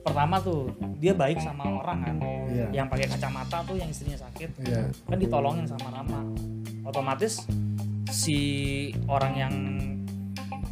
Pertama 0.00 0.38
tuh 0.40 0.70
dia 1.02 1.12
baik 1.12 1.42
sama 1.42 1.66
orang 1.82 1.98
kan? 2.06 2.16
Iya. 2.50 2.66
yang 2.82 2.86
pakai 2.90 3.06
kacamata 3.06 3.62
tuh 3.62 3.78
yang 3.78 3.90
istrinya 3.90 4.18
sakit. 4.26 4.50
Iya. 4.66 4.90
kan 5.06 5.18
ditolongin 5.18 5.66
sama 5.70 5.90
Rama. 5.90 6.20
Otomatis 6.86 7.46
si 8.10 8.38
orang 9.06 9.32
yang 9.34 9.54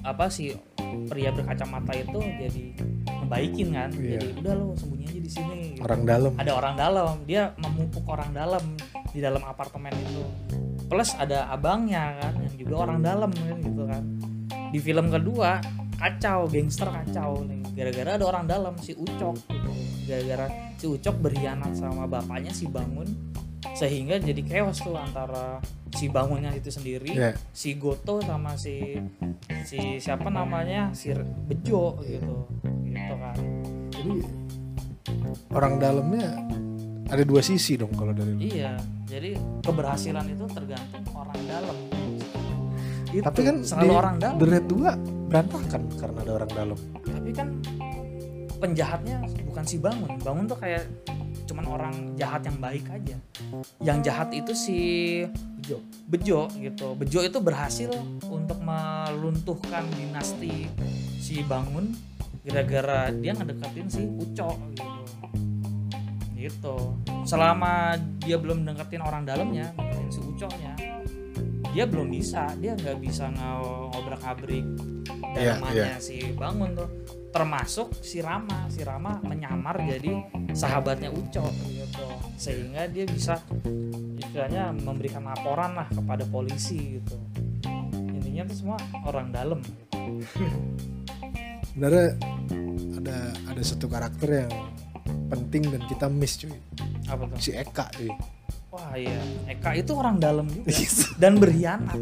apa 0.03 0.27
si 0.27 0.53
pria 1.07 1.31
berkacamata 1.31 1.93
itu 1.95 2.19
jadi 2.21 2.63
ngebaikin 3.23 3.69
kan 3.73 3.91
Iya. 3.93 4.19
jadi 4.19 4.27
udah 4.41 4.53
lo 4.55 4.67
sembunyi 4.75 5.05
aja 5.07 5.21
di 5.21 5.31
sini 5.31 5.57
gitu. 5.77 5.83
Orang 5.85 6.03
dalam. 6.05 6.33
ada 6.35 6.53
orang 6.53 6.75
dalam 6.75 7.15
dia 7.25 7.43
memupuk 7.57 8.05
orang 8.05 8.31
dalam 8.33 8.65
di 9.09 9.21
dalam 9.21 9.43
apartemen 9.43 9.93
itu 9.95 10.23
plus 10.89 11.13
ada 11.15 11.49
abangnya 11.49 12.17
kan 12.19 12.35
yang 12.41 12.55
juga 12.57 12.75
orang 12.83 12.99
dalam 13.01 13.31
kan 13.31 13.57
gitu 13.61 13.83
kan 13.85 14.03
di 14.69 14.79
film 14.81 15.07
kedua 15.09 15.61
kacau 15.97 16.49
gangster 16.49 16.89
kacau 16.89 17.45
nih 17.45 17.61
gara-gara 17.75 18.11
ada 18.17 18.25
orang 18.25 18.45
dalam 18.45 18.75
si 18.79 18.93
Ucok 18.93 19.37
gitu. 19.45 19.71
gara-gara 20.07 20.47
si 20.77 20.87
Ucok 20.89 21.17
berkhianat 21.21 21.77
sama 21.77 22.09
bapaknya 22.09 22.51
si 22.51 22.65
Bangun 22.67 23.07
sehingga 23.75 24.17
jadi 24.19 24.43
chaos 24.45 24.81
tuh 24.81 24.95
antara 24.97 25.59
si 25.93 26.09
Bangunnya 26.09 26.53
itu 26.55 26.69
sendiri 26.69 27.11
Iya. 27.13 27.33
si 27.53 27.75
Goto 27.77 28.21
sama 28.23 28.55
si 28.55 28.97
si 29.65 29.99
siapa 29.99 30.29
namanya 30.29 30.93
si 30.93 31.11
Bejo 31.49 31.99
gitu 32.05 32.47
gitu 32.85 33.15
kan 33.19 33.37
Jadi 33.93 34.15
orang 35.53 35.75
dalamnya 35.81 36.29
ada 37.09 37.25
dua 37.25 37.41
sisi 37.41 37.81
dong 37.81 37.89
kalau 37.97 38.13
dari 38.13 38.37
lu. 38.37 38.41
Iya, 38.45 38.77
jadi 39.09 39.33
keberhasilan 39.65 40.29
itu 40.29 40.45
tergantung 40.53 41.05
orang 41.17 41.41
dalam. 41.49 41.77
Itu, 43.09 43.25
Tapi 43.25 43.41
kan 43.41 43.57
selalu 43.65 43.89
di 43.89 43.97
orang 43.97 44.17
dalam. 44.21 44.37
The 44.37 44.61
2 44.61 45.33
berantakan 45.33 45.83
karena 45.97 46.19
ada 46.21 46.33
orang 46.37 46.51
dalam. 46.53 46.79
Tapi 47.01 47.31
kan 47.33 47.49
penjahatnya 48.61 49.17
bukan 49.49 49.65
si 49.65 49.77
Bangun. 49.81 50.11
Bangun 50.21 50.45
tuh 50.45 50.59
kayak 50.61 50.85
cuman 51.59 51.75
orang 51.75 51.97
jahat 52.15 52.47
yang 52.47 52.59
baik 52.63 52.87
aja. 52.87 53.19
Yang 53.83 53.99
jahat 54.07 54.31
itu 54.31 54.53
si 54.55 54.79
Bejo. 55.59 55.83
Bejo 56.07 56.41
gitu. 56.55 56.95
Bejo 56.95 57.19
itu 57.27 57.39
berhasil 57.43 57.91
untuk 58.31 58.63
meluntuhkan 58.63 59.83
dinasti 59.91 60.71
si 61.19 61.43
Bangun 61.43 61.91
gara-gara 62.47 63.11
dia 63.11 63.35
ngedekatin 63.35 63.91
si 63.91 64.07
Uco 64.07 64.55
gitu. 64.71 65.03
Gitu. 66.39 66.77
Selama 67.27 67.99
dia 68.23 68.39
belum 68.39 68.63
deketin 68.63 69.03
orang 69.03 69.27
dalamnya, 69.27 69.75
deketin 69.75 70.11
si 70.15 70.21
Uconya, 70.23 70.79
dia 71.75 71.85
belum 71.91 72.07
bisa, 72.15 72.55
dia 72.63 72.79
nggak 72.79 73.03
bisa 73.03 73.35
ngobrak-abrik 73.35 74.63
Iya, 75.35 75.59
dalamannya 75.59 75.99
si 75.99 76.23
Bangun 76.39 76.79
tuh. 76.79 76.89
Termasuk 77.39 78.03
si 78.03 78.19
Rama, 78.19 78.67
si 78.67 78.83
Rama 78.83 79.23
menyamar 79.23 79.79
jadi 79.87 80.27
sahabatnya 80.51 81.15
Uco 81.15 81.47
gitu. 81.71 82.07
Sehingga 82.35 82.91
dia 82.91 83.07
bisa 83.07 83.39
istilahnya 84.19 84.75
memberikan 84.75 85.23
laporan 85.23 85.79
lah 85.79 85.87
kepada 85.87 86.27
polisi 86.27 86.99
gitu 86.99 87.15
intinya 88.39 88.43
itu 88.55 88.55
semua 88.63 88.79
orang 89.03 89.35
dalam 89.35 89.59
gitu. 89.67 90.47
Sebenarnya 91.75 92.07
ada 93.03 93.17
ada 93.51 93.63
satu 93.67 93.87
karakter 93.91 94.47
yang 94.47 94.53
penting 95.27 95.63
dan 95.75 95.83
kita 95.91 96.07
miss 96.07 96.39
cuy. 96.39 96.55
apa 97.09 97.25
tuh 97.25 97.39
Si 97.43 97.51
Eka 97.51 97.91
cuy. 97.99 98.11
wah 98.71 98.95
iya 98.95 99.19
Eka 99.51 99.75
itu 99.75 99.91
orang 99.97 100.23
dalam 100.23 100.47
juga 100.47 100.71
dan 101.23 101.41
berkhianat 101.43 101.99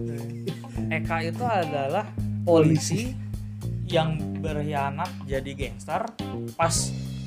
Eka 0.92 1.16
itu 1.24 1.44
adalah 1.46 2.04
polisi 2.44 3.16
yang 3.86 4.10
berkhianat 4.36 5.08
jadi 5.24 5.50
gangster 5.52 6.02
pas 6.52 6.74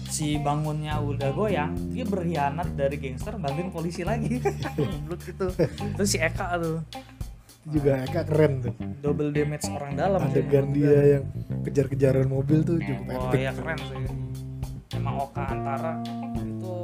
si 0.06 0.36
bangunnya 0.38 0.98
udah 0.98 1.30
goyang 1.30 1.72
dia 1.90 2.04
berkhianat 2.04 2.74
dari 2.74 2.98
gangster 2.98 3.36
bantuin 3.36 3.70
polisi 3.70 4.02
lagi 4.02 4.42
Goblok 4.76 5.22
gitu 5.24 5.48
terus 5.96 6.10
si 6.10 6.18
Eka 6.18 6.58
tuh 6.58 6.84
Itu 7.60 7.76
juga 7.76 8.02
Eka 8.02 8.22
keren 8.24 8.54
tuh. 8.62 8.74
double 8.98 9.30
damage 9.30 9.68
orang 9.68 9.94
dalam. 9.94 10.20
Adegan 10.22 10.72
dia 10.72 10.96
yang 11.14 11.24
kejar-kejaran 11.62 12.26
mobil 12.26 12.60
tuh 12.62 12.80
cukup 12.80 13.06
Wah 13.06 13.30
epic. 13.30 13.40
ya 13.40 13.52
keren 13.52 13.78
sih. 13.80 13.98
Emang 14.92 15.16
Oka 15.20 15.44
Antara 15.46 15.94
itu 16.40 16.76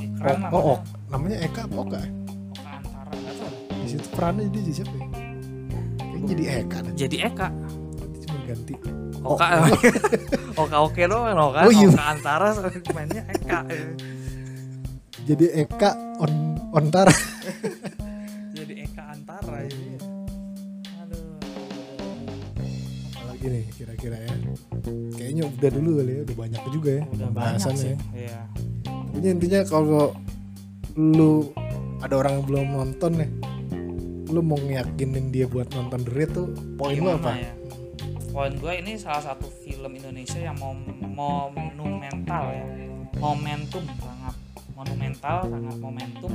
eh, 0.00 0.08
keren 0.18 0.38
Oh, 0.40 0.42
lah. 0.42 0.50
oh, 0.50 0.64
oh, 0.66 0.78
namanya 1.08 1.36
Eka 1.42 1.62
apa 1.62 1.76
Oka? 1.78 1.94
ya? 1.96 2.10
Oka 2.50 2.70
Antara 2.74 3.12
nggak 3.12 3.34
tahu. 3.36 3.52
Di 3.70 3.86
situ 3.86 4.08
perannya 4.10 4.44
jadi 4.50 4.70
siapa 4.72 4.94
ya? 4.94 5.06
Kayaknya 6.00 6.26
jadi 6.26 6.44
Eka. 6.58 6.78
Jadi 6.96 7.16
Eka. 7.22 7.48
Ganti. 8.42 8.74
Oka 9.22 9.46
Oka 10.62 10.76
oke 10.82 11.02
doang 11.06 11.38
Oka. 11.38 11.60
Oh, 11.62 11.72
iya. 11.72 11.88
Oka 11.88 12.04
Antara 12.10 12.48
mainnya 12.90 13.22
Eka. 13.28 13.58
Jadi 15.22 15.46
Eka 15.54 15.90
on 16.18 16.32
Ontara. 16.74 17.14
Jadi 18.56 18.82
Eka 18.82 19.02
Antara 19.08 19.62
ini. 19.62 19.94
Aduh. 20.98 21.22
Apalagi 23.14 23.46
nih 23.46 23.64
kira-kira 23.72 24.16
ya. 24.18 24.34
Kayaknya 25.14 25.42
udah 25.46 25.70
dulu 25.70 25.90
kali 25.96 26.10
ya, 26.12 26.20
udah 26.26 26.36
banyak 26.36 26.62
juga 26.68 26.90
ya 26.90 27.02
Udah 27.06 27.28
banyak 27.30 27.74
sih. 27.78 27.94
ya. 27.94 27.96
Iya. 28.12 28.40
Pokoknya 28.82 29.30
intinya 29.30 29.60
kalau 29.62 30.04
lu 30.98 31.54
ada 32.02 32.14
orang 32.18 32.42
yang 32.42 32.46
belum 32.50 32.66
nonton 32.74 33.12
nih, 33.14 33.30
lu 34.26 34.40
mau 34.42 34.58
ngeyakinin 34.58 35.30
dia 35.30 35.46
buat 35.46 35.70
nonton 35.70 36.02
The 36.02 36.10
Raid 36.10 36.30
tuh 36.34 36.50
poin 36.74 36.98
lu 36.98 37.06
apa? 37.08 37.38
ya? 37.38 37.52
Poin 38.32 38.48
gue 38.56 38.72
ini 38.80 38.96
salah 38.96 39.20
satu 39.20 39.44
film 39.60 39.92
Indonesia 39.92 40.40
yang 40.40 40.56
mau 40.56 40.72
monumental 41.52 42.48
ya, 42.48 42.64
momentum 43.20 43.84
sangat 44.00 44.34
monumental, 44.72 45.44
sangat 45.44 45.76
momentum. 45.76 46.32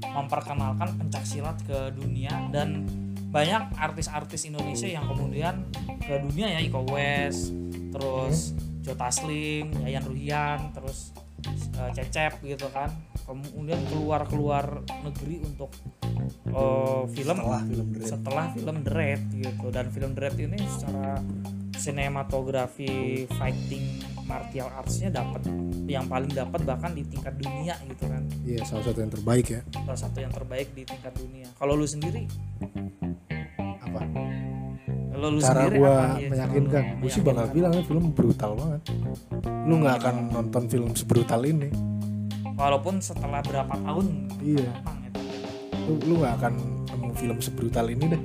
Memperkenalkan 0.00 0.96
pencak 0.96 1.22
silat 1.28 1.60
ke 1.68 1.92
dunia 1.92 2.48
dan 2.48 2.88
banyak 3.28 3.68
artis-artis 3.76 4.48
Indonesia 4.48 4.88
yang 4.88 5.04
kemudian 5.06 5.68
ke 6.00 6.18
dunia 6.24 6.56
ya 6.56 6.60
Iko 6.64 6.88
West, 6.88 7.52
terus 7.92 8.56
Joe 8.80 8.96
Taslim, 8.96 9.70
Yayan 9.84 10.02
Ruhian, 10.08 10.72
terus 10.72 11.12
eh, 11.76 11.90
Cecep 12.00 12.40
gitu 12.42 12.66
kan, 12.72 12.88
kemudian 13.24 13.80
keluar 13.88 14.22
keluar 14.28 14.64
negeri 15.04 15.36
untuk 15.44 15.70
eh, 16.50 17.02
film. 17.12 17.36
Setelah 17.36 17.62
film 17.66 17.86
The 17.92 18.00
setelah 18.06 18.44
film 18.52 18.76
The 18.84 18.92
gitu. 19.36 19.66
Dan 19.72 19.86
film 19.92 20.10
The 20.16 20.20
Raid 20.20 20.38
ini 20.40 20.58
secara 20.68 21.18
sinematografi 21.80 23.24
fighting 23.40 23.84
martial 24.28 24.68
artsnya 24.70 25.10
dapat 25.10 25.42
yang 25.90 26.06
paling 26.06 26.30
dapat 26.30 26.62
bahkan 26.62 26.94
di 26.94 27.02
tingkat 27.08 27.34
dunia 27.40 27.74
gitu 27.88 28.04
kan. 28.06 28.22
Iya, 28.46 28.62
salah 28.62 28.84
satu 28.86 28.98
yang 29.02 29.10
terbaik 29.10 29.46
ya. 29.48 29.60
salah 29.74 30.00
satu 30.06 30.18
yang 30.22 30.32
terbaik 30.32 30.68
di 30.76 30.82
tingkat 30.86 31.12
dunia. 31.18 31.48
Kalau 31.58 31.74
lu 31.74 31.88
sendiri? 31.88 32.30
Apa? 33.58 34.00
kalau 35.20 35.36
lu 35.36 35.40
Cara 35.44 35.68
sendiri 35.68 35.76
gua 35.84 35.92
apa? 35.92 36.16
Iya, 36.16 36.28
meyakinkan, 36.32 36.84
gue 36.96 37.10
sih 37.12 37.20
bakal 37.20 37.46
bilang 37.52 37.72
film 37.84 38.04
brutal 38.16 38.50
banget. 38.56 38.80
Lu 39.68 39.74
nggak 39.76 39.96
akan 40.00 40.14
nonton 40.32 40.62
film 40.72 40.90
sebrutal 40.96 41.44
ini. 41.44 41.68
Walaupun 42.60 43.00
setelah 43.00 43.40
berapa 43.40 43.72
tahun 43.72 44.28
Iya. 44.38 44.68
itu. 45.08 45.20
Lu 45.88 45.92
lu 46.04 46.14
nggak 46.20 46.34
akan 46.36 46.52
nemu 46.86 47.08
film 47.16 47.38
sebrutal 47.40 47.88
ini 47.88 48.04
deh. 48.06 48.22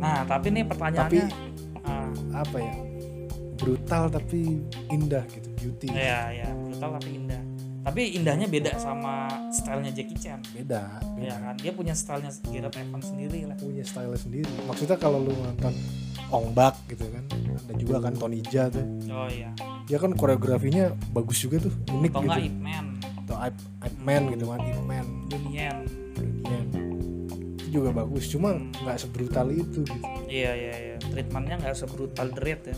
nah 0.00 0.24
tapi 0.24 0.48
nih 0.48 0.64
pertanyaannya 0.64 1.28
ah, 1.84 2.08
Apa 2.32 2.56
ya? 2.56 2.72
Brutal 3.54 4.08
tapi 4.08 4.64
indah 4.88 5.20
gitu, 5.28 5.48
beauty. 5.54 5.92
ya 5.92 6.32
ya 6.32 6.48
brutal 6.48 6.96
tapi 6.96 7.10
indah 7.14 7.42
tapi 7.80 8.12
indahnya 8.12 8.44
beda 8.44 8.76
sama 8.76 9.28
stylenya 9.52 9.92
Jackie 9.92 10.16
Chan 10.16 10.40
Beda, 10.52 11.00
ya 11.16 11.32
kan 11.34 11.56
dia 11.56 11.72
punya 11.72 11.92
stylenya 11.92 12.28
Gareth 12.44 12.76
Evans 12.76 13.08
sendiri 13.08 13.44
lah 13.44 13.56
punya 13.56 13.80
style 13.80 14.12
sendiri. 14.16 14.48
Maksudnya 14.64 14.96
kalau 14.96 15.16
lu 15.18 15.32
nonton 15.32 15.72
Ong 16.28 16.52
Bak 16.52 16.76
gitu 16.86 17.08
kan, 17.08 17.24
ada 17.32 17.72
juga 17.74 17.96
kan 17.98 18.12
Tony 18.14 18.44
Jaa 18.44 18.68
tuh. 18.68 18.84
oh 19.08 19.26
iya 19.26 19.48
Dia 19.84 19.96
kan 19.96 20.12
koreografinya 20.12 20.92
bagus 21.10 21.40
juga 21.40 21.56
tuh, 21.64 21.72
unik 21.90 22.12
atau 22.12 22.20
gitu. 22.22 22.40
Ip 22.46 22.56
Man 22.60 22.86
Atau 23.30 23.46
Ip, 23.46 23.56
Ip 23.86 23.96
Man 24.02 24.22
gitu 24.34 24.44
kan, 24.50 24.58
Ip 24.58 24.80
Man, 24.82 25.06
Dunyan 25.30 25.76
Dunyan. 26.18 26.66
Itu 27.54 27.66
juga 27.70 27.94
bagus, 27.94 28.26
cuma 28.26 28.58
nggak 28.58 28.98
sebrutal 28.98 29.54
itu 29.54 29.86
gitu. 29.86 29.94
iya 30.26 30.50
iya 30.58 30.74
iya 30.74 30.96
treatmentnya 30.98 31.62
nggak 31.62 31.78
sebrutal 31.78 32.26
Raid 32.34 32.74
ya 32.74 32.76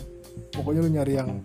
Pokoknya 0.53 0.85
lu 0.85 0.89
nyari 0.93 1.13
yang 1.17 1.41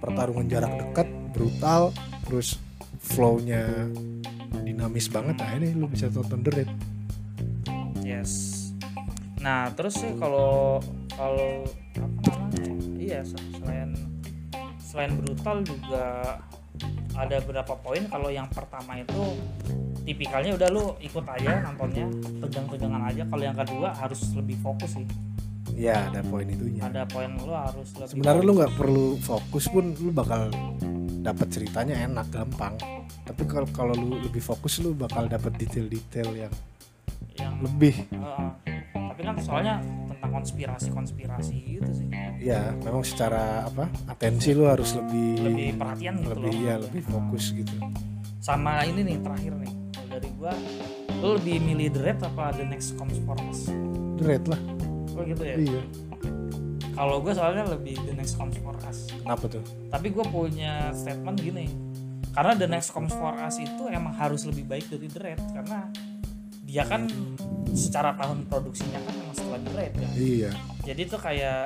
pertarungan 0.00 0.44
jarak 0.48 0.76
dekat, 0.76 1.08
brutal, 1.32 1.96
terus 2.28 2.60
flow-nya 3.00 3.88
dinamis 4.64 5.08
banget. 5.08 5.36
Nah 5.40 5.52
ini 5.56 5.72
lu 5.72 5.88
bisa 5.88 6.12
tonton 6.12 6.44
Raid. 6.44 6.68
yes 8.04 8.60
nah 9.40 9.72
terus 9.74 9.96
sih 9.96 10.12
kalau 10.20 10.78
kalau 11.16 11.64
apa 11.98 12.28
namanya 12.30 12.70
iya 12.94 13.26
se- 13.26 13.40
selain 13.58 13.90
selain 14.78 15.12
brutal 15.18 15.66
juga 15.66 16.38
ada 17.16 17.36
beberapa 17.44 17.74
poin 17.76 18.02
kalau 18.08 18.32
yang 18.32 18.48
pertama 18.48 18.96
itu 19.00 19.36
tipikalnya 20.02 20.56
udah 20.58 20.68
lu 20.72 20.84
ikut 20.98 21.24
aja 21.28 21.62
nontonnya 21.62 22.06
tegang-tegangan 22.42 23.02
aja. 23.12 23.22
Kalau 23.28 23.44
yang 23.44 23.56
kedua 23.56 23.88
harus 23.94 24.20
lebih 24.34 24.56
fokus 24.60 24.98
sih. 24.98 25.06
Ya 25.72 26.10
ada 26.12 26.20
poin 26.26 26.44
itunya. 26.44 26.84
Ada 26.84 27.08
poin 27.08 27.32
lu 27.32 27.54
harus 27.54 27.88
lebih 27.96 28.10
sebenarnya 28.18 28.42
lu 28.44 28.52
nggak 28.58 28.74
perlu 28.76 29.06
fokus 29.22 29.64
pun 29.70 29.84
lu 29.96 30.10
bakal 30.12 30.52
dapat 31.22 31.48
ceritanya 31.48 31.94
enak 32.02 32.26
gampang. 32.34 32.74
Tapi 33.22 33.42
kalau 33.46 33.68
kalau 33.70 33.94
lu 33.94 34.18
lebih 34.20 34.42
fokus 34.42 34.82
lu 34.82 34.92
bakal 34.92 35.30
dapat 35.30 35.54
detail-detail 35.56 36.28
yang 36.34 36.52
yang 37.38 37.54
lebih. 37.62 37.94
Heeh. 38.10 38.50
tapi 39.12 39.28
kan 39.28 39.36
soalnya 39.44 39.76
tentang 40.08 40.30
konspirasi-konspirasi 40.40 41.56
gitu 41.78 41.90
sih. 41.92 42.08
Ya 42.40 42.72
memang 42.80 43.04
secara 43.04 43.68
apa 43.68 43.92
atensi 44.08 44.56
lu 44.56 44.64
harus 44.64 44.96
lebih 44.96 45.52
lebih 45.52 45.68
perhatian 45.76 46.14
gitu 46.16 46.32
lebih 46.32 46.52
loh. 46.52 46.64
ya 46.64 46.74
lebih 46.80 47.02
fokus 47.04 47.44
gitu. 47.52 47.76
Sama 48.40 48.88
ini 48.88 49.04
nih 49.04 49.16
terakhir 49.20 49.52
nih. 49.60 49.72
Dari 50.08 50.28
gua 50.40 50.52
lu 51.20 51.38
lebih 51.38 51.56
milih 51.60 51.88
The 51.92 52.16
apa 52.18 52.56
The 52.56 52.64
Next 52.66 52.96
Comes 52.96 53.20
For 53.22 53.36
Us 53.46 53.68
Dread 54.16 54.44
lah. 54.48 54.60
Oh 55.12 55.22
gitu 55.28 55.44
ya? 55.44 55.56
Iya. 55.60 55.82
Kalau 56.96 57.20
gua 57.20 57.32
soalnya 57.36 57.68
lebih 57.68 58.00
The 58.08 58.16
Next 58.16 58.40
Comes 58.40 58.56
For 58.64 58.74
Us 58.88 59.12
kenapa 59.22 59.46
tuh? 59.46 59.62
Tapi 59.88 60.10
gue 60.10 60.24
punya 60.26 60.90
statement 60.92 61.38
gini. 61.38 61.66
Karena 62.32 62.52
The 62.58 62.68
Next 62.68 62.90
Comes 62.90 63.14
For 63.14 63.32
Us 63.38 63.56
itu 63.62 63.82
emang 63.88 64.16
harus 64.18 64.42
lebih 64.48 64.66
baik 64.66 64.90
dari 64.90 65.06
The 65.06 65.20
Raid 65.20 65.40
karena 65.52 65.78
dia 66.72 66.88
kan 66.88 67.04
secara 67.76 68.16
tahun 68.16 68.48
produksinya 68.48 68.96
kan 69.04 69.12
emang 69.12 69.36
setelah 69.36 69.60
The 69.60 69.72
Raid 69.76 69.92
kan. 69.92 70.10
Iya. 70.16 70.50
Jadi 70.88 71.00
itu 71.04 71.16
kayak 71.20 71.60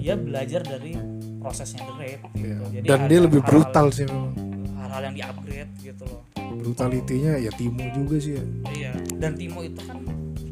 dia 0.00 0.14
belajar 0.16 0.60
dari 0.64 0.96
prosesnya 1.36 1.84
The 1.84 1.94
Raid 2.00 2.20
gitu. 2.32 2.40
Iya. 2.40 2.80
jadi 2.80 2.86
dan 2.88 3.00
dia 3.04 3.20
lebih 3.20 3.40
brutal 3.44 3.92
sih 3.92 4.08
memang. 4.08 4.32
hal-hal 4.80 5.02
yang 5.12 5.16
di 5.20 5.22
upgrade 5.28 5.72
gitu 5.84 6.04
loh. 6.08 6.24
Brutalitinya 6.56 7.36
ya 7.36 7.52
Timo 7.52 7.84
juga 7.92 8.16
sih 8.16 8.40
ya. 8.40 8.44
Iya. 8.72 8.92
Dan 9.20 9.36
Timo 9.36 9.60
itu 9.60 9.80
kan 9.84 10.00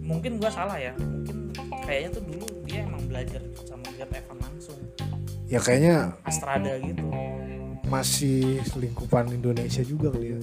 mungkin 0.04 0.36
gua 0.36 0.52
salah 0.52 0.76
ya. 0.76 0.92
Mungkin 1.00 1.56
kayaknya 1.88 2.20
tuh 2.20 2.22
dulu 2.28 2.46
dia 2.68 2.84
emang 2.84 3.08
belajar 3.08 3.40
sama 3.64 3.88
Gareth 3.96 4.20
Evan 4.20 4.36
langsung. 4.36 4.78
Ya 5.48 5.64
kayaknya 5.64 6.12
Astrada 6.28 6.76
gitu. 6.76 7.08
masih 7.88 8.60
lingkupan 8.76 9.32
Indonesia 9.32 9.80
juga 9.80 10.12
kali 10.12 10.36
ya. 10.36 10.40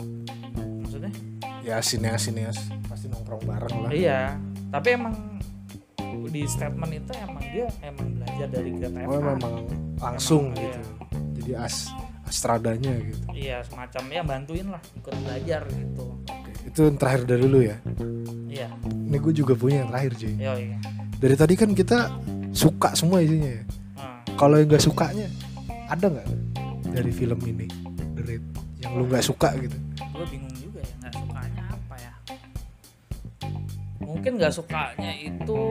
Maksudnya? 0.82 1.14
Ya 1.62 1.78
sineas 1.82 2.26
sineas 2.26 2.81
nongkrong 3.32 3.44
bareng 3.48 3.76
lah. 3.88 3.92
Iya, 3.96 4.22
tapi 4.68 4.88
emang 5.00 5.16
di 6.32 6.44
statement 6.48 6.92
itu 6.92 7.12
emang 7.16 7.44
dia 7.52 7.68
emang 7.84 8.08
belajar 8.20 8.48
dari 8.52 8.70
Greta 8.76 9.00
oh 9.08 9.20
memang 9.20 9.54
langsung 10.00 10.44
Emang, 10.52 10.60
gitu. 10.60 10.82
Jadi 11.40 11.52
as 11.56 11.76
astradanya 12.28 12.94
gitu. 13.00 13.24
Iya, 13.32 13.64
semacam 13.68 14.04
ya 14.12 14.22
bantuin 14.24 14.68
lah 14.68 14.82
ikut 14.96 15.16
belajar 15.24 15.62
gitu. 15.72 16.04
Oke, 16.28 16.52
itu 16.68 16.80
yang 16.88 16.98
terakhir 17.00 17.22
dari 17.28 17.46
lu 17.48 17.60
ya? 17.64 17.78
Iya, 18.52 18.68
ini 18.88 19.18
gue 19.20 19.34
juga 19.36 19.54
punya 19.56 19.84
yang 19.84 19.90
terakhir 19.96 20.12
cuy 20.20 20.34
iya 20.36 20.54
iya. 20.60 20.78
dari 21.24 21.36
tadi 21.40 21.54
kan 21.56 21.72
kita 21.72 22.12
suka 22.52 22.92
semua 22.96 23.24
isinya 23.24 23.48
ya? 23.48 23.64
Nah, 23.96 24.20
kalau 24.36 24.56
yang 24.60 24.68
nggak 24.68 24.84
sukanya 24.84 25.28
ada 25.88 26.06
nggak 26.12 26.28
dari 26.92 27.12
film 27.12 27.40
ini? 27.48 27.68
The 28.16 28.22
Raid 28.28 28.44
yang 28.84 28.92
lu 29.00 29.08
nggak 29.08 29.24
suka 29.24 29.56
gitu? 29.56 29.76
Gue 30.12 30.26
bingung 30.28 30.56
juga 30.60 30.84
ya 30.84 30.94
nggak 31.08 31.14
sukanya 31.16 31.64
apa 31.72 31.96
ya. 31.96 32.12
Mungkin 34.06 34.32
nggak 34.38 34.54
sukanya 34.54 35.12
itu 35.16 35.62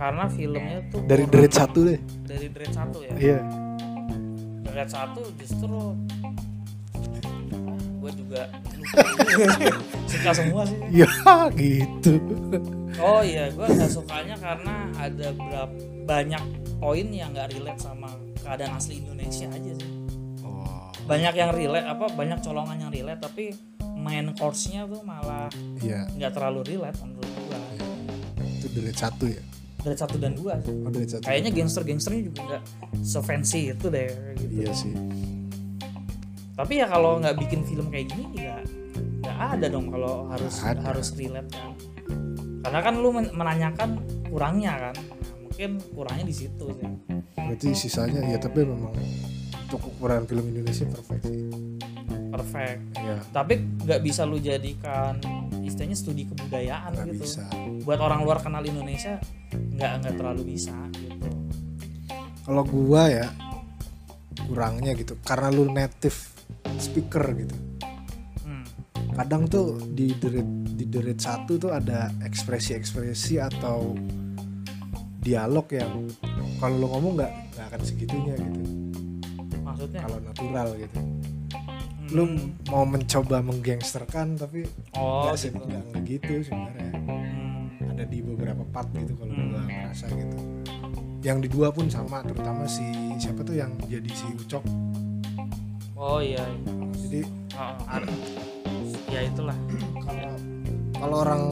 karena 0.00 0.24
filmnya 0.32 0.80
tuh 0.88 1.04
dari 1.04 1.28
Raid 1.28 1.52
satu 1.52 1.78
deh 1.84 2.00
dari 2.24 2.48
Dread 2.48 2.72
satu 2.72 2.98
ya. 3.04 3.12
iya 3.20 3.38
Dread 4.64 4.88
satu 4.88 5.20
justru 5.36 5.76
gue 8.00 8.12
juga 8.16 8.48
suka 10.10 10.30
semua 10.32 10.64
sih. 10.64 10.78
ya 11.04 11.08
gitu 11.52 12.16
Oh 12.96 13.20
iya, 13.20 13.48
gue 13.48 13.64
nggak 13.64 13.92
sukanya 13.92 14.36
karena 14.36 14.88
ada 14.98 15.32
berapa 15.32 15.72
banyak 16.04 16.42
poin 16.80 17.06
yang 17.08 17.30
nggak 17.32 17.52
relate 17.54 17.80
sama 17.80 18.08
keadaan 18.40 18.76
asli 18.76 19.04
Indonesia 19.04 19.46
aja 19.52 19.72
sih. 19.76 19.88
oh 20.44 20.88
Banyak 21.04 21.32
yang 21.32 21.52
relate, 21.52 21.86
apa 21.86 22.08
banyak 22.12 22.40
colongan 22.40 22.76
yang 22.76 22.92
relate, 22.92 23.20
tapi 23.20 23.52
main 24.00 24.32
course-nya 24.32 24.88
tuh 24.88 25.04
malah 25.04 25.52
iya 25.78 26.08
nggak 26.10 26.32
terlalu 26.32 26.60
relate 26.66 26.96
menurut 27.00 27.28
gue. 27.28 27.60
itu 28.40 28.66
The 28.68 28.80
Raid 28.82 28.96
satu 28.96 29.24
ya 29.28 29.42
Dari 29.80 29.96
satu 29.96 30.20
dan 30.20 30.36
dua, 30.36 30.60
oh 30.60 30.92
satu 30.92 31.24
kayaknya 31.24 31.50
gangster-gangsternya 31.52 32.22
juga 32.28 32.40
nggak 32.44 32.62
se-fancy 33.00 33.72
itu 33.72 33.86
deh. 33.88 34.12
Gitu. 34.36 34.52
iya 34.60 34.72
sih 34.72 34.92
Tapi 36.52 36.72
ya 36.76 36.86
kalau 36.86 37.16
nggak 37.16 37.36
bikin 37.38 37.64
film 37.64 37.88
kayak 37.88 38.08
gini 38.08 38.44
ya 38.44 38.60
nggak 39.20 39.38
ada 39.56 39.66
dong 39.68 39.88
kalau 39.88 40.28
harus 40.28 40.60
ada. 40.60 40.80
harus 40.82 41.12
relate 41.14 41.48
kan. 41.48 41.72
Karena 42.60 42.80
kan 42.80 42.94
lu 42.94 43.08
men- 43.08 43.32
menanyakan 43.32 43.90
kurangnya 44.28 44.72
kan. 44.76 44.94
Nah, 44.96 45.16
mungkin 45.40 45.70
kurangnya 45.92 46.24
di 46.24 46.34
situ 46.34 46.64
sih. 46.70 46.88
berarti 47.34 47.68
sisanya 47.72 48.20
ya 48.22 48.36
tapi 48.36 48.62
memang 48.62 48.92
untuk 49.50 49.80
ukuran 49.88 50.22
film 50.22 50.44
Indonesia 50.46 50.84
perfect 50.86 51.24
sih 51.26 51.40
perfect. 52.40 52.80
Ya 52.96 53.16
tapi 53.30 53.54
nggak 53.60 54.00
bisa 54.00 54.24
lu 54.24 54.40
jadikan 54.40 55.20
istilahnya 55.62 55.96
studi 55.96 56.24
kebudayaan 56.26 56.90
nggak 56.96 57.08
gitu. 57.12 57.22
bisa. 57.24 57.44
Buat 57.84 58.00
orang 58.00 58.24
luar 58.24 58.40
kenal 58.40 58.64
Indonesia 58.64 59.20
nggak 59.52 59.92
nggak 60.04 60.14
terlalu 60.16 60.56
bisa 60.56 60.74
gitu. 60.96 61.30
Kalau 62.48 62.64
gua 62.66 63.06
ya 63.06 63.28
kurangnya 64.48 64.96
gitu. 64.96 65.14
Karena 65.22 65.48
lu 65.52 65.68
native 65.70 66.18
speaker 66.80 67.24
gitu. 67.36 67.56
Hmm. 68.44 68.64
kadang 69.14 69.44
tuh 69.44 69.76
di 69.92 70.16
derit 70.16 70.48
di 70.80 70.88
derit 70.88 71.20
satu 71.20 71.60
tuh 71.60 71.76
ada 71.76 72.08
ekspresi-ekspresi 72.24 73.36
atau 73.36 73.92
dialog 75.20 75.68
yang 75.68 76.08
kalau 76.56 76.76
lu 76.80 76.86
ngomong 76.88 77.12
nggak 77.20 77.32
nggak 77.52 77.66
akan 77.68 77.80
segitunya 77.84 78.34
gitu. 78.40 78.60
Maksudnya? 79.60 80.00
Kalau 80.08 80.18
natural 80.24 80.68
gitu. 80.80 80.98
Lu 82.10 82.24
mau 82.66 82.82
mencoba 82.82 83.38
menggangsterkan 83.38 84.34
tapi 84.34 84.66
oh 84.94 85.30
sih 85.32 85.48
gitu 85.48 85.62
nggak 85.62 85.82
nggak 85.88 86.02
gitu 86.04 86.32
sebenarnya 86.42 86.88
Hmm. 87.00 87.90
ada 87.90 88.04
di 88.04 88.18
beberapa 88.20 88.62
part 88.68 88.90
gitu 88.92 89.14
kalau 89.14 89.30
Hmm. 89.30 89.50
gua 89.50 89.62
ngerasa 89.62 90.04
gitu 90.08 90.36
yang 91.20 91.38
di 91.38 91.48
dua 91.48 91.68
pun 91.68 91.86
sama 91.86 92.22
terutama 92.22 92.64
si 92.64 92.82
siapa 93.16 93.42
tuh 93.42 93.54
yang 93.54 93.70
jadi 93.84 94.10
si 94.10 94.26
Ucok 94.32 94.64
oh 95.94 96.18
iya 96.18 96.42
jadi 96.96 97.20
oh, 97.54 97.74
ada 97.86 98.08
ya 99.06 99.20
itulah 99.22 99.58
kalau 100.00 100.30
kalau 100.96 101.16
orang 101.20 101.42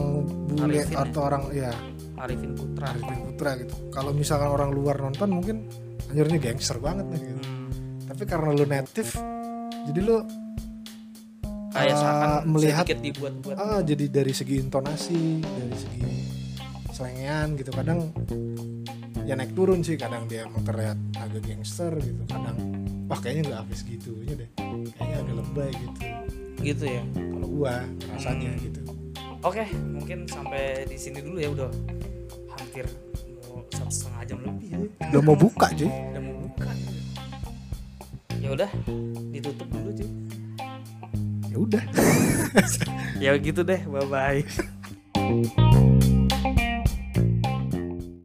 bule 0.49 0.63
Arifin 0.81 0.91
ya? 0.91 1.03
atau 1.05 1.21
orang 1.21 1.43
ya 1.51 1.71
Arifin 2.17 2.51
Putra 2.53 2.85
Arifin 2.91 3.19
Putra 3.23 3.51
gitu 3.57 3.75
kalau 3.89 4.11
misalkan 4.11 4.49
orang 4.49 4.69
luar 4.73 4.97
nonton 4.97 5.29
mungkin 5.29 5.69
anjir 6.09 6.25
ini 6.25 6.39
gangster 6.41 6.81
banget 6.81 7.05
nih 7.07 7.21
gitu. 7.21 7.41
Hmm. 7.45 7.69
tapi 8.09 8.23
karena 8.25 8.49
lu 8.51 8.65
native 8.65 9.11
jadi 9.85 9.99
lu 10.01 10.17
kayak 11.69 11.95
seakan 11.95 12.41
melihat- 12.47 12.85
sedikit 12.85 12.99
dibuat-buat. 13.01 13.55
ah 13.55 13.79
jadi 13.79 14.05
dari 14.07 14.33
segi 14.33 14.55
intonasi 14.57 15.21
dari 15.39 15.75
segi 15.75 16.01
selengean 16.89 17.47
gitu. 17.55 17.71
Kadang 17.71 17.99
ya 19.23 19.33
naik 19.33 19.53
turun 19.53 19.79
sih 19.79 19.95
kadang 19.95 20.25
dia 20.25 20.43
emang 20.43 20.63
terlihat 20.63 20.97
agak 21.15 21.41
gangster 21.43 21.93
gitu. 21.95 22.21
Kadang 22.25 22.57
wah 23.05 23.17
kayaknya 23.17 23.41
nggak 23.47 23.59
habis 23.63 23.79
gitu 23.83 24.11
deh 24.19 24.49
kayaknya 24.95 25.17
agak 25.19 25.35
lebay 25.35 25.71
gitu. 25.71 25.99
Gitu 26.59 26.83
ya? 26.85 27.03
Kalau 27.15 27.47
gua 27.47 27.73
rasanya 28.09 28.51
Hmm. 28.51 28.61
gitu. 28.61 28.81
Oke 29.39 29.63
mungkin 29.87 30.27
sampai 30.27 30.83
di 30.83 30.97
sini 30.97 31.23
dulu 31.23 31.37
ya 31.37 31.49
udah 31.49 31.69
hampir 32.51 32.83
mau 33.45 33.63
satu 33.69 33.87
setengah 33.89 34.23
jam 34.25 34.39
lebih 34.43 34.67
ya. 34.67 34.77
Udah 35.07 35.21
mau 35.23 35.37
buka 35.37 35.67
cuy. 35.71 35.87
Udah 35.87 36.21
mau 36.21 36.35
buka. 36.43 36.67
Ya 38.39 38.49
udah 38.49 38.69
ditutup 39.29 39.67
dulu 39.69 39.89
cuy 39.93 40.09
ya 41.49 41.57
udah. 41.57 41.83
Ya 43.19 43.35
gitu 43.35 43.67
deh 43.67 43.83
bye 43.83 44.07
bye 44.07 44.41